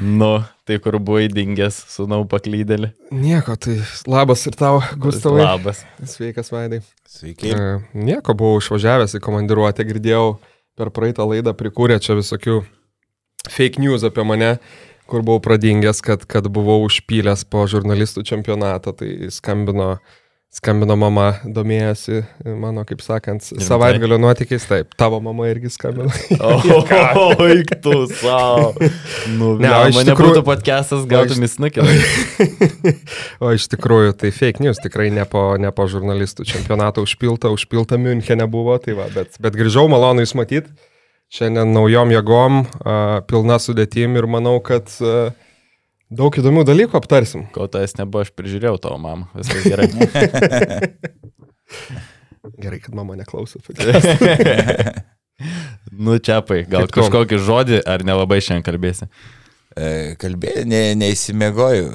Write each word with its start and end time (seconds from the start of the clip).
Nu, 0.00 0.42
tai 0.66 0.78
kur 0.82 0.96
buvai 0.98 1.28
dingęs, 1.30 1.76
sunau 1.92 2.24
paklydėlį. 2.28 2.90
Nieko, 3.14 3.54
tai 3.60 3.76
labas 4.10 4.42
ir 4.48 4.56
tau, 4.58 4.80
Gustavai. 5.00 5.44
Labas. 5.44 5.84
Sveikas, 6.08 6.50
Vaidai. 6.54 6.80
Sveiki. 7.10 7.52
E, 7.54 7.76
Nieko, 7.94 8.34
buvau 8.38 8.62
išvažiavęs 8.62 9.14
į 9.18 9.22
komandiruotę, 9.24 9.86
girdėjau 9.86 10.38
per 10.78 10.90
praeitą 10.94 11.26
laidą 11.30 11.54
prikūrė 11.56 12.00
čia 12.02 12.18
visokių 12.18 12.62
fake 13.50 13.82
news 13.82 14.06
apie 14.06 14.24
mane, 14.26 14.56
kur 15.10 15.22
buvau 15.22 15.42
pradingęs, 15.44 16.02
kad, 16.04 16.26
kad 16.26 16.48
buvau 16.52 16.80
užpylęs 16.88 17.46
po 17.50 17.66
žurnalistų 17.70 18.24
čempionatą, 18.26 18.96
tai 18.98 19.30
skambino 19.34 19.98
Skambino 20.54 20.94
mama, 20.94 21.32
domėjosi 21.42 22.20
mano, 22.46 22.84
kaip 22.86 23.00
sakant, 23.02 23.42
savaitgalio 23.42 24.20
nuotykiais, 24.22 24.62
taip, 24.70 24.92
tavo 24.94 25.18
mama 25.24 25.48
irgi 25.50 25.72
skambino. 25.74 26.12
O, 26.38 27.32
eik 27.50 27.72
tu 27.82 28.04
savo. 28.12 28.70
Nu, 29.34 29.48
Ne, 29.58 29.72
o 29.74 29.88
iš 29.90 29.98
tikrųjų- 30.06 30.36
būtų 30.36 30.44
podcastas, 30.46 31.02
gautum 31.10 31.42
įsnukį. 31.48 31.82
o 33.44 33.50
iš 33.56 33.66
tikrųjų, 33.74 34.14
tai 34.22 34.30
fake 34.36 34.62
news, 34.62 34.78
tikrai 34.84 35.08
ne 35.14 35.26
po, 35.26 35.42
ne 35.58 35.74
po 35.74 35.88
žurnalistų 35.90 36.46
čempionato 36.46 37.02
užpilta, 37.02 37.50
užpilta 37.50 37.98
Münchenė 37.98 38.46
buvo, 38.50 38.78
tai 38.78 38.94
va, 38.94 39.08
bet, 39.10 39.34
bet 39.42 39.58
grįžau, 39.58 39.88
malonu 39.90 40.22
jūs 40.22 40.36
matyti. 40.38 40.70
Šiandien 41.34 41.74
naujom 41.74 42.14
jėgom, 42.14 42.62
a, 42.86 42.96
pilna 43.26 43.58
sudėtim 43.58 44.14
ir 44.20 44.30
manau, 44.30 44.60
kad 44.62 44.86
a, 45.02 45.32
daug 46.10 46.32
įdomių 46.40 46.62
dalykų 46.68 46.94
aptarsim. 46.98 47.42
Kol 47.54 47.66
tas 47.72 47.96
nebuvo, 47.98 48.20
aš 48.24 48.30
prižiūrėjau 48.36 48.76
tavo 48.82 48.98
mamą. 49.02 49.24
Viskas 49.38 49.62
gerai. 49.68 49.86
Gerai, 52.60 52.80
kad 52.80 52.94
mama 52.94 53.16
neklauso. 53.16 53.58
nu, 56.04 56.18
čiapai, 56.18 56.64
gal 56.68 56.84
Kaip 56.84 56.92
kažkokį 56.98 57.38
žodį, 57.40 57.80
ar 57.88 58.04
nelabai 58.06 58.38
šiandien 58.44 58.66
kalbėsi. 58.66 59.08
E, 59.74 60.14
Kalbėjau, 60.22 60.62
ne, 60.70 60.82
neįsimiegoju. 61.00 61.88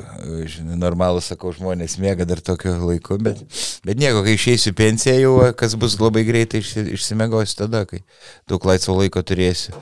Žinai, 0.52 0.76
Normalu, 0.82 1.22
sakau, 1.24 1.54
žmonės 1.56 1.96
miega 2.02 2.26
dar 2.28 2.42
tokiu 2.44 2.74
laiku, 2.82 3.16
bet, 3.24 3.40
bet 3.88 4.02
nieko, 4.02 4.20
kai 4.26 4.34
išeisiu 4.36 4.74
pensiją, 4.76 5.16
jau 5.22 5.36
kas 5.60 5.78
bus 5.80 5.96
labai 6.02 6.26
greitai 6.28 6.60
išsi, 6.64 6.80
išsimiegosiu 6.98 7.62
tada, 7.62 7.86
kai 7.88 8.02
daug 8.52 8.66
laisvo 8.68 8.98
laiko 9.00 9.24
turėsiu. 9.24 9.78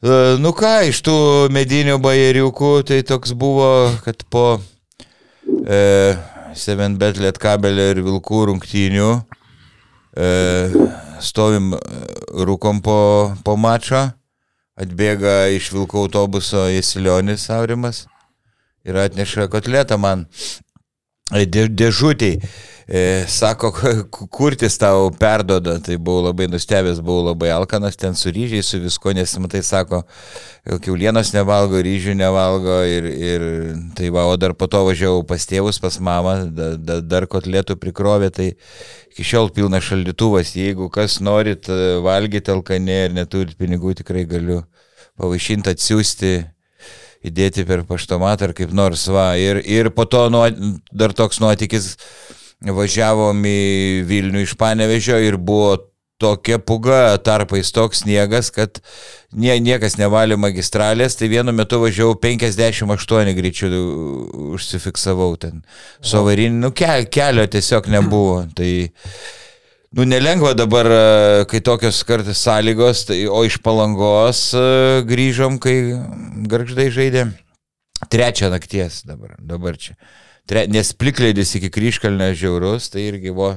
E, 0.00 0.36
Nu 0.40 0.54
ką, 0.56 0.78
iš 0.88 1.02
tų 1.04 1.14
medinių 1.52 1.98
bajeriukų, 2.00 2.70
tai 2.88 3.02
toks 3.04 3.34
buvo, 3.36 3.90
kad 4.00 4.22
po 4.32 4.44
e, 5.68 6.16
Seven 6.56 6.96
Bet 6.96 7.20
Lietkabelio 7.20 7.90
ir 7.92 8.00
Vilkų 8.06 8.46
rungtynių 8.48 9.10
e, 10.16 10.30
stovim, 11.20 11.74
e, 11.76 11.82
rūkom 12.48 12.80
po, 12.80 12.96
po 13.44 13.58
mačą. 13.60 14.06
Atbėga 14.80 15.50
iš 15.52 15.68
Vilko 15.74 16.06
autobuso 16.06 16.64
Jesilionis 16.72 17.50
Aurimas 17.52 18.06
ir 18.88 18.96
atneša 18.96 19.50
kotletą 19.52 20.00
man 20.00 20.24
e, 21.28 21.44
dė, 21.44 21.68
dėžutį. 21.68 22.32
E, 22.92 23.24
sako, 23.28 23.70
kurtis 24.34 24.74
tau 24.78 25.12
perdoda, 25.14 25.76
tai 25.78 25.94
buvau 25.94 26.24
labai 26.24 26.48
nustebęs, 26.50 26.98
buvau 26.98 27.28
labai 27.28 27.52
alkanas, 27.54 27.94
ten 27.94 28.16
su 28.18 28.32
ryžiai, 28.34 28.64
su 28.66 28.80
visko, 28.82 29.12
nes 29.14 29.30
matai, 29.38 29.60
sako, 29.62 30.00
kiaulienos 30.82 31.30
nevalgo, 31.30 31.78
ryžių 31.86 32.16
nevalgo 32.18 32.80
ir, 32.90 33.06
ir 33.06 33.44
tai 33.94 34.10
va, 34.10 34.24
o 34.26 34.34
dar 34.34 34.56
po 34.58 34.66
to 34.66 34.80
važiavau 34.88 35.22
pas 35.28 35.46
tėvus, 35.46 35.78
pas 35.78 36.00
mamą, 36.02 36.34
da, 36.56 36.72
da, 36.74 36.96
dar 36.98 37.28
kotletų 37.30 37.78
prikrovė, 37.78 38.32
tai 38.34 38.48
iki 39.12 39.28
šiol 39.28 39.52
pilnas 39.54 39.86
šaldytuvas, 39.86 40.56
jeigu 40.58 40.90
kas 40.90 41.20
norit 41.22 41.70
e, 41.70 41.78
valgyti 42.02 42.50
alkanė 42.56 42.98
ir 43.04 43.16
neturit 43.20 43.54
pinigų, 43.54 43.94
tikrai 44.02 44.26
galiu 44.34 44.64
pavaišinti, 45.14 45.76
atsiųsti, 45.76 46.34
įdėti 47.30 47.68
per 47.70 47.86
paštomatą 47.86 48.50
ar 48.50 48.58
kaip 48.58 48.74
nors 48.74 49.06
va. 49.14 49.30
Ir, 49.38 49.62
ir 49.62 49.94
po 49.94 50.10
to 50.10 50.26
nuo, 50.32 50.48
dar 50.90 51.14
toks 51.14 51.38
nuotykis, 51.38 51.92
važiavom 52.60 53.44
į 53.46 53.60
Vilnių 54.08 54.44
iš 54.44 54.56
Panevežio 54.60 55.16
ir 55.24 55.38
buvo 55.40 55.78
tokia 56.20 56.58
puga, 56.60 57.16
tarpais 57.24 57.72
toks 57.72 58.04
sniegas, 58.04 58.50
kad 58.52 58.82
nie, 59.32 59.54
niekas 59.64 59.96
nevalė 59.96 60.36
magistralės, 60.40 61.16
tai 61.16 61.30
vienu 61.32 61.54
metu 61.56 61.80
važiavau 61.80 62.18
58 62.20 63.34
greičių 63.38 63.70
užsifiksavau 64.52 65.32
ten. 65.40 65.62
Su 66.04 66.20
avariniu, 66.20 66.60
nu, 66.66 66.72
ke, 66.76 66.92
kelio 67.12 67.46
tiesiog 67.48 67.88
nebuvo. 67.92 68.42
Tai, 68.60 68.70
nu, 69.96 70.04
nelengva 70.04 70.52
dabar, 70.58 70.86
e, 70.92 71.44
kai 71.50 71.62
tokios 71.64 72.02
kartais 72.06 72.42
sąlygos, 72.44 73.06
tai, 73.08 73.22
o 73.26 73.40
iš 73.46 73.56
palangos 73.64 74.50
e, 74.54 74.64
grįžom, 75.08 75.56
kai 75.62 75.76
garždai 76.50 76.90
žaidė. 76.94 77.30
Trečią 78.10 78.52
nakties 78.52 79.02
dabar, 79.08 79.34
dabar 79.40 79.76
čia. 79.80 79.96
Tre, 80.50 80.64
nes 80.66 80.88
plikleidis 80.98 81.52
iki 81.60 81.70
kryškalnio 81.70 82.32
žiaurus, 82.34 82.88
tai 82.90 83.04
irgi 83.12 83.30
vo, 83.34 83.52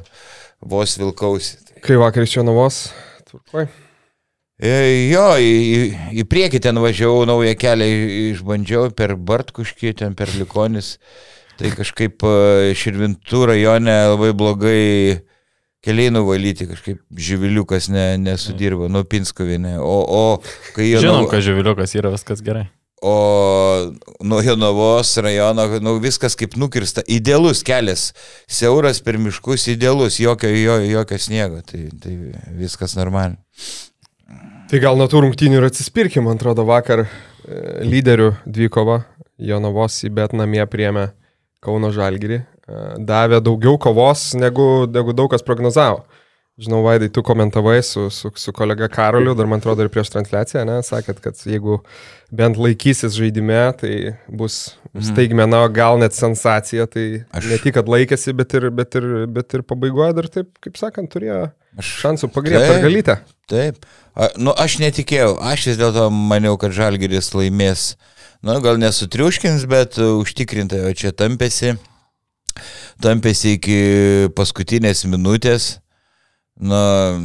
vos 0.61 0.93
vilkausi. 1.01 1.57
Kai 1.81 1.97
vakar 1.97 2.27
iš 2.27 2.37
Jonavos, 2.37 2.83
tvarkoj. 3.31 3.65
E, 4.61 4.73
Jo, 5.09 5.31
į, 5.41 5.53
į- 6.21 6.25
priekį 6.29 6.61
ten 6.61 6.77
važiavau, 6.79 7.25
naują 7.27 7.55
kelią 7.57 7.87
išbandžiau 8.35 8.91
per 8.95 9.15
Bartkuškį, 9.17 9.95
ten 10.03 10.13
per 10.15 10.29
Likonis. 10.37 10.99
Tai 11.57 11.73
kažkaip 11.73 12.21
e, 12.25 12.71
Širvintų 12.77 13.41
rajone 13.49 13.97
labai 14.13 14.29
blogai 14.37 14.83
keliai 15.83 16.13
nuvalyti, 16.13 16.69
kažkaip 16.69 17.01
živiliukas 17.17 17.89
ne, 17.93 18.05
nesudirbo, 18.21 18.87
nu 18.89 19.01
Pinskovinė. 19.03 19.75
O, 19.81 19.97
o 20.05 20.23
kai 20.77 20.91
jie... 20.91 21.01
Žinom, 21.03 21.27
kad 21.33 21.43
živiliukas 21.45 21.97
yra 21.99 22.13
viskas 22.13 22.45
gerai. 22.45 22.67
O 23.03 23.91
nuo 24.23 24.41
Jonavos 24.41 25.17
rajono, 25.19 25.65
nu, 25.83 25.97
viskas 25.99 26.37
kaip 26.39 26.53
nukirsta. 26.55 27.03
Idealus 27.11 27.59
kelias, 27.67 28.13
siauras 28.47 29.01
per 29.03 29.17
miškus, 29.19 29.65
idealus, 29.73 30.21
jokio, 30.23 30.47
jo, 30.55 30.77
jokio 30.87 31.19
sniego. 31.19 31.59
Tai, 31.67 31.81
tai 31.99 32.13
viskas 32.55 32.95
normaliai. 32.95 33.41
Tai 34.71 34.79
gal 34.79 34.95
nuo 34.95 35.09
tų 35.11 35.25
rungtynių 35.25 35.59
ir 35.59 35.67
atsispirkim, 35.67 36.23
man 36.29 36.39
atrodo, 36.39 36.63
vakar 36.69 37.03
e, 37.03 37.09
lyderių 37.83 38.29
dvikova 38.47 39.01
Jonavos 39.35 39.99
į 40.07 40.13
bet 40.15 40.31
namie 40.39 40.63
priemė 40.71 41.09
Kauno 41.63 41.91
Žalgirį. 41.91 42.39
E, 42.39 42.85
davė 43.03 43.43
daugiau 43.43 43.75
kovos, 43.83 44.29
negu, 44.39 44.87
negu 44.87 45.11
daug 45.11 45.27
kas 45.35 45.43
prognozavo. 45.43 46.05
Žinau, 46.61 46.83
Vaidai, 46.85 47.07
tu 47.09 47.23
komentavai 47.25 47.79
su, 47.81 48.11
su, 48.13 48.29
su 48.37 48.51
kolega 48.53 48.85
Karoliu, 48.87 49.33
dar 49.33 49.47
man 49.49 49.57
atrodo 49.57 49.81
ir 49.81 49.89
prieš 49.89 50.11
transliaciją, 50.13 50.61
ne, 50.69 50.75
sakėt, 50.85 51.17
kad 51.23 51.39
jeigu 51.49 51.79
bent 52.29 52.59
laikysis 52.61 53.15
žaidime, 53.17 53.57
tai 53.79 53.93
bus 54.29 54.75
staigmena, 55.01 55.63
o 55.65 55.71
gal 55.73 55.97
net 55.97 56.13
sensacija, 56.13 56.85
tai 56.85 57.25
Aš- 57.33 57.49
ne 57.49 57.57
tik, 57.57 57.73
kad 57.79 57.89
laikėsi, 57.89 58.35
bet 58.37 58.53
ir, 58.53 58.69
bet 58.69 58.99
ir, 59.01 59.09
bet 59.33 59.57
ir 59.57 59.65
pabaigoje 59.65 60.13
dar 60.19 60.29
taip, 60.37 60.53
kaip 60.61 60.77
sakant, 60.77 61.09
turėjo 61.09 61.47
Aš 61.81 61.89
šansų 62.03 62.29
pagriebti 62.29 62.67
Taip. 62.67 62.75
per 62.75 62.83
galytę. 62.85 63.15
Taip. 63.49 63.85
A, 64.13 64.29
nu, 64.37 64.53
aš 64.53 64.77
netikėjau. 64.77 65.39
Aš 65.41 65.71
vis 65.71 65.79
dėlto 65.79 66.05
maniau, 66.13 66.53
kad 66.61 66.69
Žalgiris 66.75 67.31
laimės. 67.33 67.95
Nu, 68.45 68.59
gal 68.61 68.77
nesutriuškins, 68.77 69.65
bet 69.65 69.97
užtikrintai, 69.97 70.83
o 70.85 70.93
čia 70.93 71.09
tampėsi. 71.17 71.73
Tampėsi 73.01 73.55
iki 73.57 73.79
paskutinės 74.37 75.07
minutės. 75.09 75.79
Na, 76.59 77.19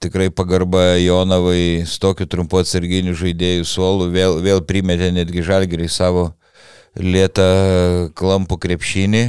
tikrai 0.00 0.30
pagarba 0.30 0.98
Jonavai 1.00 1.84
su 1.86 2.00
tokiu 2.02 2.26
trumpu 2.28 2.58
atsarginiu 2.60 3.14
žaidėjų 3.16 3.64
suolu 3.64 4.10
vėl, 4.12 4.40
vėl 4.44 4.60
primetė 4.66 5.12
netgi 5.14 5.44
Žalgirį 5.46 5.88
savo 5.88 6.32
lietą 6.98 8.10
klampų 8.18 8.58
krepšinį. 8.60 9.22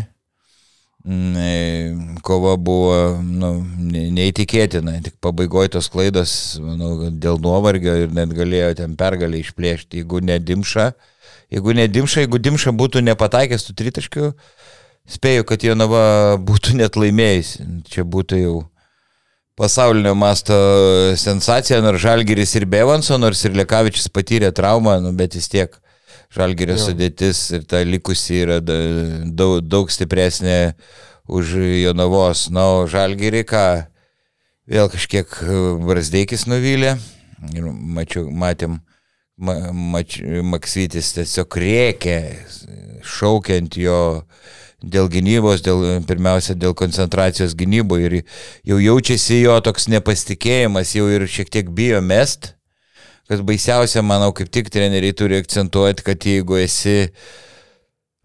Mm, 1.04 1.36
e, 1.36 2.18
Kova 2.24 2.56
buvo 2.56 3.20
nu, 3.20 3.54
ne- 3.78 4.10
neįtikėtina, 4.16 5.02
tik 5.04 5.18
pabaigoje 5.24 5.74
tos 5.76 5.90
klaidos, 5.92 6.34
manau, 6.64 7.10
dėl 7.12 7.42
nuovargio 7.44 7.96
ir 8.06 8.14
net 8.16 8.32
galėjo 8.32 8.70
ten 8.80 8.96
pergalę 9.00 9.42
išplėšti, 9.44 10.00
jeigu 10.00 10.24
nedimša. 10.24 10.94
Jeigu 11.52 11.76
nedimša, 11.76 12.24
jeigu 12.24 12.40
dimša 12.40 12.72
būtų 12.80 13.04
nepataikęs 13.04 13.68
tų 13.68 13.76
tritaškių, 13.82 14.30
spėju, 15.16 15.44
kad 15.48 15.64
Jonava 15.68 16.06
būtų 16.40 16.80
net 16.80 16.96
laimėjusi. 16.96 17.68
Čia 17.92 18.08
būtų 18.08 18.40
jau 18.40 18.56
pasaulinio 19.60 20.16
masto 20.18 20.56
sensacija, 21.20 21.82
nors 21.82 22.02
Žalgiris 22.02 22.56
ir 22.58 22.66
Bevanso, 22.70 23.18
nors 23.22 23.44
ir 23.46 23.54
Lekavičius 23.58 24.10
patyrė 24.14 24.52
traumą, 24.56 24.98
nu, 25.04 25.12
bet 25.18 25.36
vis 25.38 25.50
tiek 25.52 25.76
Žalgirio 26.34 26.78
Jo. 26.80 26.88
sudėtis 26.88 27.44
ir 27.54 27.66
ta 27.70 27.84
likusi 27.86 28.40
yra 28.42 28.60
da- 28.60 29.24
daug, 29.30 29.60
daug 29.62 29.92
stipresnė 29.94 30.74
už 31.30 31.54
Jonavos. 31.84 32.48
Na, 32.50 32.66
o 32.80 32.88
Žalgirį 32.90 33.44
ką, 33.46 33.66
vėl 34.68 34.90
kažkiek 34.90 35.30
Brasdeikis 35.86 36.48
nuvylė 36.50 36.96
ir 37.54 37.70
mačiau, 37.70 38.26
matėm, 38.32 38.80
ma, 39.38 39.60
mač, 39.72 40.18
Maksytis 40.24 41.14
tiesiog 41.14 41.54
rėkė, 41.62 42.18
šaukiant 43.06 43.78
jo 43.78 44.00
dėl 44.84 45.08
gynybos, 45.12 45.64
dėl, 45.64 45.86
pirmiausia 46.08 46.56
dėl 46.60 46.76
koncentracijos 46.78 47.56
gynyboje 47.60 48.10
ir 48.10 48.18
jau 48.68 48.82
jaučiasi 48.84 49.40
jo 49.44 49.56
toks 49.64 49.88
nepasitikėjimas, 49.94 50.96
jau 50.98 51.08
ir 51.12 51.26
šiek 51.30 51.52
tiek 51.54 51.72
bijo 51.72 52.02
mest, 52.04 52.54
kad 53.32 53.42
baisiausia, 53.48 54.04
manau, 54.06 54.34
kaip 54.36 54.52
tik 54.52 54.70
treneriai 54.74 55.16
turi 55.16 55.40
akcentuoti, 55.40 56.04
kad 56.06 56.28
jeigu 56.28 56.60
esi 56.60 57.08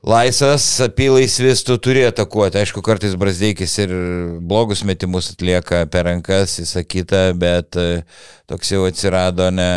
laisvas, 0.08 0.66
apylaisvis, 0.82 1.62
tu 1.66 1.78
turi 1.82 2.04
atakuoti. 2.08 2.60
Aišku, 2.60 2.82
kartais 2.86 3.16
Brasdeikis 3.18 3.78
ir 3.82 3.94
blogus 4.42 4.84
metimus 4.86 5.32
atlieka 5.34 5.84
per 5.90 6.06
rankas, 6.10 6.58
kitą, 6.90 7.30
bet 7.38 7.78
e, 7.78 8.02
toks 8.50 8.74
jau 8.74 8.86
atsirado 8.88 9.50
ne. 9.54 9.70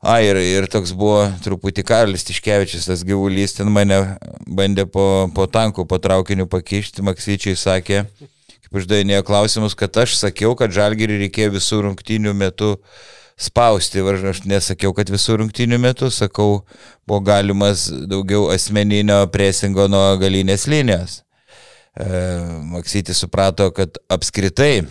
A, 0.00 0.22
ir, 0.24 0.38
ir 0.40 0.64
toks 0.72 0.94
buvo 0.96 1.26
truputį 1.44 1.82
Karlis 1.84 2.24
Tiškevičius, 2.24 2.86
tas 2.88 3.02
gyvulys, 3.04 3.52
ten 3.58 3.68
mane 3.68 3.98
bandė 4.48 4.86
po, 4.88 5.28
po 5.36 5.44
tankų, 5.44 5.84
po 5.84 5.98
traukiniu 6.00 6.46
pakišti, 6.48 7.04
Maksyčiai 7.04 7.58
sakė, 7.60 7.98
kaip 8.64 8.78
uždavinėjo 8.80 9.26
klausimus, 9.28 9.76
kad 9.76 10.00
aš 10.00 10.16
sakiau, 10.16 10.54
kad 10.56 10.72
žalgirį 10.72 11.20
reikėjo 11.26 11.52
visų 11.58 11.82
rungtynių 11.84 12.32
metų 12.32 12.70
spausti. 13.40 14.00
Aš 14.00 14.40
nesakiau, 14.48 14.94
kad 14.96 15.12
visų 15.12 15.42
rungtynių 15.42 15.80
metų, 15.84 16.08
sakau, 16.16 16.62
buvo 17.04 17.20
galimas 17.28 17.90
daugiau 18.08 18.48
asmeninio 18.54 19.26
presingo 19.34 19.84
nuo 19.92 20.14
galinės 20.20 20.64
linijos. 20.64 21.20
E, 21.92 22.08
Maksytis 22.72 23.20
suprato, 23.20 23.68
kad 23.76 24.00
apskritai 24.08 24.86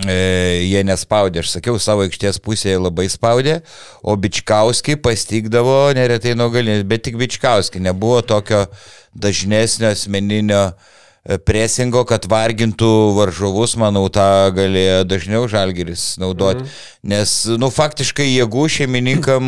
jie 0.00 0.80
nespaudė, 0.88 1.42
aš 1.42 1.58
sakiau, 1.58 1.76
savo 1.76 2.06
aikštės 2.06 2.40
pusėje 2.40 2.78
labai 2.80 3.10
spaudė, 3.12 3.58
o 4.00 4.16
Bičkauskiai 4.16 4.96
pastikdavo 4.96 5.92
neretai 5.96 6.32
nuo 6.38 6.48
galinės, 6.52 6.86
bet 6.88 7.04
tik 7.04 7.18
Bičkauskiai, 7.20 7.82
nebuvo 7.84 8.22
tokio 8.24 8.64
dažnesnio 9.12 9.90
asmeninio 9.92 10.62
e, 10.72 11.36
presingo, 11.44 12.06
kad 12.08 12.24
vargintų 12.24 12.92
varžovus, 13.18 13.76
manau, 13.76 14.06
tą 14.08 14.48
galėjo 14.56 15.04
dažniau 15.04 15.44
žalgeris 15.52 16.14
naudoti. 16.22 16.64
Mhm. 16.64 16.80
Nes, 17.12 17.36
nu, 17.60 17.68
faktiškai 17.68 18.30
jėgų 18.30 18.66
šeimininkam, 18.78 19.44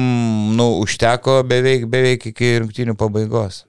nu, 0.58 0.75
užteko 0.85 1.40
beveik, 1.49 1.88
beveik 1.88 2.29
iki 2.35 2.58
rungtynių 2.61 2.99
pabaigos. 3.00 3.64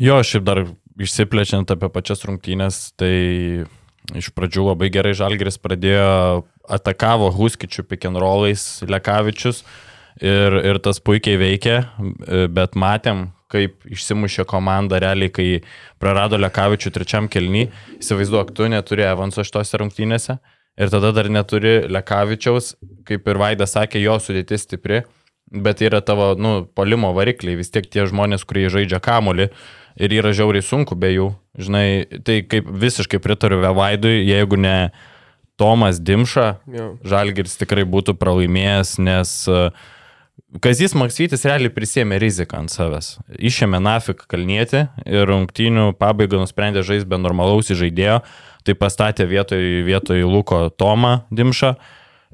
Jo, 0.00 0.20
šiaip 0.26 0.44
dar 0.44 0.66
išsiplečiant 1.00 1.72
apie 1.72 1.88
pačias 1.88 2.26
rungtynės, 2.28 2.90
tai 3.00 3.14
Iš 4.16 4.30
pradžių 4.34 4.70
labai 4.70 4.88
gerai 4.92 5.12
Žalgeris 5.14 5.58
pradėjo, 5.62 6.44
atakavo 6.70 7.30
Huskičių 7.34 7.84
pikenrolais 7.86 8.82
Lekavičius 8.88 9.62
ir, 10.22 10.56
ir 10.66 10.80
tas 10.82 10.98
puikiai 11.02 11.38
veikė, 11.40 11.76
bet 12.50 12.78
matėm, 12.78 13.28
kaip 13.50 13.86
išsimušė 13.90 14.46
komanda 14.50 15.00
realiai, 15.02 15.30
kai 15.34 15.48
prarado 16.02 16.38
Lekavičių 16.38 16.92
trečiam 16.94 17.28
kelny. 17.30 17.68
Įsivaizduok, 17.98 18.54
tu 18.54 18.68
neturi 18.70 19.06
Evanso 19.08 19.44
šitose 19.46 19.80
rungtynėse 19.82 20.38
ir 20.80 20.92
tada 20.92 21.12
dar 21.14 21.30
neturi 21.30 21.80
Lekavičiaus, 21.90 22.74
kaip 23.08 23.26
ir 23.26 23.40
Vaidas 23.42 23.74
sakė, 23.76 24.02
jo 24.02 24.18
sudėtis 24.22 24.66
stipri, 24.66 25.02
bet 25.50 25.82
yra 25.82 26.00
tavo, 26.02 26.32
nu, 26.38 26.62
polimo 26.78 27.10
varikliai, 27.16 27.58
vis 27.58 27.72
tiek 27.74 27.86
tie 27.90 28.06
žmonės, 28.06 28.46
kurie 28.46 28.68
žaidžia 28.70 29.02
kamolį 29.02 29.50
ir 29.96 30.14
yra 30.20 30.34
žiauriai 30.36 30.64
sunku 30.64 30.98
be 30.98 31.12
jų. 31.14 31.30
Žinai, 31.60 32.20
tai 32.26 32.40
kaip 32.46 32.68
visiškai 32.68 33.20
pritariu 33.22 33.60
Vevaidui, 33.62 34.20
jeigu 34.28 34.58
ne 34.60 34.90
Tomas 35.60 36.00
Dimša. 36.00 36.50
Žalgiris 37.04 37.58
tikrai 37.60 37.84
būtų 37.88 38.14
pralaimėjęs, 38.20 38.94
nes 39.04 39.32
uh, 39.50 39.74
Kazis 40.58 40.96
Maksytis 40.98 41.44
realiai 41.46 41.70
prisėmė 41.70 42.18
riziką 42.18 42.58
ant 42.58 42.72
savęs. 42.72 43.12
Išėmė 43.38 43.78
Nafik 43.84 44.24
kalnietį 44.30 44.86
ir 45.06 45.28
rungtynių 45.30 45.92
pabaigą 46.00 46.40
nusprendė 46.42 46.82
žaisti 46.86 47.06
be 47.10 47.20
normalaus 47.20 47.70
žaidėjo, 47.70 48.18
tai 48.66 48.74
pastatė 48.74 49.28
vietoj, 49.30 49.62
vietoj 49.86 50.24
Luko 50.26 50.64
Tomą 50.74 51.20
Dimšą 51.30 51.74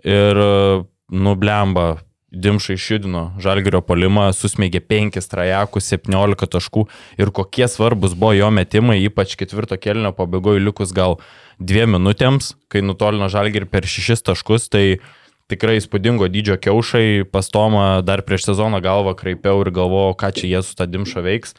ir 0.09 0.41
uh, 0.41 0.87
nublemba 1.13 1.97
Dimša 2.35 2.75
išjudino 2.75 3.21
Žalgirio 3.39 3.79
polimą, 3.87 4.33
susmėgė 4.35 4.81
5 4.83 5.29
trajekus, 5.31 5.87
17 5.93 6.49
taškų 6.51 6.83
ir 7.23 7.31
kokie 7.31 7.69
svarbus 7.71 8.17
buvo 8.19 8.33
jo 8.35 8.49
metimai, 8.51 8.99
ypač 9.07 9.37
ketvirto 9.39 9.79
kelnio 9.79 10.11
pabaigoje 10.17 10.65
likus 10.65 10.91
gal 10.97 11.21
dviem 11.63 11.95
minutėms, 11.95 12.57
kai 12.67 12.83
nutolino 12.83 13.31
Žalgirį 13.31 13.71
per 13.71 13.87
6 13.87 14.27
taškus, 14.27 14.67
tai 14.75 14.99
tikrai 15.47 15.79
įspūdingo 15.79 16.27
dydžio 16.27 16.59
kiaušai, 16.67 17.29
pastomą 17.31 18.03
dar 18.03 18.25
prieš 18.27 18.51
sezoną 18.51 18.83
galvą 18.83 19.15
kreipiau 19.15 19.63
ir 19.63 19.71
galvojau, 19.71 20.19
ką 20.19 20.33
čia 20.35 20.51
jie 20.51 20.65
su 20.67 20.75
tą 20.75 20.89
Dimša 20.91 21.23
veiks, 21.23 21.55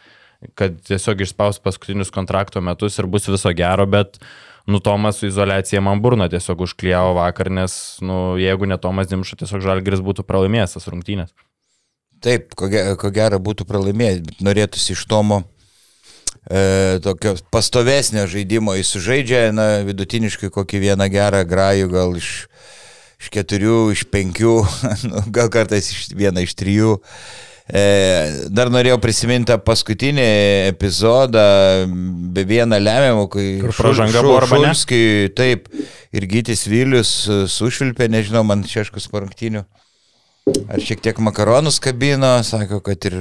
kad 0.59 0.75
tiesiog 0.83 1.23
išspaus 1.23 1.63
paskutinius 1.63 2.11
kontrakto 2.11 2.59
metus 2.61 2.99
ir 2.99 3.07
bus 3.07 3.31
viso 3.31 3.55
gero, 3.55 3.87
bet 3.87 4.19
nu, 4.67 4.79
Tomas 4.79 5.15
su 5.15 5.27
izolacija 5.27 5.81
man 5.81 6.01
burną 6.01 6.29
tiesiog 6.29 6.61
užklijavo 6.61 7.13
vakar, 7.13 7.51
nes, 7.51 7.97
nu, 8.01 8.37
jeigu 8.37 8.67
ne 8.67 8.77
Tomas 8.77 9.07
Dimša, 9.07 9.39
tiesiog 9.39 9.63
Žalgiris 9.63 10.03
būtų 10.03 10.25
pralaimėjęs 10.27 10.75
tas 10.75 10.89
rungtynės. 10.91 11.31
Taip, 12.23 12.51
ko, 12.57 12.67
ge, 12.71 12.83
ko 12.99 13.11
gero 13.15 13.39
būtų 13.39 13.67
pralaimėjęs, 13.69 14.19
bet 14.27 14.43
norėtųsi 14.43 14.91
iš 14.95 15.05
Tomo 15.07 15.43
e, 16.49 16.99
tokio 17.05 17.37
pastovesnio 17.53 18.27
žaidimo. 18.27 18.75
Jis 18.75 18.91
sužaidžia, 18.97 19.41
na, 19.55 19.67
vidutiniškai 19.87 20.51
kokį 20.51 20.83
vieną 20.89 21.07
gerą 21.15 21.45
grajų, 21.47 21.89
gal 21.93 22.19
iš, 22.19 22.31
iš 23.23 23.31
keturių, 23.37 23.79
iš 23.95 24.03
penkių, 24.11 24.55
nu, 25.13 25.23
gal 25.31 25.53
kartais 25.53 25.93
iš 25.95 26.09
vieną 26.17 26.43
iš 26.43 26.59
trijų. 26.59 26.97
E, 26.99 27.47
dar 27.67 28.69
norėjau 28.71 28.95
prisiminti 29.03 29.55
paskutinį 29.59 30.27
epizodą, 30.69 31.43
be 32.31 32.45
vieną 32.47 32.79
lemiamą, 32.79 33.25
kai 33.31 33.47
pražanga 33.75 34.23
buvo 34.23 34.37
arba 34.39 34.61
ne? 34.61 34.71
Šulskiui, 34.71 35.33
taip, 35.35 35.67
ir 36.15 36.27
Gytis 36.31 36.63
Vilius 36.71 37.11
e, 37.27 37.41
sušvilpė, 37.51 38.07
nežinau, 38.13 38.45
man 38.47 38.63
šeškus 38.67 39.09
parungtinių. 39.11 39.65
Ar 40.71 40.79
šiek 40.79 41.03
tiek 41.03 41.19
makaronus 41.19 41.81
kabino, 41.83 42.37
sako, 42.47 42.79
kad 42.85 43.03
ir 43.09 43.19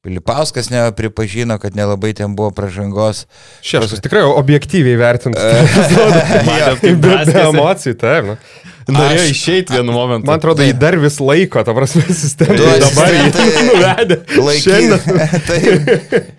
Pilipauskas 0.00 0.70
nepripažino, 0.72 1.58
kad 1.60 1.74
nelabai 1.76 2.14
ten 2.16 2.32
buvo 2.36 2.54
pražangos. 2.56 3.26
Šeštas 3.66 4.00
tikrai 4.00 4.22
objektyviai 4.24 4.96
vertinti. 4.96 5.42
Matėt, 6.48 6.78
kaip 6.80 7.02
Be, 7.02 7.16
be 7.26 7.42
emocijų, 7.50 7.98
taip. 8.00 8.30
Nu. 8.30 8.38
Norėjo 8.88 9.22
Aš- 9.26 9.30
išeiti 9.34 9.74
vienu 9.76 9.92
momentu. 9.92 10.26
Man 10.26 10.38
atrodo, 10.40 10.64
jį 10.64 10.72
dar 10.80 10.96
vis 10.98 11.18
laiko, 11.20 11.62
ta 11.66 11.74
prasme, 11.76 12.02
sistema. 12.22 12.56
Dabar 12.56 13.12
jį 13.14 13.26
nuvedė. 13.68 14.20
Šiandien. 14.64 15.00
Laikyti. 15.00 15.40
taip, 15.50 16.30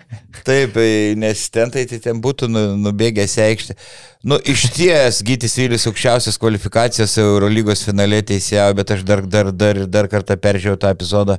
taip, 0.46 0.78
nes 1.18 1.36
asistentai 1.36 1.84
tai 1.90 1.98
ten 2.02 2.22
būtų 2.24 2.48
nu, 2.50 2.64
nubėgęs 2.86 3.36
į 3.38 3.44
aikštę. 3.50 3.76
Nu, 4.22 4.36
iš 4.46 4.68
ties, 4.70 5.16
Gytis 5.26 5.56
Vylis 5.58 5.82
aukščiausias 5.90 6.36
kvalifikacijos 6.38 7.16
Eurolygos 7.18 7.80
finale 7.82 8.20
teisėjavo, 8.22 8.76
bet 8.78 8.92
aš 8.94 9.02
dar, 9.06 9.24
dar, 9.26 9.50
dar, 9.50 9.80
dar 9.90 10.06
kartą 10.12 10.36
peržiūrėjau 10.38 10.78
tą 10.84 10.92
epizodą. 10.94 11.36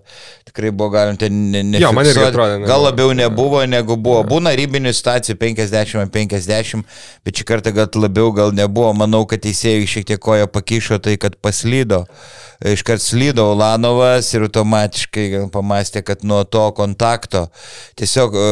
Tikrai 0.49 0.73
buvo 0.75 0.89
galim 0.97 1.15
ten 1.19 1.37
ne, 1.53 1.61
ne 1.63 1.79
man 1.95 2.09
irgi 2.09 2.25
atrodė, 2.25 2.57
nebuvo. 2.57 2.67
Gal 2.73 2.83
labiau 2.83 3.15
nebuvo, 3.15 3.63
negu 3.71 3.95
buvo. 3.95 4.19
Būna 4.27 4.51
ribinių 4.59 4.91
situacijų 4.99 5.39
50-50, 5.39 6.99
bet 7.23 7.39
šį 7.39 7.47
kartą 7.53 7.71
gal 7.77 7.87
labiau 8.03 8.35
gal 8.35 8.51
nebuvo. 8.51 8.91
Manau, 8.99 9.23
kad 9.31 9.45
teisėjai 9.47 9.87
šiek 9.87 10.11
tiek 10.11 10.23
koja 10.23 10.51
pakišo 10.51 10.99
tai, 10.99 11.15
kad 11.15 11.39
paslydo. 11.39 12.03
Iškart 12.63 13.03
slydo 13.03 13.49
Ulanovas 13.51 14.29
ir 14.33 14.45
automatiškai 14.47 15.27
pamastė, 15.51 16.03
kad 16.07 16.23
nuo 16.23 16.43
to 16.47 16.69
kontakto 16.77 17.47
tiesiog 17.99 18.35
e, 18.39 18.43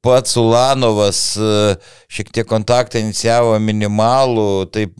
pats 0.00 0.36
Ulanovas 0.40 1.18
e, 1.36 1.74
šiek 2.08 2.30
tiek 2.32 2.46
kontaktą 2.48 3.02
inicijavo 3.02 3.58
minimalų, 3.60 4.46
taip 4.72 4.94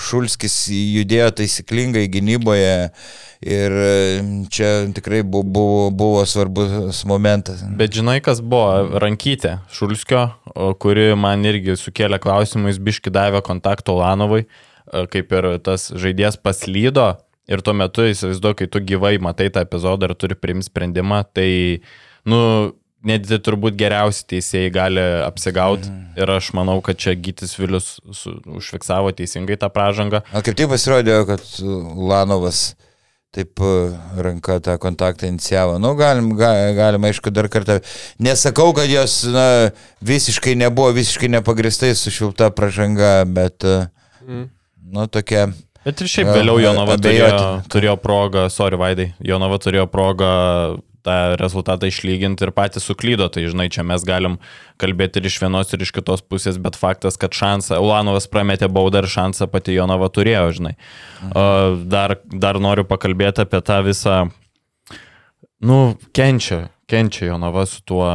Šulskis 0.00 0.54
judėjo 0.72 1.28
taisyklingai 1.42 2.06
gynyboje 2.12 2.72
ir 3.44 3.76
e, 3.76 3.90
čia 4.48 4.70
tikrai 4.96 5.20
bu- 5.26 5.44
buvo, 5.44 5.90
buvo 5.92 6.22
svarbus 6.28 7.02
momentas. 7.08 7.60
Bet 7.76 7.92
žinai, 7.98 8.20
kas 8.24 8.40
buvo 8.40 9.02
rankytė 9.02 9.58
Šulskio, 9.74 10.30
kuri 10.80 11.10
man 11.18 11.44
irgi 11.48 11.76
sukėlė 11.76 12.22
klausimų, 12.22 12.72
jis 12.72 12.80
biški 12.88 13.12
davė 13.12 13.44
kontakto 13.44 13.98
Lanovui, 14.00 14.46
e, 14.46 15.04
kaip 15.12 15.36
ir 15.36 15.50
tas 15.66 15.90
žaidėjas 15.92 16.40
paslydo 16.40 17.10
ir 17.48 17.62
tuo 17.64 17.72
metu 17.74 18.04
įsivaizduoju, 18.06 18.54
kai 18.62 18.66
tu 18.70 18.80
gyvai 18.80 19.16
matai 19.22 19.48
tą 19.50 19.64
epizodą 19.66 20.08
ir 20.10 20.14
turi 20.14 20.34
priimti 20.38 20.68
sprendimą, 20.70 21.24
tai, 21.34 21.80
nu, 22.28 22.38
net 23.02 23.24
tai 23.26 23.38
turbūt 23.42 23.74
geriausi 23.74 24.22
teisėjai 24.30 24.70
gali 24.72 25.02
apsigauti 25.26 25.88
Mhm. 25.90 26.12
ir 26.22 26.30
aš 26.30 26.52
manau, 26.54 26.80
kad 26.82 26.96
čia 26.96 27.16
Gytis 27.18 27.56
Vilius 27.58 27.96
su, 28.14 28.36
užfiksavo 28.46 29.10
teisingai 29.12 29.56
tą 29.58 29.68
pražangą. 29.74 30.22
O 30.32 30.40
kaip 30.42 30.54
tik 30.54 30.68
pasirodė, 30.70 31.26
kad 31.26 31.42
Lanovas 31.96 32.76
taip 33.32 33.58
e, 33.64 33.98
ranka 34.22 34.60
tą 34.60 34.76
kontaktą 34.78 35.26
inicijavo. 35.26 35.78
Nu, 35.80 35.94
galim, 35.96 36.34
ga, 36.36 36.50
galim, 36.76 37.02
aišku, 37.08 37.32
dar 37.32 37.48
kartą. 37.48 37.80
Nesakau, 38.20 38.74
kad 38.76 38.86
jos 38.92 39.24
na, 39.24 39.70
visiškai 40.04 40.54
nebuvo, 40.60 40.92
visiškai 40.92 41.30
nepagristai 41.32 41.94
sušilta 41.96 42.50
pražanga, 42.54 43.24
bet, 43.26 43.64
Mm. 44.22 44.50
nu, 44.92 45.06
tokia. 45.08 45.48
Bet 45.82 46.02
ir 46.02 46.10
šiaip 46.10 46.30
vėliau 46.30 46.60
Jonava 46.62 46.96
turėjo, 47.00 47.42
turėjo 47.72 47.98
progą, 48.02 48.46
sorry 48.54 48.78
Vaidai, 48.78 49.12
Jonava 49.24 49.58
turėjo 49.62 49.88
progą 49.90 50.32
tą 51.02 51.16
rezultatą 51.34 51.88
išlyginti 51.90 52.46
ir 52.46 52.52
patys 52.54 52.84
suklydo, 52.86 53.26
tai 53.32 53.48
žinai, 53.50 53.66
čia 53.74 53.82
mes 53.86 54.04
galim 54.06 54.36
kalbėti 54.78 55.18
ir 55.18 55.26
iš 55.26 55.40
vienos, 55.42 55.72
ir 55.74 55.82
iš 55.82 55.90
kitos 55.96 56.22
pusės, 56.22 56.60
bet 56.62 56.78
faktas, 56.78 57.18
kad 57.18 57.34
šansą, 57.34 57.80
Ulanovas 57.82 58.28
prametė 58.30 58.70
baudą 58.70 59.02
ir 59.02 59.10
šansą 59.10 59.50
pati 59.50 59.74
Jonava 59.74 60.06
turėjo, 60.14 60.46
žinai. 60.60 60.76
O 61.34 61.48
Dar, 61.92 62.20
dar 62.30 62.60
noriu 62.62 62.86
pakalbėti 62.86 63.42
apie 63.42 63.58
tą 63.66 63.80
visą 63.86 64.20
Nu, 65.62 65.94
kenčia, 66.10 66.72
kenčia 66.90 67.26
Jonava 67.26 67.66
su 67.66 67.84
tuo, 67.86 68.06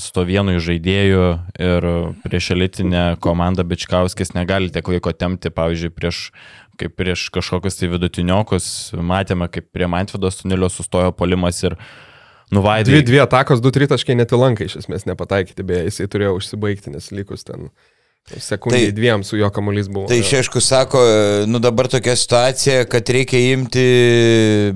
su 0.00 0.12
tuo 0.16 0.22
vienu 0.24 0.54
iš 0.56 0.64
žaidėjų 0.64 1.24
ir 1.60 1.86
prieš 2.24 2.46
elitinę 2.54 3.02
komandą 3.20 3.66
Bičkauskis 3.68 4.32
negali 4.32 4.72
tiek 4.72 4.88
laiko 4.88 5.12
temti, 5.12 5.52
pavyzdžiui, 5.52 5.92
prieš, 5.92 6.22
kaip 6.80 6.96
prieš 6.98 7.28
kažkokius 7.34 7.78
tai 7.78 7.90
vidutiniokus, 7.92 8.68
matėme, 8.96 9.50
kaip 9.52 9.68
prie 9.74 9.88
Mantvidos 9.90 10.40
tunelio 10.40 10.70
sustojo 10.72 11.12
polimas 11.16 11.60
ir 11.64 11.76
nuvaidė. 12.54 12.90
Dvi, 12.90 13.06
dvi 13.12 13.22
atakos, 13.22 13.62
du 13.62 13.72
tritaškai 13.74 14.16
netilankai 14.18 14.68
iš 14.70 14.80
esmės 14.82 15.06
nepataikyti, 15.08 15.66
beje, 15.66 15.88
jisai 15.90 16.08
turėjo 16.10 16.36
užsibaigti, 16.40 16.94
nes 16.94 17.10
likus 17.14 17.46
ten 17.48 17.68
sekundžiai 18.30 18.90
tai, 18.90 18.96
dviem 18.96 19.24
su 19.26 19.38
jo 19.40 19.48
kamuolys 19.54 19.90
buvo. 19.92 20.08
Tai 20.10 20.18
Šeškus 20.26 20.72
sako, 20.72 21.04
nu 21.50 21.60
dabar 21.62 21.88
tokia 21.90 22.16
situacija, 22.18 22.84
kad 22.90 23.08
reikia 23.10 23.40
imti 23.54 23.86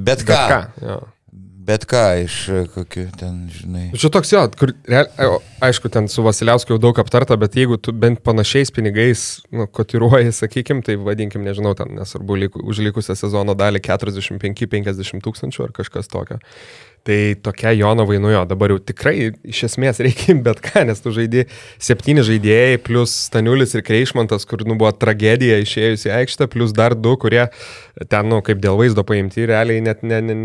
bet 0.01 0.25
ką. 0.27 0.39
Bet 0.39 0.55
ką 0.55 0.89
jo. 0.89 1.01
Bet 1.65 1.87
ką 1.89 2.01
iš 2.21 2.35
kokių 2.75 3.05
ten, 3.17 3.37
žinai. 3.49 3.87
Čia 3.97 4.11
toks 4.13 4.33
jo, 4.35 4.43
kur, 4.61 4.75
aišku, 5.65 5.89
ten 5.93 6.11
su 6.13 6.25
Vasiliausku 6.25 6.75
jau 6.75 6.81
daug 6.83 6.99
aptarta, 7.01 7.39
bet 7.41 7.57
jeigu 7.57 7.79
tu 7.81 7.95
bent 7.97 8.21
panašiais 8.27 8.73
pinigais 8.75 9.23
nu, 9.49 9.65
kotiruoji, 9.65 10.35
sakykim, 10.37 10.83
tai 10.85 10.99
vadinkim, 11.01 11.45
nežinau, 11.47 11.73
ten 11.79 11.95
nesvarbu, 11.97 12.37
už 12.61 12.83
likusią 12.91 13.17
sezono 13.17 13.57
dalį 13.57 13.81
45-50 13.87 15.25
tūkstančių 15.25 15.65
ar 15.69 15.73
kažkas 15.81 16.13
tokio. 16.13 16.41
Tai 17.05 17.35
tokia 17.45 17.75
Jonovai, 17.77 18.17
nu 18.17 18.31
jo, 18.33 18.43
dabar 18.49 18.73
jau 18.73 18.79
tikrai 18.81 19.35
iš 19.45 19.59
esmės 19.67 19.99
reikia 20.01 20.33
bet 20.41 20.63
ką, 20.65 20.87
nes 20.89 21.03
tu 21.05 21.13
žaidži 21.13 21.43
septyni 21.77 22.25
žaidėjai, 22.25 22.79
plus 22.81 23.13
Staniulis 23.27 23.77
ir 23.77 23.85
Kreišmantas, 23.85 24.47
kur 24.49 24.65
nu, 24.65 24.79
buvo 24.81 24.89
tragedija 24.97 25.59
išėjus 25.61 26.07
į 26.09 26.15
aikštę, 26.23 26.49
plus 26.55 26.73
dar 26.73 26.97
du, 26.97 27.13
kurie 27.21 27.43
ten, 28.09 28.31
nu, 28.31 28.41
kaip 28.45 28.63
dėl 28.63 28.79
vaizdo 28.81 29.05
paimti, 29.07 29.45
realiai 29.47 29.83
net 29.85 30.01
ne, 30.07 30.23
ne, 30.25 30.37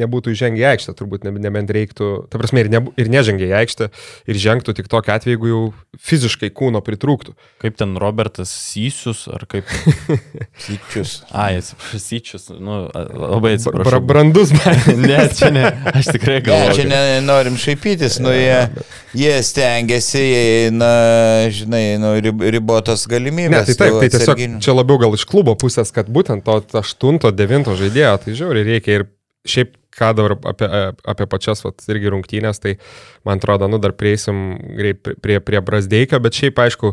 nebūtų 0.00 0.32
įžengę 0.32 0.62
į 0.62 0.66
aikštę, 0.72 0.94
turbūt 0.96 1.26
nebent 1.28 1.70
reiktų, 1.76 2.08
ta 2.32 2.40
prasme, 2.40 2.64
ir, 2.64 2.72
ne, 2.72 2.80
ir 2.96 3.12
nežengė 3.12 3.50
į 3.50 3.54
aikštę, 3.60 3.90
ir 4.32 4.40
žengtų 4.42 4.74
tik 4.80 4.88
tokiu 4.90 5.14
atveju, 5.14 5.36
jeigu 5.36 5.52
jau 5.52 5.60
fiziškai 6.02 6.50
kūno 6.56 6.80
pritrūktų. 6.86 7.36
Kaip 7.62 7.76
ten 7.78 7.94
Robertas 8.00 8.50
Sysius, 8.50 9.26
ar 9.32 9.46
kaip? 9.50 9.68
Syčius. 10.64 11.20
Ai, 11.30 11.60
Syčius, 11.62 12.48
nu, 12.56 12.86
labai 12.88 13.54
atsiprašau. 13.60 13.86
Bra 13.92 14.02
brandus, 14.02 14.56
man. 14.56 14.82
ne, 15.08 15.20
čia 15.36 15.52
ne. 15.54 15.68
Aš 15.92 16.05
Aš 16.06 16.16
tikrai 16.16 16.38
galvoju. 16.46 16.68
Ne, 16.68 16.76
čia 16.78 16.86
nenorim 16.90 17.58
šaipytis, 17.60 18.18
nu 18.24 18.32
jie, 18.34 18.84
jie 19.18 19.34
stengiasi, 19.46 20.22
jie 20.22 20.44
eina, 20.66 20.92
žinai, 21.52 21.82
nu, 22.02 22.14
ribotos 22.54 23.06
galimybės. 23.10 23.66
Ne, 23.66 23.74
tai 23.74 23.76
taip, 23.82 23.98
tai 24.00 24.10
tiesiog 24.14 24.34
atsarginių. 24.34 24.62
čia 24.64 24.76
labiau 24.76 25.00
gal 25.02 25.18
iš 25.18 25.26
klubo 25.28 25.56
pusės, 25.58 25.92
kad 25.94 26.10
būtent 26.12 26.46
to 26.46 26.60
8-9 26.82 27.74
žaidėjo, 27.82 28.14
tai 28.24 28.38
žiauriai 28.38 28.70
reikia 28.74 29.00
ir 29.00 29.08
šiaip 29.46 29.74
ką 29.96 30.12
dabar 30.16 30.36
apie, 30.52 30.68
apie 31.08 31.26
pačias, 31.30 31.62
vat, 31.64 31.80
irgi 31.88 32.12
rungtynės, 32.12 32.60
tai 32.60 32.76
man 33.26 33.40
atrodo, 33.40 33.68
nu 33.70 33.80
dar 33.82 33.94
prieisim 33.96 34.58
prie, 34.76 34.92
prie, 34.96 35.38
prie 35.40 35.62
Brasdeikio, 35.64 36.20
bet 36.22 36.36
šiaip 36.36 36.60
aišku, 36.66 36.92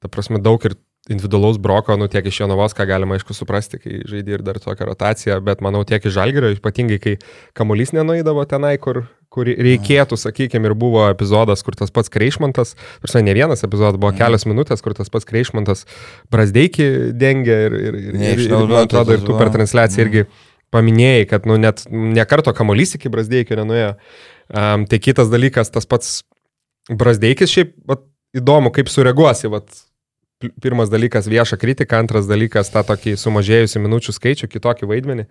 ta 0.00 0.10
prasme 0.12 0.40
daug 0.42 0.62
ir 0.64 0.78
individualaus 1.08 1.58
broko, 1.60 1.96
nu 1.96 2.08
tiek 2.12 2.26
iš 2.28 2.42
Jonavos, 2.42 2.74
ką 2.76 2.84
galima 2.88 3.16
aišku 3.16 3.34
suprasti, 3.36 3.80
kai 3.80 4.00
žaidži 4.08 4.36
ir 4.36 4.42
dar 4.44 4.58
tokią 4.60 4.90
rotaciją, 4.90 5.38
bet 5.44 5.62
manau 5.64 5.80
tiek 5.88 6.04
iš 6.04 6.14
Žalgerio, 6.18 6.50
ypatingai 6.56 6.98
kai 7.02 7.14
kamuolys 7.56 7.94
nenuėdavo 7.96 8.44
tenai, 8.50 8.74
kur, 8.82 9.06
kur 9.32 9.48
reikėtų, 9.48 10.18
sakykime, 10.20 10.68
ir 10.68 10.76
buvo 10.78 11.06
epizodas, 11.08 11.64
kur 11.64 11.78
tas 11.78 11.92
pats 11.94 12.12
Kreišmantas, 12.12 12.74
prasme, 13.00 13.24
ne 13.24 13.36
vienas 13.38 13.64
epizodas, 13.64 13.96
buvo 13.96 14.12
mhm. 14.12 14.20
kelios 14.20 14.44
minutės, 14.50 14.84
kur 14.84 14.96
tas 14.98 15.08
pats 15.12 15.28
Kreišmantas 15.28 15.86
Brasdeikį 16.34 16.90
dengė 17.16 17.58
ir, 17.68 17.78
ir, 17.78 17.98
ir, 18.04 18.20
ir, 18.20 18.44
ir 18.44 18.68
man 18.68 18.84
atrodo, 18.84 19.16
ir 19.16 19.24
tu 19.24 19.38
per 19.40 19.52
transliaciją 19.54 20.06
irgi 20.06 20.26
paminėjai, 20.74 21.24
kad 21.30 21.48
nu, 21.48 21.56
net 21.60 21.86
nekarto 21.88 22.52
kamuolys 22.56 22.98
iki 22.98 23.10
Brasdeikio 23.12 23.56
nenuėjo. 23.56 23.94
Um, 24.48 24.84
tai 24.88 25.00
kitas 25.00 25.32
dalykas, 25.32 25.72
tas 25.72 25.88
pats 25.88 26.22
Brasdeikis 26.88 27.52
šiaip 27.52 27.74
vat, 27.88 28.04
įdomu, 28.36 28.72
kaip 28.76 28.90
sureaguosi, 28.92 29.48
vat, 29.52 29.87
pirmas 30.62 30.90
dalykas 30.90 31.28
viešą 31.30 31.58
kritiką, 31.58 31.98
antras 32.02 32.28
dalykas 32.30 32.70
tą 32.72 32.84
tokį 32.86 33.16
sumažėjusių 33.18 33.82
minučių 33.84 34.14
skaičių, 34.14 34.50
kitokį 34.52 34.88
vaidmenį. 34.90 35.26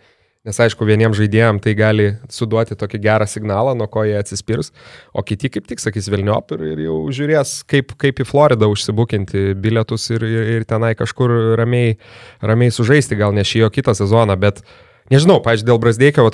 Nes 0.48 0.60
aišku, 0.64 0.86
vieniems 0.88 1.18
žaidėjams 1.18 1.64
tai 1.64 1.74
gali 1.76 2.06
suduoti 2.32 2.78
tokį 2.80 3.00
gerą 3.04 3.26
signalą, 3.28 3.74
nuo 3.76 3.88
ko 3.92 4.06
jie 4.08 4.14
atsispirs, 4.16 4.70
o 5.12 5.24
kiti 5.26 5.50
kaip 5.52 5.66
tik 5.68 5.82
sakys 5.84 6.08
Vilniop 6.14 6.54
ir, 6.56 6.64
ir 6.72 6.84
jau 6.86 7.00
žiūrės, 7.12 7.56
kaip, 7.68 7.92
kaip 8.00 8.22
į 8.24 8.28
Floridą 8.30 8.70
užsibukinti 8.72 9.58
bilietus 9.60 10.08
ir, 10.14 10.24
ir, 10.24 10.54
ir 10.56 10.68
tenai 10.70 10.94
kažkur 10.96 11.34
ramiai, 11.60 11.98
ramiai 12.40 12.72
sužaisti, 12.72 13.18
gal 13.20 13.36
ne 13.36 13.44
šį, 13.48 13.66
o 13.68 13.72
kitą 13.74 13.98
sezoną, 13.98 14.38
bet 14.40 14.62
nežinau, 15.12 15.42
pažiūrėjau, 15.44 15.68
dėl 15.74 15.84
Brasdeikio, 15.84 16.30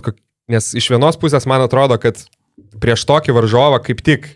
nes 0.52 0.70
iš 0.78 0.92
vienos 0.94 1.18
pusės 1.18 1.50
man 1.50 1.66
atrodo, 1.66 1.98
kad 1.98 2.22
prieš 2.84 3.08
tokį 3.10 3.40
varžovą 3.40 3.82
kaip 3.88 4.06
tik 4.06 4.34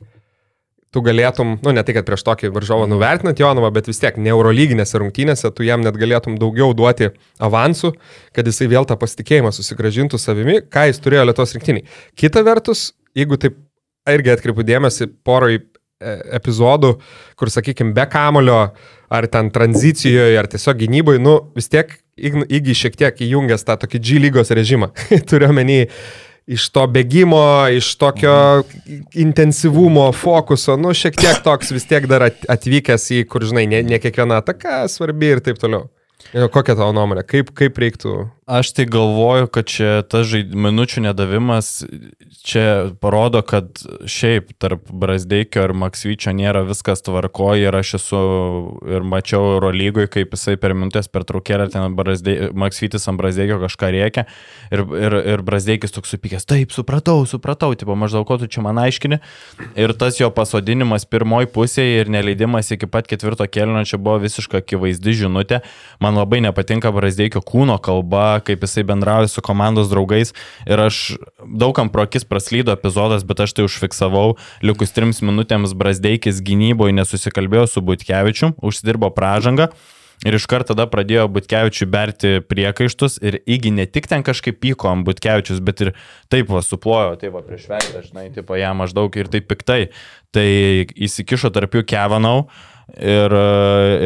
tu 0.95 1.03
galėtum, 1.03 1.57
nu 1.63 1.73
ne 1.75 1.83
tai, 1.83 1.95
kad 1.97 2.07
prieš 2.07 2.23
tokį 2.27 2.51
varžovą 2.55 2.87
nuvertinant 2.89 3.39
Jonovą, 3.39 3.71
bet 3.75 3.89
vis 3.89 3.99
tiek 4.01 4.17
neurolyginėse 4.21 5.01
rungtynėse 5.01 5.51
tu 5.55 5.65
jam 5.67 5.83
net 5.83 5.97
galėtum 5.99 6.37
daugiau 6.39 6.73
duoti 6.77 7.11
avansų, 7.43 7.93
kad 8.35 8.47
jisai 8.47 8.69
vėl 8.71 8.87
tą 8.87 8.97
pasitikėjimą 8.99 9.51
susigražintų 9.55 10.19
savimi, 10.21 10.61
ką 10.63 10.87
jis 10.89 11.01
turėjo 11.03 11.27
Lietuvos 11.27 11.55
rinktiniai. 11.57 11.87
Kita 12.17 12.43
vertus, 12.47 12.91
jeigu 13.17 13.39
taip 13.41 13.59
irgi 14.07 14.33
atkreipiu 14.37 14.63
dėmesį 14.67 15.09
porai 15.27 15.59
e, 15.59 15.63
epizodų, 16.39 16.95
kur, 17.39 17.51
sakykime, 17.51 17.95
be 17.97 18.07
kamulio, 18.11 18.61
ar 19.11 19.27
ten 19.31 19.51
tranzicijoje, 19.53 20.39
ar 20.39 20.47
tiesiog 20.51 20.79
gynyboje, 20.85 21.23
nu 21.23 21.39
vis 21.55 21.71
tiek 21.71 21.97
Igi 22.17 22.73
šiek 22.73 22.95
tiek 22.97 23.19
įjungęs 23.21 23.61
tą 23.61 23.75
tokį 23.77 23.99
G 24.01 24.15
lygos 24.23 24.49
režimą. 24.49 24.87
Turiu 25.29 25.51
menį 25.53 25.83
iš 26.47 26.69
to 26.71 26.85
bėgimo, 26.87 27.43
iš 27.75 27.91
tokio 27.99 28.63
mhm. 28.63 29.03
intensyvumo, 29.25 30.07
fokuso, 30.15 30.77
nu, 30.79 30.93
šiek 30.95 31.19
tiek 31.19 31.43
toks 31.45 31.73
vis 31.75 31.87
tiek 31.89 32.07
dar 32.09 32.29
atvykęs 32.31 33.11
į, 33.19 33.21
kur, 33.31 33.45
žinai, 33.47 33.67
ne, 33.69 33.83
ne 33.85 33.99
kiekviena 34.03 34.41
ataka 34.41 34.85
svarbi 34.91 35.35
ir 35.35 35.43
taip 35.43 35.59
toliau. 35.61 35.89
Kokia 36.27 36.75
tavo 36.75 36.89
nuomonė, 36.95 37.23
kaip, 37.27 37.53
kaip 37.55 37.77
reiktų 37.79 38.25
Aš 38.47 38.71
tai 38.71 38.85
galvoju, 38.85 39.49
kad 39.51 39.67
čia 39.67 40.05
tas 40.07 40.31
minučių 40.31 41.01
nedavimas 41.03 41.81
čia 42.47 42.93
parodo, 43.03 43.41
kad 43.43 43.81
šiaip 44.07 44.53
tarp 44.55 44.85
Brasdeikio 44.87 45.65
ir 45.67 45.73
Maksvyčio 45.75 46.31
nėra 46.31 46.61
viskas 46.63 47.03
tvarkoje 47.03 47.67
ir 47.67 47.75
aš 47.75 47.97
esu 47.97 48.21
ir 48.87 49.03
mačiau 49.03 49.57
Eurolygoj, 49.57 50.07
kaip 50.13 50.31
jisai 50.37 50.55
per 50.61 50.71
minutės 50.79 51.11
per 51.11 51.25
traukėlę 51.27 51.65
ten 51.73 51.97
Brasdei... 51.97 52.47
Maksvytis 52.55 53.09
ant 53.11 53.19
Brasdeikio 53.19 53.57
kažką 53.65 53.89
rėkia 53.97 54.23
ir, 54.71 54.85
ir, 54.95 55.17
ir 55.33 55.43
Brasdeikis 55.43 55.91
toks 55.91 56.15
supykęs, 56.15 56.47
taip, 56.47 56.71
supratau, 56.71 57.27
supratau, 57.27 57.73
tipo 57.75 57.99
maždaug 57.99 58.23
ko 58.31 58.39
tu 58.39 58.47
čia 58.47 58.63
man 58.63 58.79
aiškini. 58.79 59.19
Ir 59.75 59.95
tas 59.99 60.21
jo 60.21 60.31
pasodinimas 60.31 61.03
pirmoji 61.03 61.51
pusėje 61.51 61.99
ir 62.05 62.13
neleidimas 62.15 62.71
iki 62.71 62.87
pat 62.87 63.11
ketvirto 63.11 63.43
kelio 63.51 63.83
čia 63.83 63.99
buvo 63.99 64.23
visiškai 64.23 64.63
akivaizdi 64.63 65.19
žinutė. 65.25 65.65
Man 65.99 66.15
labai 66.15 66.39
nepatinka 66.47 66.95
Brasdeikio 66.95 67.43
kūno 67.43 67.75
kalba 67.83 68.36
kaip 68.43 68.63
jisai 68.65 68.85
bendrauja 68.87 69.31
su 69.31 69.43
komandos 69.45 69.91
draugais. 69.91 70.33
Ir 70.67 70.81
aš 70.85 71.17
daugam 71.43 71.91
pro 71.93 72.05
akis 72.07 72.27
praslydo 72.27 72.75
epizodas, 72.75 73.25
bet 73.27 73.43
aš 73.45 73.57
tai 73.57 73.67
užfiksavau. 73.67 74.37
Likus 74.65 74.95
trims 74.95 75.23
minutėms 75.25 75.75
Brasdeikis 75.77 76.41
gynyboje 76.45 76.95
nesusikalbėjo 76.97 77.67
su 77.71 77.85
Butkevičiu, 77.85 78.53
užsidirbo 78.61 79.13
pražangą. 79.15 79.71
Ir 80.25 80.33
iš 80.33 80.47
karto 80.49 80.73
tada 80.73 80.87
pradėjo 80.89 81.27
Butkevičių 81.29 81.85
berti 81.93 82.29
priekaištus 82.41 83.19
ir 83.21 83.37
įgi 83.45 83.69
ne 83.75 83.85
tik 83.85 84.07
ten 84.09 84.23
kažkaip 84.25 84.57
pyko 84.63 84.89
ant 84.89 85.05
Butkevičius, 85.05 85.59
bet 85.61 85.83
ir 85.85 85.91
taip 86.33 86.49
va 86.49 86.63
suplojo, 86.65 87.13
taip 87.21 87.35
va 87.35 87.43
prieš 87.45 87.67
veidą, 87.69 88.01
žinai, 88.01 88.31
taip 88.33 88.49
jam 88.57 88.81
maždaug 88.81 89.13
ir 89.13 89.29
taip 89.29 89.45
piktai. 89.51 89.91
Tai 90.33 90.47
įsikišo 90.89 91.53
tarp 91.53 91.77
jų 91.77 91.85
Kevanau 91.93 92.47
ir, 92.95 93.33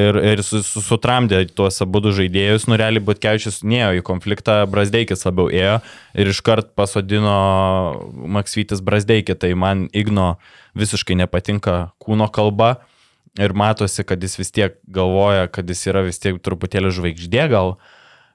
ir, 0.01 0.19
ir 0.33 0.41
sutramdė 0.43 1.43
tuos 1.53 1.77
abu 1.83 2.01
žaidėjus. 2.01 2.65
Nu, 2.69 2.77
realiai 2.79 3.03
Butkevičius 3.05 3.61
neėjo 3.67 4.01
į 4.01 4.05
konfliktą, 4.07 4.61
Brasdeikis 4.71 5.25
labiau 5.27 5.51
ėjo 5.53 5.77
ir 6.17 6.31
iškart 6.33 6.73
pasodino 6.77 7.37
Maksytis 8.11 8.81
Brasdeikį. 8.81 9.37
Tai 9.37 9.53
man 9.53 9.87
Igno 9.93 10.35
visiškai 10.77 11.19
nepatinka 11.21 11.93
kūno 12.01 12.31
kalba 12.33 12.79
ir 13.39 13.53
matosi, 13.55 14.03
kad 14.07 14.21
jis 14.23 14.39
vis 14.41 14.51
tiek 14.51 14.77
galvoja, 14.91 15.47
kad 15.51 15.69
jis 15.69 15.87
yra 15.91 16.03
vis 16.07 16.19
tiek 16.19 16.41
truputėlį 16.43 16.93
žvaigždė 16.97 17.49
gal 17.53 17.75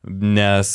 nes 0.07 0.69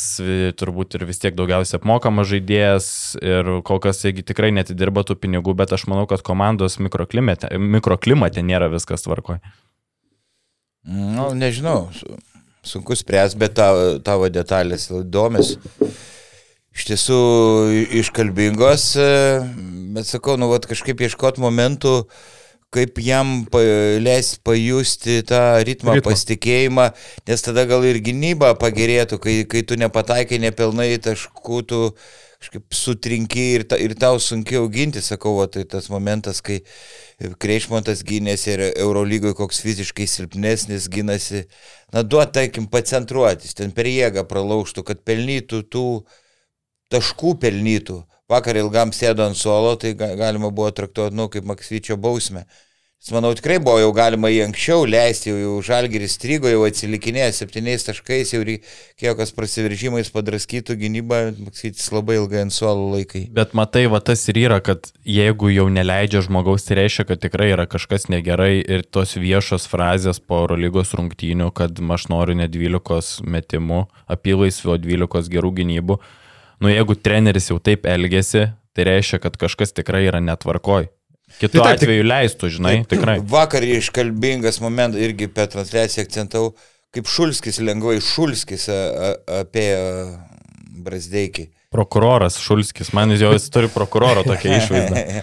turbūt 0.60 0.98
ir 0.98 1.06
vis 1.08 1.20
tiek 1.22 1.32
daugiausiai 1.36 1.78
apmokamas 1.78 2.28
žaidėjas 2.28 2.86
ir 3.22 3.48
kol 3.64 3.80
kas 3.80 4.02
jie 4.04 4.12
tikrai 4.20 4.52
netidirba 4.52 5.06
tų 5.08 5.16
pinigų, 5.22 5.54
bet 5.56 5.72
aš 5.72 5.86
manau, 5.88 6.04
kad 6.10 6.20
komandos 6.26 6.76
mikroklimate, 6.82 7.48
mikroklimate 7.56 8.44
nėra 8.44 8.68
viskas 8.72 9.06
tvarkoje. 9.06 9.40
Nu, 10.82 11.30
nežinau, 11.38 11.90
sunku 12.66 12.96
spręs, 12.98 13.36
bet 13.38 13.54
tavo, 13.54 13.98
tavo 14.02 14.26
detalės 14.32 14.88
įdomios. 14.90 15.54
Iš 16.72 16.86
tiesų 16.88 17.18
iškalbingos, 18.00 18.86
bet 19.94 20.08
sakau, 20.08 20.34
nu, 20.40 20.48
vat, 20.50 20.66
kažkaip 20.66 21.04
ieškot 21.06 21.38
momentų, 21.42 22.00
kaip 22.72 22.98
jam 23.04 23.44
leis 24.02 24.32
pajusti 24.42 25.20
tą 25.28 25.42
ritmą, 25.60 25.98
ritmą, 26.00 26.08
pasitikėjimą, 26.08 26.88
nes 27.28 27.46
tada 27.46 27.66
gal 27.68 27.84
ir 27.86 28.00
gynyba 28.02 28.54
pagerėtų, 28.58 29.20
kai, 29.22 29.36
kai 29.46 29.62
tu 29.68 29.78
nepataikai 29.78 30.40
nepilnai 30.42 30.96
taškų, 31.04 31.62
tu 31.68 31.82
kažkaip 32.42 32.74
sutrinki 32.74 33.42
ir, 33.56 33.64
ta, 33.70 33.78
ir 33.78 33.94
tau 33.98 34.18
sunkiau 34.20 34.66
ginti, 34.72 35.02
sakau, 35.04 35.36
o 35.38 35.46
tai 35.46 35.62
tas 35.68 35.88
momentas, 35.92 36.42
kai 36.44 36.60
Kreišmontas 37.42 38.02
gynėsi 38.06 38.50
ir 38.56 38.64
Eurolygoje 38.70 39.36
koks 39.38 39.62
fiziškai 39.62 40.08
silpnesnis 40.10 40.88
gynasi, 40.90 41.44
na 41.94 42.02
duot, 42.02 42.32
tarkim, 42.34 42.66
pacentruotis, 42.70 43.54
ten 43.54 43.70
per 43.76 43.86
jėgą 43.86 44.26
pralaužtų, 44.26 44.82
kad 44.88 45.04
pelnytų 45.06 45.62
tų 45.70 45.86
taškų 46.92 47.36
pelnytų. 47.44 48.02
Vakar 48.32 48.58
ilgam 48.58 48.92
sėdo 48.96 49.26
ant 49.28 49.38
suolo, 49.38 49.76
tai 49.76 49.94
galima 49.94 50.50
buvo 50.50 50.70
traktuoti, 50.74 51.16
nu, 51.18 51.28
kaip 51.30 51.46
Maksvyčio 51.46 51.98
bausmę. 52.00 52.46
Manau, 53.10 53.32
tikrai 53.34 53.56
buvo 53.58 53.80
jau 53.82 53.88
galima 53.90 54.28
jį 54.30 54.44
anksčiau 54.44 54.84
leisti, 54.86 55.32
jau, 55.34 55.56
žalgeris 55.66 56.12
strigo, 56.14 56.46
jau 56.46 56.60
atsilikinėjo 56.68 57.32
septyniais 57.34 57.82
taškais, 57.82 58.30
jau 58.30 58.44
reikėjo 58.46 59.16
kas 59.18 59.34
prasiveržimais 59.34 60.12
padraskytų 60.14 60.76
gynybą, 60.78 61.18
maksytis 61.42 61.88
labai 61.90 62.20
ilgai 62.20 62.44
ant 62.44 62.54
suolo 62.54 62.92
laikai. 62.92 63.24
Bet 63.34 63.56
matai, 63.58 63.88
va 63.90 63.98
tas 63.98 64.22
ir 64.30 64.38
yra, 64.44 64.60
kad 64.62 64.92
jeigu 65.02 65.50
jau 65.50 65.66
neleidžia 65.66 66.22
žmogaus, 66.28 66.68
tai 66.68 66.78
reiškia, 66.78 67.08
kad 67.10 67.24
tikrai 67.26 67.50
yra 67.56 67.66
kažkas 67.66 68.06
negerai 68.06 68.62
ir 68.62 68.86
tos 68.86 69.16
viešos 69.18 69.66
frazės 69.66 70.22
po 70.22 70.44
Eurolygos 70.44 70.94
rungtynių, 70.94 71.50
kad 71.58 71.82
aš 71.98 72.06
noriu 72.14 72.38
ne 72.38 72.46
12 72.46 73.26
metimų, 73.26 73.82
apylaisvio 74.14 74.78
12 74.78 75.34
gerų 75.34 75.54
gynybų. 75.58 75.98
Nu, 76.62 76.70
jeigu 76.70 76.94
treneris 76.94 77.50
jau 77.50 77.58
taip 77.58 77.90
elgesi, 77.90 78.52
tai 78.78 78.90
reiškia, 78.94 79.24
kad 79.26 79.42
kažkas 79.42 79.74
tikrai 79.74 80.06
yra 80.06 80.22
netvarkoj. 80.22 80.92
Kitu 81.38 81.58
tai, 81.58 81.76
atveju 81.76 82.04
leistų, 82.06 82.50
žinai, 82.56 82.74
taip, 82.82 82.92
tikrai. 82.92 83.16
Vakar 83.32 83.64
iškalbingas 83.66 84.60
momentas 84.62 85.02
irgi 85.02 85.28
per 85.32 85.48
transliaciją 85.52 86.04
akcentau, 86.06 86.50
kaip 86.94 87.08
Šulskis 87.08 87.58
lengvai 87.64 87.96
Šulskis 88.04 88.68
apie 89.40 89.68
Brasdeikį. 90.82 91.48
Prokuroras 91.72 92.36
Šulskis, 92.42 92.92
man 92.96 93.14
jau 93.16 93.32
jis 93.32 93.48
turi 93.52 93.70
prokuroro 93.72 94.26
tokią 94.26 94.52
išvaizdą. 94.60 95.22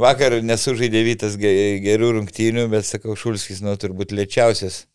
Vakar 0.00 0.40
nesužaidė 0.42 1.04
Vytas 1.06 1.36
gerų 1.38 2.16
rungtynių, 2.16 2.66
bet 2.72 2.88
sakau, 2.88 3.14
Šulskis, 3.18 3.60
nu, 3.62 3.76
turbūt 3.78 4.14
lėčiausias 4.16 4.86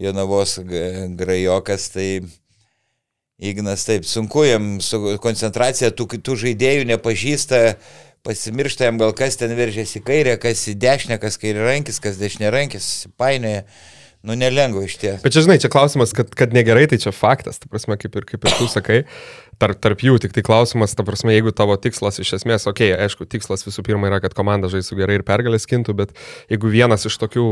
Jonavos 0.00 0.56
grajokas, 0.64 1.90
tai 1.94 2.08
Ignas 3.38 3.82
taip, 3.86 4.06
sunku 4.06 4.44
jam 4.46 4.78
su 4.82 5.18
koncentracija, 5.22 5.90
tų, 5.94 6.06
tų 6.22 6.36
žaidėjų 6.38 6.86
nepažįsta, 6.86 7.60
pasimiršta 8.24 8.88
jam 8.88 9.00
gal 9.00 9.12
kas 9.16 9.36
ten 9.40 9.52
veržėsi 9.56 10.00
į 10.00 10.06
kairę, 10.06 10.38
kas 10.42 10.64
į 10.72 10.78
dešinę, 10.80 11.20
kas 11.22 11.36
kairė 11.40 11.66
rankis, 11.66 12.00
kas 12.02 12.20
dešinė 12.20 12.54
rankis, 12.54 12.94
painioja. 13.20 13.66
Nu, 14.24 14.32
nelengva 14.40 14.80
iš 14.86 14.94
ties. 14.96 15.18
Bet 15.20 15.34
čia, 15.34 15.42
žinai, 15.44 15.58
čia 15.60 15.68
klausimas, 15.68 16.14
kad, 16.16 16.30
kad 16.32 16.54
negerai, 16.56 16.86
tai 16.88 16.96
čia 16.96 17.10
faktas, 17.12 17.58
ta 17.60 17.68
prasme, 17.68 17.98
kaip 18.00 18.14
ir, 18.16 18.24
kaip 18.24 18.46
ir 18.48 18.54
tu 18.56 18.64
sakai, 18.72 19.02
tarp, 19.60 19.76
tarp 19.84 20.00
jų 20.00 20.16
tik 20.24 20.32
tai 20.32 20.40
klausimas, 20.46 20.94
ta 20.96 21.04
prasme, 21.04 21.34
jeigu 21.34 21.52
tavo 21.52 21.76
tikslas 21.76 22.16
iš 22.22 22.30
esmės, 22.38 22.64
okei, 22.64 22.94
okay, 22.94 23.04
aišku, 23.04 23.28
tikslas 23.28 23.66
visų 23.66 23.84
pirma 23.84 24.08
yra, 24.08 24.22
kad 24.24 24.32
komanda 24.32 24.72
žaistų 24.72 24.96
gerai 25.02 25.18
ir 25.20 25.26
pergalės 25.28 25.68
kintų, 25.68 25.96
bet 26.00 26.16
jeigu 26.48 26.72
vienas 26.72 27.04
iš 27.04 27.20
tokių 27.20 27.46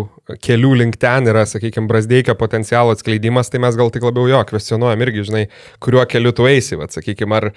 kelių 0.48 0.72
link 0.80 0.96
ten 1.02 1.28
yra, 1.28 1.44
sakykime, 1.50 1.90
brasdeikio 1.92 2.38
potencialo 2.40 2.96
atskleidimas, 2.96 3.52
tai 3.52 3.60
mes 3.60 3.76
gal 3.76 3.92
tik 3.92 4.08
labiau 4.08 4.32
jo 4.32 4.40
kvestionuojam 4.48 5.04
irgi, 5.04 5.28
žinai, 5.28 5.46
kuriuo 5.84 6.08
keliu 6.08 6.32
tu 6.32 6.48
eisi, 6.48 6.80
vad, 6.80 6.96
sakykime, 6.96 7.36
ar, 7.36 7.52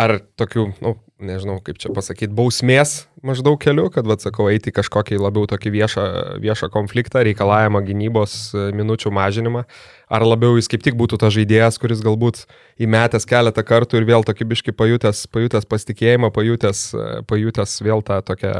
ar 0.00 0.16
tokių, 0.40 0.66
nu, 0.80 0.96
nežinau, 1.20 1.58
kaip 1.64 1.78
čia 1.80 1.90
pasakyti, 1.92 2.32
bausmės 2.32 3.04
maždaug 3.26 3.58
keliu, 3.60 3.88
kad, 3.92 4.06
vad 4.08 4.22
sakau, 4.22 4.46
eiti 4.48 4.72
kažkokį 4.72 5.18
labiau 5.20 5.44
tokį 5.50 5.72
viešą, 5.74 6.04
viešą 6.40 6.70
konfliktą, 6.72 7.20
reikalavimą 7.26 7.82
gynybos 7.84 8.36
e, 8.54 8.62
minučių 8.76 9.12
mažinimą, 9.12 9.64
ar 10.08 10.24
labiau 10.24 10.56
jis 10.56 10.70
kaip 10.72 10.84
tik 10.86 10.96
būtų 10.96 11.18
tas 11.20 11.34
žaidėjas, 11.36 11.76
kuris 11.82 12.00
galbūt 12.04 12.46
įmetęs 12.80 13.28
keletą 13.28 13.64
kartų 13.66 14.00
ir 14.00 14.06
vėl 14.08 14.24
tokį 14.24 14.46
biški 14.54 14.74
pajutęs, 14.78 15.26
pajutęs 15.34 15.68
pasitikėjimą, 15.68 16.32
pajutęs, 16.36 16.86
e, 16.94 17.10
pajutęs 17.28 17.76
vėl 17.84 18.00
tą 18.06 18.22
tokią, 18.30 18.54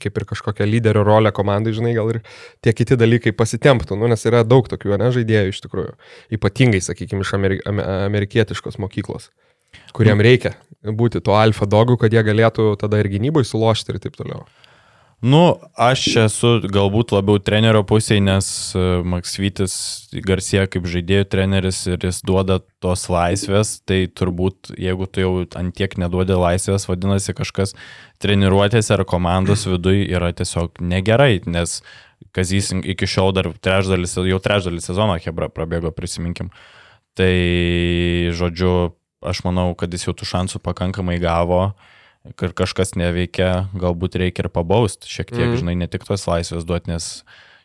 kaip 0.00 0.22
ir 0.22 0.28
kažkokią 0.32 0.70
lyderio 0.70 1.04
rolę 1.04 1.34
komandai, 1.36 1.76
žinai, 1.76 1.92
gal 1.98 2.14
ir 2.14 2.22
tie 2.64 2.72
kiti 2.76 2.96
dalykai 3.00 3.34
pasitemptų, 3.36 4.00
nu, 4.00 4.08
nes 4.08 4.24
yra 4.30 4.46
daug 4.48 4.72
tokių, 4.72 4.96
ne, 4.96 5.12
žaidėjų 5.12 5.52
iš 5.52 5.62
tikrųjų, 5.66 5.94
ypatingai, 6.40 6.80
sakykime, 6.88 7.26
iš 7.26 7.36
amerik 7.36 7.68
amerikietiškos 7.68 8.80
mokyklos 8.80 9.28
kuriem 9.92 10.18
nu. 10.18 10.26
reikia 10.26 10.54
būti 10.84 11.20
tuo 11.24 11.36
alfa 11.36 11.68
dogu, 11.68 11.98
kad 12.00 12.12
jie 12.12 12.22
galėtų 12.24 12.74
tada 12.80 13.00
ir 13.00 13.10
gynybai 13.12 13.44
sulošti 13.44 13.94
ir 13.94 14.02
taip 14.02 14.16
toliau. 14.18 14.44
Nu, 15.20 15.58
aš 15.76 16.06
esu 16.16 16.50
galbūt 16.72 17.10
labiau 17.12 17.36
trenerio 17.44 17.82
pusėje, 17.84 18.22
nes 18.24 18.46
e, 18.72 18.84
Maksvytis 19.04 19.74
garsėja 20.24 20.64
kaip 20.72 20.86
žaidėjų 20.88 21.26
treneris 21.28 21.82
ir 21.92 22.06
jis 22.08 22.22
duoda 22.24 22.56
tos 22.80 23.04
laisvės, 23.12 23.74
tai 23.84 24.06
turbūt 24.08 24.72
jeigu 24.80 25.04
tu 25.04 25.20
jau 25.20 25.32
antiek 25.60 25.98
neduodi 26.00 26.38
laisvės, 26.40 26.88
vadinasi 26.88 27.36
kažkas 27.36 27.76
treniruotėse 28.24 28.96
ar 28.96 29.04
komandos 29.04 29.66
viduje 29.68 30.08
yra 30.08 30.32
tiesiog 30.32 30.80
negerai, 30.80 31.42
nes 31.44 31.82
Kazys 32.36 32.70
iki 32.72 33.08
šiol 33.08 33.34
dar 33.36 33.50
trečdalis, 33.64 34.16
jau 34.16 34.40
trečdalis 34.40 34.88
sezono 34.88 35.16
Hebra 35.20 35.48
prabėgo, 35.52 35.92
prisiminkim. 35.92 36.48
Tai, 37.16 37.32
žodžiu, 38.36 38.92
aš 39.20 39.44
manau, 39.44 39.70
kad 39.78 39.92
jis 39.92 40.08
jau 40.08 40.16
tų 40.16 40.28
šansų 40.28 40.62
pakankamai 40.64 41.18
gavo 41.22 41.70
ir 42.24 42.56
kažkas 42.56 42.94
neveikia, 43.00 43.70
galbūt 43.76 44.18
reikia 44.20 44.44
ir 44.44 44.52
pabausti 44.52 45.08
šiek 45.08 45.30
tiek, 45.32 45.46
mm. 45.46 45.60
žinai, 45.62 45.76
ne 45.80 45.88
tik 45.88 46.04
tos 46.08 46.26
laisvės 46.28 46.66
duoti, 46.68 46.92
nes 46.92 47.12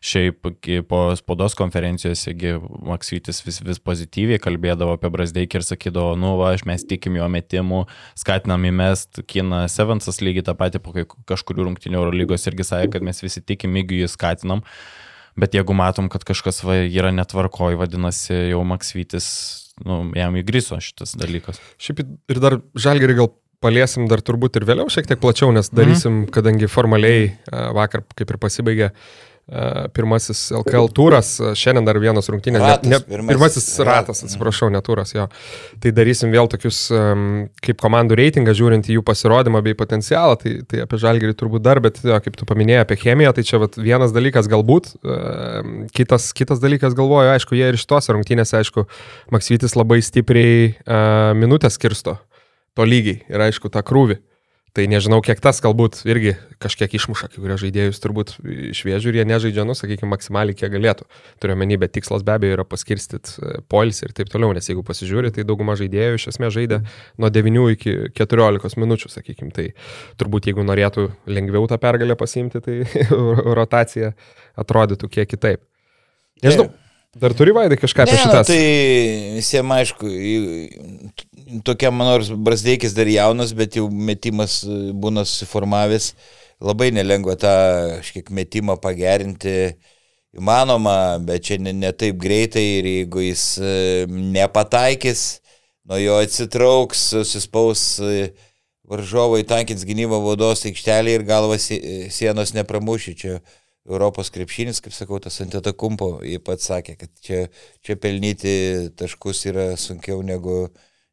šiaip 0.05 0.45
po 0.89 0.99
spaudos 1.17 1.55
konferencijose 1.57 2.33
Maksytis 2.85 3.41
vis, 3.45 3.57
vis 3.65 3.79
pozityviai 3.81 4.37
kalbėdavo 4.43 4.95
apie 4.97 5.09
Brasdeikį 5.11 5.59
ir 5.59 5.65
sakydavo, 5.65 6.13
nu, 6.19 6.35
va, 6.39 6.53
mes 6.69 6.85
tikim 6.85 7.17
jo 7.17 7.27
metimų, 7.31 7.81
skatinam 8.19 8.67
įmest, 8.69 9.23
Kina 9.27 9.65
Sevensas 9.71 10.21
lygiai 10.21 10.45
tą 10.45 10.55
patį 10.59 10.83
po 10.85 10.93
kažkurių 11.31 11.71
rungtinių 11.71 11.99
Euro 12.03 12.13
lygos 12.13 12.45
irgi 12.51 12.67
sakė, 12.67 12.93
kad 12.97 13.07
mes 13.07 13.23
visi 13.23 13.41
tikim, 13.41 13.75
jeigu 13.81 14.03
jį 14.03 14.11
skatinam. 14.13 14.61
Bet 15.35 15.57
jeigu 15.57 15.75
matom, 15.75 16.07
kad 16.07 16.23
kažkas 16.23 16.61
va, 16.63 16.77
yra 16.85 17.11
netvarkoj, 17.11 17.75
vadinasi, 17.81 18.37
jau 18.53 18.61
Maksytis 18.67 19.64
nu, 19.83 20.03
jam 20.15 20.38
įgriso 20.39 20.79
šitas 20.83 21.15
dalykas. 21.19 21.59
Šiaip 21.81 22.05
ir 22.05 22.41
dar 22.43 22.59
žalgerį 22.79 23.17
gal 23.19 23.31
paliesim 23.63 24.09
dar 24.11 24.21
turbūt 24.25 24.59
ir 24.59 24.67
vėliau 24.67 24.91
šiek 24.91 25.07
tiek 25.09 25.21
plačiau, 25.21 25.51
nes 25.55 25.67
mhm. 25.71 25.77
darysim, 25.79 26.17
mm. 26.23 26.33
kadangi 26.35 26.71
formaliai 26.71 27.31
vakar 27.75 28.05
kaip 28.15 28.31
ir 28.31 28.41
pasibaigė 28.41 28.91
pirmasis 29.93 30.39
LKL 30.58 30.88
turas, 30.95 31.36
šiandien 31.53 31.86
dar 31.86 31.99
vienas 32.01 32.25
rungtynės, 32.34 32.63
ratas, 32.63 32.89
ne, 32.89 32.97
ne, 32.97 33.25
pirmasis 33.29 33.67
ratas, 33.86 34.23
atsiprašau, 34.25 34.71
ne 34.73 34.81
turas 34.86 35.13
jo. 35.13 35.27
Tai 35.84 35.91
darysim 35.93 36.34
vėl 36.34 36.49
tokius 36.49 36.79
kaip 37.62 37.81
komandų 37.84 38.17
reitingą, 38.17 38.55
žiūrint 38.58 38.89
į 38.89 38.97
jų 38.97 39.05
pasirodymą 39.05 39.62
bei 39.67 39.77
potencialą, 39.77 40.39
tai, 40.41 40.55
tai 40.65 40.81
apie 40.88 40.97
žalgerį 41.01 41.38
turbūt 41.38 41.65
dar, 41.65 41.81
bet 41.86 42.01
jo, 42.01 42.17
kaip 42.25 42.39
tu 42.41 42.49
paminėjai 42.49 42.88
apie 42.88 42.97
chemiją, 43.03 43.36
tai 43.38 43.45
čia 43.45 43.62
vat, 43.62 43.77
vienas 43.77 44.15
dalykas 44.15 44.49
galbūt, 44.49 44.95
kitas, 45.93 46.31
kitas 46.34 46.63
dalykas 46.63 46.97
galvoju, 46.97 47.36
aišku, 47.36 47.58
jie 47.60 47.69
ir 47.69 47.77
iš 47.77 47.86
tos 47.89 48.10
rungtynės, 48.10 48.55
aišku, 48.58 48.88
Maksytis 49.34 49.77
labai 49.77 50.01
stipriai 50.05 50.73
minutės 51.38 51.77
skirsto 51.77 52.17
to 52.75 52.86
lygiai 52.88 53.21
ir 53.29 53.45
aišku 53.45 53.69
tą 53.69 53.86
krūvį. 53.86 54.19
Tai 54.75 54.83
nežinau, 54.91 55.21
kiek 55.23 55.39
tas 55.39 55.61
galbūt 55.63 56.01
irgi 56.03 56.33
kažkiek 56.59 56.97
išmuša 56.97 57.29
kai 57.31 57.39
kurie 57.39 57.55
žaidėjus 57.61 58.01
turbūt 58.03 58.33
iš 58.73 58.81
vėžių 58.83 59.13
ir 59.13 59.17
jie 59.21 59.25
nežaidžia, 59.29 59.63
nu, 59.63 59.71
sakykime, 59.77 60.09
maksimaliai 60.11 60.57
kiek 60.57 60.73
galėtų. 60.73 61.07
Turiu 61.39 61.55
menį, 61.61 61.77
bet 61.85 61.93
tikslas 61.95 62.25
be 62.27 62.35
abejo 62.35 62.57
yra 62.57 62.65
paskirstyti 62.67 63.38
e, 63.39 63.53
poilsį 63.71 64.09
ir 64.09 64.15
taip 64.19 64.33
toliau, 64.33 64.51
nes 64.55 64.67
jeigu 64.67 64.83
pasižiūri, 64.83 65.31
tai 65.31 65.47
dauguma 65.47 65.77
žaidėjų 65.79 66.19
iš 66.19 66.27
esmės 66.33 66.57
žaidė 66.57 66.81
nuo 67.15 67.31
9 67.31 67.71
iki 67.77 67.95
14 68.19 68.81
minučių, 68.83 69.15
sakykime. 69.15 69.55
Tai 69.55 69.69
turbūt 70.19 70.51
jeigu 70.51 70.67
norėtų 70.67 71.07
lengviau 71.31 71.71
tą 71.71 71.79
pergalę 71.79 72.19
pasimti, 72.19 72.59
tai 72.59 72.81
rotacija 73.61 74.11
atrodytų 74.59 75.13
kiek 75.15 75.38
kitaip. 75.38 75.63
Nežinau. 76.43 76.73
Dar 77.15 77.32
turi 77.32 77.54
vaidai 77.56 77.78
kažką 77.80 78.04
apie 78.04 78.17
šitą? 78.19 78.41
Nu, 78.41 78.47
tai 78.49 78.63
visiems 79.38 79.75
aišku, 79.78 80.10
tokia 81.63 81.91
mano 81.95 82.17
brasdeikis 82.43 82.95
dar 82.97 83.08
jaunas, 83.08 83.54
bet 83.56 83.78
jau 83.80 83.88
metimas 83.88 84.60
e, 84.67 84.80
būna 84.91 85.23
susiformavęs. 85.23 86.12
Labai 86.65 86.89
nelengva 86.95 87.38
tą 87.39 87.54
kažkiek 88.01 88.32
metimą 88.36 88.75
pagerinti. 88.84 89.75
Įmanoma, 90.36 91.15
bet 91.23 91.47
čia 91.47 91.60
ne, 91.63 91.71
ne 91.71 91.93
taip 91.95 92.19
greitai 92.19 92.65
ir 92.82 92.91
jeigu 92.91 93.23
jis 93.23 93.43
e, 93.63 93.71
nepataikys, 94.36 95.23
nuo 95.88 96.01
jo 96.01 96.17
atsitrauks, 96.19 97.06
susispaus 97.13 97.86
e, 98.04 98.34
varžovai, 98.91 99.45
tankins 99.47 99.88
gynybą 99.88 100.19
vaudos 100.19 100.67
aikštelį 100.67 101.15
ir 101.15 101.23
galvas 101.32 101.71
sienos 102.12 102.51
nepramušy. 102.58 103.15
Čia 103.23 103.39
Europos 103.85 104.31
krepšinis, 104.33 104.81
kaip 104.81 104.95
sakau, 104.95 105.19
tas 105.21 105.37
antitakumpo, 105.43 106.17
jie 106.25 106.39
pats 106.41 106.65
sakė, 106.71 106.95
kad 106.97 107.11
čia, 107.21 107.45
čia 107.85 107.95
pelnyti 108.01 108.55
taškus 108.97 109.43
yra 109.51 109.65
sunkiau 109.77 110.23
negu, 110.25 110.63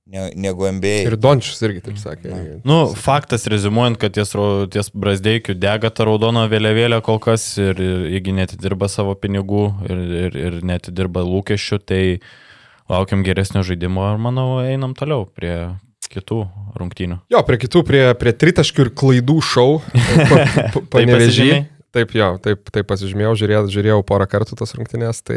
ne, 0.08 0.30
negu 0.40 0.64
MBA. 0.78 0.94
Ir 1.10 1.18
Dončius 1.20 1.60
irgi 1.66 1.82
taip 1.84 2.00
sakė. 2.00 2.30
Na. 2.32 2.40
Nu, 2.64 2.78
faktas, 2.96 3.44
rezumuojant, 3.52 4.00
kad 4.00 4.16
ties, 4.16 4.32
ties 4.72 4.88
Brasdeikiu 4.96 5.56
dega 5.58 5.92
ta 5.92 6.08
raudona 6.08 6.46
vėliavėlė 6.52 7.02
kol 7.04 7.20
kas 7.20 7.44
ir, 7.60 7.76
ir 7.76 8.08
jeigu 8.14 8.38
netidirba 8.40 8.88
savo 8.88 9.12
pinigų 9.20 9.66
ir, 9.90 10.02
ir, 10.22 10.40
ir 10.46 10.58
netidirba 10.72 11.26
lūkesčių, 11.28 11.80
tai 11.84 12.02
laukiam 12.88 13.20
geresnio 13.26 13.60
žaidimo 13.68 14.14
ir 14.14 14.22
manau 14.22 14.48
einam 14.64 14.96
toliau 14.96 15.26
prie 15.28 15.74
kitų 16.12 16.40
rungtynių. 16.76 17.20
Jo, 17.32 17.44
prie 17.48 17.60
kitų, 17.60 17.84
prie, 17.88 18.02
prie 18.20 18.32
tritaškių 18.36 18.88
ir 18.88 18.94
klaidų 18.96 19.38
šou. 19.44 19.68
Panevežį. 20.92 21.12
pasižymėjai? 21.12 21.62
Taip, 21.92 22.14
jo, 22.16 22.28
taip, 22.40 22.70
taip 22.72 22.86
pasižymėjau, 22.88 23.34
žiūrėjau, 23.42 23.66
žiūrėjau 23.74 23.98
porą 24.08 24.24
kartų 24.30 24.56
tas 24.56 24.72
rungtynės, 24.78 25.20
tai 25.28 25.36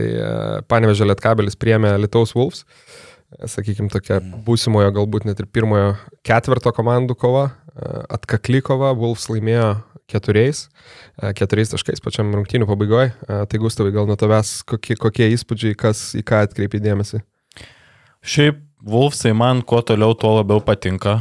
Panevežė 0.72 1.10
Lietkabelis 1.10 1.58
priemė 1.60 1.98
Lietuvos 2.00 2.32
Wolves, 2.38 2.64
sakykime, 3.44 3.90
tokia 3.92 4.22
būsimojo, 4.46 4.94
galbūt 4.96 5.28
net 5.28 5.42
ir 5.42 5.50
pirmojo 5.52 5.96
ketvirto 6.26 6.72
komandų 6.76 7.18
kova, 7.20 7.50
e, 7.50 7.90
atkakli 8.16 8.62
kova, 8.64 8.94
Wolves 8.96 9.28
laimėjo 9.32 9.74
keturiais, 10.12 10.68
e, 11.20 11.34
keturiais 11.38 11.74
taškais 11.74 12.04
pačiam 12.04 12.32
rungtynių 12.36 12.70
pabaigoje. 12.70 13.12
Tai 13.28 13.62
Gustavai, 13.62 13.94
gal 13.96 14.08
nuo 14.08 14.16
tavęs 14.20 14.62
kokie, 14.70 14.96
kokie 15.02 15.28
įspūdžiai, 15.34 15.76
kas 15.76 16.14
į 16.16 16.24
ką 16.28 16.46
atkreipi 16.48 16.80
dėmesį? 16.84 17.22
Šiaip 18.26 18.62
Wolfsai 18.86 19.34
man 19.34 19.64
kuo 19.66 19.82
toliau, 19.82 20.14
tuo 20.14 20.38
labiau 20.40 20.62
patinka. 20.64 21.20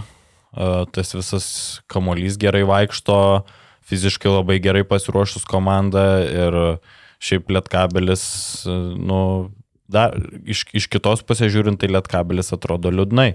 E, 0.55 0.87
Tas 0.95 1.15
visas 1.17 1.47
kamolys 1.91 2.39
gerai 2.39 2.63
vaikšto, 2.69 3.45
fiziškai 3.89 4.33
labai 4.33 4.61
gerai 4.65 4.85
pasiruošus 4.89 5.45
komanda 5.49 6.05
ir 6.25 6.59
šiaip 7.25 7.51
Lietkabelis, 7.53 8.25
nu, 8.69 9.19
dar 9.89 10.17
iš, 10.45 10.65
iš 10.77 10.89
kitos 10.93 11.25
pusės 11.27 11.53
žiūrint, 11.55 11.81
tai 11.81 11.93
Lietkabelis 11.93 12.53
atrodo 12.57 12.93
liūdnai. 12.93 13.35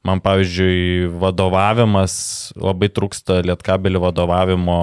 Man, 0.00 0.22
pavyzdžiui, 0.24 1.10
vadovavimas, 1.20 2.14
labai 2.56 2.88
trūksta 2.88 3.42
Lietkabelį 3.44 4.00
vadovavimo 4.00 4.76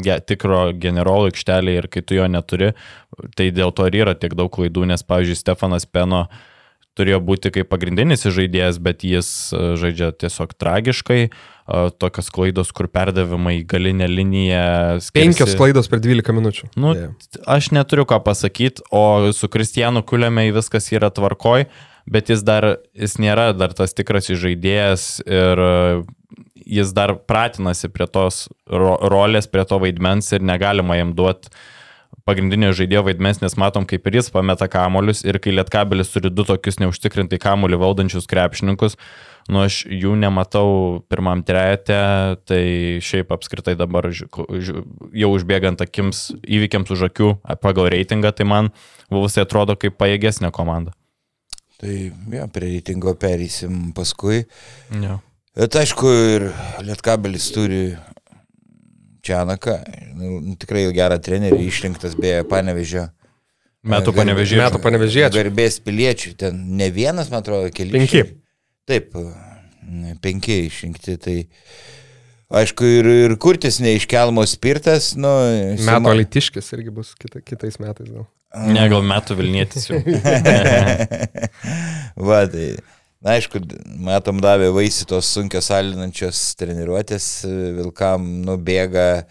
ge, 0.00 0.16
tikro 0.24 0.70
generolo 0.80 1.28
aikštelėje 1.28 1.82
ir 1.82 1.88
kai 1.92 2.00
tu 2.00 2.16
jo 2.16 2.24
neturi, 2.32 2.70
tai 3.36 3.50
dėl 3.52 3.74
to 3.76 3.84
ir 3.90 3.98
yra 4.00 4.14
tiek 4.16 4.32
daug 4.32 4.48
klaidų, 4.54 4.86
nes, 4.88 5.04
pavyzdžiui, 5.04 5.36
Stefanas 5.36 5.84
Peno 5.84 6.22
turėjo 6.98 7.20
būti 7.24 7.50
kaip 7.54 7.68
pagrindinis 7.72 8.24
žaidėjas, 8.26 8.78
bet 8.82 9.04
jis 9.06 9.28
e, 9.54 9.74
žaidžia 9.80 10.12
tiesiog 10.24 10.54
tragiškai, 10.60 11.18
e, 11.28 11.82
tokios 11.98 12.30
klaidos, 12.34 12.70
kur 12.76 12.88
perdavimai 12.88 13.56
į 13.60 13.66
galinę 13.70 14.08
liniją. 14.10 14.64
skiriasi- 15.02 15.18
Penkios 15.18 15.56
klaidos 15.58 15.90
per 15.90 16.00
12 16.00 16.32
minučių. 16.36 16.70
Nu, 16.76 16.94
Deja. 16.94 17.10
aš 17.46 17.70
neturiu 17.70 18.06
ką 18.06 18.22
pasakyti, 18.24 18.82
o 18.90 19.32
su 19.32 19.48
Kristijanu 19.48 20.02
Kuliame 20.02 20.46
viskas 20.52 20.90
yra 20.92 21.10
tvarkoj, 21.10 21.66
bet 22.06 22.28
jis 22.28 22.42
dar, 22.42 22.76
jis 22.94 23.16
nėra 23.18 23.56
dar 23.56 23.72
tas 23.72 23.94
tikras 23.94 24.28
žaidėjas 24.28 25.20
ir 25.26 25.58
e, 25.58 26.02
jis 26.66 26.92
dar 26.96 27.14
pratinasi 27.16 27.90
prie 27.92 28.06
tos 28.06 28.48
ro 28.70 28.96
rolės, 29.02 29.50
prie 29.50 29.64
to 29.68 29.78
vaidmens 29.78 30.32
ir 30.32 30.40
negalima 30.40 30.96
jam 30.96 31.12
duoti 31.12 31.48
pagrindinio 32.28 32.70
žaidėjo 32.76 33.04
vaidmens, 33.08 33.40
nes 33.42 33.56
matom, 33.60 33.86
kaip 33.88 34.06
ir 34.08 34.20
jis 34.20 34.30
pameta 34.34 34.68
kamolius 34.70 35.24
ir 35.26 35.38
kai 35.42 35.54
Lietkabelis 35.54 36.12
turi 36.14 36.30
du 36.32 36.46
tokius 36.46 36.80
neužtikrintai 36.82 37.40
kamolių 37.42 37.80
valdančius 37.82 38.28
krepšininkus, 38.30 38.96
nu 39.52 39.64
aš 39.64 39.82
jų 39.90 40.14
nematau 40.20 41.02
pirmam 41.10 41.42
trejete, 41.46 41.98
tai 42.48 42.64
šiaip 43.04 43.34
apskritai 43.34 43.76
dabar 43.80 44.08
jau 44.14 45.30
užbėgant 45.34 45.84
akims 45.84 46.30
įvykiams 46.42 46.94
už 46.94 47.08
akių 47.10 47.30
pagal 47.64 47.90
reitingą, 47.94 48.32
tai 48.32 48.48
man 48.48 48.72
Vulsai 49.12 49.44
atrodo 49.44 49.76
kaip 49.78 49.98
pajėgesnė 50.00 50.48
komanda. 50.54 50.94
Tai 51.82 51.92
jo, 51.92 52.46
prie 52.54 52.70
reitingo 52.70 53.12
pereisim 53.20 53.90
paskui. 53.94 54.44
Ja. 55.02 55.18
Bet 55.54 55.76
aišku, 55.78 56.08
ir 56.34 56.48
Lietkabelis 56.82 57.50
turi 57.54 57.82
Čianaką, 59.24 59.78
nu, 60.20 60.54
tikrai 60.60 60.84
gerą 60.94 61.16
trenerį, 61.24 61.62
išrinktas 61.70 62.16
beje 62.20 62.42
Panevežio. 62.50 63.06
Metų 63.84 64.12
Gar- 64.14 64.22
panevežė. 64.22 64.58
Metų 64.62 64.78
panevežėčiai. 64.84 65.32
Garbės 65.36 65.74
piliečių, 65.84 66.30
ten 66.40 66.60
ne 66.78 66.86
vienas, 66.92 67.28
man 67.32 67.42
atrodo, 67.42 67.68
keli. 67.74 67.92
Penki. 67.98 68.22
Taip, 68.88 69.10
penki 70.24 70.56
išrinkti. 70.70 71.16
Tai 71.20 71.34
aišku, 72.62 72.88
ir, 73.00 73.08
ir 73.26 73.34
kurtis 73.40 73.80
neiškelmo 73.84 74.44
spirtas, 74.48 75.10
nu... 75.20 75.28
Metų 75.76 75.84
Sima- 75.84 76.14
alitiškis 76.14 76.72
irgi 76.78 76.94
bus 76.96 77.12
kita, 77.20 77.42
kitais 77.44 77.76
metais 77.82 78.08
gal. 78.08 78.24
Ne, 78.70 78.84
gal 78.88 79.02
metų 79.04 79.34
Vilnietis 79.40 79.88
jau. 79.90 79.98
Va, 82.28 82.44
tai, 82.48 82.68
na, 83.24 83.38
aišku, 83.38 83.62
matom, 84.04 84.42
davė 84.44 84.68
vaisi 84.74 85.06
tos 85.08 85.30
sunkios 85.32 85.70
alinančios 85.74 86.42
treniruotės, 86.60 87.28
Vilkam 87.78 88.26
nubėga 88.44 89.06
e, 89.16 89.24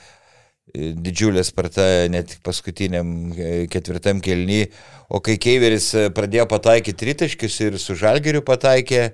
didžiulė 0.98 1.46
sparta, 1.46 1.86
ne 2.10 2.24
tik 2.26 2.42
paskutiniam 2.46 3.32
e, 3.38 3.54
ketvirtam 3.72 4.24
kelny, 4.26 4.66
o 5.14 5.22
kai 5.24 5.38
Keiveris 5.38 5.92
pradėjo 6.18 6.50
pataikyti 6.52 7.00
tritaškius 7.06 7.60
ir 7.68 7.80
su 7.82 7.96
Žalgeriu 8.00 8.42
pataikė 8.46 9.12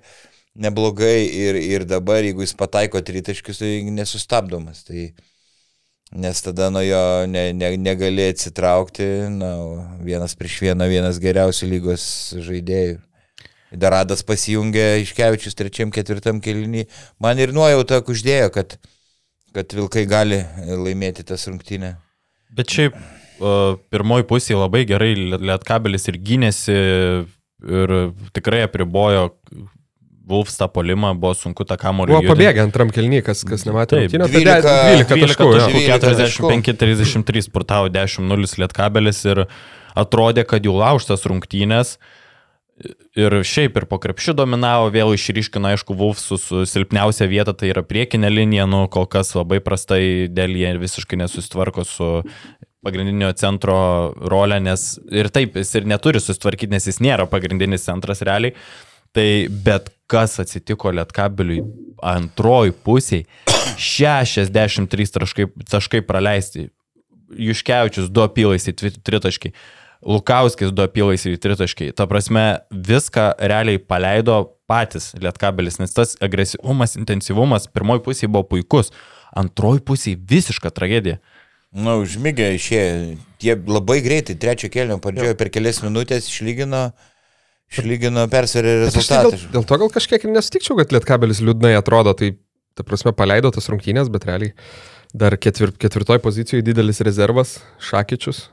neblogai 0.60 1.28
ir, 1.28 1.60
ir 1.60 1.86
dabar, 1.88 2.24
jeigu 2.24 2.44
jis 2.44 2.56
pataiko 2.58 3.02
tritaškius, 3.06 3.60
tai 3.62 3.74
nesustabdomas. 3.94 4.84
Tai, 4.88 5.10
nes 6.24 6.42
tada 6.42 6.70
nuo 6.74 6.82
jo 6.82 7.04
ne, 7.30 7.50
ne, 7.54 7.76
negali 7.78 8.30
atsitraukti, 8.32 9.06
na, 9.36 9.52
vienas 10.06 10.34
prieš 10.40 10.58
vieną, 10.66 10.90
vienas 10.90 11.22
geriausių 11.22 11.70
lygos 11.76 12.08
žaidėjų. 12.48 12.98
Daradas 13.70 14.24
pasijungė 14.26 15.00
Iškevičius 15.04 15.58
trečiam, 15.58 15.92
ketvirtam 15.94 16.42
kelinį. 16.42 16.88
Man 17.22 17.42
ir 17.42 17.54
nuojauta 17.54 18.02
uždėjo, 18.02 18.50
kad, 18.56 18.78
kad 19.54 19.76
Vilkai 19.78 20.08
gali 20.10 20.42
laimėti 20.66 21.26
tas 21.28 21.46
rungtynę. 21.50 21.96
Bet 22.56 22.74
šiaip 22.74 22.96
uh, 22.98 23.76
pirmoji 23.94 24.26
pusė 24.30 24.58
labai 24.58 24.86
gerai 24.90 25.14
Lietkabelis 25.18 26.10
ir 26.10 26.18
gynėsi 26.18 26.80
ir 27.60 27.94
tikrai 28.34 28.64
apribojo 28.66 29.30
Wolfs 30.30 30.60
tą 30.60 30.68
polimą, 30.70 31.16
buvo 31.18 31.34
sunku 31.34 31.66
tą 31.66 31.74
kamolį. 31.82 32.14
Buvo 32.14 32.36
pabėgę 32.36 32.62
antram 32.62 32.92
kelny, 32.94 33.24
kas, 33.26 33.42
kas 33.50 33.64
nematė. 33.66 34.04
Taip, 34.04 34.14
rungtynių, 34.14 34.28
12 34.46 34.62
tai 34.62 34.92
12 35.00 35.08
12 35.10 35.24
taškų. 35.26 35.48
jo. 35.50 36.18
taškų, 36.20 36.52
12 36.54 36.76
45-33 36.78 37.46
spurtavo 37.48 37.90
10-0 37.96 38.62
Lietkabelis 38.62 39.24
ir 39.26 39.42
atrodė, 39.98 40.46
kad 40.46 40.70
jų 40.70 40.76
laužtas 40.78 41.26
rungtynės. 41.30 41.96
Ir 43.20 43.34
šiaip 43.44 43.76
ir 43.76 43.86
po 43.92 43.98
krepšių 44.00 44.38
dominavo, 44.40 44.88
vėl 44.94 45.12
išryškino, 45.12 45.74
aišku, 45.74 45.98
Wolfsų 46.00 46.38
su 46.40 46.62
silpniausia 46.70 47.28
vieta, 47.28 47.52
tai 47.52 47.74
yra 47.74 47.84
priekinė 47.84 48.30
linija, 48.32 48.68
nu 48.70 48.86
kol 48.92 49.08
kas 49.12 49.34
labai 49.36 49.60
prastai 49.64 50.30
dėl 50.32 50.56
jie 50.56 50.72
visiškai 50.80 51.20
nesusitvarko 51.20 51.84
su 51.88 52.08
pagrindinio 52.86 53.34
centro 53.36 53.76
rolė, 54.32 54.62
nes 54.64 54.94
ir 55.12 55.28
taip 55.36 55.58
jis 55.60 55.74
ir 55.76 55.90
neturi 55.92 56.22
susitvarkyti, 56.24 56.72
nes 56.72 56.88
jis 56.88 57.02
nėra 57.04 57.28
pagrindinis 57.28 57.84
centras 57.90 58.24
realiai. 58.24 58.56
Tai 59.12 59.28
bet 59.66 59.90
kas 60.10 60.38
atsitiko 60.40 60.92
Lietkabiliui 60.94 61.64
antroji 62.06 62.76
pusiai, 62.86 63.26
63 63.80 65.16
taškai, 65.18 65.48
taškai 65.70 66.04
praleisti. 66.06 66.70
Juškevičius 67.30 68.08
du 68.10 68.24
apylais 68.24 68.66
į 68.70 68.74
tvi- 68.78 68.96
tritaškį, 69.06 69.52
Lukauskis 70.06 70.72
du 70.72 70.84
apylais 70.86 71.26
į 71.28 71.36
tritaškį. 71.44 71.92
Ta 71.98 72.08
prasme, 72.08 72.62
viską 72.72 73.34
realiai 73.52 73.82
paleido 73.84 74.38
patys 74.70 75.12
Lietkabelis, 75.20 75.80
nes 75.82 75.92
tas 75.96 76.16
agresyvumas, 76.24 76.96
intensyvumas 77.00 77.68
pirmoji 77.74 78.06
pusė 78.06 78.30
buvo 78.32 78.46
puikus, 78.54 78.94
antroji 79.36 79.84
pusė 79.84 80.16
visiška 80.30 80.72
tragedija. 80.76 81.20
Na, 81.70 81.94
nu, 81.94 82.04
užmygė 82.06 82.54
išėjo. 82.56 82.94
Jie 83.44 83.56
labai 83.70 84.00
greitai, 84.06 84.36
trečio 84.40 84.72
kelio 84.74 84.98
pradžioje 85.04 85.36
per 85.38 85.52
kelias 85.54 85.82
minutės 85.84 86.30
išlygino, 86.32 86.90
išlygino 87.72 88.26
aš 88.26 88.56
tai 88.56 88.64
dėl, 88.66 88.80
rezultatą. 88.86 89.42
dėl 89.54 89.68
to 89.70 89.78
gal 89.84 89.92
kažkiek 89.94 90.26
ir 90.26 90.34
nesutikčiau, 90.34 90.80
kad 90.80 90.96
Lietkabelis 90.96 91.44
liūdnai 91.46 91.76
atrodo, 91.78 92.16
tai 92.18 92.34
ta 92.76 92.88
prasme 92.88 93.14
paleido 93.14 93.52
tas 93.54 93.70
rungtynės, 93.70 94.10
bet 94.12 94.26
realiai 94.28 94.56
dar 95.14 95.38
ketvir, 95.38 95.76
ketvirtoj 95.78 96.22
pozicijoje 96.26 96.66
didelis 96.66 97.04
rezervas 97.06 97.60
Šakyčius, 97.86 98.48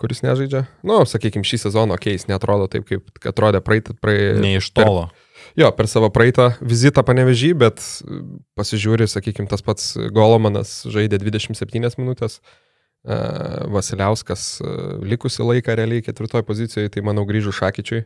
kuris 0.00 0.22
nežaidžia. 0.24 0.64
Nu, 0.86 1.02
sakykime, 1.08 1.44
šį 1.46 1.66
sezoną, 1.66 1.98
okei, 1.98 2.14
okay, 2.14 2.18
jis 2.18 2.30
netrodo 2.30 2.70
taip, 2.72 2.86
kaip 2.88 3.28
atrodė 3.28 3.60
praeitą. 3.64 3.96
Prae... 4.00 4.32
Ne 4.40 4.56
iš 4.58 4.72
tolo. 4.76 5.10
Jo, 5.58 5.70
per 5.76 5.88
savo 5.90 6.08
praeitą 6.14 6.52
vizitą 6.62 7.04
panevežį, 7.06 7.52
bet 7.58 7.82
e, 7.82 8.22
pasižiūri, 8.58 9.08
sakykime, 9.10 9.48
tas 9.50 9.64
pats 9.66 9.92
Golomanas 10.14 10.80
žaidė 10.90 11.20
27 11.20 11.98
minutės, 12.00 12.38
e, 12.40 13.16
Vasiliauskas 13.74 14.46
e, 14.62 14.74
likusi 15.10 15.44
laiką 15.44 15.76
realiai 15.78 16.04
ketvirtoje 16.06 16.46
pozicijoje, 16.48 16.92
tai 16.94 17.04
manau 17.06 17.26
grįžų 17.28 17.56
Šakyčiui. 17.60 18.04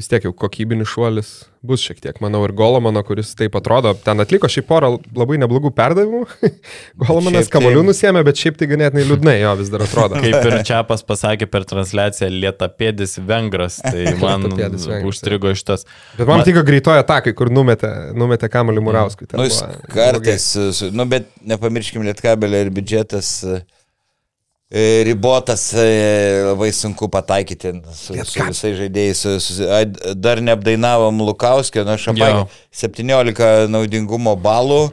Vis 0.00 0.08
tiek 0.08 0.24
jau 0.24 0.30
kokybinis 0.32 0.88
šuolis 0.88 1.30
bus 1.60 1.82
šiek 1.84 1.98
tiek, 2.00 2.16
manau, 2.24 2.38
ir 2.46 2.54
Golomano, 2.56 3.02
kuris 3.04 3.34
taip 3.36 3.52
atrodo, 3.58 3.90
ten 4.00 4.16
atliko 4.22 4.48
šį 4.48 4.62
porą 4.64 4.88
labai 5.12 5.36
neblogų 5.42 5.68
perdavimų. 5.76 6.22
Golomanas 7.02 7.50
tai- 7.50 7.52
kamolių 7.58 7.82
nusėmė, 7.90 8.22
bet 8.24 8.40
šiaip 8.40 8.56
tai 8.60 8.68
ganėtinai 8.70 9.02
liūdnai 9.10 9.34
jo 9.42 9.50
vis 9.60 9.68
dar 9.72 9.84
atrodo. 9.84 10.16
Kaip 10.24 10.38
ir 10.48 10.56
Čiapas 10.64 11.04
pasakė 11.04 11.50
per 11.52 11.66
transliaciją, 11.68 12.30
lietapėdis 12.46 13.18
vengras, 13.28 13.76
tai 13.84 14.14
man 14.22 14.48
vengras, 14.54 14.86
užstrigo 15.10 15.52
šitas. 15.60 15.84
Bet 16.16 16.24
man 16.30 16.40
Ma- 16.40 16.46
tiko 16.48 16.64
greitoje 16.64 17.02
atakai, 17.04 17.34
kur 17.36 17.52
numetė, 17.52 17.92
numetė 18.16 18.48
kamolių 18.56 18.86
Murauskui. 18.88 19.28
Nu, 19.36 19.44
jis 19.50 19.60
kartais, 19.92 20.48
su- 20.80 20.88
nu, 20.96 21.04
bet 21.12 21.28
nepamirškim 21.52 22.08
Lietkabelio 22.08 22.64
ir 22.64 22.72
biudžetas. 22.80 23.34
e, 23.44 23.60
ribotas, 25.04 25.72
e, 25.74 26.42
labai 26.46 26.70
sunku 26.72 27.08
pataikyti 27.10 27.72
su, 27.90 28.14
su 28.14 28.44
visais 28.46 28.76
žaidėjais. 28.78 29.18
Su, 29.18 29.32
su, 29.42 30.14
dar 30.14 30.38
neapdainavom 30.46 31.18
Lukauskio, 31.26 31.82
nu 31.84 31.96
Jo. 31.98 32.12
apakau 32.14 32.48
17 32.70 33.66
naudingumo 33.72 34.36
balų. 34.38 34.90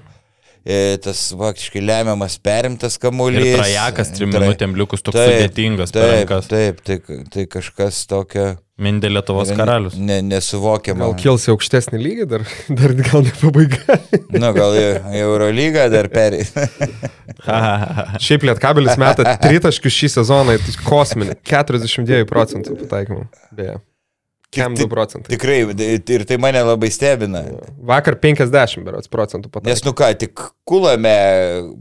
E, 0.67 0.97
Tas 0.99 1.29
faktiškai 1.39 1.79
lemiamas 1.79 2.35
perimtas 2.43 2.97
kamuolys. 2.99 3.53
Ir 3.53 3.59
trajekas 3.61 4.09
trim 4.17 4.33
Tra- 4.35 4.41
minutėm 4.43 4.73
likus 4.75 4.99
toks 5.05 5.15
Taip, 5.15 5.31
sudėtingas 5.37 5.93
Taip, 5.95 6.09
rankas. 6.11 6.49
taip, 6.51 6.81
tai, 6.83 6.97
tai 7.31 7.45
kažkas 7.47 8.01
tokio. 8.11 8.49
Mindė 8.77 9.09
Lietuvos 9.09 9.49
karalius. 9.57 9.95
Ne, 9.97 10.19
nesuvokiama. 10.21 11.07
Gal 11.07 11.15
kils 11.17 11.47
į 11.47 11.53
aukštesnį 11.55 11.97
lygį, 12.03 12.25
dar, 12.29 12.43
dar 12.81 12.93
gal 12.99 13.23
ne 13.25 13.31
pabaiga. 13.39 13.95
Nu, 14.35 14.51
gal 14.53 14.75
į 14.77 14.83
Eurolygą 15.23 15.87
dar 15.95 16.11
perė. 16.13 16.43
Šiaip 18.21 18.45
Lietkabelis 18.45 18.99
meta 19.01 19.37
tritaškius 19.41 19.97
šį 19.97 20.09
sezoną, 20.19 20.57
tai 20.61 20.75
kosminį, 20.85 21.39
42 21.47 22.25
procentų 22.29 22.77
pataikymų. 22.83 23.25
Beje. 23.57 23.79
Kem 24.51 24.75
2 24.79 24.87
procentai. 24.87 25.33
Tikrai, 25.35 25.57
ir 26.15 26.23
tai 26.29 26.37
mane 26.39 26.61
labai 26.63 26.87
stebina. 26.93 27.41
Vakar 27.83 28.15
50 28.15 28.79
berots 28.87 29.11
procentų 29.11 29.49
pataikymų. 29.51 29.73
Nes, 29.73 29.83
nu 29.83 29.91
ką, 29.97 30.07
tik 30.21 30.39
kulame 30.67 31.11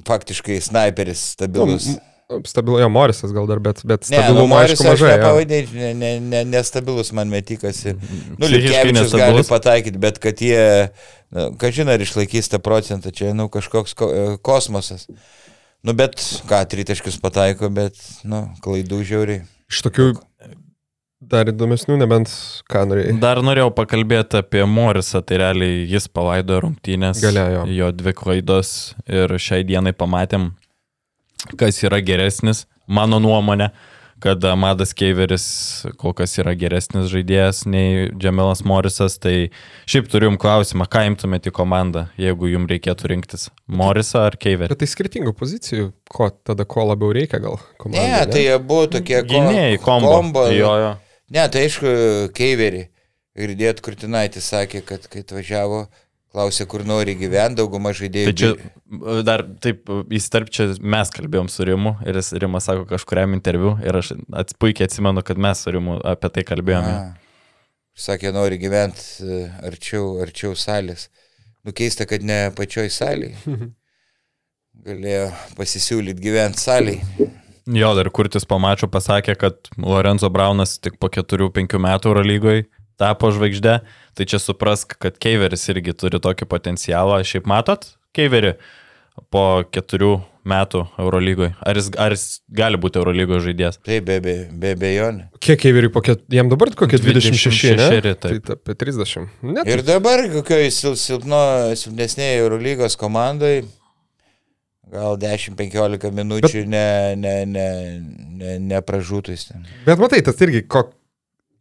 faktiškai 0.09 0.59
sniperis 0.65 1.23
stabilus. 1.37 1.93
Stabilojo 2.27 2.89
Morisas 2.91 3.31
gal 3.31 3.47
dar, 3.47 3.61
bet, 3.63 3.85
bet 3.87 4.03
nu, 4.03 4.17
stabilumo 4.19 4.49
Moris 4.51 4.73
aišku 4.75 4.89
mažai. 4.89 5.13
jo. 5.13 5.19
nepavadinčiau, 5.21 5.77
ne, 5.79 5.93
ne, 5.95 6.11
ne, 6.21 6.41
nestabilus 6.57 7.13
man 7.15 7.31
metikas. 7.31 7.85
ir- 7.87 7.95
Nu, 8.35 8.49
Liukievičius 8.51 9.15
gali 9.15 9.45
pataikyti, 9.47 9.99
bet 10.03 10.19
kad 10.19 10.43
jie, 10.43 10.91
nu, 11.31 11.53
ką 11.55 11.71
žinai, 11.71 11.95
ar 11.95 12.03
išlaikys 12.03 12.51
tą 12.51 12.59
procentą, 12.59 13.15
čia, 13.15 13.31
nu, 13.33 13.47
kažkoks 13.49 13.95
ko, 13.95 14.11
e, 14.11 14.37
kosmosas. 14.43 15.07
Nu, 15.87 15.95
bet, 15.95 16.19
ką, 16.51 16.65
tritaškius 16.67 17.21
pataiko, 17.23 17.71
bet, 17.71 17.95
nu, 18.27 18.49
klaidų 18.59 19.05
žiauriai. 19.07 19.45
Iš 19.71 19.87
tokių 19.87 20.17
dar 21.31 21.51
įdomesnių, 21.51 21.97
nebent 22.03 22.31
ką 22.71 22.85
norėjai. 22.91 23.17
Dar 23.23 23.41
norėjau 23.45 23.73
pakalbėti 23.77 24.41
apie 24.43 24.63
Morisą, 24.69 25.23
tai 25.27 25.41
realiai 25.43 25.83
jis 25.91 26.07
palaidojo 26.09 26.63
rungtynės. 26.69 27.21
Galėjo. 27.25 27.65
Jo 27.75 27.91
dvi 27.93 28.15
klaidos 28.17 28.71
ir 29.11 29.35
šiai 29.43 29.65
dienai 29.67 29.93
pamatėm, 29.97 30.53
kas 31.61 31.83
yra 31.87 32.01
geresnis, 32.05 32.65
mano 32.87 33.19
nuomonė, 33.23 33.71
kad 34.25 34.41
Madas 34.57 34.95
Keiveris 34.97 35.43
kol 36.01 36.15
kas 36.17 36.33
yra 36.41 36.55
geresnis 36.57 37.11
žaidėjas 37.13 37.67
nei 37.69 38.07
Džemilas 38.17 38.63
Morisas. 38.65 39.19
Tai 39.21 39.35
šiaip 39.85 40.09
turim 40.09 40.39
klausimą, 40.41 40.87
ką 40.89 41.03
imtumėte 41.11 41.51
į 41.53 41.55
komandą, 41.59 42.07
jeigu 42.17 42.49
jums 42.49 42.71
reikėtų 42.73 43.11
rinktis 43.13 43.49
Morisą 43.69 44.23
ar 44.31 44.39
Keiverį? 44.41 44.73
Bet 44.73 44.81
tai 44.81 44.89
skirtingų 44.89 45.35
pozicijų, 45.37 45.91
ko 46.09 46.31
tada 46.49 46.65
ko 46.65 46.87
labiau 46.89 47.13
reikia 47.13 47.43
gal 47.45 47.59
komandai. 47.77 48.07
Ne, 48.09 48.23
tai 48.33 48.47
abu 48.55 48.87
tokie 48.89 49.21
ko- 49.21 49.29
Gynėjai, 49.35 49.77
kombo. 49.85 50.15
kombo. 50.17 50.47
Jo, 50.57 50.73
jo. 50.81 50.95
Ne, 51.35 51.47
tai 51.51 51.67
aišku, 51.67 51.93
Keiverį. 52.37 52.87
Ir 53.37 53.53
dėt 53.59 53.83
Kurtinaitis 53.85 54.47
sakė, 54.49 54.81
kad 54.87 55.09
kai 55.13 55.21
atvažiavo, 55.25 55.83
klausė, 56.33 56.65
kur 56.71 56.85
nori 56.89 57.17
gyventi, 57.19 57.59
dauguma 57.61 57.93
žaidėjų. 57.97 58.33
Čia 58.37 58.53
dar 59.27 59.45
taip 59.65 59.91
įstarp 60.15 60.53
čia 60.53 60.71
mes 60.81 61.13
kalbėjom 61.13 61.51
su 61.53 61.67
Rimu 61.69 61.97
ir 62.07 62.21
jis 62.21 62.33
Rimas 62.41 62.69
sako 62.69 62.87
kažkuriam 62.89 63.37
interviu 63.37 63.75
ir 63.85 63.99
aš 64.01 64.15
ats, 64.37 64.57
puikiai 64.57 64.89
atsimenu, 64.89 65.25
kad 65.27 65.41
mes 65.41 65.65
su 65.65 65.75
Rimu 65.75 65.99
apie 66.15 66.33
tai 66.33 66.47
kalbėjome. 66.49 66.93
A. 66.93 67.57
Sakė, 67.97 68.33
nori 68.37 68.61
gyventi 68.61 69.37
arčiau, 69.65 70.19
arčiau 70.25 70.57
salės. 70.57 71.09
Nukeista, 71.67 72.07
kad 72.09 72.25
ne 72.25 72.47
pačioj 72.57 72.91
salėje. 72.93 73.37
Galėjo 74.87 75.31
pasisiūlyti 75.57 76.23
gyventi 76.23 76.63
salėje. 76.63 77.33
Jo, 77.67 77.95
dar 77.99 78.07
Kurtis 78.15 78.47
pamačiau 78.47 78.87
pasakė, 78.91 79.35
kad 79.39 79.71
Lorenzo 79.83 80.31
Braunas 80.31 80.77
tik 80.79 81.01
po 81.03 81.11
4-5 81.11 81.81
metų 81.83 82.13
Eurolygoje 82.13 82.67
tapo 83.01 83.31
žvaigždė, 83.35 83.81
tai 84.17 84.27
čia 84.29 84.41
suprask, 84.41 84.95
kad 85.03 85.19
Keiveris 85.21 85.67
irgi 85.73 85.95
turi 85.99 86.21
tokį 86.23 86.49
potencialą. 86.49 87.21
Šiaip 87.27 87.49
matot 87.51 87.85
Keiverį 88.17 88.55
po 89.35 89.65
4 89.75 90.13
metų 90.47 90.85
Eurolygoje? 91.03 91.53
Ar 91.67 91.79
jis, 91.81 91.91
ar 92.01 92.15
jis 92.15 92.25
gali 92.55 92.79
būti 92.81 93.01
Eurolygoje 93.01 93.49
žaidėjas? 93.49 93.81
Taip, 93.85 94.07
be, 94.07 94.21
be, 94.23 94.37
be 94.63 94.75
bejonių. 94.79 95.27
Kiek 95.43 95.61
Keiveriui, 95.65 95.91
kokie, 95.95 96.17
jam 96.33 96.53
dabar 96.53 96.71
kokie 96.79 97.01
26, 97.03 97.51
26, 97.51 97.83
ne? 97.83 98.15
taip. 98.15 98.45
Tai 98.47 98.57
apie 98.61 98.79
30. 98.87 99.27
Net 99.57 99.73
Ir 99.73 99.83
dabar 99.87 100.23
kokioj 100.33 100.71
sil, 100.73 100.95
silpno, 101.01 101.41
silpnesnėje 101.79 102.39
Eurolygos 102.45 102.97
komandai 103.01 103.59
gal 104.93 105.17
10-15 105.19 106.13
minučių 106.15 106.63
Bet... 106.63 106.71
ne, 106.71 106.87
ne, 107.19 107.35
ne, 107.47 107.67
ne, 108.39 108.55
nepražūtus 108.75 109.49
ten. 109.51 109.67
Bet 109.87 110.01
matai, 110.03 110.23
tas 110.27 110.39
irgi, 110.45 110.63
ko, 110.71 110.87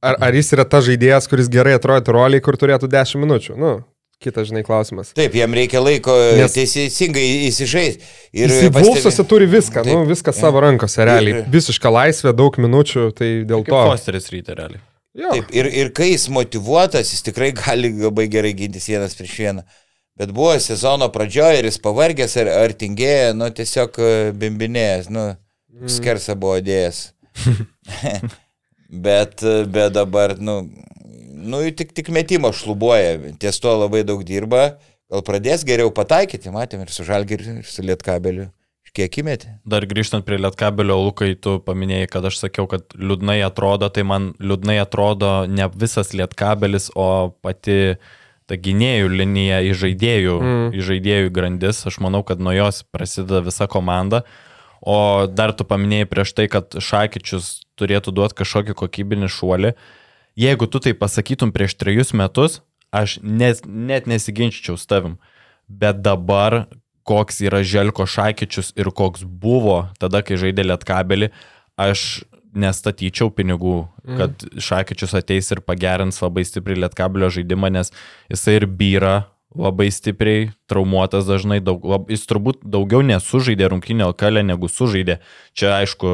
ar, 0.05 0.19
ar 0.27 0.37
jis 0.37 0.53
yra 0.57 0.65
ta 0.69 0.81
žaidėjas, 0.85 1.29
kuris 1.31 1.49
gerai 1.51 1.75
atrodo 1.79 2.15
roliai, 2.15 2.43
kur 2.45 2.57
turėtų 2.61 2.89
10 2.91 3.21
minučių? 3.23 3.57
Nu, 3.59 3.73
kitas, 4.21 4.49
žinai, 4.49 4.63
klausimas. 4.65 5.11
Taip, 5.17 5.35
jam 5.37 5.53
reikia 5.57 5.81
laiko 5.83 6.13
Nes- 6.39 6.55
teisingai 6.55 7.25
įsižaisti. 7.49 8.11
Ir 8.33 8.53
jis 8.53 8.73
Vulfsuose 8.75 9.25
turi 9.29 9.47
viską, 9.49 9.83
Taip, 9.85 9.93
nu, 9.93 10.09
viską 10.09 10.33
jo. 10.33 10.39
savo 10.39 10.61
rankose, 10.65 11.01
realiai. 11.05 11.41
Ir- 11.43 11.49
Visiška 11.55 11.91
laisvė, 11.93 12.33
daug 12.37 12.57
minučių, 12.61 13.09
tai 13.17 13.31
dėl 13.47 13.65
Kaip 13.65 13.73
to. 13.73 13.81
Fosteris 13.91 14.29
ryte 14.33 14.55
realiai. 14.57 14.83
Jo, 15.15 15.31
Taip, 15.31 15.51
ir, 15.55 15.69
ir 15.71 15.89
kai 15.95 16.09
jis 16.11 16.27
motivuotas, 16.33 17.13
jis 17.13 17.23
tikrai 17.23 17.53
gali 17.55 17.93
labai 17.95 18.25
gerai 18.31 18.51
gintis 18.57 18.89
vienas 18.91 19.15
prieš 19.15 19.37
vieną. 19.39 19.63
Bet 20.15 20.31
buvo 20.31 20.53
sezono 20.63 21.09
pradžioje 21.11 21.59
ir 21.59 21.67
jis 21.67 21.77
pavargęs 21.83 22.37
ar, 22.39 22.51
ar 22.63 22.73
tingėjo, 22.79 23.33
nu 23.35 23.49
tiesiog 23.51 23.99
e, 23.99 24.11
bimbinėjęs, 24.39 25.09
nu, 25.11 25.25
skersa 25.91 26.37
buvo 26.39 26.61
dėjęs. 26.63 27.01
bet, 29.07 29.43
e, 29.43 29.55
bet 29.67 29.95
dabar, 29.97 30.37
nu, 30.39 30.61
nu 31.35 31.63
tik, 31.75 31.91
tik 31.97 32.13
metimo 32.15 32.53
šlubuoja, 32.55 33.35
ties 33.41 33.59
to 33.59 33.75
labai 33.75 34.05
daug 34.07 34.23
dirba, 34.27 34.77
gal 35.11 35.25
pradės 35.27 35.67
geriau 35.67 35.91
pataikyti, 35.91 36.53
matėm 36.53 36.85
ir 36.85 36.95
su 36.95 37.03
Žalgiriu, 37.07 37.59
ir 37.59 37.67
su 37.67 37.83
Lietkabeliu. 37.83 38.49
Kiek 38.95 39.17
įmeti? 39.19 39.49
Dar 39.67 39.83
grįžtant 39.83 40.23
prie 40.23 40.37
Lietkabelio, 40.39 40.95
Lukai, 41.03 41.33
tu 41.35 41.57
paminėjai, 41.65 42.07
kad 42.13 42.27
aš 42.29 42.37
sakiau, 42.45 42.63
kad 42.71 42.93
liūdnai 42.95 43.41
atrodo, 43.43 43.89
tai 43.91 44.05
man 44.07 44.29
liūdnai 44.39 44.77
atrodo 44.79 45.41
ne 45.51 45.67
visas 45.75 46.13
Lietkabelis, 46.15 46.87
o 46.95 47.35
pati 47.43 47.97
ta 48.49 48.57
gynėjų 48.61 49.09
linija 49.11 49.61
į 49.65 49.73
žaidėjų, 49.81 50.35
mm. 50.41 50.65
į 50.77 50.85
žaidėjų 50.89 51.31
grandis. 51.33 51.81
Aš 51.89 51.99
manau, 52.03 52.21
kad 52.25 52.41
nuo 52.41 52.53
jos 52.55 52.83
prasideda 52.93 53.41
visa 53.45 53.67
komanda. 53.71 54.23
O 54.85 55.25
dar 55.31 55.55
tu 55.57 55.65
paminėjai 55.65 56.09
prieš 56.11 56.35
tai, 56.37 56.45
kad 56.51 56.77
Šakyčius 56.77 57.65
turėtų 57.79 58.13
duoti 58.13 58.37
kažkokį 58.43 58.75
kokybinį 58.77 59.31
šuolį. 59.33 59.73
Jeigu 60.37 60.67
tu 60.69 60.81
tai 60.83 60.93
pasakytum 60.97 61.53
prieš 61.55 61.77
trejus 61.79 62.13
metus, 62.13 62.59
aš 62.93 63.17
net, 63.23 63.63
net 63.65 64.05
nesiginčyčiau 64.11 64.77
su 64.77 64.87
tavim. 64.91 65.17
Bet 65.65 66.03
dabar, 66.05 66.67
koks 67.07 67.41
yra 67.45 67.63
Želko 67.65 68.05
Šakyčius 68.09 68.75
ir 68.77 68.91
koks 68.93 69.25
buvo 69.25 69.87
tada, 70.01 70.21
kai 70.25 70.37
žaidė 70.41 70.67
Lietkabelį, 70.67 71.31
aš 71.81 72.25
nestatyčiau 72.55 73.31
pinigų, 73.35 73.77
kad 74.17 74.45
Šakyčius 74.61 75.15
ateis 75.19 75.51
ir 75.53 75.61
pagerins 75.65 76.21
labai 76.23 76.45
stipriai 76.47 76.85
Lietkabelio 76.85 77.29
žaidimą, 77.33 77.71
nes 77.75 77.91
jisai 78.31 78.59
ir 78.61 78.67
byra 78.69 79.15
labai 79.55 79.87
stipriai, 79.93 80.49
traumuotas 80.69 81.27
dažnai, 81.27 81.61
daug, 81.63 81.83
lab, 81.87 82.09
jis 82.11 82.25
turbūt 82.27 82.63
daugiau 82.67 83.03
nesužaidė 83.05 83.69
rungtynio 83.71 84.09
kalę 84.19 84.43
negu 84.43 84.67
sužaidė. 84.71 85.19
Čia 85.55 85.77
aišku, 85.79 86.09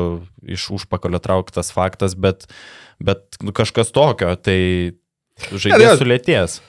iš 0.46 0.68
užpakalio 0.78 1.22
trauktas 1.24 1.74
faktas, 1.74 2.14
bet, 2.14 2.46
bet 3.02 3.42
nu, 3.42 3.54
kažkas 3.56 3.94
tokio, 3.96 4.36
tai 4.38 4.60
žaidėjas 5.50 6.02
sulėties. 6.02 6.60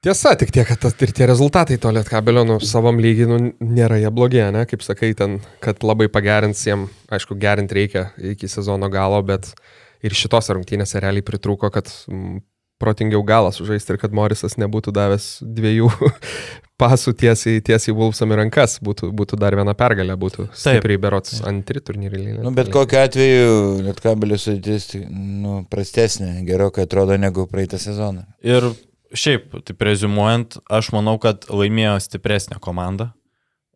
Tiesa, 0.00 0.32
tik 0.40 0.48
tiek, 0.48 0.64
kad 0.64 0.78
tas- 0.80 0.94
ir 1.04 1.10
tie 1.12 1.26
rezultatai 1.28 1.76
to 1.76 1.90
lietkabelio, 1.92 2.46
nu, 2.48 2.54
savam 2.64 2.96
lygiai, 2.96 3.28
nu, 3.28 3.52
nėra 3.60 3.98
jie 4.00 4.08
blogi, 4.08 4.40
ne, 4.48 4.64
kaip 4.64 4.80
sakai, 4.80 5.12
ten, 5.14 5.40
kad 5.60 5.84
labai 5.84 6.08
pagerins 6.08 6.62
jiem, 6.64 6.86
aišku, 7.12 7.36
gerinti 7.36 7.76
reikia 7.76 8.06
iki 8.32 8.48
sezono 8.48 8.88
galo, 8.88 9.20
bet 9.22 9.52
ir 10.00 10.16
šitose 10.16 10.56
rungtynėse 10.56 11.02
realiai 11.04 11.20
pritrūko, 11.20 11.68
kad 11.68 11.92
mm, 12.08 12.40
protingiau 12.80 13.20
galas 13.28 13.60
sužaisti 13.60 13.92
ir 13.92 14.00
kad 14.00 14.16
Morisas 14.16 14.56
nebūtų 14.56 14.96
davęs 14.96 15.30
dviejų 15.44 15.92
pasų 16.80 17.12
tiesiai, 17.20 17.60
tiesiai 17.60 17.92
Vulfsam 17.92 18.32
į 18.32 18.40
rankas, 18.40 18.80
būtų, 18.80 19.12
būtų 19.12 19.36
dar 19.36 19.52
viena 19.52 19.76
pergalė, 19.76 20.16
būtų 20.16 20.48
stipriai 20.56 20.96
berots 20.96 21.42
antri 21.44 21.84
turnyrį. 21.84 22.38
Nu, 22.40 22.56
bet 22.56 22.72
kokiu 22.72 23.04
atveju 23.04 23.82
Lietkabelio 23.84 24.40
sudėtis 24.40 24.94
nu, 25.12 25.60
prastesnė, 25.68 26.38
gerokai 26.48 26.88
atrodo 26.88 27.20
negu 27.20 27.44
praeitą 27.52 27.76
sezoną. 27.76 28.24
Ir 28.40 28.72
šiaip, 29.16 29.54
taip 29.66 29.82
rezumuojant, 29.86 30.60
aš 30.70 30.92
manau, 30.94 31.16
kad 31.22 31.48
laimėjo 31.50 31.96
stipresnė 32.06 32.60
komanda. 32.62 33.12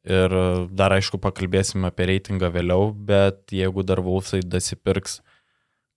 Ir 0.04 0.34
dar 0.76 0.92
aišku, 0.92 1.16
pakalbėsime 1.16 1.88
apie 1.88 2.10
reitingą 2.10 2.50
vėliau, 2.52 2.90
bet 2.92 3.54
jeigu 3.56 3.80
dar 3.88 4.02
Vulfsai 4.04 4.42
dasipirks 4.44 5.22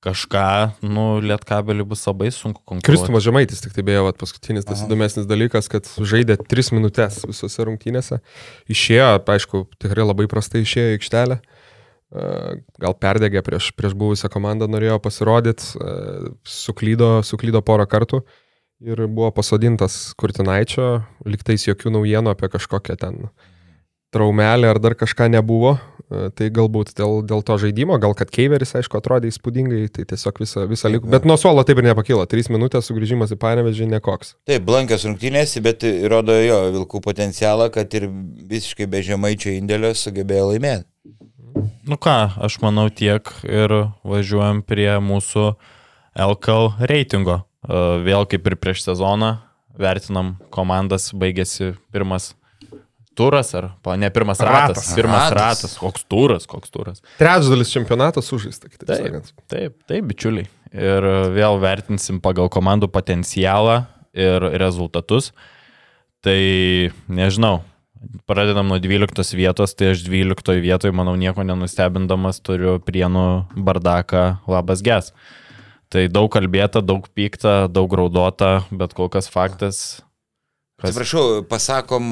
kažką, 0.05 0.77
nu, 0.85 1.17
Lietkabelį 1.19 1.83
bus 1.89 2.05
labai 2.07 2.29
sunku 2.31 2.61
konkuruoti. 2.61 2.87
Kristumas 2.87 3.25
Žemaitis, 3.25 3.59
tik 3.65 3.73
tai 3.75 3.83
beje, 3.83 4.05
vat, 4.05 4.15
paskutinis 4.21 4.63
tas 4.69 4.85
įdomesnis 4.85 5.27
dalykas, 5.27 5.67
kad 5.67 5.89
žaidė 5.99 6.37
3 6.39 6.71
minutės 6.77 7.19
visose 7.27 7.65
rungtynėse. 7.67 8.21
Išėjo, 8.71 9.09
aišku, 9.35 9.65
tikrai 9.81 10.05
labai 10.05 10.29
prastai 10.31 10.63
išėjo 10.63 10.93
į 10.93 10.99
aikštelę. 11.01 11.41
gal 12.79 12.95
perdegė 12.95 13.41
prieš, 13.43 13.71
prieš 13.75 13.95
buvusią 13.97 14.29
komandą, 14.31 14.67
norėjo 14.71 14.95
pasirodyti, 15.03 15.75
suklydo, 16.47 17.19
suklydo 17.27 17.61
porą 17.65 17.87
kartų 17.89 18.21
ir 18.81 19.07
buvo 19.07 19.31
pasodintas 19.33 20.13
Kurtinaičio, 20.19 20.87
liktais 21.25 21.67
jokių 21.67 21.93
naujienų 21.97 22.33
apie 22.33 22.49
kažkokią 22.53 22.97
ten 22.99 23.21
traumelę 24.13 24.69
ar 24.69 24.79
dar 24.79 24.95
kažką 24.95 25.27
nebuvo. 25.33 25.77
E, 26.07 26.29
tai 26.31 26.47
galbūt 26.53 26.93
dėl, 26.95 27.19
dėl 27.27 27.41
to 27.43 27.57
žaidimo, 27.59 27.97
gal 27.99 28.13
kad 28.15 28.29
Keiveris, 28.31 28.71
aišku, 28.79 28.99
atrodė 28.99 29.27
įspūdingai, 29.27 29.81
tai 29.91 30.05
tiesiog 30.07 30.39
visą, 30.39 30.63
visą 30.69 30.91
likų. 30.93 31.09
Bet 31.11 31.27
nuo 31.27 31.35
suolo 31.39 31.65
taip 31.67 31.81
ir 31.81 31.89
nepakilo. 31.89 32.23
Trys 32.29 32.47
minutės 32.53 32.87
sugrįžimas 32.87 33.33
į 33.35 33.39
Panevežį 33.41 33.89
nekoks. 33.91 34.37
Taip, 34.47 34.63
blankios 34.67 35.03
rungtynės, 35.09 35.57
bet 35.65 35.83
rodo 36.07 36.37
jo 36.39 36.61
Vilkų 36.77 37.01
potencialą, 37.03 37.67
kad 37.73 37.91
ir 37.99 38.07
visiškai 38.07 38.87
be 38.87 39.03
žemaičio 39.03 39.51
indėlio 39.57 39.91
sugebėjo 39.97 40.53
laimėti. 40.53 40.87
Nu 41.87 41.97
ką, 41.99 42.15
aš 42.45 42.59
manau 42.63 42.87
tiek 42.93 43.27
ir 43.43 43.73
važiuojam 44.07 44.61
prie 44.63 44.93
mūsų 45.03 45.49
LKL 46.15 46.87
reitingo. 46.87 47.41
E, 47.67 47.83
vėl 48.07 48.27
kaip 48.29 48.47
ir 48.47 48.57
prieš 48.59 48.85
sezoną 48.87 49.37
vertinam 49.77 50.35
komandas, 50.53 51.11
baigėsi 51.13 51.75
pirmas 51.93 52.31
turas, 53.17 53.51
ar 53.57 53.71
ne 53.97 54.09
pirmas 54.13 54.39
ratas, 54.39 54.77
ratas. 54.77 54.93
pirmas 54.95 55.31
ratas. 55.31 55.37
ratas, 55.41 55.77
koks 55.81 56.05
turas, 56.09 56.47
koks 56.49 56.73
turas. 56.73 57.01
Trečdalis 57.17 57.73
čempionatas 57.73 58.29
sužaista, 58.29 58.69
kitaip 58.69 58.89
taip, 58.89 59.05
sakant. 59.05 59.31
Taip, 59.49 59.77
taip, 59.89 60.09
bičiuliai. 60.11 60.49
Ir 60.77 61.07
vėl 61.33 61.57
vertinsim 61.61 62.19
pagal 62.21 62.51
komandų 62.53 62.89
potencialą 62.93 63.85
ir 64.17 64.45
rezultatus. 64.61 65.31
Tai 66.25 66.37
nežinau, 67.13 67.61
pradedam 68.29 68.69
nuo 68.69 68.79
12 68.81 69.37
vietos, 69.37 69.73
tai 69.77 69.93
aš 69.93 70.03
12 70.05 70.61
vietoje, 70.61 70.93
manau, 70.95 71.15
nieko 71.17 71.45
nenustebindamas 71.45 72.41
turiu 72.43 72.77
prienų 72.83 73.27
bardaką 73.55 74.25
labas 74.49 74.83
ges. 74.85 75.13
Tai 75.93 76.03
daug 76.11 76.27
kalbėta, 76.33 76.81
daug 76.83 77.07
pykta, 77.15 77.67
daug 77.71 77.93
raudota, 77.95 78.59
bet 78.71 78.95
kol 78.97 79.07
kas 79.13 79.31
faktas 79.31 80.01
Kas... 80.77 80.91
Atsiprašau, 80.91 81.41
pasakom, 81.49 82.11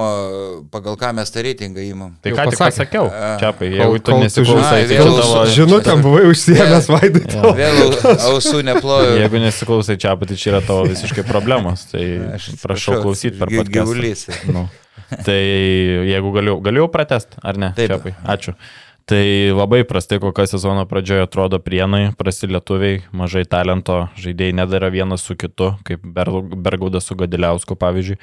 pagal 0.74 0.96
ką 0.98 1.12
mes 1.14 1.30
tą 1.30 1.44
reitingą 1.46 1.84
įmam. 1.86 2.16
Tai 2.18 2.32
ką 2.34 2.46
tik 2.50 2.58
pasakiau, 2.64 3.12
Čiapai, 3.38 3.68
jeigu 3.78 4.00
tu 4.02 4.16
nesiklausai, 4.18 4.80
tai 4.90 4.96
vėl 4.98 5.20
tavo... 5.20 5.44
Žinutėm 5.54 6.02
buvai 6.02 6.24
užsiemęs 6.32 6.90
vaidai. 6.96 7.22
Ja. 7.30 7.52
Vėl 7.60 7.94
ausų 8.32 8.64
neploju. 8.66 9.20
Jeigu 9.22 9.44
nesiklausai 9.44 10.00
Čiapai, 10.02 10.32
tai 10.32 10.40
čia 10.42 10.50
yra 10.56 10.64
tavo 10.66 10.88
visiškai 10.90 11.28
problemos. 11.30 11.86
Tai 11.92 12.02
aš 12.40 12.50
prašau 12.64 13.04
klausyti 13.04 13.38
per 13.38 13.54
gyvulys. 13.54 14.26
Nu. 14.50 14.66
Tai 15.14 15.38
jeigu 15.38 16.34
galiu, 16.34 16.58
galiu 16.66 16.90
pratest, 16.90 17.38
ar 17.46 17.62
ne? 17.62 17.70
Taip. 17.78 17.94
Čiapai, 17.94 18.16
ačiū. 18.34 18.58
Tai 19.06 19.52
labai 19.54 19.84
prastai, 19.86 20.18
kokią 20.18 20.48
sezono 20.50 20.82
pradžioje 20.89 21.28
atrodo 21.28 21.60
prienai, 21.62 22.08
prasti 22.18 22.48
lietuviai, 22.50 23.04
mažai 23.13 23.44
talento, 23.46 24.00
žaidėjai 24.18 24.56
nedara 24.58 24.89
vienas 24.89 25.22
su 25.22 25.36
kitu, 25.38 25.76
kaip 25.86 26.02
Bergaudas 26.10 27.06
su 27.06 27.13
Gadiliausku, 27.20 27.78
pavyzdžiui. 27.78 28.18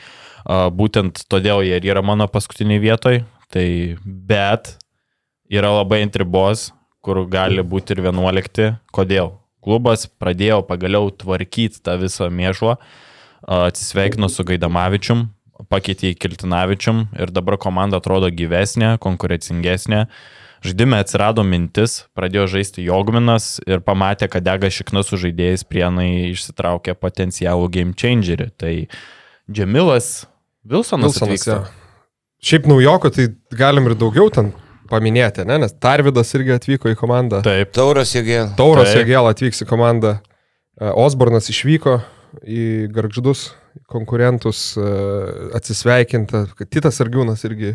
Būtent 0.74 1.22
todėl 1.30 1.62
jie 1.62 1.78
yra 1.86 2.02
mano 2.02 2.26
paskutiniai 2.26 2.82
vietoj, 2.82 3.20
tai 3.54 3.66
bet 4.02 4.72
yra 5.46 5.70
labai 5.70 6.02
intribos, 6.02 6.72
kur 6.98 7.22
gali 7.30 7.62
būti 7.62 7.94
ir 7.94 8.02
11. 8.08 8.74
Kodėl? 8.90 9.36
Klubas 9.62 10.08
pradėjo 10.18 10.64
pagaliau 10.66 11.14
tvarkyti 11.14 11.78
tą 11.86 11.94
visą 12.02 12.26
mėšlą, 12.26 12.74
atsisveikino 13.46 14.26
su 14.26 14.42
Gaidamavičium, 14.50 15.28
pakeitė 15.70 16.10
į 16.10 16.18
Kiltinavičium 16.18 17.06
ir 17.22 17.30
dabar 17.30 17.54
komanda 17.62 18.02
atrodo 18.02 18.34
gyvesnė, 18.34 18.96
konkurencingesnė. 18.98 20.08
Žaidime 20.62 21.00
atsirado 21.02 21.42
mintis, 21.42 22.04
pradėjo 22.14 22.46
žaisti 22.54 22.84
Jogminas 22.86 23.56
ir 23.66 23.80
pamatė, 23.82 24.28
kad 24.30 24.44
dega 24.46 24.70
šiknas 24.70 25.10
su 25.10 25.18
žaidėjais 25.18 25.64
prienai 25.66 26.30
išsitraukė 26.30 26.94
potencialų 26.94 27.66
game 27.74 27.96
changerį. 27.98 28.52
Tai 28.62 28.74
Džemilas 29.50 30.28
Vilsonas. 30.62 31.16
Vilsonas 31.18 31.46
ja. 31.48 31.56
Šiaip 32.42 32.68
naujoko, 32.70 33.10
tai 33.14 33.32
galim 33.58 33.90
ir 33.90 33.96
daugiau 33.98 34.30
ten 34.34 34.52
paminėti, 34.90 35.46
ne? 35.48 35.58
nes 35.62 35.74
Tarvidas 35.82 36.30
irgi 36.38 36.54
atvyko 36.56 36.92
į 36.92 36.98
komandą. 37.00 37.42
Taip. 37.46 37.72
Tauras 37.74 38.14
Jėgėl. 38.14 38.52
Tauras 38.58 38.94
Jėgėl 38.94 39.30
atvyks 39.30 39.64
į 39.64 39.68
komandą. 39.70 40.16
E, 40.78 40.90
Osbornas 40.90 41.50
išvyko 41.50 41.98
į 42.42 42.68
Garždus 42.94 43.48
konkurentus 43.90 44.72
e, 44.76 44.86
atsisveikinta, 45.56 46.44
kad 46.58 46.70
Titas 46.72 47.00
Argiūnas 47.04 47.44
irgi 47.48 47.74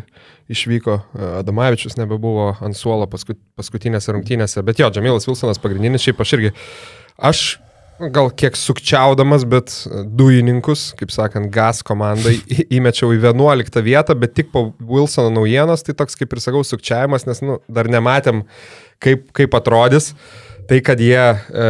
išvyko, 0.52 0.98
e, 0.98 1.30
Adamavičius 1.40 1.98
nebebuvo 1.98 2.50
ant 2.64 2.78
suolo 2.78 3.08
paskut, 3.10 3.40
paskutinėse 3.58 4.14
rungtynėse, 4.14 4.62
bet 4.66 4.82
jo, 4.82 4.90
Džamilas 4.94 5.28
Vilsonas 5.28 5.60
pagrindinis, 5.62 6.04
šiaip 6.06 6.22
aš 6.24 6.36
irgi, 6.38 6.52
aš 7.30 7.46
gal 8.14 8.30
kiek 8.30 8.56
sukčiaudamas, 8.56 9.44
bet 9.48 9.74
dujininkus, 10.18 10.92
kaip 10.98 11.10
sakant, 11.14 11.50
gas 11.54 11.82
komandai 11.86 12.36
įmečiau 12.78 13.10
į 13.16 13.22
11 13.26 13.82
vietą, 13.86 14.14
bet 14.18 14.36
tik 14.38 14.52
po 14.54 14.68
Wilsono 14.78 15.32
naujienos, 15.34 15.82
tai 15.86 15.96
toks 15.98 16.18
kaip 16.18 16.34
ir 16.34 16.42
sakau, 16.44 16.62
sukčiavimas, 16.66 17.26
nes 17.28 17.42
nu, 17.42 17.58
dar 17.66 17.90
nematėm, 17.90 18.44
kaip, 19.02 19.26
kaip 19.36 19.58
atrodys. 19.58 20.12
Tai, 20.68 20.82
kad 20.84 21.00
jie 21.00 21.16
e, 21.16 21.68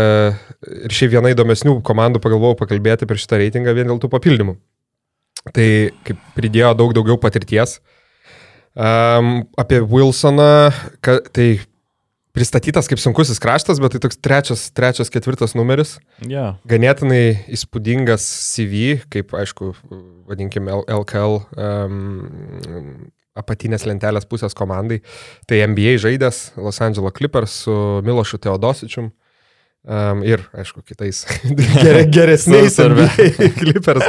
ir 0.66 0.94
šiaip 0.94 1.14
viena 1.14 1.32
įdomesnių 1.34 1.78
komandų 1.86 2.22
pagalvojau 2.24 2.58
pakalbėti 2.62 3.06
per 3.08 3.20
šitą 3.20 3.38
reitingą 3.42 3.74
vien 3.76 3.90
dėl 3.90 4.00
tų 4.02 4.10
papildymų. 4.12 4.56
Tai 5.54 5.68
kaip 6.06 6.20
pridėjo 6.36 6.74
daug 6.78 6.94
daugiau 6.96 7.18
patirties. 7.20 7.78
Um, 8.78 9.48
apie 9.58 9.80
Wilsoną, 9.82 10.70
ka, 11.02 11.18
tai 11.34 11.60
pristatytas 12.36 12.86
kaip 12.90 13.00
sunkusis 13.02 13.40
kraštas, 13.42 13.80
bet 13.82 13.94
tai 13.94 14.02
toks 14.04 14.20
trečias, 14.22 14.68
trečias 14.74 15.10
ketvirtas 15.10 15.56
numeris. 15.58 15.96
Yeah. 16.22 16.58
Ganėtinai 16.70 17.48
įspūdingas 17.54 18.26
CV, 18.52 19.00
kaip 19.10 19.34
aišku, 19.34 19.72
vadinkime 20.28 20.76
LKL 20.84 21.40
um, 21.58 23.08
apatinės 23.38 23.86
lentelės 23.88 24.28
pusės 24.28 24.54
komandai. 24.58 25.00
Tai 25.50 25.62
NBA 25.72 25.96
žaidęs 26.02 26.58
Los 26.58 26.82
Angeles 26.84 27.16
Clippers 27.18 27.62
su 27.64 27.74
Milošu 28.06 28.42
Teodosičium. 28.42 29.10
Um, 29.88 30.20
ir, 30.20 30.42
aišku, 30.52 30.82
kitais 30.84 31.22
ger, 31.84 32.02
geresniais 32.12 32.74
Clippers 33.60 34.04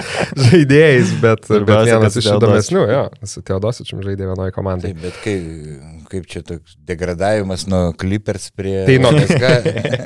žaidėjais, 0.49 1.13
bet, 1.23 1.47
bet 1.47 1.87
vienas 1.87 2.17
iš 2.19 2.27
įdomesnių, 2.33 2.83
jo, 2.91 3.05
su 3.31 3.43
Teodosičium 3.47 4.03
žaidė 4.03 4.27
vienoje 4.27 4.55
komandai. 4.57 4.91
Taip, 4.91 5.05
bet 5.05 5.21
kai 5.23 5.37
kaip 6.09 6.25
čia 6.29 6.41
toks 6.45 6.75
degradavimas 6.89 7.65
nuo 7.69 7.93
Clippers 7.99 8.49
prie... 8.57 8.81
Tai 8.87 8.95
nuo, 9.03 9.11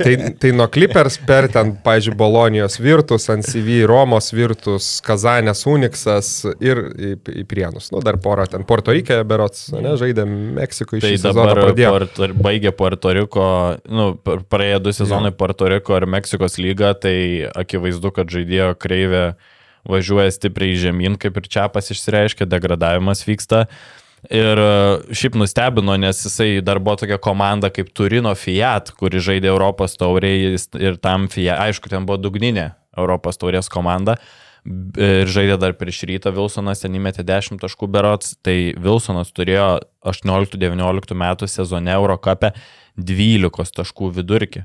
tai, 0.04 0.16
tai 0.40 0.52
nuo 0.56 0.68
Clippers 0.72 1.18
per 1.24 1.48
ten, 1.52 1.74
pažiūrėjau, 1.84 2.20
Bolonijos 2.20 2.78
virtus, 2.84 3.30
ant 3.32 3.48
CV 3.48 3.82
Romos 3.90 4.30
virtus, 4.36 4.90
Kazanės 5.06 5.64
Uniksas 5.70 6.32
ir 6.64 6.82
į, 6.94 7.14
į 7.44 7.46
Prienus. 7.50 7.90
Nu, 7.94 8.04
dar 8.04 8.20
porą 8.24 8.46
ten 8.52 8.68
Puerto 8.68 8.96
Rike, 8.96 9.22
berots, 9.28 9.70
ne, 9.76 9.96
žaidė 10.00 10.28
Meksikoje 10.28 11.02
iš 11.02 11.24
tai 11.24 11.32
dabar 11.32 11.64
Puerto, 11.64 12.30
baigė 12.44 12.74
Puerto 12.76 13.14
Riko, 13.16 13.48
nu, 13.88 14.10
praėjo 14.52 14.84
du 14.84 14.96
sezonai 14.96 15.32
ja. 15.32 15.38
Puerto 15.40 15.62
Riko 15.71 15.97
ir 15.97 16.08
Meksikos 16.10 16.60
lyga, 16.62 16.93
tai 16.97 17.49
akivaizdu, 17.56 18.12
kad 18.15 18.32
žaidėjo 18.32 18.73
kreivė 18.82 19.26
važiuoja 19.89 20.32
stipriai 20.32 20.78
žemyn, 20.80 21.17
kaip 21.19 21.38
ir 21.39 21.49
čia 21.52 21.67
pas 21.71 21.89
išsireiškia, 21.91 22.47
degradavimas 22.49 23.26
vyksta. 23.28 23.65
Ir 24.32 24.60
e, 24.60 24.67
šiaip 25.12 25.36
nustebino, 25.36 25.97
nes 25.99 26.21
jisai 26.23 26.62
dar 26.63 26.80
buvo 26.80 26.95
tokia 27.02 27.17
komanda 27.19 27.67
kaip 27.73 27.89
Turino 27.91 28.32
Fiat, 28.39 28.93
kuri 28.95 29.19
žaidė 29.19 29.52
Europos 29.52 29.97
tauriai 29.99 30.56
ir 30.56 30.95
tam 31.04 31.28
Fiat, 31.32 31.60
aišku, 31.65 31.91
ten 31.91 32.08
buvo 32.08 32.21
dugninė 32.23 32.69
Europos 32.95 33.41
taurės 33.41 33.67
komanda. 33.71 34.15
Ir 34.63 35.28
žaidė 35.28 35.58
dar 35.60 35.73
prieš 35.76 36.06
rytą 36.08 36.32
Wilsonas, 36.32 36.80
ten 36.86 36.95
įmetė 36.95 37.26
10 37.28 37.60
taškų 37.60 37.89
berots, 37.91 38.38
tai 38.39 38.71
Wilsonas 38.80 39.34
turėjo 39.36 39.82
18-19 40.08 41.17
metų 41.19 41.49
sezone 41.52 41.91
Eurocapė 41.91 42.54
12 42.95 43.76
taškų 43.82 44.13
vidurkį. 44.21 44.63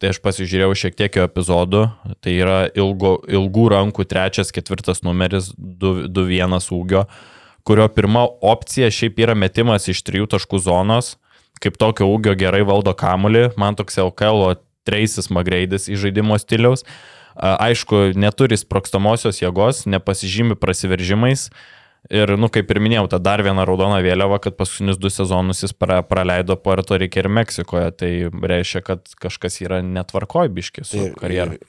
Tai 0.00 0.14
aš 0.14 0.22
pasižiūrėjau 0.24 0.76
šiek 0.80 0.94
tiek 0.96 1.16
jo 1.18 1.26
epizodų, 1.28 1.82
tai 2.24 2.38
yra 2.40 2.60
ilgo, 2.72 3.18
ilgų 3.28 3.66
rankų 3.74 4.06
trečias, 4.08 4.48
ketvirtas 4.56 5.04
numeris, 5.04 5.50
2-1 5.58 6.56
ūgio 6.72 7.04
kurio 7.62 7.88
pirma 7.88 8.26
opcija 8.42 8.90
šiaip 8.90 9.20
yra 9.20 9.36
metimas 9.38 9.88
iš 9.90 10.02
trijų 10.06 10.28
taškų 10.32 10.60
zonos, 10.64 11.14
kaip 11.62 11.76
tokio 11.80 12.08
ūgio 12.10 12.34
gerai 12.38 12.62
valdo 12.66 12.94
kamulį, 12.96 13.50
man 13.60 13.76
toks 13.78 14.00
LKL 14.00 14.56
Treisis 14.88 15.28
Magreidis 15.30 15.90
iš 15.90 16.06
žaidimo 16.06 16.38
stiliaus. 16.40 16.86
Aišku, 17.36 18.10
neturi 18.18 18.58
sprokstamosios 18.58 19.38
jėgos, 19.38 19.84
nepasižymi 19.88 20.56
prasiveržimais, 20.60 21.46
Ir, 22.10 22.32
nu, 22.42 22.48
kaip 22.50 22.70
ir 22.74 22.80
minėjau, 22.82 23.04
ta 23.12 23.20
dar 23.22 23.38
viena 23.46 23.62
raudona 23.68 24.00
vėliava, 24.02 24.40
kad 24.42 24.56
paskutinius 24.58 24.96
du 24.98 25.06
sezonus 25.14 25.60
jis 25.62 25.70
pra, 25.78 26.00
praleido 26.02 26.56
Puerto 26.58 26.96
Rike 26.98 27.20
ir 27.22 27.28
Meksikoje. 27.30 27.92
Tai 28.00 28.08
reiškia, 28.50 28.82
kad 28.82 29.12
kažkas 29.22 29.60
yra 29.62 29.78
netvarkoj 29.86 30.50
biški 30.56 30.82
su 30.88 30.98
ir, 31.04 31.12
karjeru. 31.20 31.60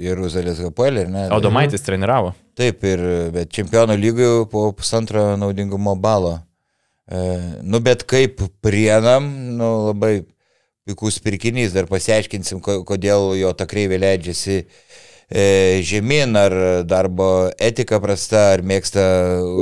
Jeruzalės 0.00 0.62
Gapuelė, 0.64 1.04
ne? 1.12 1.26
Audomaitis 1.36 1.84
treniravo. 1.84 2.32
Taip, 2.56 2.80
ir, 2.88 3.04
bet 3.36 3.52
čempionų 3.52 3.98
lygių 4.00 4.30
po 4.52 4.70
pusantro 4.76 5.34
naudingumo 5.40 5.92
balo. 6.00 6.38
E, 7.12 7.20
nu, 7.60 7.80
bet 7.84 8.06
kaip 8.08 8.40
prienam, 8.64 9.28
nu, 9.60 9.70
labai 9.90 10.22
puikus 10.88 11.20
pirkinys, 11.22 11.76
dar 11.76 11.84
pasiaiškinsim, 11.90 12.64
ko- 12.64 12.80
kodėl 12.88 13.34
jo 13.38 13.52
ta 13.52 13.68
kreivė 13.68 14.00
leidžiasi 14.02 14.62
žemyn, 15.32 16.36
ar 16.36 16.54
darbo 16.84 17.26
etika 17.60 17.96
prasta, 18.02 18.50
ar 18.52 18.62
mėgsta 18.66 19.04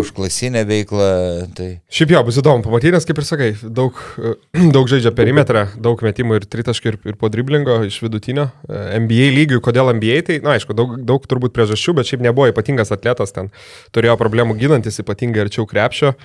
užklasinę 0.01 0.65
veiklą. 0.67 1.11
Tai 1.55 1.69
Šiaip 1.93 2.15
jo, 2.15 2.23
bus 2.27 2.41
įdomu 2.41 2.65
pamatyti, 2.65 2.93
nes 2.97 3.07
kaip 3.07 3.21
ir 3.21 3.27
sakai, 3.29 3.51
daug, 3.63 4.01
e, 4.19 4.35
daug 4.75 4.91
žaidžia 4.91 5.13
perimetrą, 5.15 5.67
daug 5.79 6.03
metimų 6.07 6.41
ir 6.41 6.49
tritaškių 6.51 6.93
ir, 6.93 6.99
ir 7.13 7.19
po 7.21 7.31
driblingo 7.33 7.79
iš 7.87 8.01
vidutinio. 8.03 8.49
E, 8.67 8.83
NBA 9.05 9.31
lygių, 9.37 9.61
kodėl 9.65 9.93
NBA, 9.95 10.19
tai, 10.27 10.41
na 10.45 10.57
aišku, 10.57 10.75
daug, 10.77 10.97
daug 11.07 11.31
turbūt 11.31 11.55
priežasčių, 11.57 11.97
bet 12.01 12.11
šiaip 12.11 12.25
nebuvo 12.27 12.51
ypatingas 12.51 12.91
atletas, 12.97 13.35
ten 13.37 13.53
turėjo 13.95 14.19
problemų 14.21 14.59
ginantis 14.61 14.99
ypatingai 15.05 15.47
arčiau 15.47 15.69
krepšio. 15.71 16.17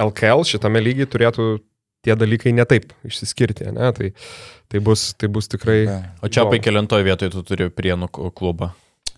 LKL 0.00 0.46
šitame 0.48 0.80
lygiai 0.80 1.10
turėtų 1.10 1.48
tie 2.02 2.14
dalykai 2.18 2.54
netaip 2.54 2.92
išsiskirti, 3.06 3.70
ne? 3.74 3.90
Tai, 3.94 4.12
tai, 4.70 4.82
bus, 4.82 5.12
tai 5.18 5.30
bus 5.32 5.50
tikrai... 5.50 5.84
O 6.22 6.30
čia 6.30 6.42
įdomu. 6.42 6.54
paikelintoje 6.56 7.06
vietoje 7.06 7.34
tu 7.34 7.44
turi 7.46 7.68
prienų 7.70 8.10
klubą. 8.34 8.72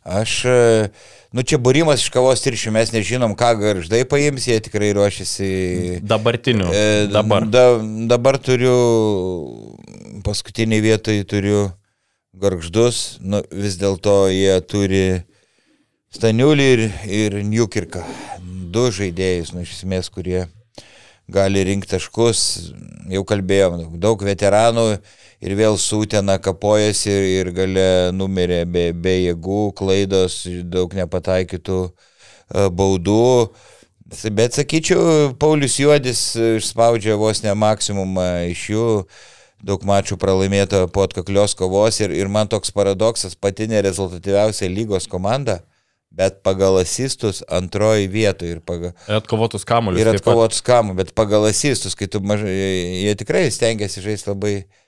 Aš, 0.04 0.44
e, 0.44 0.88
nu 1.34 1.42
čia 1.42 1.58
būrimas 1.58 2.04
iš 2.04 2.12
kavos 2.12 2.44
tiršių, 2.44 2.72
mes 2.76 2.92
nežinom, 2.94 3.34
ką 3.38 3.54
garždai 3.60 4.04
paims, 4.08 4.46
jie 4.48 4.60
tikrai 4.62 4.92
ruošiasi. 4.96 5.48
Dabartinių. 6.04 6.68
E, 6.68 6.84
Dabar. 7.12 7.48
Da, 7.48 7.64
dabar 8.12 8.38
turiu, 8.38 8.76
paskutiniai 10.26 10.84
vietai 10.84 11.22
turiu 11.28 11.70
garždus, 12.36 13.18
nu, 13.24 13.40
vis 13.50 13.78
dėlto 13.80 14.24
jie 14.32 14.58
turi 14.68 15.06
Staniulį 16.14 16.66
ir, 16.70 16.82
ir 17.10 17.34
Newkirką. 17.42 18.04
Du 18.70 18.86
žaidėjus, 18.94 19.50
nu, 19.50 19.64
iš 19.66 19.80
esmės, 19.80 20.06
kurie 20.14 20.44
gali 21.26 21.64
rinkti 21.66 21.90
taškus. 21.96 22.42
Jau 23.10 23.24
kalbėjom, 23.26 23.96
daug 23.98 24.22
veteranų 24.22 24.84
ir 25.44 25.54
vėl 25.58 25.76
sūtena 25.80 26.38
kapojasi 26.42 27.12
ir, 27.12 27.28
ir 27.34 27.52
gale 27.56 27.88
numirė 28.16 28.64
be, 28.64 28.88
be 28.96 29.18
jėgų, 29.26 29.68
klaidos, 29.78 30.42
daug 30.70 30.94
nepataikytų 30.96 31.80
e, 31.84 32.66
baudų. 32.72 33.50
Bet 34.36 34.56
sakyčiau, 34.56 35.34
Paulius 35.40 35.78
Juodis 35.80 36.22
išspaudžia 36.36 37.16
vos 37.18 37.42
ne 37.42 37.54
maksimumą 37.56 38.28
iš 38.50 38.66
jų, 38.70 38.88
daug 39.64 39.84
mačių 39.88 40.18
pralaimėta 40.20 40.84
po 40.92 41.06
atkaklios 41.08 41.56
kovos 41.58 42.00
ir, 42.04 42.12
ir 42.14 42.28
man 42.30 42.50
toks 42.52 42.72
paradoksas, 42.74 43.34
pati 43.34 43.66
nerezultatyviausia 43.72 44.68
lygos 44.68 45.08
komanda, 45.10 45.62
bet 46.14 46.42
pagal 46.46 46.78
asistus 46.82 47.40
antroji 47.50 48.06
vietoje 48.12 48.58
ir 48.58 48.60
pagal, 48.62 48.92
atkovotus 49.10 49.64
kamuolius. 49.66 50.04
ir 50.04 50.12
atkovotus 50.12 50.62
kamų, 50.62 50.94
bet 51.00 51.14
pagal 51.16 51.48
asistus, 51.48 51.96
kai 51.98 52.06
tu 52.12 52.20
mažai, 52.22 52.52
jie 53.00 53.16
tikrai 53.18 53.48
stengiasi 53.50 54.04
žaisti 54.04 54.30
labai 54.30 54.54
e, 54.60 54.83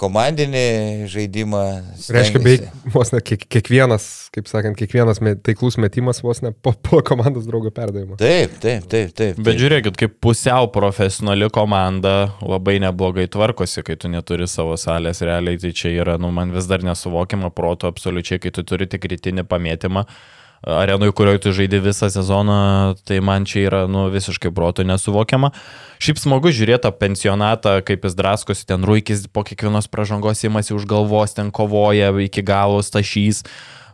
komandinį 0.00 1.08
žaidimą. 1.12 1.62
Reiškia, 1.92 2.08
stengiasi. 2.08 2.38
beveik 2.40 2.94
vos 2.94 3.12
ne 3.12 3.20
kiek, 3.20 3.42
kiekvienas, 3.52 4.06
kaip 4.32 4.48
sakant, 4.48 4.78
kiekvienas 4.80 5.20
me, 5.20 5.34
taiklus 5.44 5.76
metimas 5.76 6.22
vos 6.24 6.40
ne 6.40 6.54
po, 6.56 6.72
po 6.72 7.02
komandos 7.04 7.44
draugo 7.44 7.68
perdavimo. 7.74 8.16
Taip, 8.20 8.56
taip, 8.62 8.88
taip, 8.88 9.12
taip. 9.12 9.36
Bet 9.36 9.52
taip. 9.52 9.60
žiūrėkit, 9.60 10.00
kaip 10.00 10.16
pusiau 10.24 10.70
profesionali 10.72 11.50
komanda 11.52 12.32
labai 12.40 12.78
neblogai 12.80 13.28
tvarkosi, 13.28 13.84
kai 13.84 13.98
tu 14.00 14.08
neturi 14.08 14.48
savo 14.48 14.78
salės 14.80 15.20
realiai, 15.20 15.60
tai 15.60 15.74
čia 15.76 15.92
yra, 15.98 16.16
nu, 16.16 16.32
man 16.32 16.54
vis 16.56 16.70
dar 16.70 16.84
nesuvokiama 16.88 17.52
proto 17.52 17.92
absoliučiai, 17.92 18.40
kai 18.40 18.54
tu 18.56 18.64
turi 18.64 18.88
tik 18.88 19.04
rytinį 19.12 19.44
pamėtymą. 19.52 20.06
Arenui, 20.66 21.12
kurioje 21.14 21.44
tu 21.44 21.52
žaidži 21.54 21.78
visą 21.82 22.08
sezoną, 22.10 22.96
tai 23.06 23.20
man 23.22 23.46
čia 23.46 23.66
yra, 23.68 23.82
nu, 23.90 24.08
visiškai 24.10 24.50
proto 24.54 24.82
nesuvokiama. 24.86 25.52
Šiaip 26.02 26.18
smagu 26.18 26.50
žiūrėti 26.54 26.84
tą 26.86 26.92
pensionatą, 26.94 27.78
kaip 27.86 28.06
jis 28.06 28.16
draskosi, 28.18 28.66
ten 28.66 28.86
ruikis 28.86 29.26
po 29.30 29.44
kiekvienos 29.46 29.90
pražangos 29.90 30.42
įmasi 30.46 30.74
už 30.74 30.86
galvos, 30.90 31.36
ten 31.38 31.52
kovoja 31.54 32.10
iki 32.24 32.42
galo, 32.46 32.82
stašys. 32.82 33.44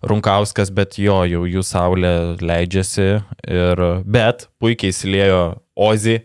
Runkauskas, 0.05 0.69
bet 0.69 0.99
jo, 1.01 1.23
jau 1.25 1.47
jų 1.49 1.63
saulė 1.65 2.37
leidžiasi. 2.45 3.07
Ir, 3.49 3.85
bet 4.05 4.51
puikiai 4.61 4.93
įsiliejo 4.93 5.45
Ozi 5.81 6.19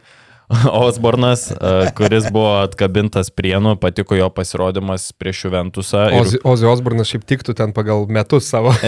Osbornas, 0.85 1.51
e, 1.51 1.55
kuris 1.97 2.25
buvo 2.33 2.55
atkabintas 2.63 3.29
prienų, 3.29 3.75
patiko 3.81 4.15
jo 4.17 4.29
pasirodymas 4.33 5.11
prieš 5.13 5.43
Juventusą. 5.45 6.07
ir- 6.09 6.21
Ozi, 6.23 6.37
Ozi 6.43 6.65
Osbornas 6.69 7.07
šiaip 7.11 7.23
tiktų 7.29 7.53
ten 7.59 7.73
pagal 7.75 8.07
metus 8.09 8.49
savo. 8.49 8.73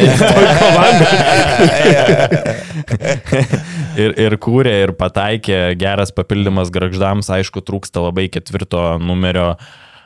ir, 4.01 4.11
ir 4.25 4.37
kūrė, 4.41 4.73
ir 4.87 4.91
pataikė, 4.97 5.59
geras 5.79 6.11
papildymas 6.15 6.71
garždams, 6.73 7.29
aišku, 7.37 7.59
trūksta 7.65 8.03
labai 8.07 8.27
ketvirto 8.33 8.97
numerio. 9.01 9.53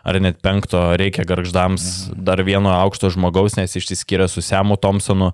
Ar 0.05 0.19
net 0.21 0.37
penkto 0.45 0.77
reikia 1.01 1.23
garždams 1.25 2.11
dar 2.13 2.37
vieno 2.45 2.69
aukšto 2.69 3.09
žmogaus, 3.15 3.55
nes 3.57 3.73
išsiskiria 3.73 4.27
su 4.29 4.37
Semu 4.45 4.77
Thompsonu. 4.77 5.31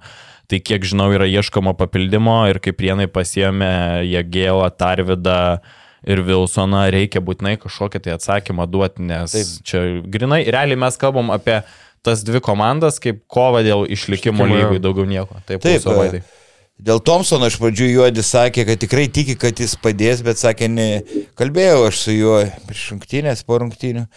Tai 0.48 0.60
kiek 0.64 0.86
žinau, 0.88 1.10
yra 1.12 1.28
ieškoma 1.28 1.74
papildymo 1.80 2.38
ir 2.48 2.60
kaip 2.64 2.78
prienai 2.80 3.10
pasiemė 3.12 3.74
Jėgėlą, 4.08 4.70
Tarvidą 4.80 5.60
ir 6.08 6.22
Vilsoną 6.26 6.88
reikia 6.94 7.22
būtinai 7.24 7.56
kažkokį 7.62 8.02
tai 8.06 8.16
atsakymą 8.16 8.68
duoti, 8.70 9.06
nes 9.06 9.36
Taip. 9.36 9.54
čia 9.68 9.84
grinai, 10.02 10.44
realiai 10.50 10.80
mes 10.80 10.98
kalbam 11.02 11.32
apie 11.34 11.62
tas 12.06 12.24
dvi 12.26 12.42
komandas, 12.42 12.98
kaip 13.02 13.22
kova 13.30 13.62
dėl 13.66 13.86
išlikimo 13.86 14.48
lygų, 14.50 14.82
daugiau 14.82 15.06
nieko. 15.10 15.42
Taip, 15.46 15.62
Taip 15.62 15.84
savaitė. 15.84 16.24
E, 16.24 16.84
dėl 16.90 17.02
Thompsono 17.06 17.50
iš 17.52 17.60
pradžių 17.62 17.90
Juodis 17.92 18.32
sakė, 18.34 18.66
kad 18.72 18.82
tikrai 18.82 19.06
tiki, 19.14 19.38
kad 19.40 19.62
jis 19.62 19.78
padės, 19.82 20.24
bet 20.26 20.42
sakė, 20.42 20.70
ne, 20.72 20.90
kalbėjau 21.38 21.86
aš 21.92 22.06
su 22.08 22.16
juo 22.16 22.40
prieš 22.66 22.88
rungtynės, 22.96 23.44
po 23.46 23.60
rungtynių, 23.62 24.08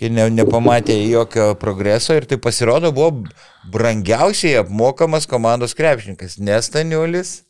kai 0.00 0.12
ne, 0.14 0.30
nepamatė 0.32 0.96
jokio 1.10 1.50
progreso 1.60 2.16
ir 2.16 2.24
tai 2.30 2.38
pasirodo 2.40 2.94
buvo 2.96 3.26
brangiausiai 3.68 4.62
apmokamas 4.62 5.28
komandos 5.28 5.76
krepšininkas, 5.76 6.38
ne 6.40 6.56
Staniulis, 6.64 7.42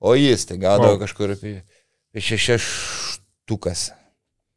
o 0.00 0.16
jis, 0.16 0.48
tai 0.48 0.56
gaudavo 0.62 0.96
kažkur 1.02 1.36
apie 1.36 1.58
6-6 2.16 3.05
šeštukas. 3.46 3.92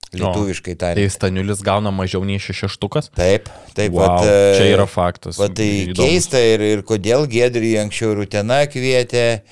Lietuviškai 0.09 0.73
tariant. 0.73 0.97
Tai 0.97 1.09
Staniulis 1.13 1.59
gauna 1.61 1.91
mažiau 1.93 2.23
nei 2.25 2.39
šeštukas? 2.41 3.11
Taip, 3.13 3.45
taip. 3.77 3.93
Wow, 3.93 4.01
vat, 4.01 4.25
čia 4.57 4.65
e, 4.65 4.71
yra 4.73 4.87
faktas. 4.89 5.37
Vat, 5.37 5.53
tai 5.53 5.91
įdomus. 5.91 6.01
keista 6.01 6.41
ir, 6.41 6.63
ir 6.65 6.81
kodėl 6.81 7.27
Gedrį 7.29 7.75
anksčiau 7.83 8.15
Rutena 8.17 8.63
kvietė, 8.65 9.43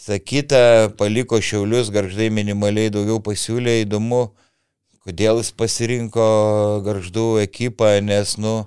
sakyta, 0.00 0.88
paliko 0.96 1.36
Šiaulius, 1.36 1.92
garždai 1.92 2.30
minimaliai 2.32 2.88
daugiau 2.94 3.20
pasiūlė, 3.20 3.82
įdomu, 3.84 4.30
kodėl 5.04 5.42
jis 5.42 5.52
pasirinko 5.52 6.30
garždų 6.86 7.28
ekipą, 7.44 7.98
nes, 8.00 8.38
nu, 8.40 8.62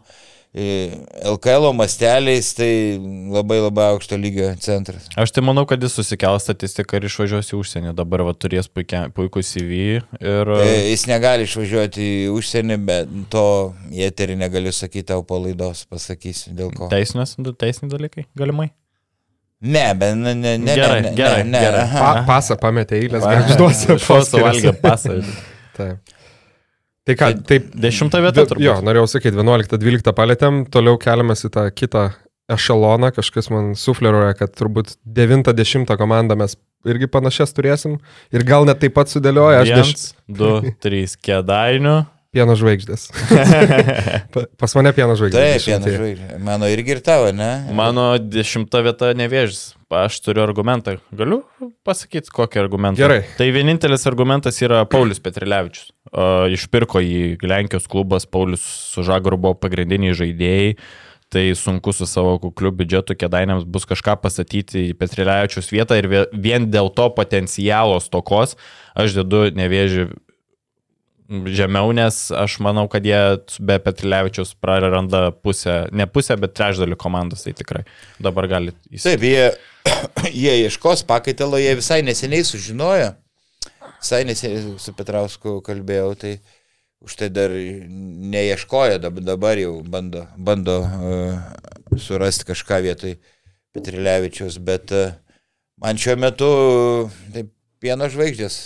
LKL 0.49 1.67
masteliais 1.77 2.47
tai 2.57 2.97
labai 3.29 3.59
labai 3.61 3.85
aukšto 3.93 4.17
lygio 4.17 4.47
centras. 4.57 5.05
Aš 5.13 5.29
tai 5.35 5.43
manau, 5.45 5.67
kad 5.69 5.83
jis 5.83 5.93
susikels 5.99 6.47
statistiką 6.47 6.97
ir 6.97 7.05
išvažiuos 7.05 7.51
į 7.53 7.59
užsienį. 7.59 7.93
Dabar 7.97 8.25
va, 8.25 8.33
turės 8.33 8.65
puikia, 8.65 9.03
puikų 9.13 9.45
CV 9.45 9.83
ir... 10.01 10.53
E, 10.57 10.73
Jis 10.89 11.05
negali 11.11 11.45
išvažiuoti 11.45 12.09
į 12.25 12.27
užsienį, 12.33 12.79
bet 12.89 13.13
to 13.29 13.45
į 13.93 14.07
eterį 14.09 14.39
negaliu 14.41 14.73
sakyti 14.73 15.11
tau 15.13 15.21
po 15.21 15.37
laidos, 15.43 15.85
pasakysiu 15.85 16.57
dėl 16.57 16.73
ko. 16.73 16.89
Teisinės, 16.89 17.37
teisiniai 17.37 17.93
dalykai, 17.93 18.25
galimai. 18.37 18.71
Ne, 19.61 19.89
bet 19.93 20.17
ne, 20.17 20.33
ne, 20.33 20.57
ne. 20.57 20.73
Gerai, 20.73 21.01
ne, 21.03 21.13
gerai, 21.13 21.43
ne, 21.43 21.51
ne. 21.51 21.65
gerai. 21.67 21.87
Pa, 21.93 22.11
pasą 22.25 22.57
pametė 22.57 23.03
eilės, 23.03 23.21
garžduose. 23.27 23.99
Šuos 24.01 24.31
suvalgė 24.33 24.73
pasą. 24.81 25.19
Taip. 25.77 26.17
Tai 27.09 27.15
ką, 27.17 27.29
taip. 27.49 27.69
Dešimta 27.73 28.19
vieta 28.21 28.43
Bet- 28.43 28.51
turbūt. 28.53 28.61
Jo, 28.67 28.75
norėjau 28.85 29.07
sakyti, 29.09 29.33
11-12 29.39 30.13
palėtėm, 30.13 30.59
toliau 30.69 30.99
keliamės 31.01 31.41
į 31.47 31.49
tą 31.55 31.63
kitą 31.73 32.03
ešeloną, 32.49 33.09
kažkas 33.17 33.49
man 33.53 33.71
sufleruoja, 33.77 34.35
kad 34.37 34.53
turbūt 34.57 34.95
9-10 35.05 35.89
komandą 35.97 36.37
mes 36.37 36.53
irgi 36.87 37.09
panašias 37.11 37.51
turėsim 37.53 37.97
ir 38.33 38.45
gal 38.47 38.65
net 38.69 38.79
taip 38.81 38.93
pat 38.95 39.09
sudėlioja, 39.11 39.63
aš 39.65 39.73
deš... 39.73 39.89
Viens, 39.91 40.05
du, 40.39 40.51
trys, 40.85 41.17
kėdainių. 41.19 41.97
pieno 42.33 42.53
žvaigždės. 42.57 43.07
Pa- 44.33 44.45
Pas 44.61 44.75
mane 44.77 44.93
pieno 44.93 45.17
žvaigždės. 45.17 45.41
Taip, 45.41 45.57
dešimtieji. 45.59 45.73
vienas 45.73 45.97
žvaigždė. 45.99 46.39
Mano 46.45 46.69
irgi 46.69 46.95
ir 46.95 47.01
tavo, 47.05 47.31
ne? 47.35 47.51
Mano 47.75 48.11
dešimta 48.21 48.81
vieta 48.85 49.11
nevėžys. 49.17 49.73
Aš 49.89 50.19
turiu 50.21 50.43
argumentą. 50.45 50.97
Galiu 51.17 51.39
pasakyti, 51.87 52.29
kokį 52.29 52.59
argumentą? 52.61 52.99
Gerai. 53.01 53.23
Tai 53.39 53.47
vienintelis 53.55 54.05
argumentas 54.05 54.59
yra 54.61 54.83
Paulius 54.85 55.17
Petrilevičius. 55.23 55.89
Išpirko 56.53 57.01
į 57.01 57.39
Lenkijos 57.41 57.87
klubas, 57.89 58.27
Paulius 58.29 58.61
su 58.93 59.01
Žagaru 59.07 59.39
buvo 59.41 59.55
pagrindiniai 59.57 60.13
žaidėjai. 60.13 60.75
Tai 61.29 61.43
sunku 61.57 61.91
su 61.93 62.05
savo 62.09 62.35
kukliu 62.41 62.71
biudžetu 62.73 63.13
kėdainiams 63.17 63.65
bus 63.69 63.85
kažką 63.89 64.15
pastatyti 64.21 64.87
į 64.91 64.95
Petrilevičius 64.97 65.67
vietą 65.73 65.97
ir 65.97 66.07
vie- 66.09 66.25
vien 66.33 66.65
dėl 66.73 66.89
to 66.93 67.09
potencialo 67.13 67.99
stokos 68.01 68.55
aš 68.97 69.13
dedu 69.19 69.43
nevėžį 69.53 70.07
žemiau, 71.29 71.91
nes 71.93 72.17
aš 72.33 72.57
manau, 72.65 72.87
kad 72.89 73.05
jie 73.05 73.19
be 73.61 73.77
Petrilevičius 73.83 74.55
praranda 74.61 75.29
pusę, 75.31 75.87
ne 75.93 76.07
pusę, 76.09 76.37
bet 76.41 76.55
trečdalį 76.57 76.97
komandos, 76.99 77.45
tai 77.45 77.53
tikrai 77.57 77.83
dabar 78.21 78.49
gali 78.49 78.73
įsivaizduoti. 78.89 79.05
Taip, 79.05 79.25
jie, 79.29 80.31
jie 80.43 80.55
ieškos 80.65 81.05
pakaitalo, 81.09 81.59
jie 81.61 81.75
visai 81.77 82.01
neseniai 82.05 82.47
sužinojo, 82.47 83.11
visai 83.99 84.23
neseniai 84.29 84.79
su 84.81 84.95
Petrausku 84.97 85.59
kalbėjau, 85.65 86.15
tai 86.19 86.33
už 87.05 87.15
tai 87.21 87.29
dar 87.31 87.53
neieškojo, 87.53 88.97
dabar 89.21 89.61
jau 89.61 89.77
bando, 89.85 90.25
bando 90.35 90.81
uh, 90.81 91.37
surasti 91.95 92.49
kažką 92.49 92.81
vietoj 92.89 93.15
Petrilevičius, 93.75 94.57
bet 94.65 94.91
uh, 94.97 95.13
man 95.79 96.01
šiuo 96.01 96.17
metu 96.19 96.49
taip, 97.35 97.53
pieno 97.81 98.09
žvaigždės 98.11 98.59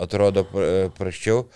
atrodo 0.00 0.46
praščiau. 0.96 1.46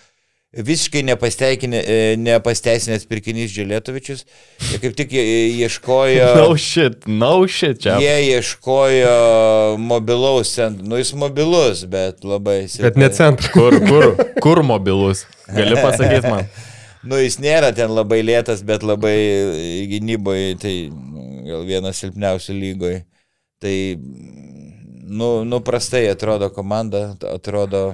Visiškai 0.51 0.99
e, 1.07 1.99
nepasteisinęs 2.19 3.05
pirkinys 3.07 3.53
Dželėtovičius. 3.55 4.25
Jie 4.67 4.79
kaip 4.83 4.97
tik 4.99 5.13
ieškojo... 5.15 6.25
No 6.41 6.57
shit, 6.59 7.07
no 7.07 7.29
shit 7.47 7.79
čia. 7.85 7.95
Jie 8.03 8.33
ieškojo 8.33 9.77
mobilaus 9.79 10.51
centro. 10.51 10.83
Nu, 10.83 10.99
jis 10.99 11.13
mobilus, 11.15 11.85
bet 11.87 12.27
labai... 12.27 12.65
Bet 12.83 12.99
ne 12.99 13.07
centras. 13.15 13.47
Kur, 13.55 13.79
kur, 13.87 14.09
kur 14.43 14.59
mobilus? 14.67 15.23
Gali 15.47 15.79
pasakyti 15.79 16.27
man. 16.27 16.51
nu, 17.07 17.21
jis 17.23 17.39
nėra 17.39 17.71
ten 17.77 17.95
labai 17.95 18.19
lėtas, 18.19 18.65
bet 18.67 18.83
labai 18.83 19.15
gynyboje, 19.93 20.57
tai 20.59 20.75
gal 21.47 21.63
vienas 21.69 22.03
silpniausių 22.03 22.57
lygoje. 22.59 23.05
Tai, 23.63 23.77
nu, 25.11 25.43
nu, 25.43 25.59
prastai 25.65 26.05
atrodo 26.11 26.49
komanda, 26.55 27.11
atrodo 27.33 27.91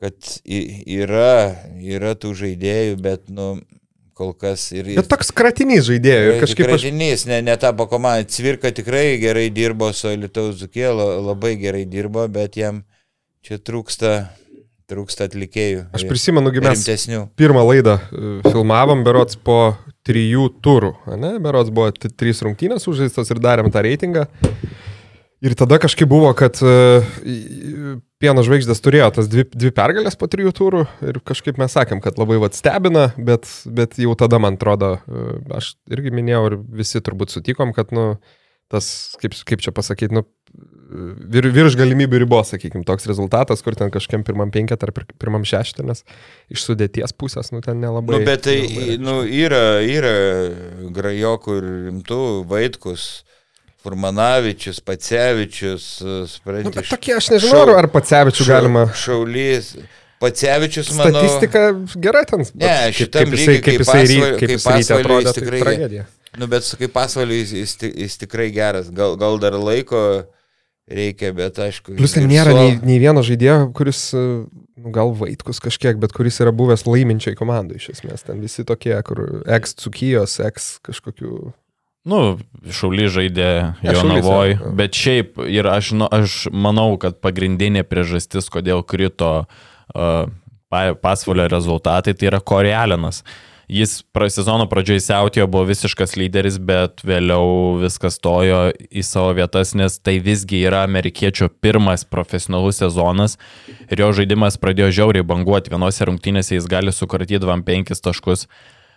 kad 0.00 0.14
yra, 0.46 1.58
yra 1.82 2.14
tų 2.18 2.32
žaidėjų, 2.38 2.96
bet, 3.02 3.26
nu, 3.34 3.56
kol 4.18 4.32
kas 4.38 4.68
ir... 4.74 4.90
Bet 4.98 5.10
toks 5.10 5.30
kratinys 5.34 5.86
žaidėjų 5.88 6.32
ir 6.32 6.40
kažkaip... 6.42 6.66
Kratinys, 6.70 7.22
aš... 7.22 7.28
ne, 7.30 7.40
ne 7.46 7.56
tapo 7.60 7.86
komanda. 7.90 8.26
Cvirka 8.30 8.72
tikrai 8.74 9.18
gerai 9.22 9.48
dirbo 9.54 9.90
su 9.94 10.10
Lietuvos 10.14 10.58
Zukė, 10.62 10.88
labai 10.94 11.54
gerai 11.60 11.84
dirbo, 11.90 12.24
bet 12.32 12.58
jam 12.58 12.82
čia 13.46 13.60
trūksta, 13.62 14.14
trūksta 14.90 15.28
atlikėjų. 15.28 15.88
Aš 15.94 16.06
prisimenu, 16.10 16.54
mes 16.54 16.80
rimtesnių. 16.80 17.24
pirmą 17.38 17.66
laidą 17.68 17.98
e, 17.98 18.34
filmavom, 18.48 19.04
berots 19.06 19.38
po 19.38 19.76
trijų 20.08 20.48
turų, 20.64 20.94
ne? 21.20 21.36
berots 21.44 21.74
buvo 21.74 21.92
trys 21.92 22.42
rungtynės 22.46 22.88
užžaistos 22.90 23.34
ir 23.34 23.42
darėm 23.44 23.70
tą 23.74 23.84
reitingą. 23.84 24.26
Ir 25.44 25.54
tada 25.54 25.78
kažkaip 25.78 26.08
buvo, 26.10 26.32
kad 26.34 26.58
uh, 26.66 27.04
pieno 28.18 28.42
žvaigždės 28.42 28.82
turėjo 28.82 29.12
tas 29.20 29.28
dvi, 29.30 29.44
dvi 29.54 29.70
pergalės 29.74 30.18
po 30.18 30.26
trijų 30.30 30.50
turų 30.56 30.80
ir 31.06 31.20
kažkaip 31.22 31.60
mes 31.62 31.76
sakėm, 31.76 32.02
kad 32.02 32.18
labai 32.18 32.40
vad 32.42 32.58
stebina, 32.58 33.12
bet, 33.14 33.46
bet 33.70 33.94
jau 34.02 34.16
tada 34.18 34.40
man 34.42 34.58
atrodo, 34.58 34.96
uh, 34.98 35.38
aš 35.60 35.76
irgi 35.94 36.10
minėjau 36.14 36.42
ir 36.50 36.58
visi 36.80 37.02
turbūt 37.04 37.36
sutikom, 37.36 37.70
kad, 37.76 37.94
nu, 37.94 38.16
tas, 38.72 39.14
kaip, 39.22 39.36
kaip 39.46 39.62
čia 39.62 39.72
pasakyti, 39.76 40.18
nu, 40.18 40.24
vir, 41.30 41.48
virš 41.54 41.76
galimybių 41.78 42.22
ribos, 42.24 42.50
sakykime, 42.52 42.82
toks 42.88 43.06
rezultatas, 43.06 43.62
kur 43.62 43.76
ten 43.78 43.92
kažkiam 43.94 44.24
pirmam 44.26 44.50
penketą 44.50 44.88
ar 44.88 45.06
pirmam 45.22 45.46
šeštą, 45.46 45.86
nes 45.86 46.02
iš 46.50 46.66
sudėties 46.66 47.14
pusės, 47.14 47.52
nu, 47.54 47.62
ten 47.64 47.78
nelabai. 47.84 48.18
Nu, 48.18 48.26
bet 48.26 48.42
tai, 48.48 48.58
nelabai 48.66 48.98
nu, 49.06 49.16
yra, 49.22 49.64
yra 49.86 50.14
grajokų 50.98 51.58
ir 51.60 51.72
rimtų 51.88 52.22
vaitkus 52.50 53.08
Furmanavičius, 53.82 54.80
Pacevičius, 54.82 55.86
suprantate. 56.32 56.82
Nu, 56.82 56.88
tokie 56.90 57.14
aš 57.14 57.30
nežinau, 57.36 57.62
šau, 57.62 57.76
ar 57.78 57.86
Pacevičių 57.92 58.42
šau, 58.42 58.50
galima. 58.50 58.84
Šaulys. 58.98 59.72
Pacevičius, 60.18 60.90
manau. 60.98 61.22
Statistika 61.22 61.68
gera 62.02 62.24
ten. 62.26 62.42
Ne, 62.58 62.72
šitam 62.94 63.30
kaip, 63.30 63.38
kaip, 63.38 63.60
kaip 63.68 63.84
jisai, 63.84 64.00
kaip, 64.08 64.40
kaip 64.40 64.54
jisai 64.56 64.78
ryte 64.80 64.96
atrodė, 64.96 65.28
tai 65.30 65.44
tikrai 65.44 65.60
tragedija. 65.62 66.08
Nu, 66.38 66.48
bet 66.50 66.66
kaip 66.80 66.92
pasvaliu 66.94 67.38
jis, 67.38 67.54
jis, 67.54 67.76
jis 67.86 68.18
tikrai 68.24 68.48
geras. 68.54 68.90
Gal, 68.94 69.14
gal 69.20 69.38
dar 69.42 69.54
laiko 69.54 70.02
reikia, 70.90 71.30
bet 71.36 71.60
aišku. 71.62 71.94
Plus 72.00 72.16
ten 72.16 72.26
nėra 72.30 72.56
nei, 72.56 72.74
nei 72.82 72.98
vieno 72.98 73.22
žaidėjo, 73.26 73.70
kuris, 73.76 74.02
nu, 74.16 74.90
gal 74.94 75.14
Vaitkus 75.16 75.62
kažkiek, 75.62 76.00
bet 76.02 76.14
kuris 76.16 76.40
yra 76.42 76.50
buvęs 76.56 76.82
laiminčiai 76.88 77.38
komandai 77.38 77.78
iš 77.78 77.92
esmės. 77.94 78.26
Ten 78.26 78.42
visi 78.42 78.66
tokie, 78.66 78.96
kur 79.06 79.22
ex 79.46 79.78
Cukijos, 79.78 80.38
ex 80.48 80.76
kažkokių 80.88 81.52
Nu, 82.08 82.38
Šauly 82.72 83.06
žaidė 83.12 83.74
Jonavoj, 83.84 84.56
bet 84.76 84.96
šiaip 84.96 85.38
ir 85.44 85.68
aš, 85.68 85.92
nu, 85.98 86.08
aš 86.08 86.46
manau, 86.52 86.90
kad 87.00 87.20
pagrindinė 87.24 87.84
priežastis, 87.86 88.48
kodėl 88.52 88.82
krito 88.86 89.32
uh, 89.44 90.30
pasvalio 91.04 91.48
rezultatai, 91.52 92.16
tai 92.16 92.30
yra 92.32 92.40
Korealinas. 92.40 93.22
Jis 93.68 93.98
pra, 94.16 94.30
sezono 94.32 94.64
pradžioje 94.64 95.02
siautėjo, 95.04 95.44
buvo 95.52 95.66
visiškas 95.68 96.14
lyderis, 96.16 96.56
bet 96.56 97.02
vėliau 97.04 97.76
viskas 97.82 98.16
stojo 98.16 98.70
į 98.88 99.04
savo 99.04 99.34
vietas, 99.36 99.74
nes 99.76 99.98
tai 100.00 100.16
visgi 100.24 100.62
yra 100.64 100.86
amerikiečio 100.88 101.50
pirmas 101.60 102.06
profesionalus 102.08 102.80
sezonas 102.80 103.36
ir 103.90 104.00
jo 104.00 104.08
žaidimas 104.16 104.56
pradėjo 104.56 104.88
žiauriai 105.02 105.26
banguoti. 105.28 105.74
Vienose 105.74 106.08
rungtynėse 106.08 106.56
jis 106.56 106.70
gali 106.70 106.96
sukratyti 106.96 107.42
25 107.44 108.00
taškus, 108.08 108.46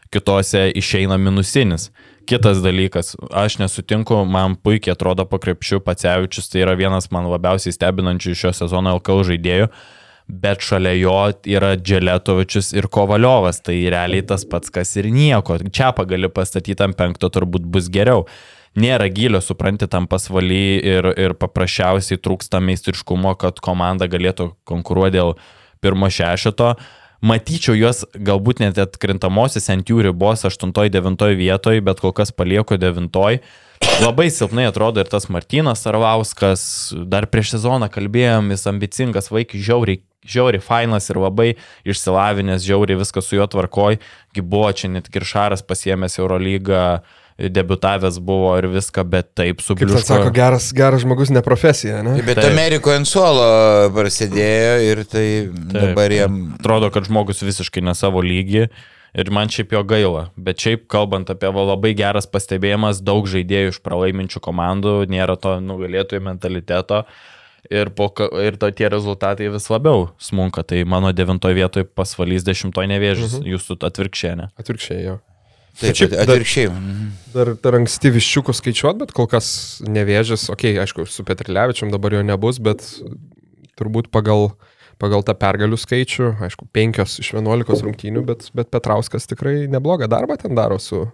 kitose 0.08 0.70
išeina 0.72 1.20
minusinis. 1.20 1.90
Kitas 2.26 2.62
dalykas, 2.62 3.16
aš 3.32 3.58
nesutinku, 3.62 4.22
man 4.30 4.56
puikiai 4.60 4.94
atrodo 4.94 5.26
pakrepšių 5.30 5.82
Pacevičius, 5.86 6.50
tai 6.52 6.64
yra 6.66 6.76
vienas 6.80 7.10
man 7.14 7.28
labiausiai 7.32 7.74
stebinančių 7.76 8.36
šio 8.38 8.52
sezono 8.56 8.94
LKL 9.00 9.24
žaidėjų, 9.32 9.68
bet 10.42 10.64
šalia 10.64 10.94
jo 11.00 11.16
yra 11.50 11.74
Dželetovičius 11.80 12.72
ir 12.78 12.88
Kovaliovas, 12.94 13.62
tai 13.66 13.78
realiai 13.92 14.26
tas 14.28 14.46
pats 14.48 14.74
kas 14.74 14.94
ir 15.02 15.10
nieko. 15.12 15.58
Čia 15.72 15.92
pagali 15.98 16.30
pastatyti 16.32 16.86
ant 16.86 17.00
penkto 17.00 17.32
turbūt 17.34 17.66
bus 17.68 17.90
geriau. 17.92 18.28
Nėra 18.80 19.10
gilio, 19.12 19.42
supranti, 19.44 19.90
tam 19.92 20.06
pasvaly 20.08 20.80
ir, 20.80 21.10
ir 21.20 21.36
paprasčiausiai 21.36 22.22
trūksta 22.24 22.62
meistriškumo, 22.64 23.34
kad 23.40 23.60
komanda 23.60 24.08
galėtų 24.08 24.54
konkuruoti 24.70 25.18
dėl 25.18 25.36
pirmo 25.84 26.08
šešito 26.08 26.76
matyčiau 27.22 27.78
juos 27.78 28.04
galbūt 28.16 28.62
net 28.64 28.80
atkrintamosios 28.82 29.70
ant 29.74 29.88
jų 29.88 30.08
ribos 30.10 30.46
8-9 30.48 31.36
vietoje, 31.38 31.84
bet 31.86 32.02
kol 32.04 32.14
kas 32.18 32.34
palieku 32.34 32.78
9. 32.82 33.12
Labai 34.02 34.28
silpnai 34.34 34.68
atrodo 34.70 35.02
ir 35.02 35.10
tas 35.10 35.28
Martinas 35.30 35.86
Arvauskas, 35.90 36.64
dar 36.94 37.28
prieš 37.30 37.56
sezoną 37.56 37.90
kalbėjom, 37.94 38.52
jis 38.54 38.68
ambicingas 38.70 39.30
vaikis, 39.34 39.62
žiauriai, 39.66 40.02
žiauriai 40.26 40.62
fainas 40.62 41.10
ir 41.10 41.20
labai 41.22 41.50
išsilavinęs, 41.86 42.66
žiauriai 42.66 43.00
viskas 43.02 43.30
su 43.30 43.38
juo 43.38 43.48
tvarkoj, 43.50 44.00
buvo 44.42 44.70
čia 44.74 44.90
net 44.94 45.10
Kiršaras 45.14 45.66
pasiemęs 45.66 46.20
Eurolygą 46.22 47.02
debutavęs 47.50 48.20
buvo 48.20 48.54
ir 48.60 48.68
viską, 48.70 49.04
bet 49.10 49.32
taip 49.38 49.62
subliūško. 49.64 49.98
Kaip 49.98 50.08
sako, 50.08 50.32
geras, 50.36 50.70
geras 50.76 51.02
žmogus 51.06 51.32
ne 51.34 51.42
profesija, 51.46 52.02
ne? 52.06 52.18
Bet 52.26 52.38
taip. 52.38 52.52
Amerikoje 52.52 53.02
ant 53.02 53.10
suolo 53.10 53.46
prasidėjo 53.96 54.74
ir 54.92 55.04
tai 55.10 55.28
taip. 55.50 55.74
dabar 55.74 56.14
jam... 56.14 56.42
Atrodo, 56.60 56.92
kad 56.94 57.08
žmogus 57.10 57.42
visiškai 57.46 57.84
ne 57.86 57.96
savo 57.98 58.22
lygį. 58.26 58.68
Ir 59.12 59.28
man 59.34 59.50
šiaip 59.52 59.74
jo 59.76 59.82
gaila. 59.84 60.30
Bet 60.40 60.62
šiaip 60.64 60.86
kalbant 60.92 61.32
apie 61.34 61.50
labai 61.52 61.92
geras 62.00 62.30
pastebėjimas, 62.32 63.02
daug 63.04 63.28
žaidėjų 63.28 63.74
iš 63.74 63.82
pralaiminčių 63.84 64.40
komandų, 64.44 64.94
nėra 65.12 65.36
to 65.40 65.58
nugalėtojų 65.64 66.24
mentaliteto. 66.30 67.04
Ir, 67.72 67.92
po, 67.96 68.08
ir 68.42 68.56
to, 68.60 68.72
tie 68.74 68.88
rezultatai 68.90 69.52
vis 69.52 69.68
labiau 69.72 70.10
smunka. 70.20 70.64
Tai 70.68 70.80
mano 70.90 71.12
devintoje 71.14 71.60
vietoje 71.60 71.86
pasvalys, 71.88 72.48
dešimtoje 72.48 72.90
nevėžys, 72.94 73.36
mhm. 73.42 73.52
jūsų 73.54 73.78
atvirkščiai, 73.92 74.40
ne? 74.40 74.48
Atvirkščiai, 74.60 75.04
jo. 75.10 75.20
Taip, 75.80 75.96
šiaip, 75.98 76.16
atvirkščiai. 76.24 76.72
Dar, 77.32 77.54
dar 77.64 77.78
anksti 77.80 78.12
viščiukų 78.18 78.56
skaičiuot, 78.58 79.00
bet 79.00 79.14
kol 79.16 79.30
kas 79.32 79.48
nevėžės, 79.88 80.50
okei, 80.52 80.76
okay, 80.76 80.84
aišku, 80.84 81.06
su 81.08 81.24
Petrilevičiam 81.28 81.94
dabar 81.94 82.18
jo 82.18 82.26
nebus, 82.28 82.60
bet 82.64 82.84
turbūt 83.80 84.12
pagal, 84.12 84.52
pagal 85.02 85.24
tą 85.28 85.38
pergalių 85.40 85.80
skaičių, 85.80 86.34
aišku, 86.50 86.68
penkios 86.76 87.16
iš 87.24 87.32
vienuolikos 87.38 87.86
rungtynių, 87.88 88.26
bet, 88.28 88.50
bet 88.58 88.72
Petrauskas 88.74 89.30
tikrai 89.32 89.64
neblogą 89.72 90.12
darbą 90.12 90.38
ten 90.42 90.60
daro 90.60 90.80
su 90.82 91.06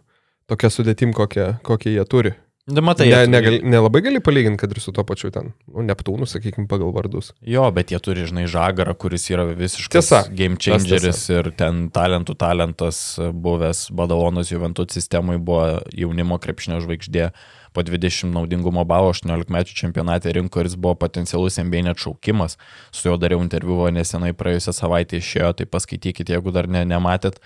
tokia 0.49 0.73
sudėtim, 0.73 1.13
kokią, 1.15 1.57
kokią 1.67 1.93
jie 1.93 2.09
turi. 2.09 2.33
Da, 2.67 2.81
matai, 2.83 3.07
ne, 3.07 3.21
negali, 3.31 3.61
nelabai 3.63 4.01
gali 4.03 4.19
palyginti, 4.19 4.59
kad 4.59 4.73
ir 4.75 4.81
su 4.83 4.91
to 4.91 5.03
pačiu 5.07 5.29
ten, 5.31 5.53
nu, 5.71 5.83
Neptūnu, 5.87 6.25
sakykime, 6.27 6.65
pagal 6.67 6.89
vardus. 6.91 7.29
Jo, 7.47 7.69
bet 7.71 7.93
jie 7.93 7.99
turi, 8.03 8.25
žinai, 8.27 8.43
žagarą, 8.51 8.91
kuris 8.99 9.29
yra 9.31 9.45
visiškai 9.47 10.01
game 10.35 10.59
changeris 10.59 11.05
tiesa. 11.05 11.37
ir 11.39 11.49
ten 11.55 11.85
talentų 11.95 12.35
talentas 12.35 12.99
buvęs 13.17 13.85
Badalonas 13.95 14.51
Juventus 14.51 14.91
sistemui 14.97 15.37
buvo 15.39 15.77
jaunimo 15.95 16.35
krepšinio 16.43 16.81
žvaigždė 16.83 17.29
po 17.71 17.85
20 17.87 18.35
naudingumo 18.35 18.83
balo 18.89 19.13
18 19.13 19.53
metų 19.53 19.77
čempionate 19.77 20.35
rinko 20.35 20.59
ir 20.59 20.67
jis 20.67 20.75
buvo 20.75 20.97
potencialus 20.99 21.61
NBA 21.63 21.85
net 21.87 22.03
šaukimas. 22.03 22.59
Su 22.91 23.07
juo 23.07 23.15
dariau 23.21 23.39
interviu, 23.45 23.79
nesenai 23.95 24.33
praėjusią 24.35 24.75
savaitę 24.75 25.23
išėjo, 25.23 25.53
tai 25.61 25.71
paskaitykite, 25.71 26.35
jeigu 26.35 26.51
dar 26.51 26.67
ne, 26.67 26.83
nematėt 26.89 27.39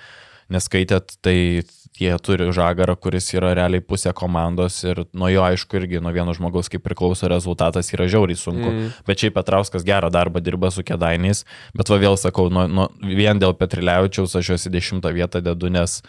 neskaitėt, 0.52 1.18
tai 1.24 1.64
jie 2.00 2.12
turi 2.24 2.48
žagarą, 2.56 2.96
kuris 2.96 3.28
yra 3.36 3.52
realiai 3.58 3.84
pusė 3.84 4.14
komandos 4.16 4.80
ir 4.88 5.04
nuo 5.14 5.30
jo 5.32 5.44
aišku 5.44 5.80
irgi 5.82 6.02
nuo 6.04 6.14
vieno 6.16 6.34
žmogaus 6.36 6.72
kaip 6.72 6.84
priklauso 6.86 7.30
rezultatas 7.32 7.92
yra 7.94 8.08
žiauriai 8.12 8.40
sunku. 8.40 8.72
Mm. 8.72 8.90
Bet 9.08 9.24
šiaip 9.24 9.36
Petrauskas 9.36 9.86
gerą 9.88 10.12
darbą 10.14 10.42
dirba 10.44 10.72
su 10.72 10.86
kėdainiais, 10.88 11.44
bet 11.78 11.92
va 11.92 12.00
vėl 12.02 12.18
sakau, 12.20 12.48
nuo, 12.54 12.68
nuo, 12.72 12.90
vien 13.04 13.42
dėl 13.42 13.56
Petrilevičiaus 13.60 14.38
aš 14.40 14.54
juos 14.54 14.68
į 14.68 14.76
dešimtą 14.78 15.14
vietą 15.16 15.44
dedu, 15.44 15.72
nes 15.74 16.00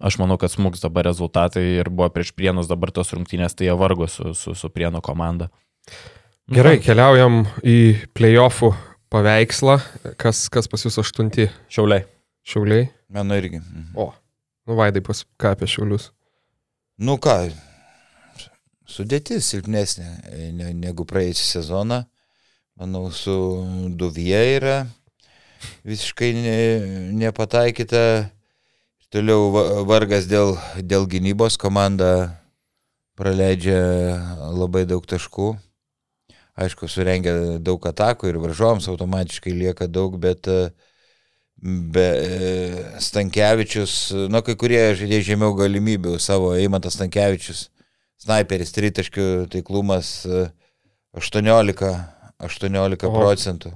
aš 0.00 0.18
manau, 0.20 0.38
kad 0.40 0.52
smūgs 0.52 0.82
dabar 0.82 1.06
rezultatai 1.10 1.64
ir 1.78 1.92
buvo 1.92 2.10
prieš 2.12 2.34
Prienus 2.36 2.70
dabar 2.70 2.92
tos 2.94 3.12
rungtynės, 3.14 3.54
tai 3.54 3.70
jie 3.70 3.76
vargo 3.78 4.10
su, 4.10 4.34
su, 4.34 4.56
su 4.58 4.72
Prienų 4.72 5.04
komanda. 5.04 5.50
Gerai, 6.50 6.80
keliaujam 6.82 7.44
į 7.62 8.08
playoffų 8.18 8.72
paveikslą. 9.12 9.76
Kas, 10.18 10.48
kas 10.50 10.66
pas 10.70 10.82
jūs 10.82 10.98
aštunti? 10.98 11.46
Šiauliai. 11.70 12.02
Šiauliai. 12.46 12.88
Mano 13.14 13.38
irgi. 13.38 13.60
Mhm. 13.60 13.92
O, 13.94 14.10
nu 14.70 14.78
vaidai 14.78 15.02
pas 15.02 15.24
ką 15.34 15.50
apie 15.56 15.66
šiaulius. 15.66 16.12
Nu 17.02 17.16
ką, 17.18 17.50
sudėtis 18.86 19.48
silpnesnė 19.50 20.06
e, 20.30 20.50
ne, 20.54 20.70
negu 20.78 21.06
praėjusią 21.08 21.46
sezoną. 21.58 22.04
Manau, 22.78 23.08
su 23.12 23.34
Duvie 23.98 24.38
yra 24.54 24.84
visiškai 25.84 26.30
ne, 26.36 26.58
nepataikyta. 27.18 28.30
Toliau 29.10 29.48
va- 29.50 29.64
vargas 29.90 30.28
dėl, 30.30 30.54
dėl 30.86 31.08
gynybos 31.10 31.58
komanda 31.58 32.38
praleidžia 33.18 33.80
labai 34.54 34.84
daug 34.86 35.02
taškų. 35.02 35.50
Aišku, 36.60 36.86
surengia 36.86 37.34
daug 37.58 37.82
atakų 37.90 38.30
ir 38.30 38.38
varžovams 38.38 38.86
automatiškai 38.92 39.52
lieka 39.56 39.90
daug, 39.90 40.14
bet 40.20 40.46
e, 40.46 40.70
be 41.62 42.06
e, 42.16 43.00
Stankievičius, 43.04 43.94
nu 44.32 44.40
kai 44.46 44.56
kurie 44.60 44.80
žaidėjai 44.96 45.26
žemiau 45.32 45.52
galimybių 45.58 46.16
savo, 46.22 46.54
Eimantas 46.56 46.96
Stankievičius, 46.96 47.66
sniperis, 48.20 48.72
tritaškių 48.76 49.26
taiklumas 49.52 50.12
e, 50.24 50.46
18, 51.20 51.92
18 52.40 53.08
Oho. 53.08 53.20
procentų. 53.20 53.72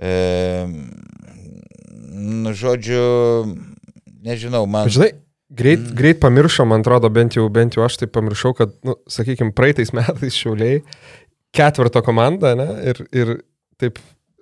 E, 0.00 0.12
nu, 2.10 2.52
žodžiu, 2.56 3.02
nežinau, 4.24 4.64
man... 4.66 4.88
Žinai, 4.90 5.12
greit, 5.50 5.80
Mm. 5.80 5.94
greit 5.98 6.20
pamiršom, 6.22 6.68
man 6.72 6.80
atrodo, 6.84 7.10
bent 7.10 7.36
jau, 7.36 7.48
bent 7.52 7.76
jau 7.76 7.84
aš 7.86 8.00
tai 8.02 8.08
pamiršau, 8.10 8.54
kad, 8.58 8.74
nu, 8.86 8.96
sakykime, 9.10 9.52
praeitais 9.56 9.92
metais 9.96 10.36
šiauliai 10.36 10.80
ketvirto 11.56 12.02
komanda, 12.06 12.54
ne, 12.58 12.68
ir, 12.92 13.00
ir 13.12 13.32
taip, 13.80 13.98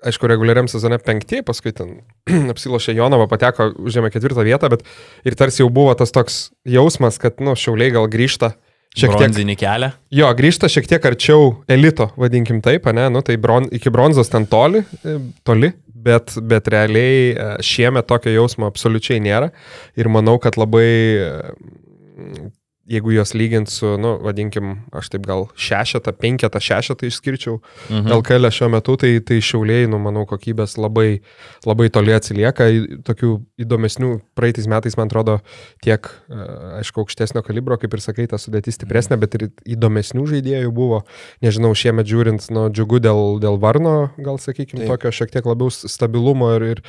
aišku, 0.07 0.29
reguliariam 0.31 0.69
sezone 0.71 0.99
penktieji, 1.03 1.45
paskui 1.47 1.73
ten 1.77 2.01
apsilošė 2.53 2.95
Jonava, 2.99 3.29
pateko, 3.31 3.71
užėmė 3.83 4.13
ketvirtą 4.15 4.45
vietą, 4.47 4.71
bet 4.73 4.87
ir 5.27 5.39
tarsi 5.39 5.63
jau 5.65 5.69
buvo 5.73 5.95
tas 5.99 6.15
toks 6.15 6.49
jausmas, 6.69 7.21
kad, 7.23 7.43
nu, 7.45 7.57
šiauliai 7.59 7.95
gal 7.97 8.09
grįžta 8.11 8.55
šiek 8.97 9.13
tiek 9.13 9.19
Bronzinį 9.19 9.59
kelią. 9.61 9.91
Jo, 10.15 10.31
grįžta 10.39 10.71
šiek 10.73 10.89
tiek 10.91 11.11
arčiau 11.11 11.51
elito, 11.71 12.11
vadinkim 12.21 12.63
taip, 12.65 12.89
ne, 12.95 13.09
nu 13.13 13.23
tai 13.27 13.37
bron, 13.41 13.69
iki 13.75 13.93
bronzos 13.95 14.33
ten 14.33 14.49
toli, 14.51 14.85
e, 15.03 15.19
toli, 15.47 15.73
bet, 16.09 16.37
bet 16.51 16.71
realiai 16.73 17.19
e, 17.33 17.49
šiemet 17.65 18.09
tokio 18.09 18.33
jausmo 18.33 18.69
absoliučiai 18.71 19.21
nėra 19.25 19.51
ir 19.99 20.11
manau, 20.13 20.39
kad 20.43 20.59
labai, 20.61 20.89
jeigu 22.89 23.13
juos 23.13 23.35
lygint 23.37 23.71
su, 23.73 23.95
nu, 24.01 24.17
vadinkim, 24.25 24.79
aš 24.97 25.13
taip 25.13 25.27
gal 25.29 25.47
šešetą, 25.59 26.15
penketą, 26.19 26.61
šešetą 26.63 27.09
išskirčiau 27.09 27.59
Mhm. 27.91 28.13
LKL 28.13 28.51
šiuo 28.53 28.69
metu, 28.73 28.97
tai, 29.01 29.19
tai 29.25 29.39
šiauliai, 29.45 29.89
nu, 29.91 29.99
manau, 30.03 30.25
kokybės 30.29 30.77
labai, 30.81 31.21
labai 31.67 31.89
toli 31.93 32.13
atsilieka. 32.13 32.69
Tokių 33.07 33.31
įdomesnių 33.65 34.11
praeitais 34.39 34.69
metais, 34.71 34.97
man 34.99 35.09
atrodo, 35.09 35.39
tiek, 35.85 36.09
e, 36.29 36.49
aišku, 36.83 37.05
aukštesnio 37.05 37.43
kalibro, 37.47 37.79
kaip 37.81 37.97
ir 37.97 38.05
sakai, 38.05 38.29
ta 38.31 38.41
sudėtis 38.41 38.79
stipresnė, 38.79 39.19
bet 39.21 39.39
ir 39.39 39.49
įdomesnių 39.77 40.27
žaidėjų 40.35 40.73
buvo. 40.75 41.03
Nežinau, 41.45 41.73
šiemet 41.79 42.09
žiūrint, 42.09 42.51
nu, 42.55 42.69
džiugu 42.69 43.01
dėl, 43.05 43.39
dėl 43.43 43.61
Varno, 43.63 44.11
gal 44.19 44.41
sakykime, 44.43 44.87
tokio 44.91 45.13
šiek 45.15 45.33
tiek 45.33 45.49
labiau 45.49 45.73
stabilumo 45.73 46.53
ir, 46.59 46.69
ir, 46.69 46.83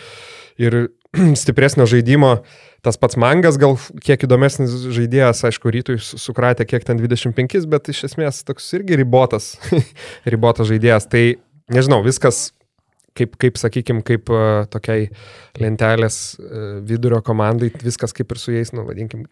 ir 0.60 0.82
stipresnio 1.42 1.88
žaidimo. 1.90 2.40
Tas 2.86 2.96
pats 2.96 3.18
mangas 3.20 3.58
gal 3.60 3.76
kiek 4.06 4.22
įdomesnis 4.24 4.72
žaidėjas, 4.96 5.42
aišku, 5.50 5.72
rytui 5.74 5.98
su- 6.00 6.20
sukratė 6.22 6.64
kiek 6.70 6.86
ten 6.88 7.02
25, 7.02 7.66
bet 7.68 7.92
iš 7.92 8.06
esmės 8.08 8.44
toks 8.48 8.70
irgi 8.78 9.02
ribotas, 9.02 9.58
ribotas 10.32 10.70
žaidėjas. 10.72 11.10
Tai 11.12 11.24
nežinau, 11.76 12.00
viskas 12.06 12.50
kaip, 13.20 13.36
kaip 13.42 13.60
sakykime, 13.60 14.04
kaip 14.08 14.32
uh, 14.34 14.64
tokiai 14.72 15.10
lentelės 15.60 16.20
uh, 16.40 16.80
vidurio 16.88 17.22
komandai, 17.26 17.72
viskas 17.84 18.16
kaip 18.16 18.32
ir 18.34 18.42
su 18.42 18.56
jais, 18.56 18.72
nu, 18.76 18.86
vadinkim, 18.88 19.26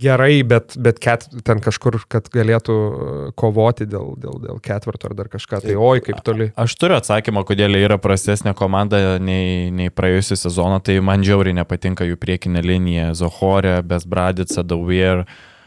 gerai, 0.00 0.42
bet, 0.46 0.76
bet 0.80 1.00
ket, 1.02 1.26
ten 1.46 1.62
kažkur, 1.64 2.00
kad 2.10 2.30
galėtų 2.34 2.74
uh, 2.74 3.24
kovoti 3.38 3.88
dėl, 3.90 4.14
dėl, 4.20 4.38
dėl 4.46 4.60
ketvirto 4.64 5.10
ar 5.10 5.16
dar 5.18 5.32
kažką. 5.32 5.62
Tai 5.64 5.78
oi, 5.78 6.04
kaip 6.04 6.22
toli. 6.26 6.50
Aš 6.60 6.76
turiu 6.80 6.98
atsakymą, 6.98 7.44
kodėl 7.48 7.78
yra 7.80 7.98
prastesnė 8.02 8.54
komanda 8.58 9.18
nei, 9.22 9.70
nei 9.74 9.92
praėjusią 9.92 10.38
sezoną. 10.46 10.80
Tai 10.84 10.98
man 11.06 11.24
žiauriai 11.26 11.56
nepatinka 11.60 12.06
jų 12.08 12.20
priekinė 12.20 12.62
linija. 12.64 13.10
Zohorė, 13.18 13.78
Besbradica, 13.86 14.64
Dauvier. 14.66 15.24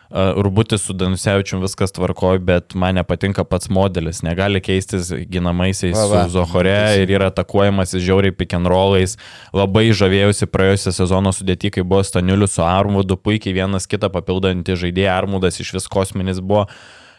Urbutis 0.09 0.85
su 0.87 0.93
Danusevičium 0.95 1.61
viskas 1.61 1.91
tvarkoj, 1.91 2.39
bet 2.39 2.75
man 2.79 2.95
nepatinka 2.95 3.43
pats 3.43 3.67
modelis. 3.69 4.21
Negali 4.23 4.61
keistis 4.63 5.11
ginamaisiais 5.27 5.97
Va, 5.97 6.05
va. 6.07 6.21
su 6.23 6.37
Zohore 6.37 6.77
ir 7.01 7.11
yra 7.11 7.27
atakuojamas 7.27 7.91
žiauriai 7.95 8.31
rollais. 8.67 9.17
Labai 9.53 9.89
žavėjusi 9.91 10.47
praėjusią 10.47 10.95
sezono 10.95 11.33
sudėtį, 11.35 11.73
kai 11.75 11.83
buvo 11.83 12.03
Staniulius 12.07 12.55
su 12.55 12.63
Armudu, 12.63 13.17
puikiai 13.19 13.53
vienas 13.59 13.87
kitą 13.87 14.07
papildantį 14.13 14.79
žaidėją. 14.79 15.11
Armudas 15.17 15.59
iš 15.59 15.73
vis 15.75 15.87
kosminis 15.91 16.39
buvo. 16.39 16.67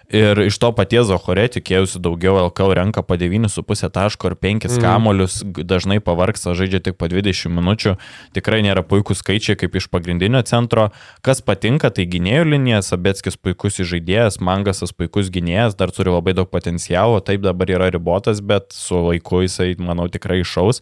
Ir 0.09 0.38
iš 0.40 0.56
to 0.56 0.70
paties 0.72 1.04
Zohore 1.11 1.42
tikėjausi 1.52 2.00
daugiau, 2.00 2.38
LKL 2.46 2.72
renka 2.78 3.02
po 3.04 3.18
9,5 3.20 3.90
taško 3.92 4.30
ir 4.30 4.36
5 4.40 4.64
mm. 4.64 4.80
kamolius, 4.80 5.34
dažnai 5.44 5.98
pavarksta, 6.00 6.54
žaidžia 6.56 6.80
tik 6.80 6.94
po 6.96 7.11
20 7.12 7.52
minučių. 7.52 7.92
Tikrai 8.32 8.62
nėra 8.64 8.80
puikūs 8.88 9.20
skaičiai 9.20 9.59
kaip 9.61 9.74
iš 9.76 9.90
pagrindinio 9.92 10.40
centro. 10.48 10.86
Kas 11.20 11.44
patinka, 11.44 11.90
tai 11.92 12.06
gynėjų 12.09 12.46
linija, 12.48 12.80
Sabetskis 12.86 13.36
puikus 13.36 13.76
žaidėjas, 13.84 14.40
Mangasas 14.40 14.96
puikus 14.96 15.28
gynėjas, 15.34 15.76
dar 15.76 15.92
turi 15.92 16.14
labai 16.14 16.32
daug 16.38 16.48
potencialo, 16.48 17.20
taip 17.20 17.44
dabar 17.44 17.68
yra 17.68 17.90
ribotas, 17.92 18.40
bet 18.40 18.72
su 18.72 19.02
laiku 19.11 19.42
jisai, 19.44 19.74
manau, 19.76 20.06
tikrai 20.09 20.40
išaus. 20.40 20.80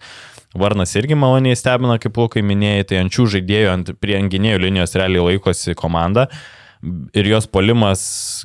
Varnas 0.55 0.95
irgi 0.95 1.19
maloniai 1.19 1.59
stebina, 1.59 1.99
kaip 1.99 2.15
Lukai 2.15 2.47
minėjai, 2.47 2.87
tai 2.93 3.03
ant 3.03 3.11
šių 3.11 3.27
žaidėjų, 3.35 3.73
ant 3.75 3.91
prie 3.99 4.23
gynėjų 4.23 4.63
linijos 4.69 4.95
realiai 4.95 5.33
laikosi 5.33 5.75
komanda 5.75 6.29
ir 7.15 7.27
jos 7.27 7.47
polimas, 7.51 8.03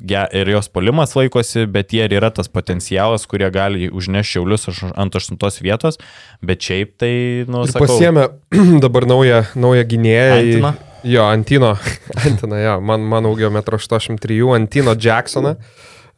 ir 0.08 0.50
jos 0.50 0.70
polimas 0.70 1.16
laikosi, 1.18 1.66
bet 1.70 1.94
jie 1.94 2.06
ir 2.08 2.16
yra 2.18 2.32
tas 2.34 2.50
potencialas, 2.52 3.28
kurie 3.30 3.50
gali 3.54 3.90
užnešti 3.90 4.38
šiaulius 4.38 4.70
ant 4.92 5.18
aštuntos 5.18 5.62
vietos, 5.64 6.00
bet 6.46 6.64
šiaip 6.66 6.96
tai, 7.02 7.14
nu, 7.50 7.66
Ir 7.66 7.74
sakau, 7.74 7.88
pasiemė 7.88 8.28
dabar 8.86 9.08
naują, 9.10 9.44
naują 9.56 9.86
gynėją. 9.94 10.40
Antiną? 10.40 10.74
Jo, 11.04 11.26
Antino. 11.30 11.76
Antino, 12.26 12.60
jo, 12.62 12.76
man, 12.86 13.06
man 13.10 13.30
augio 13.30 13.50
1,83 13.50 14.42
m, 14.42 14.54
Antino 14.58 14.96
Jacksoną, 14.98 15.56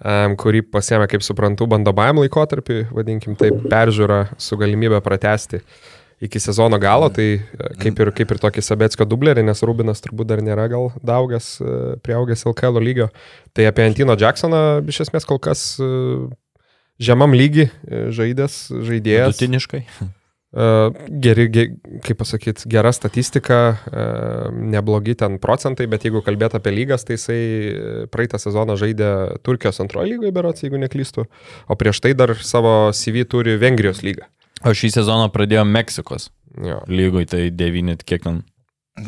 um, 0.04 0.38
kurį 0.40 0.66
pasiemė, 0.74 1.08
kaip 1.12 1.26
suprantu, 1.26 1.68
bandomajam 1.72 2.24
laikotarpiui, 2.24 2.86
vadinkim 2.92 3.40
taip, 3.40 3.66
peržiūrą 3.72 4.26
su 4.42 4.60
galimybė 4.60 5.00
pratesti 5.06 5.64
iki 6.24 6.40
sezono 6.40 6.80
galo, 6.80 7.10
tai 7.12 7.28
e, 7.36 7.42
kaip 7.82 8.00
ir, 8.00 8.12
kaip 8.16 8.32
ir 8.32 8.40
tokį 8.46 8.64
Sabetskio 8.64 9.08
dublerį, 9.10 9.44
nes 9.44 9.64
Rubinas 9.66 10.04
turbūt 10.04 10.32
dar 10.32 10.44
nėra 10.46 10.70
gal 10.72 10.90
daugęs, 11.04 11.50
e, 11.60 11.76
prieaugęs 12.06 12.46
LKL 12.48 12.80
lygio. 12.84 13.10
Tai 13.54 13.68
apie 13.70 13.86
Antino 13.90 14.16
Jacksoną 14.20 14.82
iš 14.88 15.04
esmės 15.08 15.28
kol 15.28 15.42
kas 15.44 15.74
e, 15.84 15.92
žemam 17.04 17.36
lygi 17.36 17.68
žaidęs, 18.16 18.68
žaidėjas. 18.88 19.34
vidutiniškai. 19.36 19.86
Uh, 20.54 20.94
geri, 21.10 21.48
ge, 21.50 21.64
kaip 22.06 22.20
pasakyti, 22.20 22.68
gera 22.70 22.92
statistika, 22.94 23.56
neblogi 24.54 25.16
ten 25.18 25.40
procentai, 25.42 25.88
bet 25.90 26.06
jeigu 26.06 26.22
kalbėt 26.22 26.54
apie 26.60 26.70
lygas, 26.76 27.08
tai 27.08 27.18
jisai 27.18 27.40
praeitą 28.14 28.38
sezoną 28.38 28.76
žaidė 28.78 29.10
Turkijos 29.42 29.82
antrojo 29.82 30.12
lygoje, 30.12 30.36
berots, 30.36 30.62
jeigu 30.62 30.78
neklystu, 30.78 31.26
o 31.26 31.80
prieš 31.80 32.04
tai 32.06 32.14
dar 32.14 32.36
savo 32.38 32.94
CV 32.94 33.26
turi 33.34 33.58
Vengrijos 33.58 34.06
lygą. 34.06 34.30
O 34.64 34.72
šį 34.72 34.90
sezoną 35.00 35.30
pradėjo 35.34 35.66
Meksikos 35.68 36.30
Jo. 36.64 36.82
lygoj, 36.88 37.26
tai 37.28 37.50
9, 37.52 38.04
kiek 38.06 38.22
ten? 38.24 38.44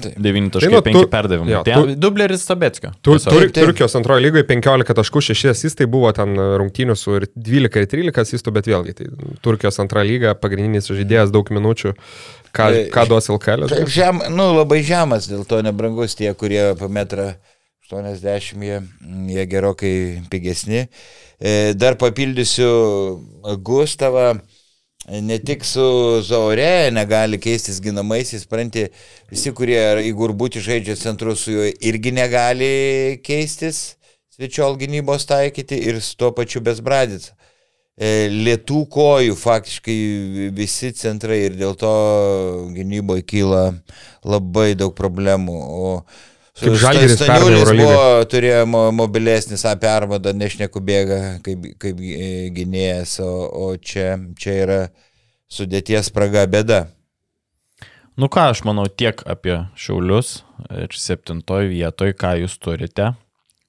Taip. 0.02 0.16
9.5 0.18 0.50
Tai 0.82 0.94
nu, 0.96 1.02
tu- 1.04 1.10
perdavimų. 1.12 1.50
jo, 1.52 1.60
Tai 1.64 1.74
tu- 1.78 1.96
Dubleris 1.96 2.42
Sabetskio. 2.42 2.90
Tur, 3.06 3.20
Tiesiog. 3.20 3.30
tur, 3.36 3.44
taip. 3.54 3.68
Turkijos 3.68 3.94
antrojo 3.96 4.18
lygoje 4.24 4.44
15 4.50 4.96
taškų 4.98 5.22
6 5.22 5.46
asistai 5.52 5.86
buvo 5.86 6.10
ten 6.12 6.34
rungtynių 6.36 6.96
su 6.98 7.14
ir 7.20 7.28
12 7.38 7.84
ir 7.84 7.86
13 7.92 8.18
asistų, 8.24 8.52
bet 8.52 8.66
vėlgi, 8.66 8.96
tai 8.98 9.06
Turkijos 9.46 9.78
antra 9.80 10.02
lyga, 10.02 10.34
pagrindinis 10.34 10.90
žaidėjas 10.90 11.30
daug 11.32 11.46
minučių, 11.54 11.94
ką, 12.52 12.66
Tai- 12.74 12.90
ką 12.90 13.08
duos 13.08 13.30
LKL. 13.30 13.68
Taip, 13.70 13.88
žem, 13.88 14.24
nu, 14.34 14.50
labai 14.58 14.82
žemas, 14.82 15.30
dėl 15.30 15.46
to 15.46 15.62
nebrangus 15.62 16.16
tie, 16.18 16.34
kurie 16.34 16.74
po 16.80 16.90
metrą 16.90 17.36
80, 17.88 18.58
jie, 18.66 18.82
jie 19.36 19.46
gerokai 19.46 20.24
pigesni. 20.32 20.88
E, 21.40 21.74
Dar 21.76 21.94
papildysiu 21.96 23.22
Gustavą. 23.62 24.40
Ne 25.10 25.38
tik 25.38 25.66
su 25.66 25.84
Zaure 26.26 26.90
negali 26.92 27.38
keistis 27.38 27.78
ginamaisiais, 27.82 28.42
spranti, 28.48 28.88
visi, 29.30 29.52
kurie 29.54 29.78
į 30.02 30.14
gurbutį 30.18 30.64
žaidžia 30.66 30.96
centru 30.98 31.36
su 31.38 31.54
juo 31.54 31.68
irgi 31.70 32.14
negali 32.16 33.20
keistis, 33.26 34.00
svečiol 34.34 34.80
gynybos 34.82 35.28
taikyti 35.30 35.78
ir 35.92 36.02
su 36.02 36.18
tuo 36.18 36.32
pačiu 36.34 36.64
besbradis. 36.66 37.30
E, 37.96 38.28
Lietų 38.34 38.82
kojų 38.92 39.38
faktiškai 39.38 40.00
visi 40.58 40.90
centrai 40.98 41.44
ir 41.46 41.60
dėl 41.62 41.78
to 41.80 41.94
gynyboje 42.74 43.28
kyla 43.30 43.64
labai 44.26 44.74
daug 44.74 44.98
problemų. 44.98 45.60
O 45.62 45.92
Kaip 46.56 46.76
Žalgiris 46.80 47.18
pernai 47.20 47.36
Staniulis 47.42 47.72
buvo, 47.76 48.04
turėjo 48.32 48.62
mo- 48.72 48.92
mobilesnis 48.96 49.66
apie 49.68 49.90
Armadą, 49.92 50.32
nešneku 50.32 50.80
bėga 50.80 51.18
kaip, 51.44 51.66
kaip 51.84 51.98
gy- 52.00 52.48
gynėjas, 52.56 53.18
o, 53.26 53.32
o 53.50 53.74
čia, 53.76 54.14
čia 54.40 54.54
yra 54.64 54.78
sudėties 55.52 56.08
spraga 56.14 56.46
bėda. 56.48 56.86
Nu 58.16 58.30
ką, 58.32 58.46
aš 58.54 58.62
manau 58.64 58.86
tiek 58.88 59.20
apie 59.28 59.58
Šiaulius 59.76 60.38
ir 60.72 60.96
septintoje 60.96 61.68
vietoje, 61.74 62.16
ką 62.16 62.38
jūs 62.46 62.56
turite. 62.64 63.12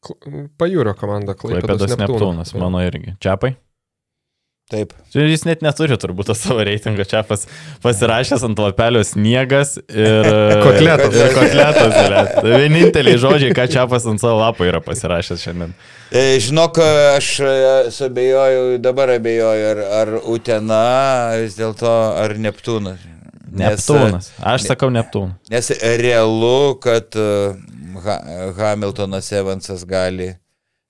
Pajūrio 0.07 0.93
komanda 0.95 1.35
Klaipėdos 1.35 1.83
Klaipėdas 1.83 1.99
Neptūnas, 1.99 2.53
Jo. 2.55 2.61
mano 2.63 2.79
irgi. 2.87 3.17
Čiapai? 3.19 3.57
Taip. 4.67 4.97
Čia 5.15 5.29
Jis 5.29 5.45
net 5.47 5.61
neturi 5.63 5.95
turbūt 5.95 6.33
savo 6.35 6.65
reitingo. 6.67 7.05
Čiapas 7.07 7.45
pasirašęs 7.85 8.43
ant 8.49 8.59
lapelio 8.59 9.05
sniegas 9.07 9.77
ir... 9.79 10.27
Kotletas. 10.67 11.15
Ir 11.15 11.31
kotletas. 11.37 11.95
Tai 12.35 12.51
Vieninteliai 12.51 13.21
žodžiai, 13.23 13.53
ką 13.55 13.69
Čiapas 13.71 14.09
ant 14.11 14.19
savo 14.19 14.41
lapo 14.41 14.67
yra 14.67 14.81
pasirašęs 14.83 15.47
šiandien. 15.47 15.77
E, 16.11 16.25
Žinok, 16.43 16.83
aš 17.15 17.31
e, 17.47 17.55
suabejoju, 17.95 18.81
dabar 18.83 19.15
abejoju, 19.15 19.71
ar, 19.71 19.85
ar 20.01 20.15
Utena 20.35 20.83
vis 21.45 21.55
dėlto, 21.61 21.95
ar 22.25 22.35
Neptūnas. 22.35 23.07
Nes, 23.47 23.87
Neptūnas. 23.87 24.33
Aš 24.43 24.67
sakau 24.67 24.91
Neptūnas. 24.91 25.39
Nes 25.55 25.71
realu, 26.03 26.75
kad 26.83 27.15
e, 27.15 27.55
ha, 28.03 28.19
Hamiltonas 28.59 29.31
Evansas 29.31 29.87
gali, 29.87 30.33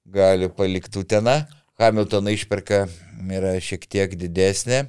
gali 0.08 0.48
palikti 0.48 1.04
Uteną. 1.04 1.42
Hamiltoną 1.76 2.32
išperka 2.32 2.86
yra 3.38 3.56
šiek 3.62 3.86
tiek 3.90 4.14
didesnė. 4.18 4.86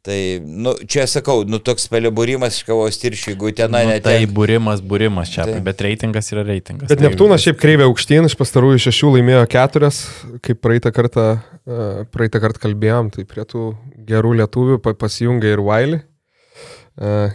Tai, 0.00 0.16
nu, 0.40 0.72
čia 0.88 1.02
sakau, 1.04 1.42
nu, 1.44 1.58
toks 1.60 1.84
pelibūrimas 1.92 2.56
iš 2.56 2.64
kavos 2.64 2.96
tiršių, 3.02 3.34
jeigu 3.34 3.50
Utena 3.50 3.82
Nu, 3.84 3.90
net... 3.92 4.00
tai 4.06 4.22
būrimas, 4.24 4.80
būrimas 4.80 5.28
čia, 5.28 5.44
Taip. 5.44 5.58
bet 5.66 5.82
reitingas 5.84 6.32
yra 6.32 6.40
reitingas. 6.48 6.88
Bet 6.88 7.02
Tai 7.02 7.04
Neptūnas 7.04 7.44
šiaip 7.44 7.58
kreivė 7.60 7.84
aukštyn, 7.84 8.24
iš 8.30 8.36
pastarųjų 8.40 8.80
šešių 8.86 9.10
laimėjo 9.18 9.42
keturias, 9.52 9.98
kaip 10.40 10.62
praeitą 10.64 10.88
kartą, 10.96 11.26
e, 11.68 11.90
praeitą 12.16 12.40
kartą 12.40 12.62
kalbėjom, 12.64 13.10
tai 13.12 13.26
prie 13.28 13.44
tų 13.44 13.66
gerų 14.08 14.32
lietuvių 14.40 14.78
pa- 14.80 14.96
pasijungia 15.04 15.52
ir 15.52 15.60
Wiley. 15.68 16.00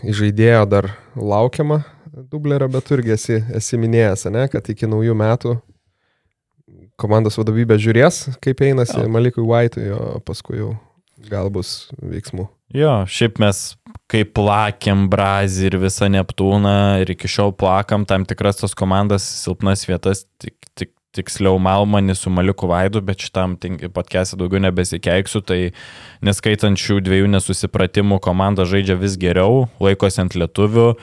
Įžaidėjo 0.06 0.66
dar 0.70 0.90
laukiama 1.18 1.84
dublerio, 2.32 2.68
bet 2.72 2.90
irgi 2.98 3.14
esi, 3.16 3.38
esi 3.58 3.78
minėjęs, 3.82 4.26
ne, 4.34 4.48
kad 4.52 4.68
iki 4.74 4.90
naujų 4.90 5.16
metų 5.18 5.56
komandos 7.00 7.40
vadovybė 7.40 7.78
žiūrės, 7.82 8.38
kaip 8.44 8.64
einasi 8.66 9.02
Jo. 9.02 9.10
Malikui 9.12 9.46
White'ui, 9.46 9.90
o 9.96 10.20
paskui 10.26 10.62
jau 10.62 10.74
gal 11.30 11.50
bus 11.54 11.90
veiksmų. 12.02 12.48
Jo, 12.76 13.04
šiaip 13.10 13.40
mes 13.40 13.76
kaip 14.12 14.34
plakėm 14.38 15.06
Brazį 15.12 15.70
ir 15.70 15.80
visą 15.84 16.10
Neptūną 16.12 17.02
ir 17.04 17.14
iki 17.14 17.30
šiol 17.32 17.54
plakam 17.58 18.06
tam 18.10 18.26
tikras 18.28 18.60
tos 18.62 18.76
komandas 18.78 19.26
silpnas 19.44 19.86
vietas, 19.88 20.26
tik, 20.42 20.58
tik, 20.78 20.92
tiksliau 21.16 21.60
Malmanį 21.62 22.18
su 22.18 22.34
Maliku 22.34 22.70
Vaidu, 22.70 23.02
bet 23.06 23.24
šitam 23.24 23.56
podcast'e 23.62 24.40
daugiau 24.40 24.64
nebesikeiksiu, 24.66 25.42
tai 25.46 25.60
neskaitant 26.26 26.80
šių 26.80 27.00
dviejų 27.06 27.30
nesusipratimų, 27.38 28.20
komanda 28.24 28.68
žaidžia 28.68 28.98
vis 29.00 29.18
geriau, 29.22 29.68
laikosi 29.84 30.26
ant 30.26 30.38
lietuvių, 30.38 30.94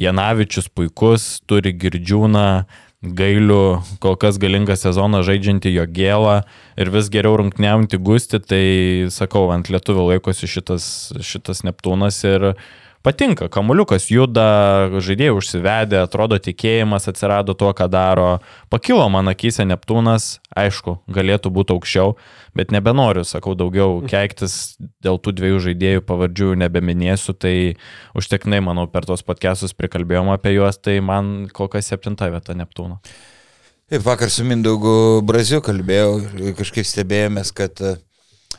Janavičius 0.00 0.70
puikus, 0.72 1.42
turi 1.50 1.74
girdžiūną, 1.76 2.46
gailių, 3.00 3.80
kol 4.00 4.16
kas 4.20 4.36
galingą 4.40 4.76
sezoną 4.76 5.22
žaidžiantį 5.24 5.72
jo 5.72 5.86
gėlą 5.88 6.34
ir 6.76 6.90
vis 6.92 7.08
geriau 7.12 7.38
rungtniaujanti 7.40 7.96
gusti, 7.96 8.40
tai 8.44 8.64
sakau, 9.12 9.46
ant 9.54 9.72
lietuvių 9.72 10.10
laikosi 10.12 10.48
šitas, 10.50 10.84
šitas 11.24 11.64
Neptūnas 11.64 12.20
ir 12.28 12.52
patinka, 13.06 13.48
kamuliukas 13.52 14.08
juda, 14.12 14.46
žaidėjai 15.00 15.34
užsivedė, 15.36 16.02
atrodo 16.04 16.38
tikėjimas 16.42 17.08
atsirado 17.10 17.54
tuo, 17.58 17.72
ką 17.76 17.88
daro. 17.90 18.28
Pakilo 18.72 19.06
man 19.12 19.30
akise 19.32 19.64
Neptūnas, 19.68 20.38
aišku, 20.56 20.98
galėtų 21.12 21.52
būti 21.54 21.74
aukščiau, 21.76 22.14
bet 22.58 22.74
nebenoriu, 22.74 23.24
sakau, 23.28 23.56
daugiau 23.58 24.00
keiktis 24.10 24.76
dėl 25.04 25.20
tų 25.22 25.34
dviejų 25.40 25.64
žaidėjų 25.70 26.04
pavardžių 26.08 26.52
nebeminėsiu, 26.64 27.34
tai 27.34 27.56
užteknai, 28.18 28.62
manau, 28.64 28.86
per 28.90 29.08
tos 29.08 29.24
podcastus 29.26 29.76
prikalbėjom 29.76 30.32
apie 30.34 30.56
juos, 30.58 30.80
tai 30.80 31.00
man 31.04 31.48
kol 31.52 31.72
kas 31.72 31.88
septinta 31.92 32.30
vieta 32.32 32.56
Neptūno. 32.58 33.00
Taip, 33.90 34.04
vakar 34.06 34.30
su 34.30 34.44
Mindaugu 34.46 35.18
Braziu 35.26 35.58
kalbėjau 35.66 36.52
kažkaip 36.54 36.86
stebėjomės, 36.86 37.50
kad 37.58 37.80
e, 37.82 37.96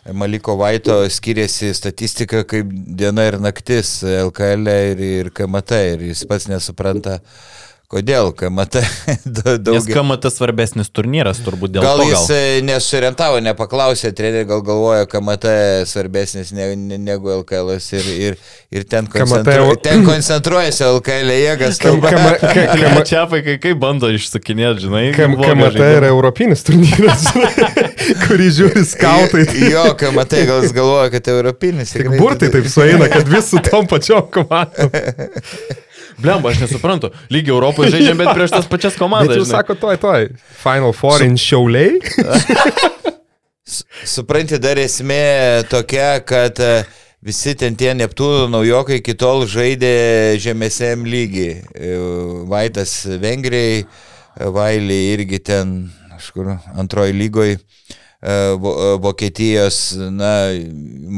Maliko 0.09 0.55
Vaito 0.57 0.95
skiriasi 1.09 1.73
statistika 1.77 2.41
kaip 2.49 2.69
diena 2.97 3.27
ir 3.29 3.37
naktis 3.37 3.99
LKL 4.01 4.71
ir, 4.73 5.03
ir 5.05 5.29
KMT 5.29 5.81
ir 5.91 6.05
jis 6.07 6.23
pats 6.25 6.47
nesupranta, 6.49 7.19
kodėl 7.91 8.29
KMT 8.39 8.79
da- 9.37 9.57
Nes. 9.75 9.85
KMT 9.91 10.29
svarbesnis 10.31 10.87
turnyras 10.95 11.41
turbūt 11.43 11.73
dėl 11.75 11.83
Gal 11.83 11.99
to. 11.99 12.05
jis 12.07 12.23
e, 12.31 12.39
nesurientavo, 12.63 13.41
nepaklausė, 13.43 14.13
treneri 14.15 14.47
gal 14.49 14.61
galvoja, 14.65 15.05
KMT 15.11 15.51
svarbesnis 15.91 16.53
ne, 16.55 16.69
ne, 16.79 16.97
negu 17.01 17.31
LKL 17.41 17.73
ir, 17.75 18.07
ir, 18.29 18.37
ir 18.79 18.85
ten, 18.87 19.09
koncentru, 19.11 19.75
ten 19.83 20.05
koncentruojasi 20.07 20.85
LKL 20.87 21.33
jėgas. 21.35 21.81
Kam- 21.83 21.99
kalba. 21.99 22.13
kam- 22.15 22.47
ka- 22.47 22.65
Kam... 22.71 22.81
kam- 22.95 23.03
Čia 23.11 23.25
vaikai 23.27 23.57
kaip 23.59 23.79
bando 23.81 24.07
išsakinėti, 24.15 24.85
žinai. 24.87 25.03
KMT 25.17 25.81
yra 25.99 26.09
europinis 26.13 26.63
turnyras, 26.67 27.27
kurį 28.27 28.49
žiūri 28.61 28.83
skautai. 28.87 29.43
Jo, 29.71 29.83
KMT 29.99 30.45
gal 30.47 30.63
jis 30.63 30.73
galvoja, 30.77 31.09
kad 31.13 31.27
europinis. 31.33 31.91
Tik 31.97 32.13
burtai 32.15 32.51
taip 32.53 32.69
sueina, 32.71 33.09
kad 33.11 33.27
vis 33.31 33.51
su 33.51 33.59
tom 33.67 33.87
pačiom 33.91 34.29
komandom. 34.31 34.95
Blemba, 36.21 36.51
aš 36.53 36.59
nesuprantu. 36.65 37.09
Lygiai 37.33 37.53
Europoje 37.55 37.91
žaidžiam, 37.95 38.17
bet 38.21 38.33
prieš 38.37 38.51
tas 38.53 38.67
pačias 38.69 38.93
Bet 38.93 39.01
komandas. 39.01 39.37
jūs 39.37 39.47
žinai. 39.49 39.57
sako, 39.61 39.75
toj, 39.81 39.97
toj. 40.01 40.27
Final 40.61 40.93
Four 40.93 41.23
in 41.25 41.37
Šiauliai. 41.39 41.97
Supranti, 44.05 44.57
dar 44.59 44.79
esmė 44.81 45.63
tokia, 45.71 46.17
kad 46.27 46.57
e, 46.59 46.71
visi 47.23 47.53
ten 47.55 47.75
tie 47.79 47.93
Neptūnų 47.95 48.49
naujokai 48.51 48.97
iki 48.99 49.13
tol 49.15 49.45
žaidė 49.47 49.91
žemesėm 50.43 51.05
lygiai. 51.07 51.61
E, 51.71 51.91
Vaitas 52.51 52.95
Vengrijai, 53.21 53.83
e, 53.85 54.49
Vailį 54.57 54.97
irgi 55.13 55.39
ten, 55.51 55.75
kažkur, 56.17 56.55
antroji 56.81 57.15
lygoj. 57.21 57.53
e, 57.55 58.35
Vo- 58.61 58.75
e, 58.75 58.89
Vokietijos, 59.05 59.79
na, 60.13 60.33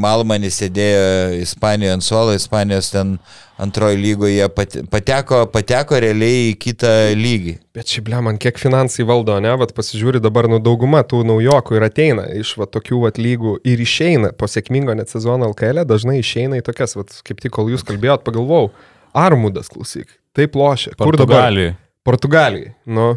Malmanis 0.03 0.59
sėdėjo 0.61 1.41
Ispanijoje 1.41 1.95
ant 1.97 2.05
suolo, 2.05 2.35
Ispanijos 2.37 2.91
ten 2.93 3.17
antroji 3.57 3.97
lygoje 3.97 4.47
pateko, 4.91 5.43
pateko 5.53 5.99
realiai 6.01 6.51
į 6.51 6.55
kitą 6.61 6.93
lygį. 7.17 7.55
Bet 7.75 7.91
šiaip, 7.91 8.07
ble, 8.07 8.21
man 8.25 8.39
kiek 8.41 8.57
finansai 8.61 9.05
valdo, 9.07 9.35
ne, 9.43 9.51
vat 9.59 9.73
pasižiūri 9.77 10.21
dabar, 10.23 10.49
nu 10.51 10.59
dauguma 10.63 11.03
tų 11.05 11.21
naujokų 11.29 11.77
ir 11.77 11.85
ateina 11.87 12.25
iš 12.39 12.55
va 12.61 12.67
tokių 12.69 13.03
vat 13.05 13.21
lygų 13.21 13.59
ir 13.69 13.83
išeina 13.83 14.33
po 14.37 14.49
sėkmingo 14.49 14.95
net 14.97 15.13
sezono 15.13 15.51
LKL, 15.53 15.85
dažnai 15.89 16.19
išeina 16.21 16.59
į 16.61 16.65
tokias, 16.65 16.97
vat 16.99 17.13
kaip 17.27 17.43
tik 17.43 17.53
kol 17.55 17.69
jūs 17.73 17.85
kalbėjot, 17.87 18.25
pagalvojau, 18.25 18.71
Armudas, 19.13 19.69
klausyk, 19.69 20.09
taip 20.33 20.57
lošia. 20.57 20.95
Kur 20.97 21.17
dabar? 21.19 21.53
Portugalijai. 22.03 22.73
Nu, 22.89 23.13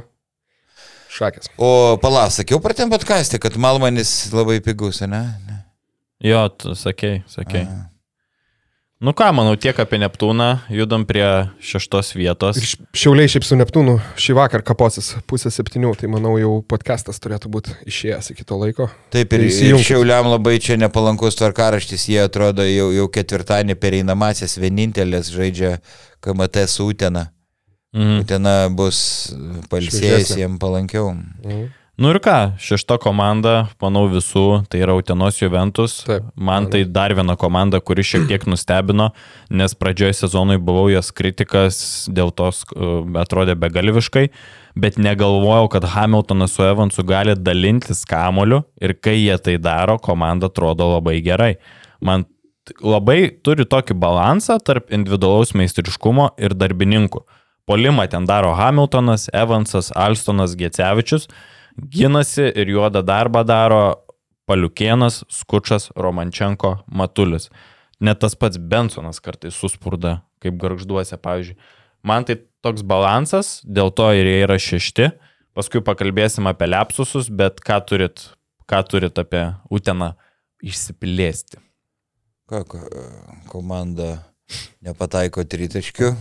šakės. 1.17 1.49
O 1.57 1.97
pala, 2.03 2.29
sakiau 2.31 2.61
pratėm 2.63 2.93
podkastį, 2.93 3.41
kad 3.43 3.57
Malmanis 3.61 4.29
labai 4.37 4.61
pigus, 4.65 5.01
ne? 5.09 5.25
ne. 5.49 5.61
Jo, 6.23 6.47
tu 6.53 6.77
sakei, 6.79 7.23
sakei. 7.33 7.65
A. 7.65 7.96
Nu 9.01 9.13
ką, 9.13 9.29
manau, 9.37 9.53
tiek 9.61 9.77
apie 9.77 9.99
Neptūną, 10.01 10.47
judam 10.73 11.03
prie 11.05 11.25
šeštos 11.61 12.15
vietos. 12.17 12.57
Šiauliai 12.97 13.29
šiaip 13.29 13.45
su 13.45 13.59
Neptūnu 13.61 13.99
šį 14.17 14.37
vakar 14.39 14.63
kaposis 14.65 15.11
pusę 15.29 15.53
septynių, 15.53 15.91
tai 16.01 16.09
manau 16.09 16.39
jau 16.41 16.55
podcastas 16.65 17.21
turėtų 17.21 17.51
būti 17.53 17.75
išėjęs 17.93 18.33
iki 18.33 18.47
to 18.49 18.57
laiko. 18.57 18.89
Taip, 19.13 19.37
ir, 19.37 19.45
Tai 19.53 19.69
ir 19.69 19.85
šiauliam 19.85 20.31
labai 20.33 20.57
čia 20.65 20.79
nepalankus 20.81 21.37
tvarkaraštis, 21.37 22.09
jie 22.09 22.23
atrodo 22.25 22.65
jau, 22.65 22.89
jau 22.97 23.05
ketvirtadienį 23.13 23.77
pereinamasias 23.85 24.57
vienintelės 24.57 25.29
žaidžia 25.35 25.77
KMT 26.25 26.65
su 26.65 26.89
Utena. 26.89 27.29
Mhm. 27.93 28.23
Utena 28.25 28.59
bus 28.73 29.03
palsėjęs 29.69 30.39
jiem 30.41 30.57
palankiau. 30.63 31.13
Mhm. 31.45 31.69
Nu 31.97 32.11
ir 32.13 32.19
ką, 32.21 32.59
šešta 32.61 32.99
komanda, 33.01 33.71
manau 33.81 34.03
visų, 34.13 34.67
tai 34.69 34.83
yra 34.85 34.93
Utenos 34.99 35.39
Juventus. 35.41 36.03
Taip, 36.05 36.27
Man 36.37 36.67
tai 36.69 36.83
dar 36.85 37.15
viena 37.17 37.39
komanda, 37.41 37.81
kuri 37.81 38.05
šiek 38.05 38.27
tiek 38.29 38.45
nustebino, 38.45 39.07
nes 39.49 39.73
pradžioje 39.73 40.19
sezonui 40.19 40.59
buvau 40.61 40.91
jos 40.93 41.09
kritikas, 41.17 41.79
dėl 42.13 42.35
to 42.37 42.51
atrodė 43.17 43.57
begalviškai, 43.65 44.27
bet 44.77 45.01
negalvojau, 45.01 45.71
kad 45.73 45.89
Hamiltonas 45.95 46.59
su 46.59 46.69
Evansu 46.69 47.07
gali 47.09 47.33
dalintis 47.33 48.05
kamoliu 48.05 48.61
ir 48.77 48.93
kai 49.01 49.17
jie 49.23 49.41
tai 49.41 49.57
daro, 49.57 49.97
komanda 49.97 50.53
atrodo 50.53 50.93
labai 50.99 51.23
gerai. 51.25 51.55
Man 52.05 52.29
labai 52.85 53.33
turi 53.41 53.65
tokį 53.65 53.97
balansą 53.97 54.61
tarp 54.61 54.93
individualaus 54.93 55.57
meistriškumo 55.57 56.35
ir 56.37 56.53
darbininkų. 56.61 57.25
Polimą 57.67 58.05
ten 58.13 58.29
daro 58.29 58.53
Hamiltonas, 58.55 59.31
Evansas, 59.33 59.95
Alstonas, 59.97 60.53
Gecevičius, 60.61 61.31
ginasi 61.77 62.49
ir 62.55 62.69
juodą 62.73 63.03
darbą 63.07 63.45
daro 63.47 64.03
Paliukienas, 64.47 65.25
Skučas, 65.29 65.91
Romančenko, 65.97 66.77
Matulis. 66.87 67.51
Net 68.01 68.21
tas 68.23 68.37
pats 68.39 68.61
Bensonas 68.61 69.19
kartais 69.21 69.57
suspurda, 69.57 70.21
kaip 70.45 70.59
garžduose, 70.61 71.17
pavyzdžiui. 71.19 71.57
Man 72.07 72.27
tai 72.29 72.39
toks 72.63 72.85
balansas, 72.87 73.61
dėl 73.67 73.91
to 73.91 74.07
ir 74.15 74.29
jie 74.29 74.39
yra 74.45 74.59
šešti. 74.61 75.11
Paskui 75.57 75.81
pakalbėsim 75.83 76.47
apie 76.47 76.69
lepsusus, 76.69 77.31
bet 77.33 77.63
ką 77.65 77.81
turit, 77.89 78.29
ką 78.69 78.83
turit 78.87 79.19
apie 79.19 79.49
Uteną 79.73 80.13
išsiplėsti. 80.63 81.59
Ką 82.47 82.63
ko- 82.69 82.91
komanda 83.51 84.21
nepataiko 84.85 85.43
tritaškių, 85.43 86.13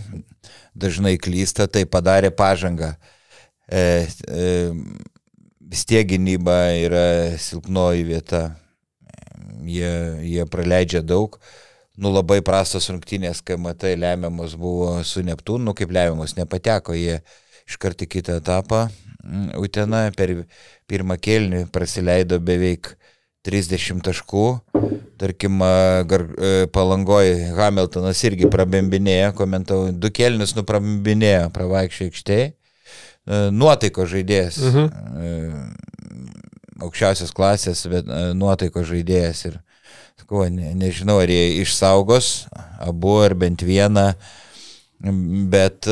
dažnai 0.74 1.14
klysta, 1.22 1.68
tai 1.70 1.84
padarė 1.86 2.32
pažangą. 2.34 2.96
E, 3.70 4.06
e, 4.26 4.72
vis 5.76 5.84
tiek 5.84 6.06
gynyba 6.08 6.72
yra 6.72 7.36
silpnoji 7.36 8.06
vieta. 8.08 8.56
Jie, 9.66 9.90
jie 10.24 10.44
praleidžia 10.48 11.02
daug. 11.04 11.36
Nu 12.00 12.12
labai 12.14 12.38
prastos 12.44 12.88
rungtynės, 12.88 13.42
kai 13.44 13.58
matai, 13.60 13.92
lemiamos 14.00 14.54
buvo 14.56 15.02
su 15.04 15.20
Neptūnu, 15.26 15.66
nu 15.68 15.74
kaip 15.76 15.92
lemiamos 15.92 16.36
nepateko, 16.38 16.96
jie 16.96 17.18
iškart 17.68 18.06
į 18.06 18.08
kitą 18.14 18.38
etapą. 18.40 18.86
Mm, 19.20 19.52
Utena 19.60 20.06
per 20.16 20.32
pirmą 20.88 21.18
kelnį 21.20 21.66
praleido 21.74 22.40
beveik 22.40 22.94
30 23.44 24.00
taškų. 24.06 24.46
Tarkim, 25.20 25.60
gar, 26.08 26.24
palangoje 26.72 27.50
Hamiltonas 27.56 28.22
irgi 28.28 28.48
prabembinėjo, 28.52 29.34
komentau, 29.36 29.90
du 29.92 30.08
kelnius 30.08 30.56
nuprabembinėjo 30.56 31.50
pravaikščiai 31.52 32.12
aikštėje. 32.12 32.54
Nuotaiko 33.26 34.06
žaidėjas. 34.06 34.58
Uh 34.62 34.74
-huh. 34.74 35.70
Aukščiausios 36.86 37.32
klasės, 37.32 37.86
bet 37.90 38.06
nuotaiko 38.36 38.84
žaidėjas. 38.84 39.44
Ir, 39.48 39.60
sakau, 40.20 40.44
ne, 40.50 40.74
nežinau, 40.74 41.18
ar 41.22 41.28
jie 41.28 41.62
išsaugos 41.62 42.46
abu 42.78 43.18
ar 43.22 43.34
bent 43.34 43.62
vieną. 43.62 44.14
Bet 45.50 45.86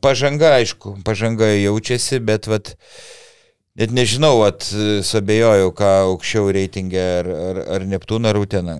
pažanga, 0.00 0.58
aišku, 0.60 0.98
pažanga 1.04 1.46
jaučiasi, 1.46 2.18
bet 2.20 2.46
vat, 2.46 2.74
Net 3.78 3.92
nežinau, 3.94 4.40
at, 4.42 4.64
sabėjojau, 5.06 5.68
ką 5.78 5.88
aukščiau 6.08 6.48
reitingė, 6.54 7.02
ar, 7.20 7.28
ar, 7.30 7.58
ar 7.76 7.84
Neptūną, 7.86 8.32
ar 8.32 8.38
Uteną. 8.40 8.74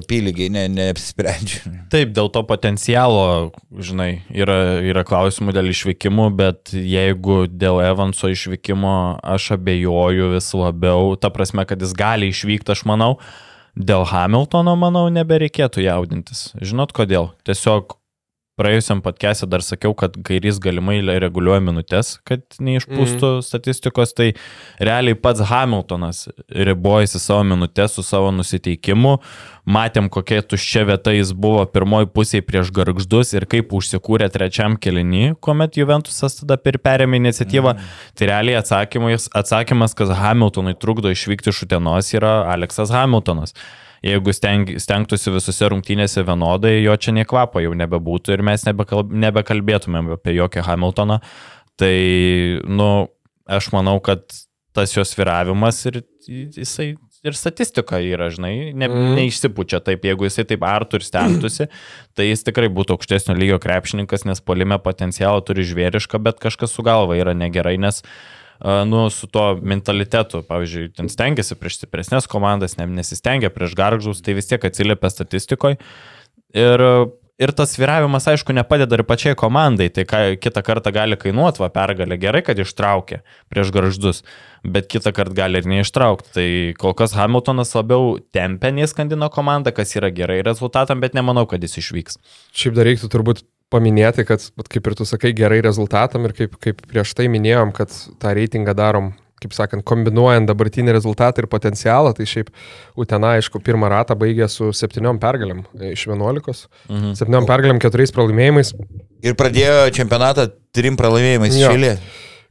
Apylygiai, 0.00 0.50
ne, 0.50 0.64
neapsisprendžiu. 0.74 1.70
Taip, 1.92 2.10
dėl 2.16 2.32
to 2.34 2.42
potencialo, 2.48 3.52
žinai, 3.78 4.24
yra, 4.34 4.80
yra 4.82 5.04
klausimų 5.06 5.54
dėl 5.54 5.70
išvykimų, 5.70 6.26
bet 6.40 6.74
jeigu 6.74 7.44
dėl 7.46 7.78
Evanso 7.84 8.32
išvykimo 8.32 8.96
aš 9.36 9.52
abejoju 9.54 10.32
vis 10.34 10.50
labiau, 10.58 11.14
ta 11.14 11.30
prasme, 11.30 11.62
kad 11.70 11.78
jis 11.78 11.94
gali 11.94 12.32
išvykti, 12.34 12.74
aš 12.74 12.82
manau, 12.90 13.12
dėl 13.78 14.02
Hamiltono, 14.10 14.74
manau, 14.74 15.06
nebereikėtų 15.14 15.86
jaudintis. 15.86 16.48
Žinot 16.58 16.90
kodėl? 16.96 17.30
Tiesiog 17.46 17.99
praėjusiam 18.60 19.00
podcast'e 19.04 19.48
dar 19.50 19.64
sakiau, 19.64 19.94
kad 19.96 20.18
kairys 20.26 20.60
galimai 20.62 20.98
reguliuoja 21.24 21.62
minutės, 21.64 22.14
kad 22.28 22.44
neišpūstų 22.60 23.30
mm. 23.38 23.46
statistikos, 23.46 24.12
tai 24.16 24.28
realiai 24.82 25.16
pats 25.18 25.42
Hamiltonas 25.50 26.26
ribojasi 26.52 27.22
savo 27.22 27.46
minutės 27.54 27.96
su 27.96 28.04
savo 28.06 28.30
nusiteikimu. 28.36 29.16
Matėm, 29.70 30.08
kokia 30.12 30.40
tuščia 30.44 30.86
vieta 30.88 31.12
jis 31.14 31.34
buvo 31.36 31.62
pirmoji 31.70 32.08
pusėje 32.14 32.44
prieš 32.46 32.72
garždus 32.74 33.34
ir 33.36 33.46
kaip 33.50 33.74
užsikūrė 33.76 34.30
trečiam 34.32 34.76
kelinį, 34.80 35.36
kuomet 35.44 35.76
Juventusas 35.78 36.40
tada 36.40 36.56
perėmė 36.60 37.20
iniciatyvą. 37.20 37.76
Mm. 37.76 37.92
Tai 38.18 38.32
realiai 38.32 38.58
atsakymas, 38.60 39.28
atsakymas, 39.36 39.94
kas 39.96 40.16
Hamiltonui 40.20 40.74
trukdo 40.80 41.12
išvykti 41.12 41.52
iš 41.52 41.64
Utenos, 41.68 42.10
yra 42.16 42.40
Aleksas 42.50 42.92
Hamiltonas 42.94 43.56
jeigu 44.04 44.34
steng, 44.34 44.74
stengtųsi 44.80 45.32
visose 45.34 45.68
rungtynėse 45.72 46.24
vienodai, 46.26 46.78
jo 46.84 46.96
čia 46.96 47.14
niekvapo 47.16 47.62
jau 47.64 47.74
nebebūtų 47.76 48.36
ir 48.36 48.44
mes 48.46 48.64
nebekalb, 48.68 49.12
nebekalbėtumėm 49.26 50.14
apie 50.16 50.36
jokį 50.38 50.64
Hamiltoną. 50.68 51.20
Tai, 51.80 51.94
nu, 52.68 52.90
aš 53.48 53.70
manau, 53.74 53.98
kad 54.04 54.24
tas 54.76 54.92
jos 54.94 55.12
viravimas 55.18 55.78
ir 55.88 56.02
jisai 56.28 56.92
ir 57.26 57.36
statistika 57.36 57.98
yra, 58.00 58.30
žinai, 58.32 58.70
ne, 58.72 58.88
mm. 58.88 59.14
neišsipučia 59.18 59.82
taip, 59.84 60.06
jeigu 60.08 60.24
jisai 60.24 60.46
taip 60.48 60.62
artų 60.64 61.00
ir 61.00 61.04
stengtųsi, 61.04 61.66
tai 62.16 62.30
jis 62.30 62.46
tikrai 62.46 62.70
būtų 62.72 62.96
aukštesnio 62.96 63.36
lygio 63.36 63.58
krepšininkas, 63.60 64.24
nes 64.28 64.40
polime 64.40 64.78
potencialą 64.80 65.42
turi 65.44 65.66
žvėrišką, 65.68 66.20
bet 66.24 66.40
kažkas 66.40 66.72
su 66.72 66.84
galva 66.86 67.18
yra 67.20 67.34
negerai, 67.36 67.76
nes 67.80 68.00
uh, 68.00 68.39
nu, 68.60 69.06
su 69.10 69.26
tuo 69.26 69.54
mentalitetu, 69.62 70.42
pavyzdžiui, 70.48 70.90
ten 70.98 71.08
stengiasi 71.08 71.56
prieš 71.56 71.80
stipresnės 71.80 72.28
komandas, 72.28 72.76
ne, 72.80 72.88
nesistengia 73.00 73.52
prieš 73.52 73.76
garžus, 73.78 74.20
tai 74.24 74.36
vis 74.36 74.50
tiek 74.50 74.64
atsiliepia 74.68 75.08
statistikoje. 75.12 75.78
Ir, 76.56 76.82
ir 77.40 77.52
tas 77.56 77.72
viravimas, 77.78 78.26
aišku, 78.28 78.52
nepadeda 78.56 78.98
ir 78.98 79.04
pačiai 79.08 79.38
komandai, 79.38 79.88
tai 79.94 80.04
ką, 80.08 80.20
kitą 80.42 80.64
kartą 80.66 80.92
gali 80.92 81.16
kainuoti 81.20 81.62
va 81.62 81.70
pergalę. 81.72 82.18
Gerai, 82.20 82.42
kad 82.44 82.60
ištraukė 82.60 83.22
prieš 83.52 83.72
garždus, 83.72 84.20
bet 84.66 84.90
kitą 84.92 85.14
kartą 85.16 85.38
gali 85.38 85.62
ir 85.62 85.70
neištraukti. 85.70 86.34
Tai 86.36 86.48
kol 86.82 86.96
kas 86.98 87.16
Hamiltonas 87.16 87.72
labiau 87.78 88.18
tempia 88.34 88.74
nei 88.74 88.90
skandino 88.90 89.30
komandą, 89.32 89.72
kas 89.72 89.96
yra 89.96 90.12
gerai 90.12 90.42
rezultatam, 90.44 91.00
bet 91.00 91.16
nemanau, 91.16 91.46
kad 91.48 91.64
jis 91.64 91.80
išvyks. 91.80 92.20
Šiaip 92.52 92.76
dar 92.76 92.90
reiktų 92.90 93.08
turbūt 93.14 93.46
paminėti, 93.70 94.26
kad, 94.28 94.44
kaip 94.70 94.90
ir 94.90 94.96
tu 94.98 95.06
sakai, 95.08 95.32
gerai 95.36 95.60
rezultatam 95.64 96.26
ir 96.28 96.36
kaip, 96.36 96.56
kaip 96.62 96.84
prieš 96.90 97.14
tai 97.18 97.28
minėjom, 97.32 97.74
kad 97.76 97.94
tą 98.20 98.34
reitingą 98.36 98.74
darom, 98.76 99.12
kaip 99.40 99.54
sakant, 99.56 99.84
kombinuojant 99.88 100.50
dabartinį 100.50 100.92
rezultatą 100.92 101.42
ir 101.42 101.48
potencialą, 101.50 102.12
tai 102.16 102.26
šiaip 102.28 102.50
Utena, 103.00 103.36
aišku, 103.38 103.62
pirmą 103.64 103.88
ratą 103.92 104.16
baigė 104.20 104.50
su 104.52 104.68
septyniom 104.76 105.20
pergalėm 105.22 105.64
iš 105.92 106.06
vienuolikos, 106.10 106.66
mhm. 106.90 107.14
septyniom 107.18 107.48
pergalėm, 107.48 107.80
keturiais 107.82 108.12
pralaimėjimais. 108.16 108.74
Ir 109.24 109.36
pradėjo 109.40 109.88
čempionatą 109.96 110.50
trim 110.76 110.98
pralaimėjimais 111.00 111.56
šilė. 111.56 111.94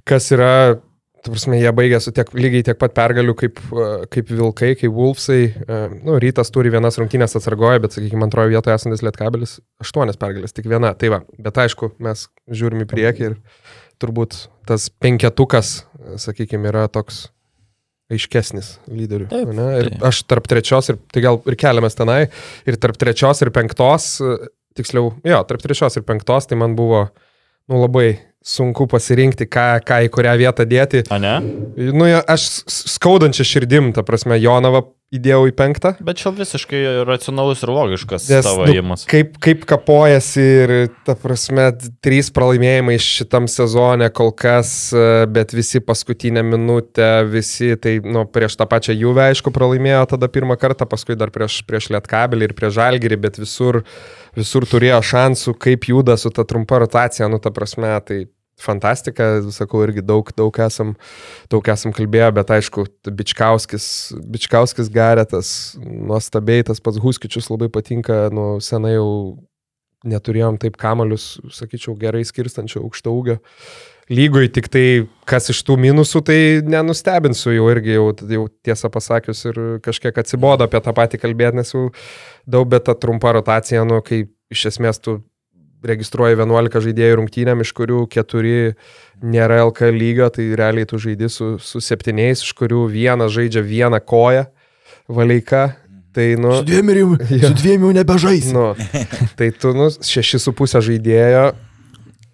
Kas 0.09 0.32
yra 0.34 0.80
Tu 1.24 1.34
prasme, 1.34 1.57
jie 1.59 1.72
baigė 1.76 1.99
su 2.03 2.13
tiek, 2.15 2.30
lygiai 2.38 2.63
tiek 2.70 2.78
pat 2.80 2.93
pergalių 2.95 3.34
kaip, 3.39 3.57
e, 3.74 3.88
kaip 4.13 4.30
Vilkai, 4.32 4.70
kaip 4.80 4.93
Wolfsai. 4.95 5.41
E, 5.49 5.80
nu, 6.05 6.15
rytas 6.22 6.51
turi 6.55 6.72
vienas 6.72 6.99
rungtynės 7.01 7.36
atsargoja, 7.39 7.82
bet, 7.84 7.95
sakykime, 7.95 8.24
antrojo 8.28 8.53
vietoje 8.53 8.78
esantis 8.78 9.03
Lietkabelis 9.03 9.57
aštuonias 9.84 10.20
pergalės, 10.22 10.55
tik 10.55 10.70
viena. 10.72 10.93
Tai 10.99 11.11
va, 11.15 11.20
bet 11.41 11.59
aišku, 11.65 11.91
mes 12.05 12.28
žiūrim 12.47 12.86
į 12.86 12.89
priekį 12.93 13.28
ir 13.32 13.36
turbūt 13.99 14.45
tas 14.70 14.88
penketukas, 15.03 15.82
sakykime, 16.24 16.72
yra 16.72 16.86
toks 16.91 17.26
aiškesnis 18.09 18.78
lyderių. 18.89 19.28
Taip, 19.30 19.51
ir 19.53 19.91
taip. 19.91 20.05
aš 20.09 20.24
tarp 20.30 20.47
trečios 20.49 20.89
ir, 20.93 20.97
tai 21.13 21.24
gal 21.26 21.41
ir 21.49 21.57
keliamės 21.59 21.99
tenai, 21.99 22.22
ir 22.70 22.80
tarp 22.82 22.97
trečios 23.01 23.43
ir 23.43 23.51
penktos, 23.53 24.15
tiksliau, 24.78 25.11
jo, 25.28 25.41
tarp 25.49 25.61
trečios 25.63 25.99
ir 25.99 26.07
penktos, 26.07 26.47
tai 26.49 26.57
man 26.59 26.78
buvo, 26.80 27.05
nu, 27.70 27.84
labai 27.84 28.13
sunku 28.46 28.88
pasirinkti, 28.90 29.48
ką, 29.52 29.68
ką 29.86 30.04
į 30.08 30.14
kurią 30.14 30.38
vietą 30.40 30.66
dėti. 30.68 31.04
A 31.12 31.20
ne? 31.22 31.36
Nu, 31.92 32.08
aš 32.08 32.48
skaudančią 32.70 33.46
širdim, 33.48 33.92
ta 33.96 34.06
prasme, 34.08 34.40
Jonavą 34.40 34.86
įdėjau 35.10 35.48
į 35.50 35.54
penktą. 35.58 35.92
Bet 36.06 36.20
čia 36.22 36.32
visiškai 36.38 36.82
racionalus 37.08 37.64
ir 37.66 37.72
logiškas 37.74 38.28
Nes, 38.30 38.46
tavo 38.46 38.68
nu, 38.68 38.76
įėjimas. 38.76 39.06
Kaip, 39.10 39.34
kaip 39.42 39.66
kapojasi 39.70 40.46
ir, 40.46 40.74
ta 41.08 41.16
prasme, 41.18 41.66
trys 42.06 42.30
pralaimėjimai 42.36 43.00
šitam 43.02 43.50
sezone 43.50 44.12
kol 44.14 44.32
kas, 44.38 44.94
bet 45.34 45.56
visi 45.58 45.82
paskutinę 45.82 46.46
minutę, 46.46 47.10
visi, 47.32 47.74
tai, 47.82 47.98
nu, 48.06 48.28
prieš 48.30 48.60
tą 48.62 48.70
pačią 48.70 48.96
Juvę, 49.00 49.32
aišku, 49.34 49.54
pralaimėjo 49.56 50.06
tada 50.14 50.30
pirmą 50.32 50.60
kartą, 50.62 50.88
paskui 50.90 51.18
dar 51.20 51.34
prieš, 51.34 51.64
prieš 51.68 51.90
Lietkabelį 51.96 52.52
ir 52.52 52.58
prieš 52.58 52.78
Žalgirį, 52.78 53.22
bet 53.26 53.42
visur 53.42 53.82
uh, 53.82 53.94
visur 54.38 54.66
turėjo 54.70 55.00
šansų, 55.06 55.56
kaip 55.62 55.90
juda 55.90 56.18
su 56.20 56.32
ta 56.34 56.46
trumpa 56.48 56.82
rotacija, 56.84 57.30
nu 57.32 57.40
ta 57.42 57.52
prasme, 57.56 57.92
tai 58.06 58.26
fantastika, 58.60 59.40
sakau, 59.56 59.84
irgi 59.86 60.04
daug, 60.04 60.30
daug, 60.36 60.56
esam, 60.66 60.94
daug 61.52 61.68
esam 61.72 61.94
kalbėję, 61.96 62.32
bet 62.36 62.52
aišku, 62.58 62.86
Bičkauskis, 63.08 63.86
Bičkauskis 64.34 64.92
Garetas, 64.92 65.52
nuostabiai, 65.80 66.66
tas 66.68 66.84
pats 66.84 67.00
Huskičius 67.00 67.48
labai 67.54 67.70
patinka, 67.72 68.28
nu 68.36 68.58
senai 68.64 68.98
jau 68.98 69.10
neturėjom 70.08 70.60
taip 70.60 70.78
kamalius, 70.80 71.38
sakyčiau, 71.56 71.96
gerai 72.00 72.26
skirstančio 72.28 72.84
aukšto 72.84 73.16
ūgio 73.16 73.40
lygoj, 74.10 74.49
tik 74.53 74.68
tai 74.74 74.86
kas 75.30 75.51
iš 75.53 75.62
tų 75.68 75.78
minusų, 75.86 76.22
tai 76.26 76.39
nenustebinsiu 76.66 77.53
jau 77.53 77.70
irgi, 77.72 77.95
jau, 77.97 78.10
jau 78.34 78.45
tiesą 78.66 78.89
pasakius, 78.93 79.43
ir 79.51 79.60
kažkiek 79.86 80.18
atsibodo 80.18 80.66
apie 80.66 80.82
tą 80.84 80.93
patį 80.97 81.22
kalbėti, 81.22 81.62
nes 81.62 81.74
jau 81.76 81.89
daug, 82.49 82.70
bet 82.72 82.88
ta 82.89 82.97
trumpa 82.97 83.36
rotacija, 83.38 83.86
nu, 83.88 84.01
kai 84.05 84.26
iš 84.49 84.66
esmės 84.74 85.01
tu 85.03 85.20
registruoji 85.86 86.36
11 86.36 86.82
žaidėjų 86.89 87.20
rungtynėm, 87.22 87.62
iš 87.64 87.72
kurių 87.78 88.01
4 88.12 88.74
nėra 89.24 89.62
LK 89.70 89.93
lygio, 89.95 90.28
tai 90.34 90.49
realiai 90.60 90.89
tu 90.89 90.99
žaidži 90.99 91.30
su, 91.32 91.51
su 91.64 91.80
7, 91.84 92.18
iš 92.34 92.51
kurių 92.57 92.88
vienas 92.91 93.32
žaidžia 93.36 93.64
vieną 93.64 94.01
koją, 94.03 94.49
valeika. 95.07 95.70
Tai, 96.10 96.26
nu, 96.41 96.55
su 96.57 96.66
dviem, 96.66 96.89
jau, 96.97 97.10
ja. 97.38 97.47
su 97.47 97.55
dviem 97.62 97.86
jau 97.86 97.93
nebežais. 97.93 98.49
Nu, 98.51 98.72
tai 99.38 99.51
tu, 99.53 99.76
nu, 99.78 99.91
6,5 99.93 100.82
žaidėjo 100.89 101.43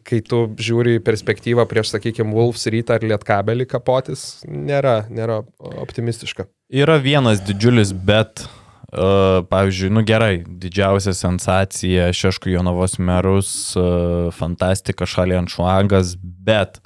kai 0.06 0.22
tu 0.26 0.45
žiūri 0.62 0.99
į 0.99 1.03
perspektyvą 1.06 1.66
prieš, 1.70 1.95
sakykime, 1.95 2.34
Wolfs 2.36 2.68
rytą 2.72 2.99
ar 2.99 3.06
Lietkabelį 3.06 3.68
kapotis, 3.70 4.43
nėra, 4.45 5.03
nėra 5.10 5.41
optimistiška. 5.82 6.47
Yra 6.74 6.97
vienas 7.01 7.41
didžiulis 7.45 7.93
bet, 8.08 8.45
uh, 8.45 9.41
pavyzdžiui, 9.49 9.93
nu 9.97 10.06
gerai, 10.08 10.43
didžiausia 10.45 11.16
sensacija 11.18 12.12
Šeškų 12.16 12.53
Jonavos 12.56 12.99
merus, 13.01 13.49
uh, 13.80 14.30
fantastika 14.36 15.08
Šalian 15.10 15.49
Šuangas, 15.51 16.16
bet 16.22 16.82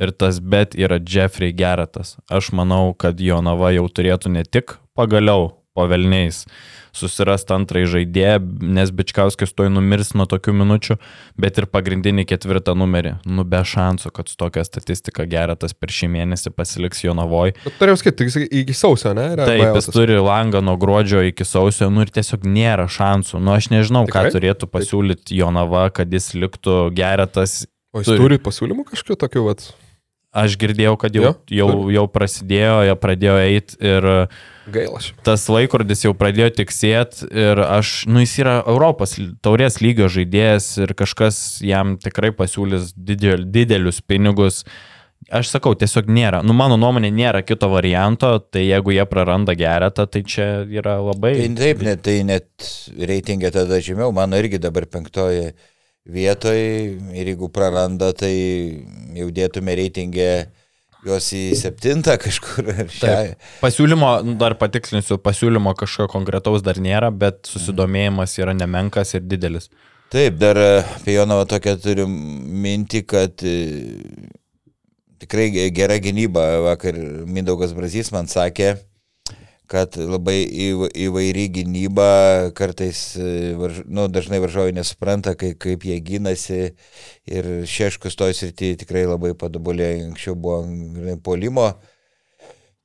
ir 0.00 0.12
tas 0.16 0.40
bet 0.40 0.76
yra 0.76 1.00
Jeffrey 1.00 1.52
Geratas. 1.56 2.16
Aš 2.32 2.52
manau, 2.56 2.92
kad 2.96 3.20
Jonava 3.20 3.72
jau 3.74 3.88
turėtų 3.88 4.32
ne 4.36 4.44
tik 4.44 4.76
pagaliau 4.98 5.52
po 5.72 5.86
velniais 5.88 6.44
susirasti 6.92 7.54
antrąjį 7.56 7.86
žaidėją, 7.94 8.34
nes 8.76 8.90
Bičkauskis 8.92 9.54
toj 9.56 9.70
numirs 9.72 10.12
nuo 10.18 10.26
tokių 10.28 10.52
minučių, 10.60 10.96
bet 11.40 11.58
ir 11.62 11.66
pagrindinį 11.72 12.26
ketvirtą 12.28 12.74
numerį. 12.78 13.14
Nu, 13.24 13.44
be 13.48 13.62
šansų, 13.64 14.12
kad 14.12 14.28
su 14.28 14.36
tokia 14.40 14.64
statistika 14.68 15.24
geratas 15.28 15.72
per 15.72 15.88
šį 15.92 16.10
mėnesį 16.16 16.52
pasiliks 16.56 17.00
Jonavoj. 17.04 17.54
Bet 17.64 17.78
turėjau 17.80 18.00
sakyti, 18.02 18.28
iki- 18.62 18.76
sausio, 18.76 19.14
ne? 19.16 19.30
Yra 19.36 19.46
Taip, 19.48 19.64
jis 19.78 19.88
turi 19.92 20.18
langą 20.20 20.60
nuo 20.64 20.76
gruodžio 20.76 21.22
iki 21.28 21.44
sausio, 21.48 21.88
nu 21.90 22.04
ir 22.04 22.12
tiesiog 22.12 22.44
nėra 22.44 22.88
šansų. 22.92 23.40
Nu, 23.40 23.54
aš 23.56 23.70
nežinau, 23.72 24.04
ką 24.06 24.28
Tikrai? 24.28 24.34
turėtų 24.36 24.68
pasiūlyti 24.68 25.38
Jonava, 25.40 25.88
kad 25.92 26.12
jis 26.12 26.32
liktų 26.36 26.92
geratas. 26.94 27.62
O 27.92 28.00
jis 28.00 28.08
turi. 28.08 28.20
turi 28.20 28.38
pasiūlymų 28.38 28.84
kažkokiu 28.92 29.16
tokiu, 29.20 29.46
vat, 29.48 29.72
Aš 30.32 30.54
girdėjau, 30.56 30.94
kad 30.96 31.12
jau, 31.12 31.22
Jo, 31.28 31.66
jau, 31.68 31.90
jau 31.92 32.06
prasidėjo, 32.08 32.78
jie 32.88 32.94
pradėjo 32.96 33.34
eiti 33.44 33.76
ir 33.84 34.06
gaila 34.70 35.00
tas 35.26 35.44
laikrodis 35.50 36.04
jau 36.06 36.12
pradėjo 36.16 36.52
tiksėti 36.60 37.28
ir 37.30 37.60
aš, 37.64 38.04
nu 38.10 38.22
jis 38.22 38.36
yra 38.42 38.56
Europos 38.60 39.16
taurės 39.44 39.80
lygio 39.82 40.08
žaidėjas 40.12 40.70
ir 40.84 40.94
kažkas 40.98 41.36
jam 41.64 41.96
tikrai 42.02 42.32
pasiūlys 42.36 42.92
didel, 42.96 43.46
didelius 43.48 44.02
pinigus. 44.04 44.62
Aš 45.32 45.52
sakau, 45.52 45.72
tiesiog 45.78 46.08
nėra, 46.10 46.40
nu 46.42 46.54
mano 46.56 46.74
nuomonė 46.76 47.12
nėra 47.14 47.44
kito 47.46 47.68
varianto, 47.70 48.34
tai 48.52 48.64
jeigu 48.66 48.92
jie 48.96 49.04
praranda 49.06 49.54
geretą, 49.56 50.04
tai 50.10 50.24
čia 50.26 50.46
yra 50.66 50.96
labai... 50.98 51.36
Tai 51.38 51.46
taip, 51.60 51.84
net, 51.86 52.02
tai 52.02 52.16
net 52.26 52.70
reitingė 52.98 53.52
tada 53.54 53.78
žemiau, 53.80 54.10
mano 54.12 54.40
irgi 54.42 54.58
dabar 54.60 54.88
penktoje 54.90 55.52
vietoje 56.10 56.98
ir 57.14 57.30
jeigu 57.30 57.48
praranda, 57.54 58.10
tai 58.18 58.34
jau 59.14 59.30
dėtume 59.30 59.78
reitingę 59.78 60.32
juos 61.06 61.28
į 61.34 61.42
septintą 61.58 62.14
kažkur. 62.22 62.68
Taip. 63.00 63.38
Pasiūlymo, 63.62 64.10
nu, 64.26 64.36
dar 64.40 64.54
patikslinsiu, 64.60 65.18
pasiūlymo 65.22 65.74
kažko 65.78 66.06
konkretaus 66.12 66.62
dar 66.66 66.78
nėra, 66.82 67.10
bet 67.10 67.48
susidomėjimas 67.50 68.36
yra 68.38 68.54
nemenkas 68.56 69.14
ir 69.18 69.24
didelis. 69.26 69.70
Taip, 70.12 70.36
dar 70.40 70.58
e, 70.60 70.70
apie 70.98 71.16
Jonavą 71.16 71.46
tokią 71.48 71.72
turiu 71.80 72.04
mintį, 72.06 73.00
kad 73.08 73.42
e, 73.48 73.56
tikrai 75.22 75.48
ge- 75.54 75.70
gera 75.74 75.96
gynyba. 76.02 76.44
Vakar 76.68 76.98
Mindaugas 77.26 77.72
Brazys 77.76 78.12
man 78.12 78.28
sakė, 78.28 78.74
kad 79.72 79.96
labai 79.96 80.42
įv- 80.44 80.90
įvairi 81.06 81.46
gynyba, 81.56 82.08
kartais 82.58 83.00
e, 83.16 83.54
nu, 83.88 84.04
dažnai 84.12 84.42
varžovai 84.44 84.74
nesupranta, 84.76 85.32
kaip, 85.38 85.56
kaip 85.62 85.86
jie 85.88 85.96
gynasi 86.04 86.60
ir 87.32 87.50
Šeškus 87.68 88.18
toj 88.20 88.36
srity 88.36 88.74
tikrai 88.84 89.06
labai 89.08 89.32
padobulėjo, 89.38 90.10
anksčiau 90.10 90.36
buvo 90.36 91.16
polimo. 91.24 91.72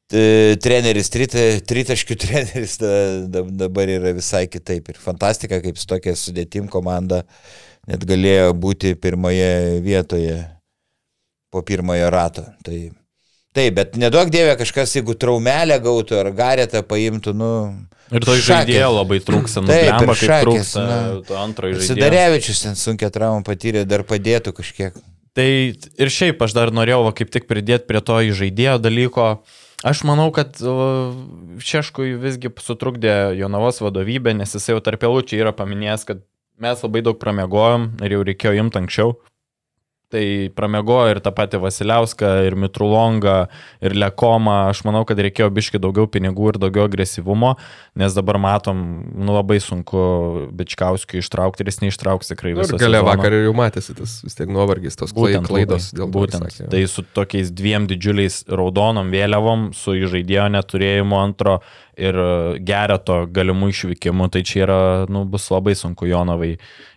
Treneris, 0.07 1.09
trita- 1.11 1.59
tritaškių 1.67 2.15
treneris 2.23 2.77
da, 2.79 2.91
da, 3.27 3.43
dabar 3.67 3.91
yra 3.91 4.13
visai 4.15 4.45
kitaip. 4.47 4.93
Ir 4.93 5.01
fantastika, 5.03 5.59
kaip 5.63 5.79
su 5.79 5.89
tokia 5.89 6.15
sudėtim 6.15 6.69
komanda 6.71 7.25
net 7.87 8.03
galėjo 8.07 8.53
būti 8.55 8.95
pirmoje 8.99 9.81
vietoje 9.83 10.39
po 11.51 11.63
pirmojo 11.67 12.07
rato. 12.11 12.45
Tai, 12.63 12.79
taip, 13.57 13.75
bet 13.77 13.99
nedaug 13.99 14.31
dievė 14.33 14.55
kažkas, 14.59 14.95
jeigu 14.99 15.17
traumelę 15.19 15.79
gautų 15.83 16.21
ar 16.21 16.31
garetą 16.37 16.83
paimtų, 16.87 17.33
nu... 17.37 17.51
Ir 18.07 18.23
to 18.23 18.37
žaidėjo 18.39 18.87
labai 18.93 19.19
trūksa, 19.19 19.65
nu, 19.65 19.73
ir 19.73 19.91
kaip 19.99 20.13
trūksta 20.47 20.83
na. 20.85 20.97
to 21.27 21.35
antrojo 21.41 21.75
žaidėjo. 21.75 21.89
Sidarevičius 21.91 22.63
ten 22.63 22.79
sunkia 22.79 23.11
traumą 23.11 23.43
patyrė, 23.47 23.83
dar 23.89 24.05
padėtų 24.07 24.53
kažkiek. 24.55 24.95
Tai 25.37 25.47
ir 25.75 26.09
šiaip 26.09 26.39
aš 26.41 26.55
dar 26.55 26.71
norėjau 26.73 27.03
va, 27.05 27.13
kaip 27.17 27.29
tik 27.33 27.49
pridėti 27.49 27.85
prie 27.89 28.01
to 28.01 28.21
žaidėjo 28.39 28.77
dalyko. 28.81 29.27
Aš 29.85 30.01
manau, 30.09 30.31
kad 30.33 30.57
Šeškui 31.61 32.15
visgi 32.17 32.49
sutrukdė 32.63 33.35
Jonavos 33.37 33.83
vadovybė, 33.83 34.33
nes 34.39 34.55
jisai 34.55 34.73
jau 34.73 34.81
tarp 34.81 35.05
eilučių 35.05 35.43
yra 35.43 35.53
paminėjęs, 35.53 36.07
kad 36.09 36.23
mes 36.57 36.81
labai 36.81 37.03
daug 37.05 37.19
pramegojom 37.21 37.91
ir 38.01 38.15
jau 38.15 38.23
reikėjo 38.25 38.55
imti 38.63 38.81
anksčiau. 38.81 39.13
Tai 40.07 40.23
pramiegojo 40.55 41.09
ir 41.11 41.19
tą 41.19 41.33
patį 41.35 41.59
Vasiliauską, 41.59 42.27
ir 42.47 42.55
Mitrulongą, 42.55 43.33
ir 43.83 43.91
Lekomą. 43.99 44.69
Aš 44.71 44.85
manau, 44.87 45.01
kad 45.03 45.19
reikėjo 45.19 45.49
biški 45.51 45.81
daugiau 45.83 46.07
pinigų 46.07 46.53
ir 46.53 46.59
daugiau 46.63 46.85
agresyvumo, 46.87 47.49
nes 47.99 48.15
dabar 48.15 48.39
matom, 48.39 48.79
nu 49.19 49.35
labai 49.35 49.57
sunku 49.59 50.47
Bičkauskiui 50.55 51.19
ištraukti 51.19 51.65
ir 51.65 51.71
jis 51.73 51.81
neištrauks 51.83 52.31
tikrai 52.31 52.53
Nu, 52.55 52.61
visą 52.61 52.79
sezoną. 52.79 53.01
vakar 53.09 53.35
jau 53.35 53.51
matėsi 53.59 53.97
tas 53.99 54.13
vis 54.23 54.39
tiek 54.39 54.47
nuovargis, 54.47 54.95
tos 54.95 55.11
Būtent, 55.11 55.43
klaidos 55.51 55.89
dėl 55.91 56.07
to, 56.07 56.13
būtent. 56.15 56.47
sakė. 56.55 56.69
Tai 56.71 56.85
su 56.87 57.03
tokiais 57.19 57.51
dviem 57.51 57.89
didžiuliais 57.91 58.45
raudonom 58.47 59.11
vėliavom, 59.11 59.73
su 59.75 59.97
žaidėjo 60.07 60.47
neturėjimu 60.55 61.19
antro 61.19 61.59
ir 61.97 62.15
e, 62.21 62.27
gereto 62.61 63.23
galimų 63.33 63.71
išvykimų, 63.73 64.29
tai 64.33 64.43
čia 64.45 64.63
yra, 64.67 64.79
nu, 65.09 65.25
bus 65.25 65.49
labai 65.53 65.73
sunku 65.75 66.05
Jonavai 66.09 66.53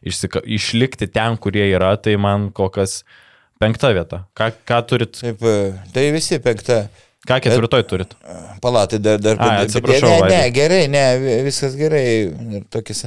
išsika, 0.07 0.43
išlikti 0.45 1.09
ten, 1.11 1.37
kurie 1.41 1.65
yra, 1.73 1.95
tai 1.97 2.17
man 2.21 2.51
kol 2.53 2.69
kas 2.75 3.01
penkta 3.61 3.91
vieta. 3.97 4.23
Ką, 4.37 4.51
ką 4.69 4.81
turit, 4.89 5.17
Taip, 5.21 5.43
e, 5.43 5.73
tai 5.95 6.11
visi 6.15 6.39
penkta. 6.45 6.83
ką 7.29 7.41
ketvirtoj 7.45 7.83
turit? 7.89 8.15
Palatai 8.63 8.99
dar, 9.01 9.19
dar 9.21 9.37
bet- 9.37 9.67
atsiprašau, 9.67 10.09
Ne, 10.09 10.15
ne, 10.17 10.21
Vaidai. 10.29 10.51
gerai, 10.57 10.85
ne, 10.89 11.05
vi- 11.21 11.43
viskas 11.49 11.75
gerai. 11.77 12.65
Tokis, 12.73 13.05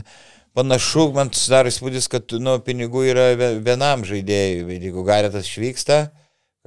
panašu, 0.55 1.07
man 1.15 1.31
susidaro 1.33 1.69
įspūdis, 1.71 2.09
kad 2.09 2.35
nu, 2.39 2.57
pinigų 2.61 3.05
yra 3.09 3.31
vie- 3.37 3.59
vienam 3.65 4.03
žaidėjui. 4.05 4.77
Jeigu 4.81 5.05
Garetas 5.05 5.49
išvyksta, 5.49 6.09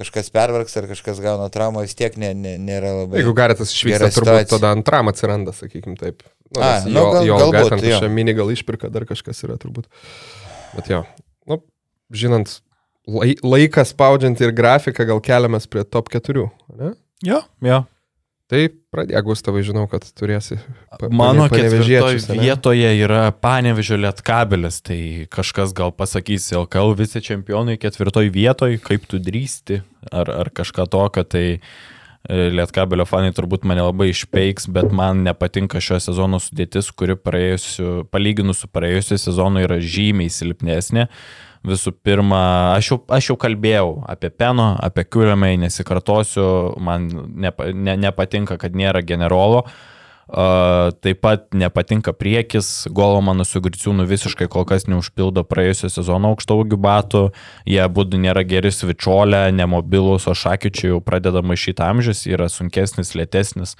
kažkas 0.00 0.28
pervargs 0.34 0.76
ar 0.76 0.86
kažkas 0.90 1.20
gauna 1.24 1.48
traumą, 1.52 1.82
vis 1.86 1.96
tiek 1.96 2.16
ne, 2.20 2.32
ne, 2.36 2.56
nėra 2.60 2.92
labai. 3.02 3.22
Jeigu 3.22 3.32
Garetas 3.36 3.72
išvyksta, 3.72 4.10
turbūt 4.12 4.50
tada 4.52 4.72
antram 4.76 5.08
atsiranda, 5.12 5.54
sakykim 5.56 5.96
taip. 6.00 6.22
Nu, 6.54 6.60
A, 6.62 6.70
nu, 6.84 6.92
jo, 6.94 7.06
gal- 7.14 7.26
jo 7.26 7.38
galbūt, 7.40 7.70
ten 7.72 7.80
jo. 7.80 7.96
kažkokia 7.96 8.12
mini 8.12 8.34
gal 8.36 8.52
išpirka, 8.54 8.90
dar 8.92 9.06
kažkas 9.08 9.40
yra 9.48 9.56
turbūt. 9.62 9.88
Bet 10.76 10.90
jo, 10.92 11.00
nu, 11.50 11.58
žinant, 12.12 12.52
lai, 13.08 13.32
laiką 13.42 13.82
spaudžiant 13.88 14.40
ir 14.44 14.52
grafiką, 14.54 15.08
gal 15.08 15.22
keliamės 15.24 15.66
prie 15.70 15.82
top 15.88 16.12
4. 16.12 16.46
Ne? 16.76 16.92
Jo, 17.24 17.40
jo. 17.64 17.80
Tai 18.46 18.60
pradėk, 18.94 19.24
Gustavai, 19.26 19.64
žinau, 19.66 19.88
kad 19.90 20.04
turėsi. 20.14 20.60
pa- 21.00 21.08
Mano 21.10 21.48
ketvirtoje 21.50 22.38
vietoje 22.38 22.90
yra 23.02 23.32
Panevežio 23.34 23.98
Lietkabelis, 23.98 24.78
tai 24.86 25.26
kažkas 25.26 25.72
gal 25.74 25.90
pasakys, 25.90 26.46
LKL 26.54 26.94
vice 26.94 27.18
čempionai 27.20 27.74
ketvirtoje 27.76 28.30
vietoje, 28.30 28.78
kaip 28.78 29.08
tu 29.10 29.18
drįsti, 29.18 29.80
ar, 30.12 30.30
ar 30.30 30.50
kažką 30.54 30.86
tokio, 30.88 31.24
tai 31.26 31.58
e, 32.28 32.50
Lietkabelio 32.54 33.04
fanai 33.06 33.32
turbūt 33.34 33.66
mane 33.66 33.82
labai 33.82 34.12
išpeiks, 34.14 34.70
bet 34.70 34.94
man 34.94 35.24
nepatinka 35.26 35.82
šio 35.82 35.98
sezono 35.98 36.38
sudėtis, 36.38 36.92
kuri 36.94 37.18
praėjusiu, 37.18 38.06
palyginus 38.14 38.62
su 38.62 38.70
praėjusiu 38.70 39.18
sezonu 39.18 39.66
yra 39.66 39.80
žymiai 39.82 40.30
silpnesnė. 40.30 41.08
Visų 41.66 41.92
pirma, 42.06 42.76
aš 42.76 42.92
jau, 42.92 43.00
aš 43.10 43.32
jau 43.32 43.36
kalbėjau 43.42 43.88
apie 44.06 44.30
Peno, 44.30 44.68
apie 44.78 45.02
Kiuriamai, 45.08 45.56
nesikartosiu, 45.58 46.46
man 46.78 47.08
nepa, 47.34 47.72
ne, 47.74 47.96
nepatinka, 47.98 48.54
kad 48.62 48.76
nėra 48.78 49.02
generolo. 49.02 49.64
Uh, 49.66 49.95
taip 50.26 51.20
pat 51.22 51.54
nepatinka 51.54 52.10
priekis, 52.12 52.88
Golomano 52.90 53.44
su 53.46 53.60
Griciūnu 53.62 54.06
visiškai 54.10 54.48
kol 54.50 54.64
kas 54.66 54.88
neužpildo 54.90 55.44
praėjusio 55.46 55.90
sezono 55.92 56.32
aukštaugių 56.34 56.78
batų, 56.82 57.22
jie 57.70 57.84
būdų 57.86 58.18
nėra 58.24 58.42
geri 58.42 58.72
svičiolė, 58.74 59.52
nemobilus, 59.54 60.26
o 60.26 60.34
šakyčiai 60.34 60.90
jau 60.90 60.98
pradeda 61.04 61.44
maišyti 61.46 61.84
amžius, 61.86 62.24
yra 62.26 62.50
sunkesnis, 62.50 63.14
lėtesnis, 63.14 63.76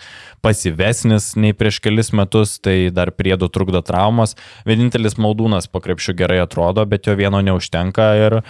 pasyvesnis 0.46 1.32
nei 1.34 1.56
prieš 1.56 1.80
kelis 1.82 2.12
metus, 2.14 2.60
tai 2.62 2.92
dar 2.94 3.10
priedo 3.10 3.50
trukdo 3.50 3.82
traumas. 3.82 4.36
Vienintelis 4.68 5.18
Maldūnas 5.18 5.66
po 5.66 5.82
krepšių 5.82 6.14
gerai 6.14 6.40
atrodo, 6.44 6.86
bet 6.86 7.10
jo 7.10 7.18
vieno 7.18 7.42
neužtenka 7.42 8.12
ir 8.22 8.40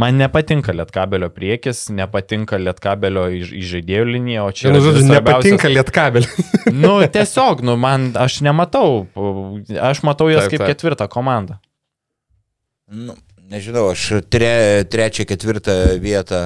Man 0.00 0.16
nepatinka 0.20 0.72
lietkabelio 0.72 1.28
priekis, 1.34 1.82
nepatinka 1.92 2.58
lietkabelio 2.60 3.24
iš- 3.40 3.50
įžaidėjų 3.60 4.04
linija, 4.14 4.44
o 4.46 4.52
čia... 4.54 4.70
Yra 4.70 4.80
žodžiu, 4.86 5.06
nepatinka 5.10 5.70
lietkabelį. 5.72 6.30
Nu, 6.84 6.92
tiesiog, 7.10 7.64
nu, 7.66 7.74
man, 7.80 8.10
aš 8.20 8.38
nematau, 8.46 9.02
aš 9.90 10.00
matau 10.06 10.28
jas 10.30 10.44
Taip, 10.46 10.52
kaip 10.54 10.62
taip. 10.62 10.70
ketvirtą 10.76 11.08
komandą. 11.10 11.56
Nu, 12.90 13.16
nežinau, 13.50 13.88
aš 13.90 14.04
tre, 14.30 14.52
trečią, 14.90 15.26
ketvirtą 15.30 15.74
vietą, 16.02 16.40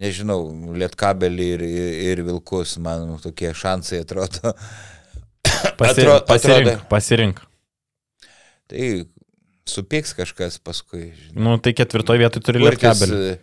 nežinau, 0.00 0.40
Lietkabelį 0.76 1.50
ir, 1.56 1.64
ir, 1.66 1.92
ir 2.10 2.22
Vilkus, 2.26 2.74
man 2.82 3.14
tokie 3.22 3.52
šansai 3.56 4.02
atrodo. 4.06 4.54
Pasi, 5.76 6.02
Atro- 6.02 6.18
pasirink, 6.28 6.72
atrodo- 6.72 6.88
pasirink. 6.90 7.44
Tai 8.72 8.86
supyks 9.70 10.14
kažkas 10.16 10.58
paskui. 10.62 11.10
žinai. 11.16 11.42
Nu, 11.42 11.56
tai 11.62 11.74
ketvirtoje 11.76 12.22
vietoje 12.22 12.46
turi 12.46 12.62
lietkabelį. 12.64 13.36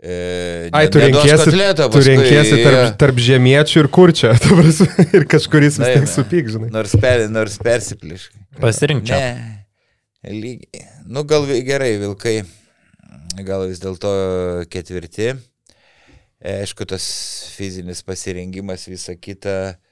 E, 0.00 0.70
Ai, 0.72 0.86
ne- 0.86 0.90
tu 0.94 1.00
renkiesi, 1.02 1.50
tu 1.92 2.00
renkiesi 2.06 2.60
tarp, 2.64 2.94
tarp 3.02 3.18
žemiečių 3.20 3.82
ir 3.82 3.88
kurčio. 3.92 4.30
ta 4.40 4.54
prasme, 4.56 5.04
Ir 5.12 5.26
kažkuris 5.28 5.76
vis 5.76 5.90
tiek 5.92 6.08
supyk, 6.08 6.48
žinai. 6.54 6.70
Nors, 6.72 6.94
per, 7.02 7.26
nors 7.28 7.58
persipliškai. 7.60 8.40
Pasirink 8.62 9.04
čia. 9.10 9.18
Ne, 9.20 10.32
lygiai. 10.32 10.86
Nu, 11.04 11.26
gal 11.28 11.44
gerai, 11.66 11.92
vilkai. 12.00 12.38
Gal 13.44 13.66
vis 13.68 13.82
dėlto 13.82 14.14
ketvirti. 14.72 15.34
E, 16.40 16.56
Aišku, 16.62 16.86
tas 16.88 17.04
fizinis 17.58 18.00
pasirengimas, 18.06 18.88
visa 18.88 19.12
kita 19.20 19.56
e, 19.74 19.89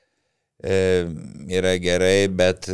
yra 0.59 1.77
gerai, 1.79 2.29
bet 2.29 2.67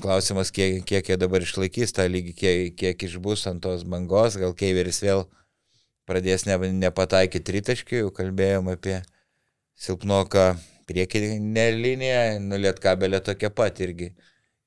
klausimas, 0.00 0.50
kiek, 0.50 0.80
kiek 0.88 1.10
jie 1.10 1.18
dabar 1.20 1.44
išlaikys 1.44 1.92
tą 1.92 2.06
lygį, 2.08 2.32
kiek, 2.32 2.76
kiek 2.80 3.02
išbus 3.08 3.44
ant 3.50 3.60
tos 3.62 3.84
bangos, 3.84 4.38
gal 4.40 4.54
Keiveris 4.56 5.02
vėl 5.04 5.26
pradės 6.08 6.46
ne, 6.46 6.56
nepataikyti 6.56 7.44
tritaškių, 7.44 8.00
jau 8.04 8.14
kalbėjom 8.14 8.70
apie 8.72 9.02
silpnoką 9.76 10.54
priekinę 10.88 11.66
liniją, 11.76 12.40
nuliet 12.40 12.80
kabelė 12.80 13.20
tokia 13.20 13.50
pat 13.50 13.80
irgi, 13.84 14.12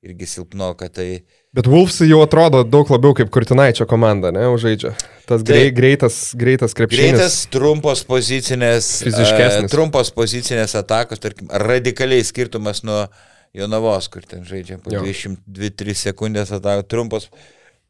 irgi 0.06 0.28
silpnoka. 0.28 0.90
Tai... 0.92 1.08
Bet 1.50 1.66
Wolfsai 1.66 2.06
jau 2.06 2.20
atrodo 2.22 2.60
daug 2.62 2.90
labiau 2.92 3.10
kaip 3.18 3.30
Kurtinaičio 3.34 3.82
komanda, 3.90 4.30
ne, 4.30 4.44
užaidžia. 4.54 4.92
Tas 5.26 5.42
grei, 5.42 5.64
Taip. 5.66 5.74
greitas, 5.74 6.18
greitas 6.38 6.76
krepšinis. 6.78 7.16
Greitas, 7.16 7.38
trumpos 7.50 8.04
pozicinės, 8.06 8.90
Fiziškesnis. 9.02 9.66
e, 9.66 9.70
trumpos 9.72 10.12
pozicinės 10.14 10.76
atakos, 10.78 11.18
tarkim, 11.18 11.48
radikaliai 11.50 12.22
skirtumas 12.22 12.84
nuo 12.86 13.08
Jonavos, 13.56 14.06
kur 14.12 14.22
ten 14.22 14.44
žaidžia 14.46 14.78
po 14.78 14.92
Jo. 14.94 15.02
22-3 15.02 15.96
sekundės 15.98 16.52
atakos, 16.54 16.86
trumpos 16.86 17.26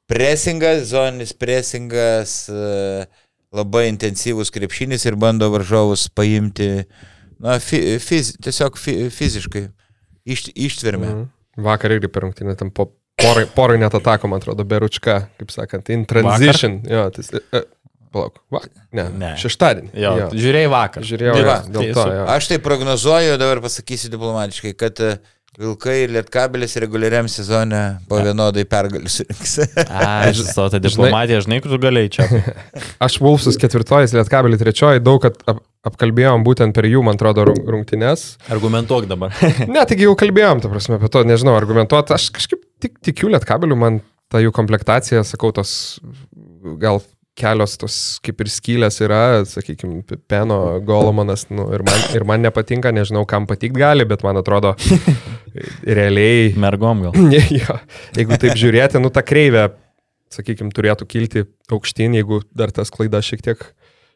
presingas, 0.08 0.86
zoninis 0.88 1.34
presingas, 1.36 2.46
e, 2.48 3.04
labai 3.52 3.90
intensyvus 3.90 4.48
krepšinis 4.54 5.04
ir 5.04 5.18
bando 5.20 5.50
varžovus 5.52 6.06
paimti, 6.08 6.86
na, 7.36 7.58
fi, 7.60 7.98
fiz, 8.00 8.32
tiesiog 8.40 8.80
fi, 8.80 8.96
fiziškai 9.12 9.66
iš, 10.24 10.46
ištverme. 10.54 11.12
Mhm. 11.12 11.28
Vakar 11.60 11.92
irgi 11.92 12.08
per 12.08 12.24
rungtynę 12.24 12.56
tam 12.56 12.70
po 12.72 12.88
porai, 13.22 13.44
porai 13.54 13.78
net 13.82 13.94
atako, 13.98 14.30
man 14.32 14.40
atrodo, 14.42 14.64
Beručka, 14.68 15.20
kaip 15.40 15.52
sakant, 15.54 15.90
in 15.94 16.06
transition. 16.10 16.80
Jo, 16.88 17.06
tai, 17.14 17.24
e, 17.56 17.62
palauk, 18.14 18.40
va, 18.52 18.62
ne, 18.96 19.08
Ne. 19.22 19.34
šeštadienį. 19.40 19.92
Jo, 19.94 20.14
jo. 20.24 20.30
žiūrėjai 20.34 20.70
vakar. 20.72 21.04
Žiūrėjau, 21.06 21.34
Tai 21.36 21.42
jo, 21.44 21.50
va, 21.50 21.58
dėl 21.66 21.82
tai 21.84 21.92
to. 21.98 22.06
Jo. 22.16 22.24
Aš 22.36 22.48
tai 22.52 22.58
prognozuoju, 22.64 23.36
dabar 23.40 23.60
pasakysiu 23.66 24.10
diplomatiškai, 24.16 24.74
kad 24.80 25.04
e, 25.04 25.12
Vilkai 25.60 25.96
ir 26.04 26.12
Lietkabelis 26.14 26.76
reguliariam 26.80 27.26
sezone 27.28 27.80
po 28.08 28.20
vienodai 28.22 28.62
pergalius 28.70 29.16
surinks. 29.18 29.56
A, 29.90 30.28
aš 30.30 30.44
savo 30.54 30.68
tą 30.72 30.78
diplomatiją, 30.80 31.40
žinai, 31.44 31.58
kur 31.60 31.74
tu 31.74 31.78
galėjai 31.82 32.12
čia. 32.14 32.26
Aš 33.04 33.18
Wolfsus 33.20 33.58
ketvirtojas, 33.60 34.14
Lietkabelį 34.16 34.60
trečioji, 34.62 35.02
daug 35.04 35.26
ap, 35.26 35.42
ap, 35.50 35.58
apkalbėjom 35.90 36.46
būtent 36.46 36.72
per 36.78 36.86
jų, 36.88 37.02
man 37.04 37.18
atrodo, 37.18 37.44
rung- 37.50 37.66
rungtynes. 37.74 38.38
Argumentuok 38.54 39.10
dabar. 39.10 39.34
Ne, 39.66 39.82
taigi 39.90 40.06
jau 40.06 40.14
kalbėjom, 40.22 40.62
ta 40.64 40.70
prasme, 40.72 40.96
apie 41.02 41.10
to, 41.12 41.26
nežinau, 41.28 41.58
argumentuoti. 41.58 42.14
Aš 42.16 42.30
kažkaip 42.38 42.62
tik, 42.82 42.98
tikiu 43.04 43.30
Lietkabeliu, 43.32 43.78
man 43.78 44.00
ta 44.30 44.40
jų 44.42 44.52
komplektacija, 44.54 45.22
sakau, 45.26 45.50
tos 45.54 45.72
gal 46.80 47.00
kelios 47.40 47.76
tos 47.80 47.96
kaip 48.24 48.42
ir 48.42 48.50
skylės 48.52 49.00
yra, 49.04 49.20
sakykime, 49.48 50.02
Peno, 50.30 50.58
Golomanas, 50.86 51.46
nu, 51.52 51.66
ir, 51.74 51.84
man, 51.86 52.02
ir 52.16 52.26
man 52.28 52.42
nepatinka, 52.44 52.92
nežinau, 52.94 53.24
kam 53.28 53.46
patikt 53.50 53.78
gali, 53.78 54.06
bet 54.08 54.24
man 54.26 54.40
atrodo, 54.40 54.74
realiai, 55.98 56.50
Mergom 56.60 57.06
gal. 57.06 57.16
jo, 57.60 57.78
jeigu 58.18 58.40
taip 58.40 58.58
žiūrėti, 58.60 59.00
nu, 59.02 59.12
ta 59.14 59.24
kreivė, 59.26 59.70
sakykime, 60.34 60.72
turėtų 60.74 61.08
kilti 61.10 61.46
aukštyn, 61.72 62.18
jeigu 62.20 62.42
dar 62.56 62.74
tas 62.74 62.92
klaida 62.94 63.22
šiek 63.24 63.42
tiek, 63.46 63.64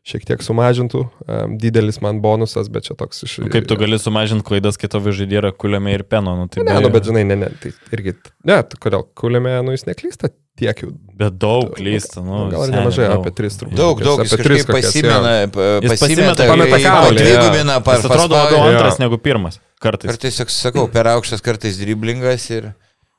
šiek 0.04 0.24
tiek 0.28 0.42
sumažintų. 0.44 1.00
Um, 1.24 1.56
didelis 1.60 1.98
man 2.04 2.18
bonusas, 2.24 2.68
bet 2.72 2.84
čia 2.88 2.96
toks 3.00 3.24
iš... 3.24 3.38
Kaip 3.52 3.64
tu 3.70 3.76
gali 3.80 3.96
sumažinti 4.00 4.44
klaidas, 4.46 4.76
kai 4.80 4.90
tavo 4.92 5.12
žaidėjai 5.16 5.40
yra 5.40 5.52
kuliame 5.56 5.94
ir 5.96 6.04
peno? 6.04 6.34
Nu, 6.36 6.48
tai 6.52 6.60
Ne, 6.66 6.74
be- 6.76 6.82
nu, 6.84 6.90
bet 6.92 7.08
žinai, 7.08 7.22
ne, 7.28 7.38
ne, 7.40 7.48
tai 7.62 7.72
irgi, 7.96 8.12
ne, 8.44 8.58
kodėl 8.84 9.06
kulėme, 9.16 9.54
nu, 9.64 9.72
jis 9.76 9.86
neklysta 9.88 10.28
tiek 10.60 10.84
jau. 10.84 10.90
Bet 11.18 11.34
daug 11.42 11.72
klysta. 11.74 12.20
Nu, 12.22 12.44
gal 12.52 12.68
ir 12.68 12.74
nemažai, 12.76 13.08
daug. 13.10 13.24
apie 13.24 13.32
tris 13.40 13.56
turbūt. 13.58 13.74
Daug, 13.80 14.02
daug, 14.04 14.20
Apie 14.22 14.36
tris 14.38 14.60
kažkaip 14.62 14.70
kokias, 14.70 14.92
pasimena, 14.92 15.32
pa- 15.56 15.70
Jis 15.82 15.96
pasimeta, 16.04 16.46
pasimeta, 16.46 16.78
kamuolį, 16.84 17.24
padvigubina, 17.24 17.78
Jis 17.88 18.06
atrodo 18.10 18.38
labiau 18.38 18.60
antras 18.68 19.00
negu 19.02 19.18
pirmas. 19.24 19.58
Kartais. 19.82 20.12
Kartais, 20.12 20.36
sak- 20.38 20.52
sakau, 20.54 20.84
per 20.92 21.08
aukštas 21.16 21.42
kartais 21.44 21.80
driblingas 21.80 22.46
ir, 22.54 22.70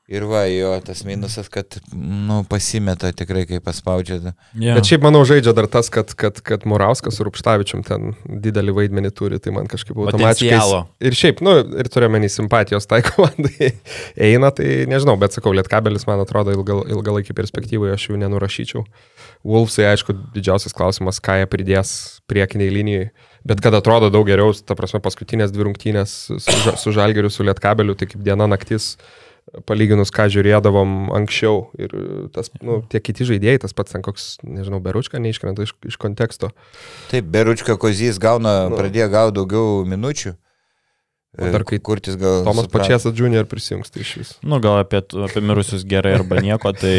ir 0.06 0.22
va, 0.28 0.44
jo, 0.46 0.70
tas 0.86 1.00
minusas, 1.06 1.48
kad, 1.50 1.78
nu, 1.92 2.38
pasimeta 2.50 3.10
tikrai, 3.16 3.42
kai 3.48 3.58
paspaudžia. 3.62 4.32
Ja. 4.54 4.76
Bet 4.76 4.86
šiaip 4.86 5.02
manau 5.02 5.24
žaidžia 5.26 5.54
dar 5.56 5.66
tas, 5.70 5.90
kad, 5.92 6.12
kad, 6.18 6.38
kad 6.46 6.66
Murauskas 6.68 7.18
su 7.18 7.26
Rupštavičium 7.26 7.82
ten 7.86 8.14
didelį 8.24 8.76
vaidmenį 8.76 9.10
turi, 9.18 9.40
tai 9.42 9.54
man 9.56 9.66
kažkaip 9.70 9.98
automatiškai. 9.98 10.82
Ir 11.02 11.18
šiaip, 11.18 11.42
nu, 11.46 11.56
ir 11.82 11.90
turiu 11.90 12.10
menį 12.14 12.30
simpatijos 12.36 12.86
tai 12.86 13.02
komandai 13.08 13.72
eina, 14.28 14.52
tai 14.54 14.86
nežinau, 14.90 15.18
bet 15.20 15.34
sakau, 15.34 15.54
Lietkabelis 15.56 16.06
man 16.06 16.22
atrodo 16.22 16.54
ilgal, 16.54 16.84
ilgalaikį 16.86 17.34
perspektyvą, 17.36 17.90
aš 17.96 18.10
jų 18.12 18.22
nenurašyčiau. 18.22 18.86
Wolfsai, 19.46 19.90
aišku, 19.90 20.14
didžiausias 20.34 20.74
klausimas, 20.76 21.18
ką 21.22 21.40
jie 21.42 21.50
pridės 21.50 21.96
priekiniai 22.30 22.70
linijai. 22.72 23.10
Bet 23.46 23.60
kad 23.62 23.74
atrodo 23.78 24.08
daug 24.10 24.26
geriau, 24.26 24.54
ta 24.66 24.74
prasme, 24.78 24.98
paskutinės 25.02 25.52
dvi 25.54 25.68
rungtynės 25.68 26.14
su, 26.42 26.74
su 26.82 26.94
Žalgeriu, 26.94 27.30
su 27.30 27.46
Lietkabeliu, 27.46 27.94
tai 27.98 28.08
kaip 28.10 28.24
diena 28.26 28.48
naktis, 28.50 28.96
palyginus, 29.68 30.10
ką 30.14 30.26
žiūrėdavom 30.32 31.12
anksčiau. 31.16 31.68
Ir 31.78 31.92
tas, 32.34 32.50
nu, 32.62 32.80
tie 32.90 33.00
kiti 33.02 33.26
žaidėjai, 33.28 33.62
tas 33.66 33.76
pats 33.76 33.94
ten 33.94 34.02
koks, 34.04 34.36
nežinau, 34.46 34.80
Beručka 34.82 35.20
neiškrenta 35.22 35.66
iš, 35.66 35.76
iš 35.86 35.98
konteksto. 36.02 36.50
Taip, 37.12 37.28
Beručka 37.30 37.78
Kozys 37.80 38.18
gauna, 38.22 38.66
Nu. 38.70 38.78
pradėjo 38.80 39.08
gauti 39.12 39.38
daugiau 39.38 39.84
minučių. 39.86 40.34
O 41.36 41.50
dar 41.52 41.66
kai 41.68 41.76
kurtis 41.84 42.16
gal... 42.16 42.40
Tomas 42.46 42.64
suprato. 42.64 42.80
Pačiasas 42.86 43.12
Junior 43.12 43.44
prisijungs, 43.44 43.90
tai 43.92 44.00
iš 44.00 44.12
vis. 44.16 44.28
Nu, 44.40 44.56
gal 44.64 44.80
apie, 44.80 45.02
apie 45.04 45.42
mirusius 45.44 45.84
gerai 45.84 46.14
arba 46.16 46.40
nieko. 46.40 46.72
Tai 46.72 46.94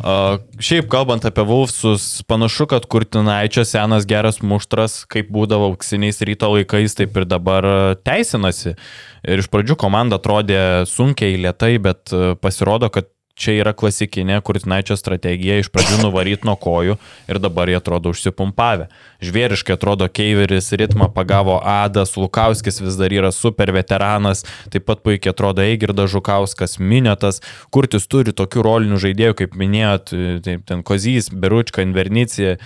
šiaip 0.00 0.88
kalbant 0.90 1.24
apie 1.28 1.44
Vulfsus, 1.46 2.22
panašu, 2.28 2.66
kad 2.70 2.86
Kurtinaičio 2.90 3.64
senas 3.68 4.06
geras 4.08 4.40
muštras, 4.42 5.02
kaip 5.10 5.30
būdavo 5.32 5.72
auksiniais 5.72 6.22
ryto 6.26 6.52
laikais, 6.54 6.96
taip 6.98 7.16
ir 7.20 7.28
dabar 7.28 7.68
teisinasi. 8.02 8.76
Ir 9.22 9.42
iš 9.42 9.50
pradžių 9.52 9.76
komanda 9.78 10.18
atrodė 10.18 10.88
sunkiai, 10.90 11.36
lietai, 11.38 11.76
bet 11.82 12.14
uh, 12.14 12.32
pasirodo, 12.40 12.90
kad 12.90 13.10
čia 13.42 13.56
yra 13.58 13.72
klasikinė 13.76 14.38
Kurtinaičio 14.44 14.96
strategija 14.98 15.58
iš 15.60 15.70
pradžių 15.72 15.98
nuvaryti 16.04 16.46
nuo 16.46 16.54
kojų 16.60 16.96
ir 17.30 17.40
dabar 17.42 17.70
jie 17.70 17.78
atrodo 17.78 18.12
užsipumpavę. 18.14 18.88
Žvėriškai 19.22 19.74
atrodo 19.76 20.08
Keiveris, 20.10 20.70
ritmą 20.78 21.08
pagavo 21.14 21.58
Adas, 21.58 22.14
Lukauskis 22.18 22.80
vis 22.82 22.98
dar 23.00 23.14
yra 23.14 23.32
super 23.34 23.72
veteranas, 23.74 24.44
taip 24.72 24.86
pat 24.88 25.02
puikiai 25.06 25.34
atrodo 25.34 25.64
Eigirdas 25.64 26.12
Žukauskas, 26.14 26.78
Minėtas, 26.78 27.42
Kurtis 27.74 28.08
turi 28.10 28.34
tokių 28.36 28.66
rolinių 28.66 29.00
žaidėjų, 29.02 29.38
kaip 29.42 29.58
minėjot, 29.58 30.14
taip, 30.46 30.64
ten 30.68 30.86
Kozys, 30.86 31.30
Beručka, 31.32 31.82
Invernicija. 31.86 32.56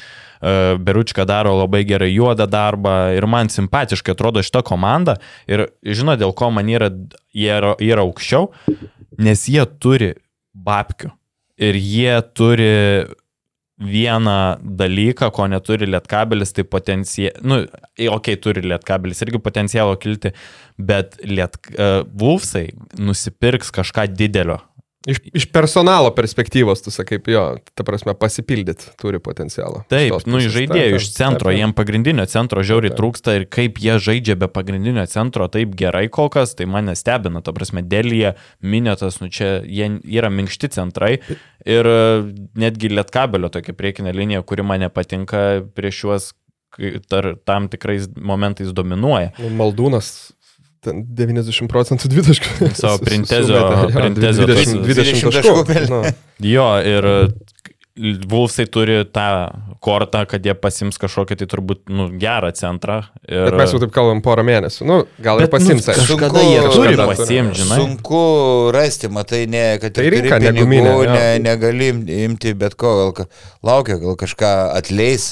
e, 0.41 0.77
Beručka 0.79 1.25
daro 1.25 1.55
labai 1.57 1.85
gerai 1.89 2.13
juodą 2.13 2.47
darbą 2.47 3.15
ir 3.17 3.27
man 3.27 3.49
simpatiškai 3.49 4.13
atrodo 4.13 4.43
šita 4.45 4.63
komanda 4.63 5.17
ir 5.49 5.69
žino, 5.83 6.17
dėl 6.17 6.35
ko 6.37 6.51
man 6.51 6.69
yra, 6.69 6.91
jie 7.33 7.53
yra, 7.57 7.75
yra 7.81 8.05
aukščiau, 8.05 8.51
nes 9.17 9.49
jie 9.49 9.65
turi 9.81 10.15
babkių. 10.65 11.13
Ir 11.57 11.79
jie 11.81 12.17
turi 12.37 12.73
vieną 13.77 14.57
dalyką, 14.61 15.29
ko 15.37 15.47
neturi 15.53 15.89
lietkabelis, 15.89 16.55
tai 16.57 16.65
potenciją, 16.65 17.35
nu, 17.45 17.61
okay, 18.13 18.39
turi 18.41 18.65
lietkabelis 18.65 19.21
irgi 19.25 19.41
potencialo 19.45 19.97
kilti, 20.01 20.33
bet 20.79 21.19
liet, 21.25 21.59
uh, 21.77 22.01
Vulfsai 22.21 22.71
nusipirks 22.97 23.73
kažką 23.77 24.07
didelio. 24.17 24.63
Iš, 25.07 25.21
iš 25.39 25.45
personalo 25.55 26.11
perspektyvos, 26.11 26.81
tu 26.83 26.91
sakai, 26.91 27.21
jo, 27.31 27.43
ta 27.79 27.85
prasme, 27.87 28.15
pasipildyti 28.19 28.89
turi 28.99 29.21
potencialą. 29.23 29.85
Taip, 29.87 30.17
Iš 30.17 30.27
nu, 30.27 30.41
pusės. 30.41 30.55
žaidėjų 30.57 30.99
iš 30.99 31.11
centro, 31.15 31.53
taip. 31.53 31.61
jiem 31.61 31.75
pagrindinio 31.79 32.25
centro 32.27 32.65
žiauriai 32.67 32.91
Taip. 32.91 32.99
trūksta 32.99 33.37
ir 33.39 33.45
kaip 33.47 33.79
jie 33.79 33.95
žaidžia 34.03 34.35
be 34.41 34.49
pagrindinio 34.51 35.05
centro 35.07 35.47
taip 35.53 35.77
gerai 35.79 36.09
kol 36.11 36.27
kas, 36.35 36.57
tai 36.59 36.67
mane 36.67 36.97
stebina, 36.99 37.39
ta 37.39 37.55
prasme, 37.55 37.85
dėlyje, 37.87 38.35
minėtas, 38.67 39.21
nu 39.23 39.31
čia 39.31 39.61
jie 39.63 39.93
yra 40.19 40.33
minkšti 40.35 40.73
centrai 40.75 41.21
ir 41.67 41.87
e, 41.87 42.01
netgi 42.59 42.91
lietkabelio 42.91 43.53
tokia 43.55 43.77
priekinė 43.79 44.11
linija, 44.17 44.43
kuri 44.43 44.67
man 44.67 44.83
nepatinka 44.83 45.45
prieš 45.79 46.03
juos 46.03 46.29
tar, 47.09 47.37
tam 47.47 47.69
tikrais 47.73 48.09
momentais 48.19 48.73
dominuoja. 48.75 49.33
Nu, 49.39 49.51
Maldūnas 49.63 50.33
ten 50.87 51.03
90 51.19 51.69
procentų 51.73 52.09
dvitaškų. 52.15 52.71
Savo 52.79 52.97
su- 53.01 53.05
printezio- 53.09 53.91
printezio 53.95 54.47
20, 54.49 54.55
tas- 54.55 54.73
20 54.87 55.27
20 55.27 55.37
taškų. 55.41 55.91
Nu, 55.93 56.03
Jo, 56.55 56.71
ir 56.87 57.11
Vulfsai 58.29 58.67
turi 58.69 58.99
tą 59.09 59.25
kortą, 59.81 60.27
kad 60.29 60.45
jie 60.45 60.53
pasims 60.61 60.99
kažkokį 61.01 61.39
tai 61.41 61.47
turbūt 61.49 61.79
nu, 61.89 62.11
gerą 62.21 62.51
centrą. 62.53 62.99
Ir... 63.25 63.47
Bet 63.47 63.55
mes 63.57 63.73
jau 63.73 63.79
taip 63.81 63.95
kalbam 63.95 64.19
porą 64.21 64.45
mėnesių. 64.45 64.85
Nu, 64.85 64.99
gal 65.25 65.41
ir 65.41 65.47
Bet, 65.47 65.55
nu, 65.55 65.57
pasims. 65.57 65.87
aišku. 65.89 66.19
kažkada 66.19 66.43
jie 66.45 66.59
turi 66.75 66.99
pasiimti, 67.01 67.63
žinai. 67.63 67.79
Sunku 67.81 68.21
rasti, 68.77 69.09
matai, 69.09 69.47
ne, 69.49 69.63
kad 69.81 69.97
Tai 69.97 70.05
ir 70.05 70.13
rinka, 70.19 70.37
ne 70.45 70.53
pinigų, 70.53 70.67
guminė, 70.67 70.93
jo. 70.93 71.09
ne, 71.17 71.25
negali 71.47 71.89
im- 71.95 72.05
imti 72.29 72.53
bet 72.53 72.77
ko, 72.77 72.93
gal 73.17 73.31
laukia, 73.65 73.97
gal 74.05 74.13
kažką 74.27 74.53
atleis. 74.77 75.31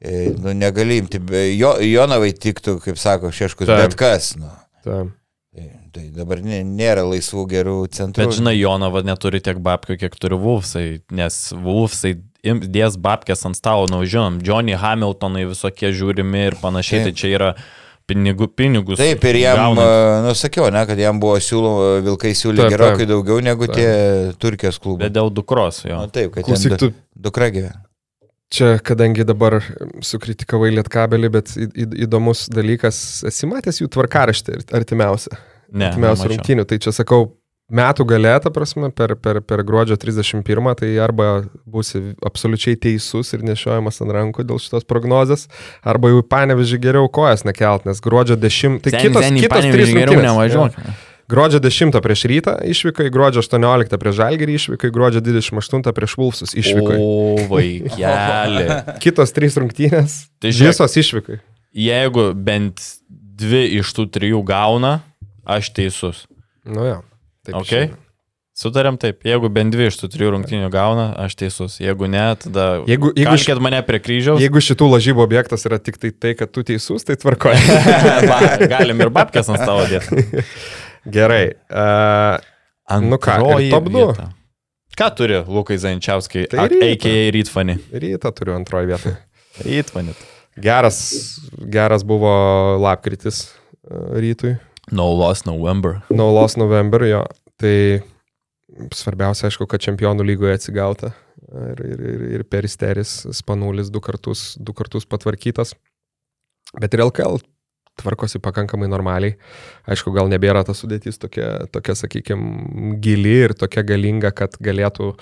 E, 0.00 0.32
Nu, 0.40 0.56
negali 0.56 0.96
imti, 1.04 1.20
jo, 1.60 1.74
Jonavai 1.92 2.32
tiktų, 2.32 2.78
kaip 2.88 2.96
sako 2.98 3.28
Šeškus, 3.36 3.68
Taip. 3.68 3.84
bet 3.84 4.00
kas. 4.00 4.32
Nu. 4.40 4.48
Taip. 4.84 5.10
Tai, 5.52 5.66
tai 5.92 6.02
dabar 6.16 6.38
nė- 6.40 6.62
nėra 6.64 7.02
laisvų 7.04 7.42
gerų 7.50 7.74
centrų. 7.92 8.24
Bet 8.24 8.38
žinai, 8.38 8.54
Jonava 8.56 9.02
neturi 9.04 9.38
tiek 9.44 9.58
babkių, 9.60 9.98
kiek 10.00 10.14
turi 10.16 10.38
Vulfsai, 10.40 11.02
nes 11.12 11.52
Vulfsai 11.52 12.14
im- 12.42 12.62
dės 12.72 12.96
babkės 12.96 13.44
ant 13.44 13.58
stalo, 13.58 13.84
nu 13.92 14.00
žinom, 14.08 14.40
Johnny 14.42 14.72
Hamiltonai 14.80 15.44
visokie 15.50 15.92
žiūrimi 15.92 16.46
ir 16.48 16.56
panašiai, 16.62 17.04
Taip. 17.04 17.04
tai 17.04 17.12
čia 17.12 17.28
yra 17.36 17.50
pinigų, 18.08 18.48
pinigus. 18.48 18.96
Taip, 18.96 19.22
ir 19.28 19.36
jam, 19.42 19.76
gaunant. 19.76 20.24
nu 20.24 20.32
sakiau, 20.32 20.72
ne, 20.72 20.86
kad 20.88 20.96
jam 20.98 21.20
buvo 21.20 21.36
siūloma, 21.36 22.00
vilkai 22.08 22.32
siūlė 22.32 22.56
Taip, 22.64 22.72
gerokai 22.72 23.04
taip. 23.04 23.08
daugiau 23.12 23.42
negu 23.44 23.66
Taip. 23.68 23.76
tie 23.76 24.32
Turkijos 24.40 24.80
klubai. 24.80 25.04
Bet 25.04 25.12
dėl 25.12 25.30
dukros 25.30 25.84
jo. 25.84 26.00
Nu, 26.00 26.08
taip, 26.08 26.32
kad 26.32 26.44
Klausyk, 26.48 26.70
ten 26.70 26.78
tu 26.78 26.88
du- 26.88 27.28
dukra 27.28 27.50
gyvena. 27.52 27.84
Čia, 28.52 28.72
kadangi 28.84 29.26
dabar 29.28 29.60
sukritikavai 30.04 30.72
lietkabelį, 30.78 31.30
bet 31.32 31.54
į, 31.56 31.68
į, 31.72 31.86
įdomus 32.06 32.46
dalykas, 32.52 32.96
esi 33.28 33.48
matęs 33.50 33.82
jų 33.82 33.90
tvarkaraštį 33.92 34.60
artimiausią. 34.78 35.38
Ne, 35.72 35.88
artimiausių 35.88 36.26
nemačiau. 36.26 36.36
rungtynių. 36.36 36.66
Tai 36.68 36.78
čia 36.84 36.92
sakau, 36.92 37.22
metų 37.72 38.04
galė, 38.10 38.34
ta 38.44 38.52
prasme, 38.52 38.90
per, 38.94 39.14
per, 39.20 39.40
per 39.46 39.62
gruodžio 39.66 39.96
31, 40.00 40.74
tai 40.78 40.90
arba 41.00 41.28
būsi 41.64 42.02
absoliučiai 42.26 42.76
teisus 42.80 43.32
ir 43.32 43.44
nešiojamas 43.48 44.02
ant 44.04 44.12
rankų 44.16 44.44
dėl 44.48 44.60
šitos 44.62 44.84
prognozės, 44.88 45.46
arba 45.80 46.12
jau 46.12 46.20
panevežį 46.34 46.82
geriau 46.82 47.08
kojas 47.12 47.46
nekelt, 47.48 47.88
nes 47.88 48.04
gruodžio 48.04 48.36
10, 48.40 48.82
tai 48.84 48.92
Seni, 48.92 49.08
kitos, 49.08 49.26
seni, 49.28 49.46
kitos 49.46 49.64
trys 49.64 49.94
geriau 49.94 50.18
rungtynės. 50.18 50.28
nevažiuok. 50.28 51.08
Gruodžio 51.30 51.60
10 51.62 51.94
prieš 52.02 52.24
rytą 52.28 52.56
išvykai, 52.66 53.06
gruodžio 53.14 53.40
18 53.44 53.94
prieš 54.02 54.16
žalgerį 54.18 54.56
išvykai, 54.58 54.90
gruodžio 54.92 55.22
28 55.24 55.92
prieš 55.96 56.16
Vulfsus 56.18 56.52
išvykai. 56.58 56.98
O, 56.98 57.36
vaikeli. 57.48 58.66
Kitos 59.04 59.32
trys 59.32 59.56
rungtynės, 59.60 60.18
Tai 60.42 60.50
žiūrėk. 60.52 60.74
visos 60.74 60.98
išvykai. 61.04 61.38
Jeigu 61.72 62.32
bent 62.36 62.82
dvi 63.08 63.64
iš 63.78 63.94
tų 63.96 64.08
trijų 64.12 64.42
gauna, 64.44 64.98
aš 65.48 65.70
teisus. 65.72 66.26
Nu 66.68 66.84
jo. 66.90 66.98
Taip 67.46 67.56
Ok? 67.62 67.66
išeina. 67.70 67.98
Sutarėm 68.52 68.98
taip, 69.00 69.22
jeigu 69.24 69.48
bent 69.48 69.72
dvi 69.72 69.86
iš 69.88 69.96
tų 69.96 70.10
trijų 70.12 70.34
rungtynių 70.34 70.68
gauna, 70.70 71.06
aš 71.24 71.32
teisus. 71.40 71.78
Jeigu 71.80 72.04
ne, 72.12 72.26
tada... 72.36 72.82
Jeigu, 72.84 73.08
jeigu, 73.16 73.32
š- 73.32 73.46
Kalkėt 73.48 73.62
mane 73.64 73.80
prie 73.88 73.98
kryžiaus. 74.04 74.42
jeigu 74.44 74.60
šitų 74.60 74.90
lažybų 74.92 75.24
objektas 75.24 75.64
yra 75.64 75.78
tik 75.80 75.96
tai 75.96 76.10
tai, 76.12 76.34
kad 76.36 76.52
tu 76.52 76.60
teisus, 76.68 77.00
tai 77.08 77.16
tvarkoja. 77.16 77.56
Va, 78.30 78.38
galim 78.68 79.00
ir 79.00 79.08
babkės 79.16 79.48
ant 79.48 79.62
stalo 79.64 79.88
dėti. 79.88 80.26
Gerai. 81.04 81.52
Uh, 81.70 82.38
Nu 83.00 83.16
ką, 83.16 83.30
Antroji 83.38 83.70
top 83.72 83.84
du? 83.88 83.98
vieta. 83.98 84.26
Ką 84.98 85.06
turi 85.16 85.38
Lukai 85.48 85.78
Zančiauskai, 85.80 86.46
Tai. 86.52 86.66
AKA 86.68 87.30
Rytfani? 87.32 87.78
rytą 87.92 88.32
turiu 88.36 88.54
antroji 88.54 88.86
vietą. 88.90 89.14
Rytfani. 89.64 90.12
Geras, 90.60 90.98
geras 91.72 92.02
buvo 92.04 92.28
lapkritis 92.82 93.54
rytui. 94.12 94.58
No 94.92 95.06
loss 95.16 95.46
November. 95.46 96.02
No 96.10 96.28
loss 96.34 96.56
November, 96.60 97.02
jo. 97.08 97.22
Tai 97.56 98.02
svarbiausia, 98.92 99.48
aišku, 99.48 99.64
kad 99.70 99.80
čempionų 99.80 100.26
lygoje 100.26 100.58
atsigauta. 100.58 101.12
Ir, 101.52 101.80
ir, 101.86 102.00
ir, 102.12 102.20
ir 102.36 102.44
peristeris, 102.48 103.22
spanulis 103.36 103.88
du 103.92 104.00
kartus, 104.04 104.52
du 104.60 104.72
kartus 104.76 105.04
patvarkytas. 105.08 105.72
Bet 106.80 106.92
ir 106.96 107.02
LKL 107.06 107.40
tvarkosi 108.00 108.40
pakankamai 108.42 108.88
normaliai. 108.88 109.36
Aišku, 109.90 110.12
gal 110.14 110.30
nebėra 110.32 110.62
ta 110.64 110.74
sudėtis 110.76 111.20
tokia, 111.20 111.66
tokia 111.72 111.94
sakykime, 111.98 112.96
gili 113.04 113.34
ir 113.46 113.54
tokia 113.58 113.84
galinga, 113.86 114.30
kad 114.36 114.56
galėtų 114.62 115.12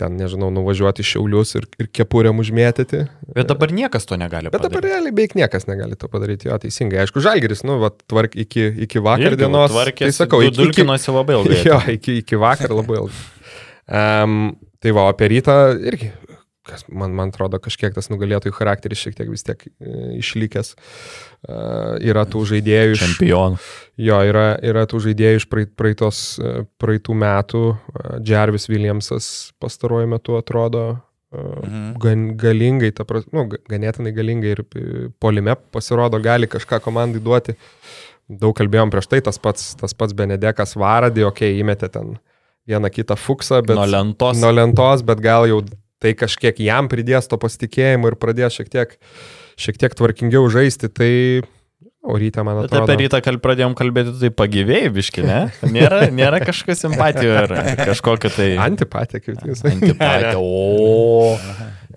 ten, 0.00 0.16
nežinau, 0.18 0.48
nuvažiuoti 0.54 1.04
šiaulius 1.06 1.54
ir, 1.60 1.68
ir 1.82 1.90
kepurėm 1.94 2.40
užmėtyti. 2.42 3.04
Bet 3.36 3.50
dabar 3.52 3.74
niekas 3.76 4.08
to 4.08 4.18
negali 4.20 4.50
Bet 4.50 4.64
dabar 4.64 4.80
padaryti. 4.80 4.94
realiai 4.94 5.14
beveik 5.14 5.36
niekas 5.38 5.68
negali 5.70 6.00
to 6.00 6.10
padaryti, 6.10 6.48
jo 6.48 6.58
teisingai. 6.64 7.04
Aišku, 7.04 7.22
žalgeris, 7.24 7.64
nu, 7.68 7.78
va, 7.82 7.92
tvark 7.92 8.38
iki, 8.40 8.66
iki 8.88 9.04
vakar 9.04 9.34
Irgi 9.34 9.44
dienos. 9.44 9.74
Tvarkėsi, 9.74 10.08
tai 10.08 10.24
sakau, 10.24 10.40
iki, 10.42 10.54
iki, 10.54 10.62
dulkinosi 10.62 11.14
labai 11.14 11.38
ilgai. 11.38 11.60
jo, 11.70 11.80
iki, 11.98 12.20
iki 12.24 12.40
vakar 12.40 12.74
labai 12.74 13.02
ilgai. 13.04 13.24
Um, 13.84 14.54
tai 14.80 14.96
va, 14.96 15.10
apie 15.12 15.28
rytą 15.34 15.58
irgi, 15.92 16.08
kas 16.64 16.86
man, 16.88 17.12
man 17.16 17.32
atrodo, 17.32 17.60
kažkiek 17.62 17.94
tas 17.94 18.08
nugalėtojų 18.12 18.54
charakteris 18.56 19.02
šiek 19.04 19.18
tiek 19.18 19.28
vis 19.28 19.44
tiek 19.44 19.60
e, 19.68 20.16
išlikęs. 20.20 20.72
Uh, 21.44 21.98
yra 22.00 22.22
tų 22.24 22.40
žaidėjų 22.48 22.92
iš... 22.94 23.00
Čempionų. 23.04 23.58
Jo, 24.00 24.20
yra, 24.24 24.44
yra 24.64 24.86
tų 24.88 25.00
žaidėjų 25.04 25.40
iš 25.42 25.44
praeit- 25.52 25.74
praeitos, 25.76 26.20
e, 26.40 26.62
praeitų 26.80 27.14
metų. 27.20 27.60
Jarvis 28.24 28.64
Williamsas 28.72 29.26
pastaruoju 29.60 30.08
metu 30.14 30.38
atrodo 30.40 30.84
e, 30.94 31.00
Mhm. 31.34 31.84
gan, 32.00 32.24
galingai, 32.40 32.92
ta 32.96 33.04
pras, 33.04 33.24
nu, 33.34 33.44
ga- 33.50 33.58
ganėtinai 33.68 34.14
galingai 34.16 34.54
ir 34.54 34.64
e, 34.64 34.84
polime 35.20 35.54
pasirodo, 35.74 36.20
gali 36.22 36.46
kažką 36.48 36.80
komandai 36.80 37.20
duoti. 37.20 37.56
Daug 38.30 38.54
kalbėjom 38.56 38.88
prieš 38.94 39.10
tai, 39.12 39.20
tas 39.20 39.36
pats, 39.36 39.74
tas 39.76 39.92
pats 39.92 40.14
Benedekas 40.16 40.72
Varadį, 40.80 41.26
okei, 41.28 41.52
okay, 41.52 41.60
įmetė 41.60 41.90
ten 41.92 42.14
vieną 42.66 42.88
kitą 42.88 43.18
fuksą, 43.20 43.60
bet 43.66 43.76
Nuo 43.76 43.84
lentos. 43.84 44.40
nuo 44.40 44.52
lentos, 44.54 45.02
bet 45.04 45.20
gal 45.20 45.44
jau 45.50 45.60
tai 46.00 46.14
kažkiek 46.16 46.56
jam 46.64 46.88
pridės 46.88 47.28
to 47.28 47.36
pasitikėjimo 47.36 48.08
ir 48.08 48.16
pradės 48.16 48.56
šiek 48.56 48.70
tiek, 48.72 48.96
šiek 49.60 49.80
tiek 49.80 49.94
tvarkingiau 49.98 50.46
žaisti, 50.52 50.90
tai 50.92 51.12
o 52.04 52.16
ryte, 52.20 52.42
man 52.44 52.60
Bet 52.60 52.72
atrodo. 52.72 52.84
apie 52.84 53.06
rytą 53.06 53.20
kal 53.24 53.38
pradėjom 53.42 53.74
kalbėti, 53.78 54.14
tai 54.20 54.30
pagyvėjai 54.36 54.90
biški, 54.92 55.24
ne? 55.24 55.40
Nėra, 55.72 56.02
nėra 56.12 56.40
kažkokios 56.44 56.84
simpatijų 56.84 57.36
ar 57.44 57.54
kažkokio 57.80 58.32
tai... 58.34 58.48
Antipatija, 58.60 59.22
kaip 59.24 59.46
jūs. 59.48 59.64
Antipatija. 59.70 60.34
O. 60.36 61.38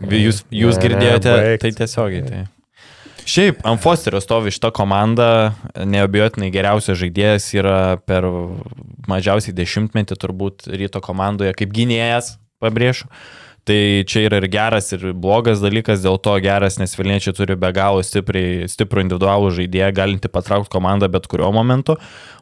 Jūs, 0.07 0.45
jūs 0.53 0.79
girdėjote 0.79 1.34
tai 1.59 1.73
tiesiogiai. 1.81 2.23
Tai. 2.27 2.45
Šiaip, 3.27 3.59
ant 3.67 3.81
Fosterio 3.84 4.21
stovi 4.23 4.53
šita 4.55 4.69
komanda, 4.71 5.51
neabejotinai 5.75 6.47
geriausias 6.53 6.95
žaidėjas 7.01 7.49
yra 7.57 7.79
per 8.07 8.23
mažiausiai 9.11 9.55
dešimtmetį 9.57 10.15
turbūt 10.21 10.69
ryto 10.71 11.01
komandoje 11.03 11.51
kaip 11.59 11.73
gynėjas, 11.75 12.38
pabrėšiu. 12.63 13.09
Tai 13.68 14.03
čia 14.07 14.22
yra 14.30 14.38
ir 14.39 14.45
geras, 14.48 14.85
ir 14.95 15.02
blogas 15.11 15.60
dalykas, 15.60 15.99
dėl 15.99 16.15
to 16.23 16.38
geras, 16.39 16.77
nes 16.80 16.94
Vilniečiai 16.95 17.35
turi 17.35 17.57
be 17.60 17.68
galo 17.76 17.99
stipriai, 17.99 18.64
stiprų 18.72 19.03
individualų 19.03 19.49
žaidėją, 19.57 19.89
galinti 19.98 20.31
patraukti 20.31 20.72
komandą 20.72 21.10
bet 21.11 21.27
kuriuo 21.27 21.49
momentu. 21.52 21.98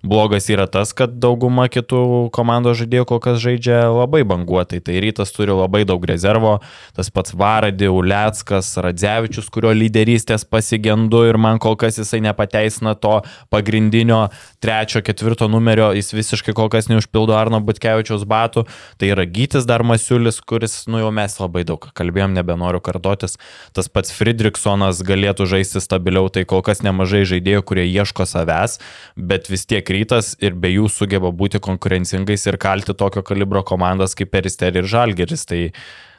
Blogas 0.06 0.46
yra 0.54 0.68
tas, 0.70 0.92
kad 0.94 1.16
dauguma 1.18 1.66
kitų 1.74 2.30
komandos 2.36 2.78
žaidėjų 2.78 3.08
kol 3.10 3.22
kas 3.24 3.40
žaidžia 3.42 3.80
labai 3.90 4.22
banguotai. 4.28 4.78
Tai 4.86 5.00
rytas 5.02 5.34
turi 5.34 5.50
labai 5.50 5.82
daug 5.90 6.06
rezervo, 6.06 6.60
tas 6.94 7.10
pats 7.10 7.34
Varadį, 7.34 7.90
Uleckas, 7.90 8.70
Radzevičius, 8.86 9.50
kurio 9.50 9.74
lyderystės 9.74 10.46
pasigendu 10.46 11.24
ir 11.26 11.42
man 11.42 11.58
kol 11.58 11.74
kas 11.74 11.98
jisai 11.98 12.22
nepateisina 12.28 12.94
to 13.02 13.16
pagrindinio 13.50 14.28
trečio, 14.62 15.02
ketvirto 15.02 15.50
numerio, 15.50 15.90
jis 15.98 16.14
visiškai 16.14 16.54
kol 16.54 16.70
kas 16.70 16.92
neužpildo 16.94 17.34
Arno 17.34 17.64
Butkevičiaus 17.66 18.30
batų. 18.30 18.68
Tai 19.02 19.12
yra 19.16 19.26
Gytis 19.26 19.66
dar 19.66 19.82
Masiulis, 19.82 20.38
kuris, 20.46 20.84
nu 20.86 21.02
jau 21.02 21.15
mes 21.16 21.38
labai 21.40 21.64
daug 21.68 21.88
kalbėjom, 21.98 22.36
nebenoriu 22.36 22.82
kartotis. 22.84 23.38
Tas 23.76 23.90
pats 23.92 24.14
Friedrichsonas 24.16 25.02
galėtų 25.06 25.48
žaisti 25.56 25.82
stabiliau, 25.84 26.30
tai 26.30 26.46
kol 26.50 26.64
kas 26.66 26.84
nemažai 26.86 27.24
žaidėjų, 27.30 27.64
kurie 27.68 27.88
ieško 27.88 28.28
savęs, 28.30 28.80
bet 29.16 29.50
vis 29.52 29.66
tiek 29.70 29.90
rytas 29.98 30.36
ir 30.44 30.58
be 30.60 30.74
jų 30.76 30.90
sugeba 30.92 31.32
būti 31.32 31.64
konkurencingais 31.64 32.46
ir 32.50 32.60
kalti 32.62 32.96
tokio 32.98 33.26
kalibro 33.26 33.64
komandas 33.66 34.18
kaip 34.18 34.34
Peristeri 34.36 34.84
ir 34.84 34.92
Žalgeris. 34.92 35.48
Tai 35.50 35.62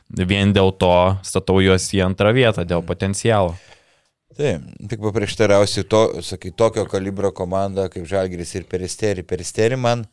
vien 0.09 0.53
dėl 0.55 0.73
to 0.79 0.97
statau 1.27 1.61
juos 1.63 1.89
į 1.95 2.05
antrą 2.07 2.33
vietą, 2.37 2.65
dėl 2.65 2.85
potencialo. 2.87 3.57
Taip, 4.37 4.67
tik 4.91 5.01
paprieštarausiu, 5.01 5.87
to, 5.89 6.03
sakai, 6.21 6.51
tokio 6.53 6.85
kalibro 6.91 7.31
komanda 7.33 7.87
kaip 7.89 8.05
Žalgiris 8.09 8.53
ir 8.59 8.67
Peristeri. 8.69 9.25
Peristeri 9.25 9.79
man 9.81 10.05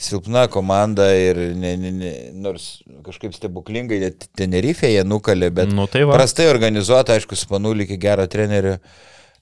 silpna 0.00 0.46
komanda 0.48 1.10
ir 1.16 1.38
ne, 1.60 1.74
ne, 1.76 1.90
ne, 1.92 2.12
nors 2.40 2.80
kažkaip 3.06 3.34
stebuklingai 3.36 3.98
Tenerife'je 4.38 5.04
nukalė, 5.04 5.50
bet 5.54 5.72
Nu 5.76 5.84
tai 5.90 6.06
va. 6.08 6.16
prastai 6.16 6.48
organizuota, 6.50 7.16
aišku, 7.18 7.36
Spanulį 7.36 7.84
iki 7.88 7.98
gero 8.00 8.24
trenerio. 8.30 8.78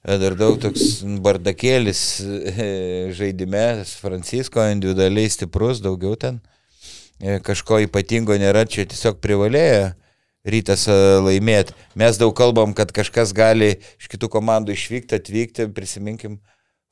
e, 0.03 0.17
Dar 0.19 0.35
daug 0.39 0.59
toks 0.61 1.01
bardakėlis 1.23 2.01
e, 2.23 2.67
žaidime, 3.15 3.85
Francisko 4.01 4.63
individualiai 4.71 5.31
stiprus, 5.31 5.81
daugiau 5.83 6.15
ten. 6.19 6.41
E, 7.19 7.39
Kažko 7.43 7.81
ypatingo 7.87 8.35
nėra, 8.39 8.65
čia 8.67 8.85
tiesiog 8.87 9.19
privalėjo 9.23 9.89
rytas 10.49 10.85
laimėti. 10.89 11.75
Mes 11.99 12.17
daug 12.17 12.31
kalbam, 12.35 12.71
kad 12.73 12.91
kažkas 12.95 13.33
gali 13.35 13.73
iš 13.99 14.07
kitų 14.11 14.29
komandų 14.31 14.71
išvykti, 14.75 15.17
atvykti, 15.19 15.67
prisiminkim, 15.75 16.39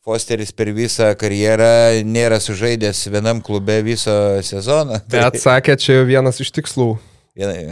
Fosteris 0.08 0.54
per 0.56 0.70
visą 0.72 1.10
karjerą 1.20 2.00
nėra 2.08 2.38
sužaidęs 2.40 3.02
vienam 3.12 3.42
klube 3.44 3.82
viso 3.84 4.14
sezoną. 4.48 5.02
Bet 5.12 5.36
sakė, 5.44 5.76
čia 5.84 5.98
vienas 6.08 6.40
iš 6.40 6.54
tikslų. 6.56 6.94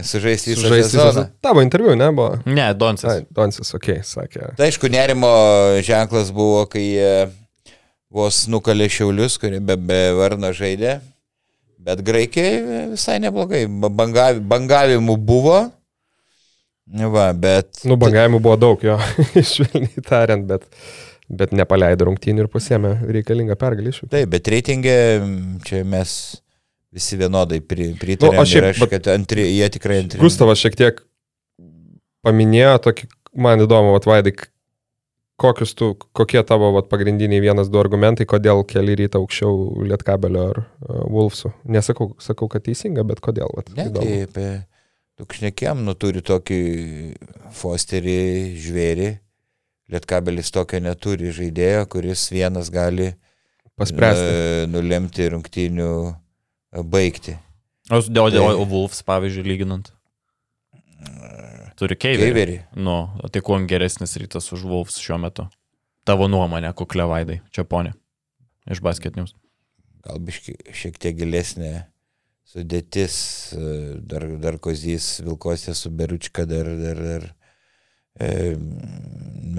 Sužaisti 0.04 0.52
visą 0.52 0.60
Sužaisti 0.60 0.90
sezoną. 0.90 1.12
sezoną. 1.14 1.30
Tavo 1.42 1.62
interviu, 1.64 1.94
ne, 1.96 2.10
buvo? 2.12 2.36
Ne, 2.44 2.66
Donsas. 2.76 3.08
Ai, 3.10 3.24
Donsis, 3.32 3.72
okei, 3.74 4.02
okay, 4.02 4.04
sakė. 4.06 4.50
Tai 4.58 4.68
aišku, 4.68 4.90
nerimo 4.92 5.30
ženklas 5.82 6.28
buvo, 6.36 6.66
kai 6.70 6.84
jie 6.84 7.14
vos 8.12 8.42
nukalė 8.52 8.90
šiaulius, 8.92 9.38
kurie 9.40 9.62
be, 9.64 9.78
be 9.80 9.98
varno 10.20 10.52
žaidė. 10.54 10.98
Bet 11.88 12.04
graikiai 12.04 12.60
visai 12.92 13.16
neblogai. 13.24 13.64
Ba- 13.66 13.90
Bangavi, 14.02 14.44
bangavimų 14.52 15.16
buvo. 15.24 15.58
Va, 16.86 17.30
bet... 17.34 17.80
Nu, 17.88 17.96
bangavimų 17.98 18.44
buvo 18.44 18.60
daug, 18.60 18.84
jo, 18.86 19.00
švelniai 19.54 20.04
tariant, 20.06 20.46
bet, 20.46 20.68
bet 21.28 21.52
nepaleido 21.56 22.06
rungtynių 22.08 22.44
ir 22.44 22.48
pasėmė 22.52 22.94
reikalingą 23.18 23.56
pergalį 23.58 23.92
iš 23.94 24.02
jų. 24.04 24.08
Taip, 24.12 24.28
bet 24.30 24.48
reitingė 24.52 24.96
čia 25.66 25.80
mes 25.84 26.12
visi 26.96 27.18
vienodai 27.20 27.58
pri, 27.60 27.90
pritarėme. 28.00 28.36
Nu, 28.38 28.42
aš 28.44 28.52
šiaip- 28.54 28.68
aš, 28.70 28.82
kad 28.94 29.08
antri, 29.12 29.48
jie 29.56 29.68
tikrai 29.74 29.98
antri. 30.04 30.20
Gustavas 30.22 30.62
šiek 30.62 30.76
tiek 30.78 31.02
paminėjo 32.26 32.76
tokį, 32.86 33.08
man 33.36 33.60
įdomu, 33.64 33.92
vat 33.96 34.06
Vaidai, 34.08 34.32
k- 34.38 34.48
kokius 35.42 35.74
tu, 35.76 35.90
kokie 36.16 36.40
tavo 36.48 36.70
vat, 36.74 36.88
pagrindiniai 36.88 37.42
vienas, 37.44 37.68
du 37.68 37.78
argumentai, 37.82 38.24
kodėl 38.28 38.62
keli 38.68 38.94
rytą 39.02 39.20
aukščiau 39.20 39.84
Lietkabelio 39.90 40.46
ar 40.54 40.62
uh, 40.62 41.02
Wolfsų? 41.12 41.52
Nesakau, 41.68 42.14
sakau, 42.22 42.48
kad 42.48 42.64
teisinga, 42.66 43.04
bet 43.06 43.20
kodėl? 43.24 43.50
Vat, 43.58 43.68
Ne, 43.76 43.90
įdomu. 43.90 44.06
tai 44.06 44.24
apie 44.30 44.48
Tukšnekiam, 45.16 45.78
nu 45.84 45.94
turi 45.96 46.20
tokį 46.20 46.60
Fosterį 47.56 48.16
žvėrį. 48.60 49.06
Lietkabelis 49.92 50.50
tokio 50.50 50.80
neturi 50.82 51.30
žaidėjo, 51.30 51.84
kuris 51.92 52.24
vienas 52.34 52.70
gali 52.74 53.12
Paspręsti. 53.78 54.24
e, 54.24 54.66
nulemti 54.72 55.28
rungtynių 55.30 55.90
e, 56.10 56.82
baigti. 56.82 57.36
O 57.90 58.00
su- 58.02 58.10
dėl, 58.10 58.30
Tai- 58.32 58.40
dėl 58.40 58.64
Wolves, 58.66 59.02
pavyzdžiui, 59.06 59.44
lyginant. 59.46 59.92
Turi 61.76 61.94
keiverį. 62.00 62.24
Keiverį. 62.32 62.56
Nu, 62.80 62.94
o 63.22 63.28
tai 63.28 63.42
kuo 63.44 63.58
geresnis 63.68 64.16
rytas 64.18 64.48
už 64.56 64.62
Wolves 64.64 64.96
šiuo 65.02 65.18
metu? 65.20 65.44
Tavo 66.08 66.26
nuomonė, 66.30 66.70
kuklė 66.78 67.04
vaidai, 67.10 67.40
čia 67.52 67.64
ponė. 67.68 67.92
Iš 68.70 68.80
basket 68.82 69.18
news. 69.18 69.34
Gal 70.06 70.18
biški 70.22 70.54
šiek 70.74 70.96
tiek 71.02 71.16
gilesnė 71.18 71.84
sudėtis, 72.48 73.16
e, 73.54 74.00
dar, 74.08 74.24
dar 74.40 74.56
kozys 74.62 75.20
Vilkose 75.26 75.74
su 75.76 75.90
Beručka, 75.90 76.46
dar, 76.48 76.70
dar, 76.80 76.96
dar 77.10 77.26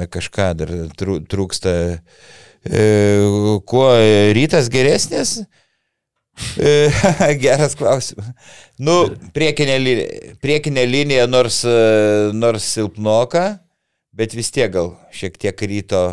kažką, 0.06 0.52
dar 0.58 0.74
trū, 0.98 1.20
trūksta. 1.26 1.74
E, 2.68 2.82
kuo 3.66 3.88
rytas 4.36 4.70
geresnis? 4.70 5.40
E, 6.60 6.90
geras 7.44 7.76
klausimas. 7.78 8.30
Nu, 8.78 9.08
priekinė, 9.34 9.78
priekinė 10.44 10.86
linija 10.86 11.28
nors, 11.30 11.64
e, 11.66 12.32
nors 12.34 12.68
silpnoka, 12.76 13.58
bet 14.14 14.36
vis 14.38 14.52
tiek 14.54 14.72
gal 14.74 14.94
šiek 15.16 15.38
tiek 15.40 15.66
ryto, 15.70 16.04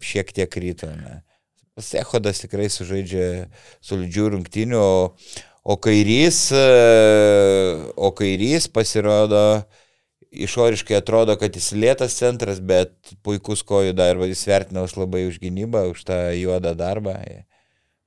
šiek 0.00 0.32
tiek 0.32 0.60
ryto. 0.62 0.88
Ne. 0.92 1.20
Sehodas 1.82 2.40
tikrai 2.40 2.70
sužaidžia 2.72 3.50
solidžių 3.84 4.30
rungtynių, 4.32 4.78
o, 4.80 5.42
o 5.66 5.74
kairys, 5.76 6.46
o 6.56 8.08
kairys 8.16 8.70
pasirodo, 8.72 9.42
išoriškai 10.44 10.98
atrodo, 10.98 11.36
kad 11.40 11.54
jis 11.56 11.70
lėtas 11.76 12.16
centras, 12.18 12.60
bet 12.60 12.92
puikus 13.26 13.62
kojų 13.66 13.94
darbas, 13.96 14.32
jis 14.34 14.44
vertinamas 14.48 14.96
labai 14.98 15.26
už 15.30 15.38
gynybą, 15.42 15.86
už 15.92 16.04
tą 16.08 16.18
juodą 16.36 16.74
darbą. 16.78 17.16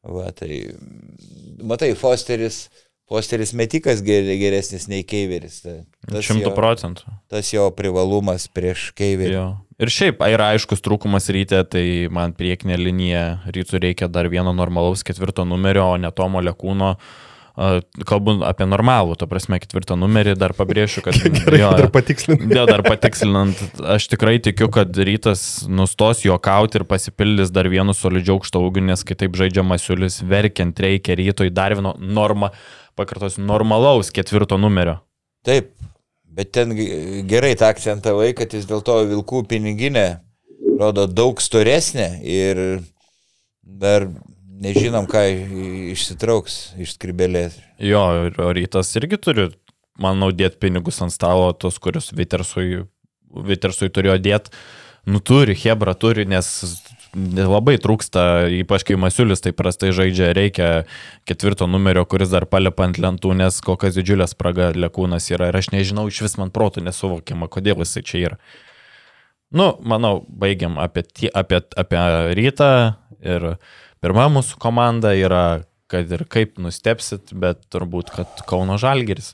Va, 0.04 0.30
tai, 0.32 0.62
matai, 1.60 1.92
Fosteris, 2.00 2.68
Fosteris 3.10 3.52
metikas 3.58 4.04
ger- 4.06 4.30
geresnis 4.40 4.88
nei 4.88 5.04
Keiveris. 5.04 5.62
Tai, 5.66 5.80
Šimtų 6.24 6.54
procentų. 6.56 7.10
tas 7.28 7.50
jo 7.52 7.66
privalumas 7.76 8.48
prieš 8.48 8.92
Keiverį. 8.96 9.34
Jo. 9.34 9.48
Ir 9.80 9.92
šiaip 9.92 10.20
yra 10.28 10.52
aiškus 10.54 10.84
trūkumas 10.84 11.30
ryte, 11.32 11.60
tai 11.72 11.86
man 12.12 12.34
priekinė 12.36 12.78
linija 12.78 13.24
rytų 13.48 13.80
reikia 13.80 14.10
dar 14.12 14.28
vieno 14.28 14.52
normalaus 14.54 15.04
ketvirto 15.08 15.46
numerio, 15.48 15.86
o 15.94 15.98
ne 15.98 16.12
Tomo 16.12 16.42
Lekūno. 16.44 16.96
A, 16.96 17.29
Kalbant 18.08 18.46
apie 18.48 18.64
normalų, 18.70 19.18
to 19.20 19.28
prasme, 19.28 19.58
ketvirtą 19.60 19.98
numerį, 20.00 20.38
dar 20.40 20.54
pabrėšiu, 20.56 21.02
kad... 21.04 21.18
Gerai, 21.40 21.60
jo, 21.60 21.72
dar 21.76 21.90
patikslinti. 21.92 22.48
Ne, 22.48 22.62
dar 22.70 22.84
patikslinant, 22.86 23.64
aš 23.96 24.08
tikrai 24.14 24.38
tikiu, 24.44 24.70
kad 24.72 24.96
rytas 24.96 25.42
nustos 25.68 26.24
juokauti 26.24 26.80
ir 26.80 26.86
pasipildys 26.88 27.52
dar 27.52 27.68
vienu 27.72 27.96
solidžiu 27.98 28.38
aukšto 28.38 28.62
ūgiu, 28.64 28.86
nes 28.88 29.04
kitaip 29.04 29.36
žaidžia 29.36 29.66
Masiulis, 29.68 30.22
verkiant 30.24 30.80
reikia 30.80 31.18
rytoj 31.20 31.52
dar 31.52 31.76
vieno 31.76 31.98
norma, 32.00 32.54
pakartosiu, 33.00 33.44
normalaus 33.44 34.14
ketvirto 34.16 34.56
numerio. 34.62 35.02
Taip, 35.44 35.74
bet 36.24 36.54
ten 36.56 36.72
ge- 36.78 37.26
gerai 37.28 37.58
tą 37.60 37.74
akcentavai, 37.74 38.32
kad 38.40 38.56
vis 38.56 38.70
dėlto 38.72 39.02
Vilkų 39.12 39.44
piniginė 39.52 40.08
rodo 40.80 41.10
daug 41.12 41.44
storesnė 41.44 42.08
ir 42.24 42.64
dar 43.64 44.08
nežinom, 44.60 45.08
ką 45.10 45.24
išsitrauks 45.94 46.60
iš 46.82 46.98
skribelės. 46.98 47.58
Jo, 47.82 48.04
ir 48.30 48.38
rytas 48.58 48.92
irgi 49.00 49.20
turi, 49.22 49.50
manau, 50.02 50.32
dėti 50.36 50.60
pinigus 50.62 51.02
ant 51.04 51.16
stalo, 51.16 51.52
tos, 51.54 51.80
kuriuos 51.82 52.12
Vitersui, 52.16 52.86
Vitersui 53.30 53.92
turėjo 53.94 54.20
dėti. 54.22 54.56
Nu 55.10 55.22
turi, 55.24 55.56
Hebra 55.58 55.96
turi, 55.98 56.26
nes 56.28 56.48
labai 57.16 57.80
trūksta, 57.82 58.50
ypač 58.62 58.86
kai 58.86 58.98
Masiulis 59.00 59.42
taip 59.42 59.58
prastai 59.58 59.90
žaidžia, 59.96 60.32
reikia 60.36 60.70
ketvirto 61.30 61.66
numerio, 61.68 62.04
kuris 62.06 62.30
dar 62.30 62.46
palipa 62.46 62.86
ant 62.86 63.00
lentų, 63.02 63.34
nes 63.40 63.58
kokias 63.66 63.98
didžiulės 63.98 64.36
spraga 64.36 64.70
lekūnas 64.76 65.32
yra 65.34 65.50
ir 65.50 65.58
aš 65.58 65.72
nežinau, 65.74 66.08
iš 66.10 66.22
vis 66.28 66.38
man 66.38 66.54
protų 66.54 66.84
nesuvokiama, 66.86 67.50
kodėl 67.50 67.82
jisai 67.82 68.06
čia 68.06 68.22
yra. 68.28 68.40
Nu, 69.50 69.72
manau, 69.82 70.20
baigiam 70.30 70.78
apie, 70.78 71.02
tie, 71.10 71.30
apie, 71.34 71.64
apie 71.74 72.02
rytą 72.38 72.72
ir 73.26 73.56
pirma 74.04 74.28
mūsų 74.34 74.60
komanda 74.62 75.14
yra, 75.18 75.64
kad 75.92 76.12
ir 76.14 76.26
kaip 76.30 76.60
nustepsit, 76.62 77.34
bet 77.34 77.66
turbūt, 77.74 78.14
kad 78.16 78.46
Kauno 78.50 78.78
Žalgeris. 78.82 79.34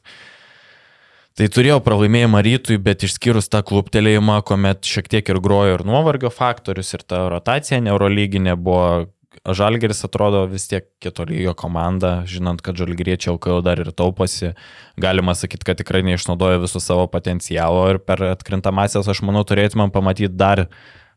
Tai 1.36 1.50
turėjau 1.52 1.82
pralaimėjimą 1.84 2.40
rytui, 2.46 2.78
bet 2.80 3.04
išskyrus 3.04 3.52
tą 3.52 3.60
klubtelėjimą, 3.68 4.38
kuomet 4.48 4.88
šiek 4.88 5.10
tiek 5.12 5.32
ir 5.34 5.42
grojo 5.44 5.74
ir 5.76 5.84
nuovargio 5.84 6.32
faktorius, 6.32 6.94
ir 6.96 7.04
ta 7.04 7.26
rotacija 7.34 7.82
neurolyginė 7.84 8.56
buvo, 8.56 9.10
Žalgeris 9.44 10.00
atrodo 10.08 10.46
vis 10.48 10.64
tiek 10.72 10.88
kito 11.04 11.26
lygio 11.28 11.52
komanda, 11.60 12.22
žinant, 12.30 12.62
kad 12.64 12.80
Žalgeriečiai 12.80 13.34
LKL 13.36 13.66
dar 13.66 13.82
ir 13.84 13.92
tauposi, 13.92 14.54
galima 15.02 15.36
sakyti, 15.36 15.68
kad 15.68 15.82
tikrai 15.82 16.06
neišnaudoja 16.08 16.62
viso 16.64 16.80
savo 16.80 17.04
potencialo 17.12 17.84
ir 17.92 18.00
per 18.00 18.24
atkrintamasias, 18.32 19.10
aš 19.12 19.22
manau, 19.28 19.44
turėtumėm 19.44 19.92
pamatyti 19.94 20.32
dar 20.32 20.70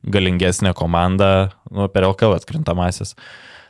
galingesnę 0.04 0.74
komandą 0.74 1.48
nu, 1.70 1.88
per 1.88 2.06
LKL 2.08 2.38
atkrintamasias. 2.38 3.14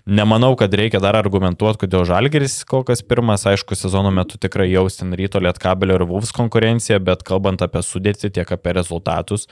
Nemanau, 0.09 0.55
kad 0.57 0.73
reikia 0.73 1.03
dar 1.05 1.19
argumentuoti, 1.19 1.83
kodėl 1.83 2.07
Žalgeris 2.09 2.63
kol 2.69 2.81
kas 2.89 3.03
pirmas, 3.05 3.43
aišku, 3.49 3.77
sezono 3.77 4.09
metu 4.15 4.39
tikrai 4.41 4.71
jaustin 4.71 5.13
ryto 5.13 5.41
lietkabelio 5.45 5.99
ir 5.99 6.07
Vuvs 6.09 6.33
konkurenciją, 6.33 6.97
bet 7.05 7.27
kalbant 7.29 7.61
apie 7.61 7.83
sudėtį, 7.85 8.31
tiek 8.39 8.55
apie 8.57 8.73
rezultatus, 8.73 9.45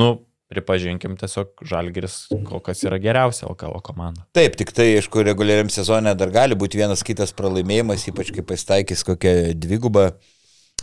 nu, 0.00 0.14
pripažinkim, 0.48 1.18
tiesiog 1.20 1.60
Žalgeris 1.68 2.16
kol 2.48 2.62
kas 2.64 2.80
yra 2.88 2.96
geriausia 3.02 3.50
LKL 3.50 3.82
komanda. 3.84 4.24
Taip, 4.36 4.56
tik 4.56 4.72
tai, 4.72 4.94
aišku, 4.96 5.20
reguliariam 5.28 5.68
sezone 5.72 6.16
dar 6.16 6.32
gali 6.32 6.56
būti 6.56 6.80
vienas 6.80 7.04
kitas 7.04 7.36
pralaimėjimas, 7.36 8.08
ypač 8.08 8.32
kai 8.32 8.46
pasitaikys 8.48 9.04
kokia 9.04 9.52
dviguba 9.52 10.14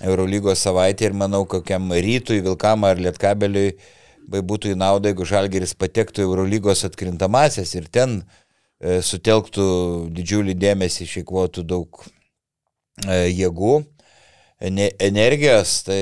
Eurolygos 0.05 0.61
savaitė 0.61 1.09
ir 1.09 1.17
manau, 1.17 1.45
kokiam 1.49 1.89
rytui, 1.89 2.43
Vilkam 2.45 2.85
ar 2.85 2.99
Lietkabeliui 3.01 3.71
bai 4.31 4.41
būtų 4.45 4.73
į 4.73 4.79
naudą, 4.79 5.11
jeigu 5.11 5.27
Žalgeris 5.29 5.75
patektų 5.77 6.23
į 6.23 6.27
Eurolygos 6.29 6.85
atkrintamasias 6.87 7.75
ir 7.77 7.89
ten 7.93 8.21
e, 8.21 8.99
sutelktų 9.05 9.65
didžiulį 10.15 10.55
dėmesį, 10.61 11.05
išeikvotų 11.05 11.65
daug 11.67 12.01
e, 13.05 13.25
jėgų, 13.29 13.77
ene- 14.59 14.91
energijos, 14.99 15.77
tai 15.87 16.01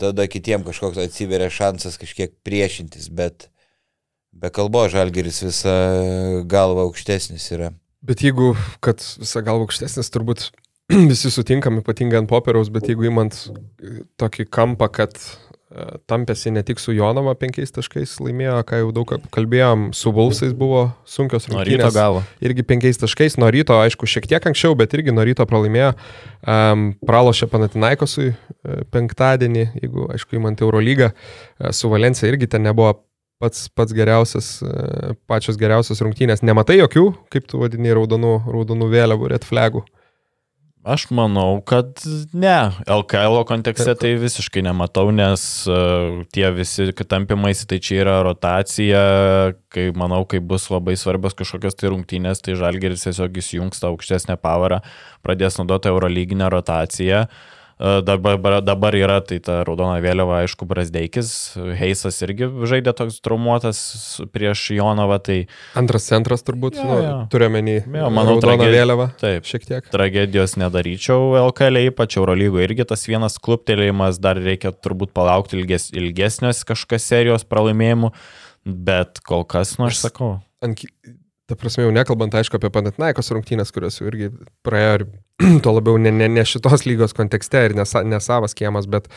tada 0.00 0.28
kitiem 0.30 0.64
kažkoks 0.66 1.00
atsiveria 1.04 1.50
šansas 1.52 1.98
kažkiek 2.00 2.34
priešintis, 2.46 3.10
bet 3.12 3.48
be 4.32 4.50
kalbo 4.54 4.86
Žalgeris 4.90 5.42
visą 5.44 5.78
galvą 6.50 6.88
aukštesnis 6.88 7.46
yra. 7.54 7.72
Bet 8.04 8.20
jeigu, 8.24 8.52
kad 8.84 9.00
visą 9.20 9.40
galvą 9.44 9.68
aukštesnis, 9.68 10.10
turbūt 10.12 10.50
visi 11.10 11.32
sutinkam, 11.32 11.80
ypatingai 11.80 12.20
ant 12.22 12.30
popieriaus, 12.30 12.70
bet 12.72 12.90
jeigu 12.90 13.08
įmant 13.08 13.36
e, 13.46 14.04
tokį 14.20 14.48
kampą, 14.52 14.90
kad 14.92 15.16
tampėsi 16.10 16.52
ne 16.54 16.62
tik 16.66 16.80
su 16.82 16.94
Jonava 16.94 17.34
penkiais 17.38 17.72
taškais 17.74 18.16
laimėjo, 18.22 18.58
ką 18.68 18.80
jau 18.82 18.90
daug 18.94 19.14
kalbėjom, 19.34 19.88
su 19.96 20.12
Vulsais 20.14 20.52
buvo 20.56 20.86
sunkios 21.08 21.48
Nuo 21.50 21.62
ryto 21.62 21.86
rungtynės. 21.86 21.96
galo. 21.96 22.22
Irgi 22.44 22.64
penkiais 22.66 23.00
taškais, 23.00 23.38
nuo 23.40 23.50
ryto, 23.54 23.76
aišku, 23.82 24.08
šiek 24.10 24.28
tiek 24.30 24.46
anksčiau, 24.50 24.76
bet 24.78 24.94
irgi 24.94 25.14
nuo 25.14 25.24
ryto 25.26 25.46
pralaimėjo. 25.50 25.94
Um, 26.44 26.86
pralošė 27.06 27.48
Panatinaikosui 27.50 28.28
e, 28.30 28.36
penktadienį, 28.94 29.64
jeigu, 29.80 30.06
aišku, 30.14 30.38
įmant 30.38 30.62
Eurolygą, 30.62 31.10
e, 31.10 31.72
su 31.74 31.90
Valencija 31.92 32.30
irgi 32.30 32.50
ten 32.52 32.66
nebuvo 32.66 32.92
pats, 33.42 33.66
pats 33.74 33.96
geriausias, 33.96 34.58
e, 34.62 35.14
pačios 35.30 35.58
geriausios 35.60 36.02
rungtynės. 36.04 36.44
Nematai 36.46 36.78
jokių, 36.82 37.08
kaip 37.34 37.48
tu 37.50 37.62
vadini, 37.62 37.92
raudonų, 37.96 38.36
raudonų 38.52 38.90
vėliavų, 38.94 39.32
red 39.34 39.46
flagų. 39.48 39.84
Aš 40.84 41.06
manau, 41.16 41.62
kad 41.64 42.02
ne. 42.36 42.70
LKL 42.84 43.40
kontekste 43.48 43.94
tai 43.96 44.10
visiškai 44.20 44.60
nematau, 44.66 45.08
nes 45.16 45.40
uh, 45.64 46.20
tie 46.28 46.44
visi 46.52 46.90
tampimaisi, 46.92 47.64
tai 47.70 47.78
čia 47.80 48.02
yra 48.02 48.18
rotacija, 48.26 49.00
kai 49.72 49.86
manau, 49.96 50.26
kai 50.28 50.42
bus 50.44 50.68
labai 50.68 50.98
svarbios 51.00 51.36
kažkokios 51.38 51.80
tai 51.80 51.88
rungtynės, 51.88 52.44
tai 52.44 52.58
Žalgeris 52.60 53.08
tiesiog 53.08 53.40
įsijungs 53.40 53.80
tą 53.80 53.94
aukštesnę 53.94 54.36
pavarą, 54.44 54.82
pradės 55.24 55.56
naudoti 55.56 55.88
Eurolyginę 55.88 56.52
rotaciją. 56.52 57.24
E, 57.24 57.54
Dabar, 57.78 58.60
dabar 58.62 58.94
yra 58.94 59.16
tai 59.26 59.40
ta 59.42 59.56
raudona 59.66 59.96
vėliava, 60.00 60.36
aišku, 60.44 60.62
Brasdeikis, 60.70 61.30
Heisas 61.74 62.20
irgi 62.22 62.46
žaidė 62.70 62.92
toks 62.94 63.16
traumuotas 63.24 63.80
prieš 64.30 64.62
Jonovą, 64.76 65.18
tai 65.26 65.38
Antras 65.74 66.06
centras 66.06 66.46
turbūt, 66.46 66.78
Jo, 66.78 66.84
nu, 66.86 66.98
jo. 67.02 67.16
turiuomenį. 67.34 67.74
Jo, 67.82 68.10
manau, 68.14 68.36
raudoną 68.36 68.44
tragedija- 68.46 68.78
vėliavą. 68.78 69.08
taip. 69.18 69.42
Šiek 69.50 69.66
tiek. 69.66 69.88
tragedijos 69.90 70.54
nedaryčiau 70.56 71.34
LKL, 71.50 71.82
ypač 71.90 72.16
Eurolygoje 72.16 72.68
irgi 72.70 72.86
tas 72.86 73.02
vienas 73.10 73.38
kluptelėjimas, 73.42 74.20
dar 74.22 74.36
reikia 74.38 74.70
turbūt 74.70 75.10
palaukti 75.12 75.58
ilges, 75.58 75.90
ilgesnės 75.90 76.62
kažkokios 76.64 77.02
serijos 77.10 77.44
pralaimėjimų, 77.44 78.12
bet 78.64 79.18
kol 79.26 79.42
kas, 79.44 79.76
nu 79.78 79.86
aš 79.90 79.98
sakau. 80.06 80.36
ant, 80.62 80.78
ta 81.50 81.56
prasme, 81.60 81.84
jau 81.84 81.92
nekalbant, 81.92 82.34
aišku, 82.38 82.56
apie 82.56 82.70
Panatinaikos 82.72 83.28
rungtynės, 83.34 83.72
kurios 83.74 83.98
jau 84.00 84.06
irgi 84.08 84.30
praėjo 84.64 84.94
ir 85.00 85.04
tuo 85.64 85.74
labiau 85.76 85.98
ne, 86.00 86.12
ne, 86.14 86.28
ne 86.32 86.44
šitos 86.48 86.86
lygos 86.88 87.12
kontekste 87.16 87.66
ir 87.68 87.74
ne, 87.76 87.84
sa- 87.88 88.04
ne 88.06 88.20
savas 88.24 88.56
kiemas, 88.56 88.88
bet, 88.90 89.10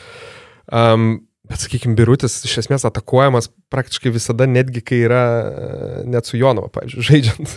um, 0.72 1.20
bet 1.48 1.62
sakykime, 1.64 1.96
Birutis 1.96 2.36
iš 2.44 2.58
esmės 2.64 2.84
atakuojamas 2.88 3.48
praktiškai 3.72 4.12
visada, 4.12 4.44
netgi 4.50 4.82
kai 4.84 4.98
yra 5.06 5.22
e, 5.24 5.68
net 6.12 6.28
su 6.28 6.36
Jonovo, 6.40 6.68
pavyzdžiui, 6.74 7.06
žaidžiant. 7.08 7.54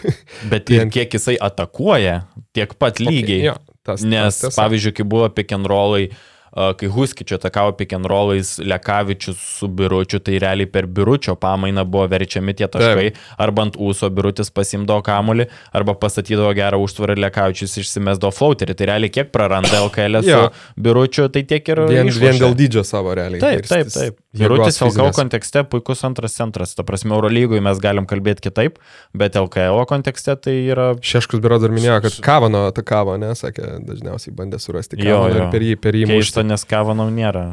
Bet 0.53 0.71
ir 0.71 0.85
Vien- 0.85 0.93
kiek 0.95 1.17
jisai 1.19 1.35
atakuoja, 1.43 2.21
tiek 2.55 2.77
pat 2.79 3.03
lygiai. 3.03 3.41
Okay, 3.41 3.47
jo, 3.49 3.57
tas, 3.83 4.05
Nes, 4.07 4.37
tas 4.39 4.45
tiesa. 4.47 4.61
pavyzdžiui, 4.61 4.95
kai 5.01 5.07
buvo 5.11 5.27
pick 5.35 5.51
and 5.57 5.67
rollai, 5.67 6.05
a, 6.07 6.30
kai 6.51 6.87
Huskičio 6.91 7.37
atakavo 7.39 7.71
pick 7.77 7.93
and 7.93 8.05
rollais 8.05 8.57
Lekavičius 8.59 9.39
su 9.39 9.67
Biručiu, 9.67 10.19
tai 10.19 10.39
realiai 10.39 10.67
per 10.67 10.87
Biručio 10.87 11.35
pamainą 11.39 11.85
buvo 11.87 12.07
verčiami 12.11 12.53
tie 12.53 12.67
taškai, 12.67 13.11
arba 13.39 13.67
ant 13.67 13.77
ūso 13.79 14.09
Birutis 14.11 14.51
pasimdavo 14.51 15.03
kamulį, 15.05 15.47
arba 15.73 15.95
pastatydavo 15.95 16.51
gerą 16.57 16.81
užtvarą 16.83 17.15
ir 17.15 17.23
Lekavičius 17.25 17.77
išsimesdavo 17.83 18.33
flauterį. 18.35 18.75
Tai 18.75 18.89
realiai 18.91 19.13
kiek 19.13 19.31
praranda 19.31 19.83
LKL 19.85 20.23
su 20.25 20.31
Jo. 20.31 20.41
Biručiu, 20.79 21.27
tai 21.31 21.43
tiek 21.47 21.67
ir... 21.71 21.83
Vien, 21.87 22.11
išlošia. 22.11 22.27
vien 22.27 22.43
dėl 22.43 22.57
dydžio 22.59 22.83
savo 22.87 23.15
realiai. 23.17 23.41
Taip, 23.43 23.67
taip, 23.67 23.91
taip. 23.91 24.19
LKL 24.31 24.71
fizinės. 24.71 25.15
kontekste 25.17 25.63
puikus 25.67 26.05
antras 26.07 26.37
centras. 26.39 26.71
Ta 26.77 26.85
prasme, 26.87 27.11
Eurolygoje 27.17 27.59
mes 27.63 27.79
galim 27.83 28.07
kalbėti 28.07 28.45
kitaip, 28.47 28.77
bet 29.17 29.35
LKL 29.35 29.83
kontekste 29.89 30.37
tai 30.39 30.53
yra... 30.71 30.93
Šeškus 31.03 31.41
biuras 31.43 31.59
dar 31.63 31.73
minėjo, 31.75 31.97
kad 32.05 32.19
Kavano 32.23 32.63
atakavo, 32.69 33.17
ne, 33.19 33.33
sakė, 33.35 33.81
dažniausiai 33.87 34.35
bandė 34.37 34.61
surasti 34.63 34.99
Jo, 35.01 35.19
Kavaną 35.19 35.35
jo. 35.35 35.41
ir 35.41 35.51
per 35.51 35.65
jį, 35.67 35.73
per 35.83 35.99
jį. 35.99 36.05
Keista, 36.13 36.45
nes 36.47 36.63
Kavanau 36.69 37.09
nėra. 37.11 37.45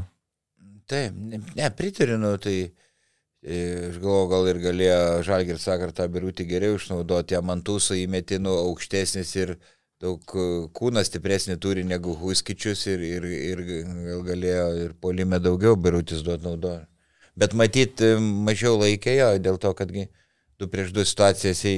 Taip, 0.88 1.16
ne, 1.18 1.42
ne 1.58 1.72
pritarinu, 1.74 2.36
tai 2.42 2.56
e, 2.62 3.58
aš 3.90 3.98
galvoju, 3.98 4.28
gal 4.30 4.52
ir 4.52 4.62
galėjo 4.62 5.00
Žalgiris 5.26 5.66
sakar 5.66 5.90
tą 5.96 6.06
birutį 6.14 6.46
geriau 6.46 6.78
išnaudoti, 6.78 7.34
jam 7.34 7.50
ant 7.52 7.74
ūsų 7.74 7.98
įmetinu 8.04 8.54
aukštesnis 8.68 9.34
ir 9.42 9.56
daug 10.02 10.34
e, 10.34 10.46
kūną 10.78 11.02
stipresnį 11.06 11.58
turi 11.62 11.84
negu 11.86 12.14
Huskičius 12.18 12.84
ir, 12.92 13.02
ir, 13.02 13.26
ir 13.26 13.62
gal 13.66 14.22
galėjo 14.26 14.68
ir 14.84 14.94
polime 15.02 15.40
daugiau 15.42 15.78
birutis 15.78 16.22
duoti 16.26 16.46
naudoja. 16.46 16.84
Bet 17.38 17.54
matyt, 17.58 18.02
e, 18.02 18.16
mažiau 18.18 18.78
laikė 18.78 19.18
jo, 19.18 19.30
dėl 19.42 19.58
to, 19.62 19.74
kad 19.78 19.90
du 19.90 20.70
prieš 20.70 20.92
du 20.94 21.06
situacijas 21.06 21.64
į 21.66 21.76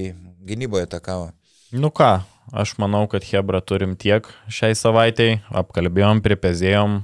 gynyboje 0.48 0.88
atakavo. 0.88 1.30
Nu 1.72 1.92
ką, 1.94 2.18
aš 2.52 2.74
manau, 2.82 3.06
kad 3.08 3.24
Hebra 3.24 3.60
turim 3.64 3.94
tiek 3.96 4.26
šiai 4.52 4.76
savaitėjai, 4.76 5.40
apkalbėjom, 5.62 6.20
pripezėjom, 6.24 7.02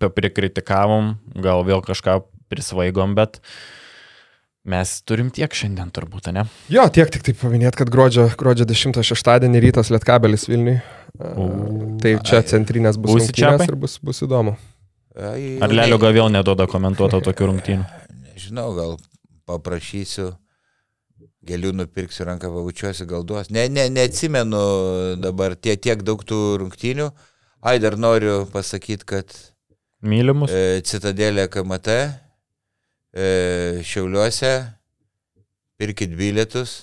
prikritikavom, 0.00 1.14
gal 1.44 1.64
vėl 1.68 1.84
kažką 1.84 2.20
prisvaigom, 2.52 3.16
bet 3.16 3.40
mes 4.64 4.90
turim 5.08 5.30
tiek 5.34 5.50
šiandien 5.54 5.90
turbūt, 5.94 6.28
ne? 6.34 6.44
Jo, 6.72 6.84
tiek 6.94 7.10
tik 7.10 7.24
tai 7.26 7.34
paminėt, 7.38 7.74
kad 7.78 7.90
gruodžio, 7.90 8.28
gruodžio 8.38 8.66
10 8.70 9.00
šeštadienį 9.08 9.62
rytas 9.64 9.90
Lietkabelis 9.94 10.46
Vilniui. 10.50 10.78
O, 11.18 11.48
Tai 12.02 12.12
čia 12.26 12.40
centrinės 12.46 12.96
bus 13.00 13.16
rungtynės 13.18 13.66
ir 13.68 13.74
bus, 13.78 13.98
bus 14.02 14.22
įdomu. 14.24 14.54
Ai, 15.18 15.58
Ar 15.62 15.74
Lelio 15.74 15.98
gal 16.00 16.14
vėl 16.16 16.30
neduoda 16.32 16.64
komentuoto 16.70 17.20
tokių 17.26 17.50
rungtynių? 17.50 17.84
Nežinau, 18.32 18.70
gal 18.78 18.94
paprašysiu, 19.50 20.30
gėlių 21.44 21.74
nupirksiu 21.82 22.24
ranką, 22.30 22.48
pabučiuosiu, 22.54 23.04
gal 23.10 23.26
duos. 23.28 23.50
Ne, 23.52 23.66
ne, 23.68 23.88
neatsimenu 23.92 24.62
dabar 25.20 25.58
tie, 25.58 25.74
tiek 25.76 26.00
daug 26.06 26.22
tų 26.24 26.38
rungtynių. 26.62 27.10
Ai, 27.66 27.76
dar 27.82 27.98
noriu 28.00 28.44
pasakyti, 28.50 29.04
kad 29.06 29.34
Mylimus? 30.02 30.50
e, 30.50 30.80
Citadelė 30.86 31.44
KMT, 31.52 31.98
Šiauliuose, 33.12 34.52
pirkit 35.76 36.14
bilietus 36.16 36.78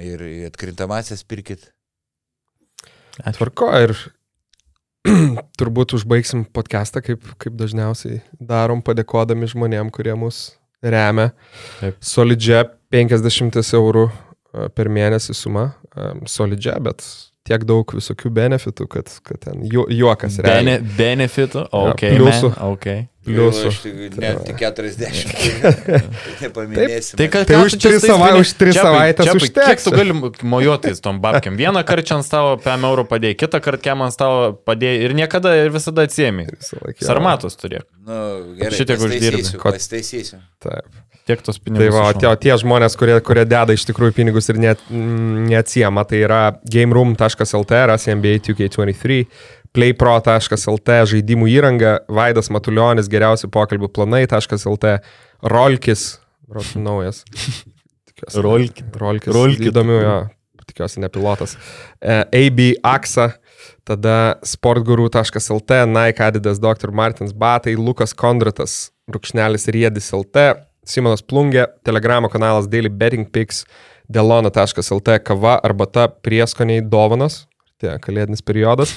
ir 0.00 0.22
atkrintamasis 0.48 1.24
pirkit. 1.28 1.68
Tvarko 3.36 3.68
ir 3.76 3.92
turbūt 5.60 5.96
užbaigsim 5.98 6.46
podcastą, 6.54 7.02
kaip, 7.04 7.26
kaip 7.42 7.56
dažniausiai 7.58 8.22
darom, 8.40 8.82
padėkodami 8.84 9.50
žmonėm, 9.50 9.90
kurie 9.92 10.14
mus 10.16 10.54
remia. 10.82 11.32
Taip. 11.80 11.98
Solidžia 12.02 12.64
50 12.94 13.58
eurų 13.76 14.06
e, 14.08 14.68
per 14.74 14.90
mėnesį 14.92 15.36
suma. 15.36 15.68
E, 15.92 16.08
Solidžia, 16.30 16.78
bet 16.82 17.04
tiek 17.46 17.66
daug 17.68 17.96
visokių 17.98 18.30
benefitų, 18.32 18.88
kad, 18.90 19.10
kad 19.26 19.42
ten 19.48 19.64
ju, 19.66 19.84
juokas 19.90 20.38
Bene, 20.40 20.78
realiai. 20.78 20.96
benefitų, 20.98 21.66
ok. 21.68 22.06
pliusų. 22.14 22.52
man, 22.54 22.60
okay. 22.70 23.06
Pliusų. 23.22 23.68
Aš 23.70 23.76
tik- 23.84 24.16
Net 24.18 24.40
tik 24.48 24.56
40. 24.58 25.72
Nepaminėsim. 26.42 27.16
Tai, 27.20 27.28
kad, 27.30 27.46
Tai 27.46 27.54
ką 27.54 27.60
už 27.68 27.76
tu 27.76 27.78
čia 27.78 27.88
tris 27.92 28.00
su 28.00 28.06
tais 28.06 28.10
savai- 28.10 28.32
Čiapai, 28.82 29.36
užteks. 29.38 29.66
Kiek 29.68 29.84
tu 29.84 29.90
gali 29.94 30.12
mojuotis 30.42 31.00
tom 31.04 31.20
babkiam? 31.22 31.54
Vieną 31.56 31.84
kartą 31.86 32.02
čia 32.08 32.16
ant 32.18 32.26
stalo 32.26 32.56
5 32.58 32.82
eurų 32.88 33.04
padėjai, 33.12 33.36
kitą 33.44 33.60
kartą 33.62 33.82
kiam 33.86 34.02
ant 34.02 34.12
stalo 34.16 34.52
padėjai 34.66 35.06
ir 35.06 35.14
niekada 35.14 35.54
ir 35.64 35.70
visada 35.70 36.02
atsiemi. 36.08 36.48
Sarmatus 37.00 37.54
turėk. 37.60 37.86
Nu, 38.06 38.18
gerai, 38.58 38.74
Šitiek 38.74 38.98
Ko- 39.62 39.70
Pasitaisysiu. 39.72 40.42
Taip. 40.62 40.90
Tiek 41.24 41.38
tos 41.46 41.54
Tai 41.60 41.64
pinigus. 41.70 41.94
va, 41.94 42.00
o 42.02 42.10
išmok. 42.10 42.18
tie, 42.18 42.30
tie 42.50 42.54
žmonės, 42.58 42.96
kurie, 42.98 43.20
kurie 43.22 43.44
deda 43.46 43.70
iš 43.70 43.84
tikrųjų 43.86 44.12
pinigus 44.16 44.48
ir 44.50 44.56
net, 44.58 44.80
neatsiema, 44.90 46.02
tai 46.04 46.18
yra 46.26 46.58
gameroom.lt, 46.66 47.70
rasi 47.86 48.10
NBA 48.10 48.40
2K23, 48.42 49.26
playpro.lt, 49.76 50.96
žaidimų 51.12 51.48
įranga, 51.52 51.92
Vaidas 52.12 52.50
Matuljonis, 52.52 53.08
geriausi 53.12 53.48
pokalbių 53.52 53.88
planai.lt, 53.96 54.96
Rolkis, 55.52 56.18
Rolkis 56.52 56.74
naujas. 56.76 57.22
Tikiuosi- 57.32 58.42
Rolkit. 58.44 58.96
Rolkis. 59.00 59.32
Rolkit. 59.34 59.68
Įdomių, 59.72 59.96
jo, 60.02 60.16
tikiuosi 60.68 61.00
ne 61.00 61.08
pilotas. 61.12 61.56
E, 62.00 62.18
AB 62.44 62.74
AXA, 62.84 63.30
tada 63.88 64.36
sportguru.lt, 64.44 65.78
Nike 65.88 66.22
Adidas, 66.26 66.60
Dr. 66.60 66.92
Martins 66.92 67.32
Batai, 67.32 67.74
Lukas 67.76 68.12
Kondratas, 68.14 68.90
Rukšnelis 69.10 69.66
Riedis 69.72 70.12
LT, 70.12 70.52
Simonas 70.86 71.22
Plungė, 71.22 71.66
Telegramo 71.86 72.28
kanalas 72.30 72.68
Daily 72.68 72.90
Betting 72.90 73.24
Picks, 73.30 73.64
delona.lt, 74.10 75.18
kava, 75.24 75.56
arbata, 75.64 76.08
prieskoniai, 76.22 76.82
dovanas, 76.84 77.46
tie 77.80 77.96
kalėdinis 78.02 78.42
periodas. 78.44 78.92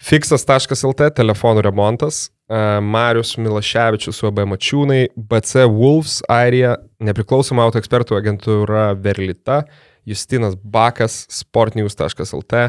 Fixas.lt, 0.00 1.08
telefonų 1.14 1.62
remontas, 1.64 2.28
e, 2.50 2.58
Marius 2.82 3.36
Milaševičius, 3.38 4.20
UAB 4.24 4.42
Mačiūnai, 4.50 5.06
BC 5.14 5.66
Wolves, 5.70 6.18
Airija, 6.30 6.74
nepriklausoma 7.04 7.64
auto 7.64 7.78
ekspertų 7.78 8.18
agentūra 8.18 8.88
Verlita, 8.98 9.62
Justinas 10.04 10.56
Bakas, 10.58 11.24
sportnews.lt, 11.30 12.66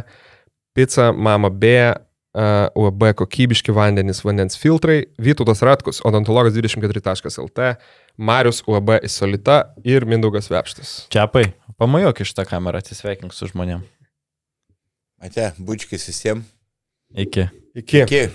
Pizza, 0.76 1.10
Mama 1.12 1.50
B, 1.50 1.74
e, 1.90 2.48
UAB 2.78 3.10
kokybiški 3.18 3.74
vandenys, 3.74 4.22
vandens 4.24 4.60
filtrai, 4.62 5.02
Vytautas 5.18 5.66
Ratkus, 5.66 6.04
odontologas24.lt, 6.06 7.76
Marius 8.18 8.62
UAB 8.70 9.00
Isolita 9.04 9.64
ir 9.84 10.06
Mindaugas 10.06 10.52
Vepštas. 10.54 10.98
Čiapai, 11.10 11.50
pamajok 11.82 12.22
iš 12.22 12.38
tą 12.38 12.46
kamerą, 12.48 12.86
atsisveikink 12.86 13.34
su 13.34 13.50
žmonėm. 13.50 13.82
Ate, 15.26 15.56
bučkis 15.58 16.06
visiems. 16.12 16.55
Iki. 17.16 17.50
Iki. 17.76 18.02
Iki. 18.02 18.30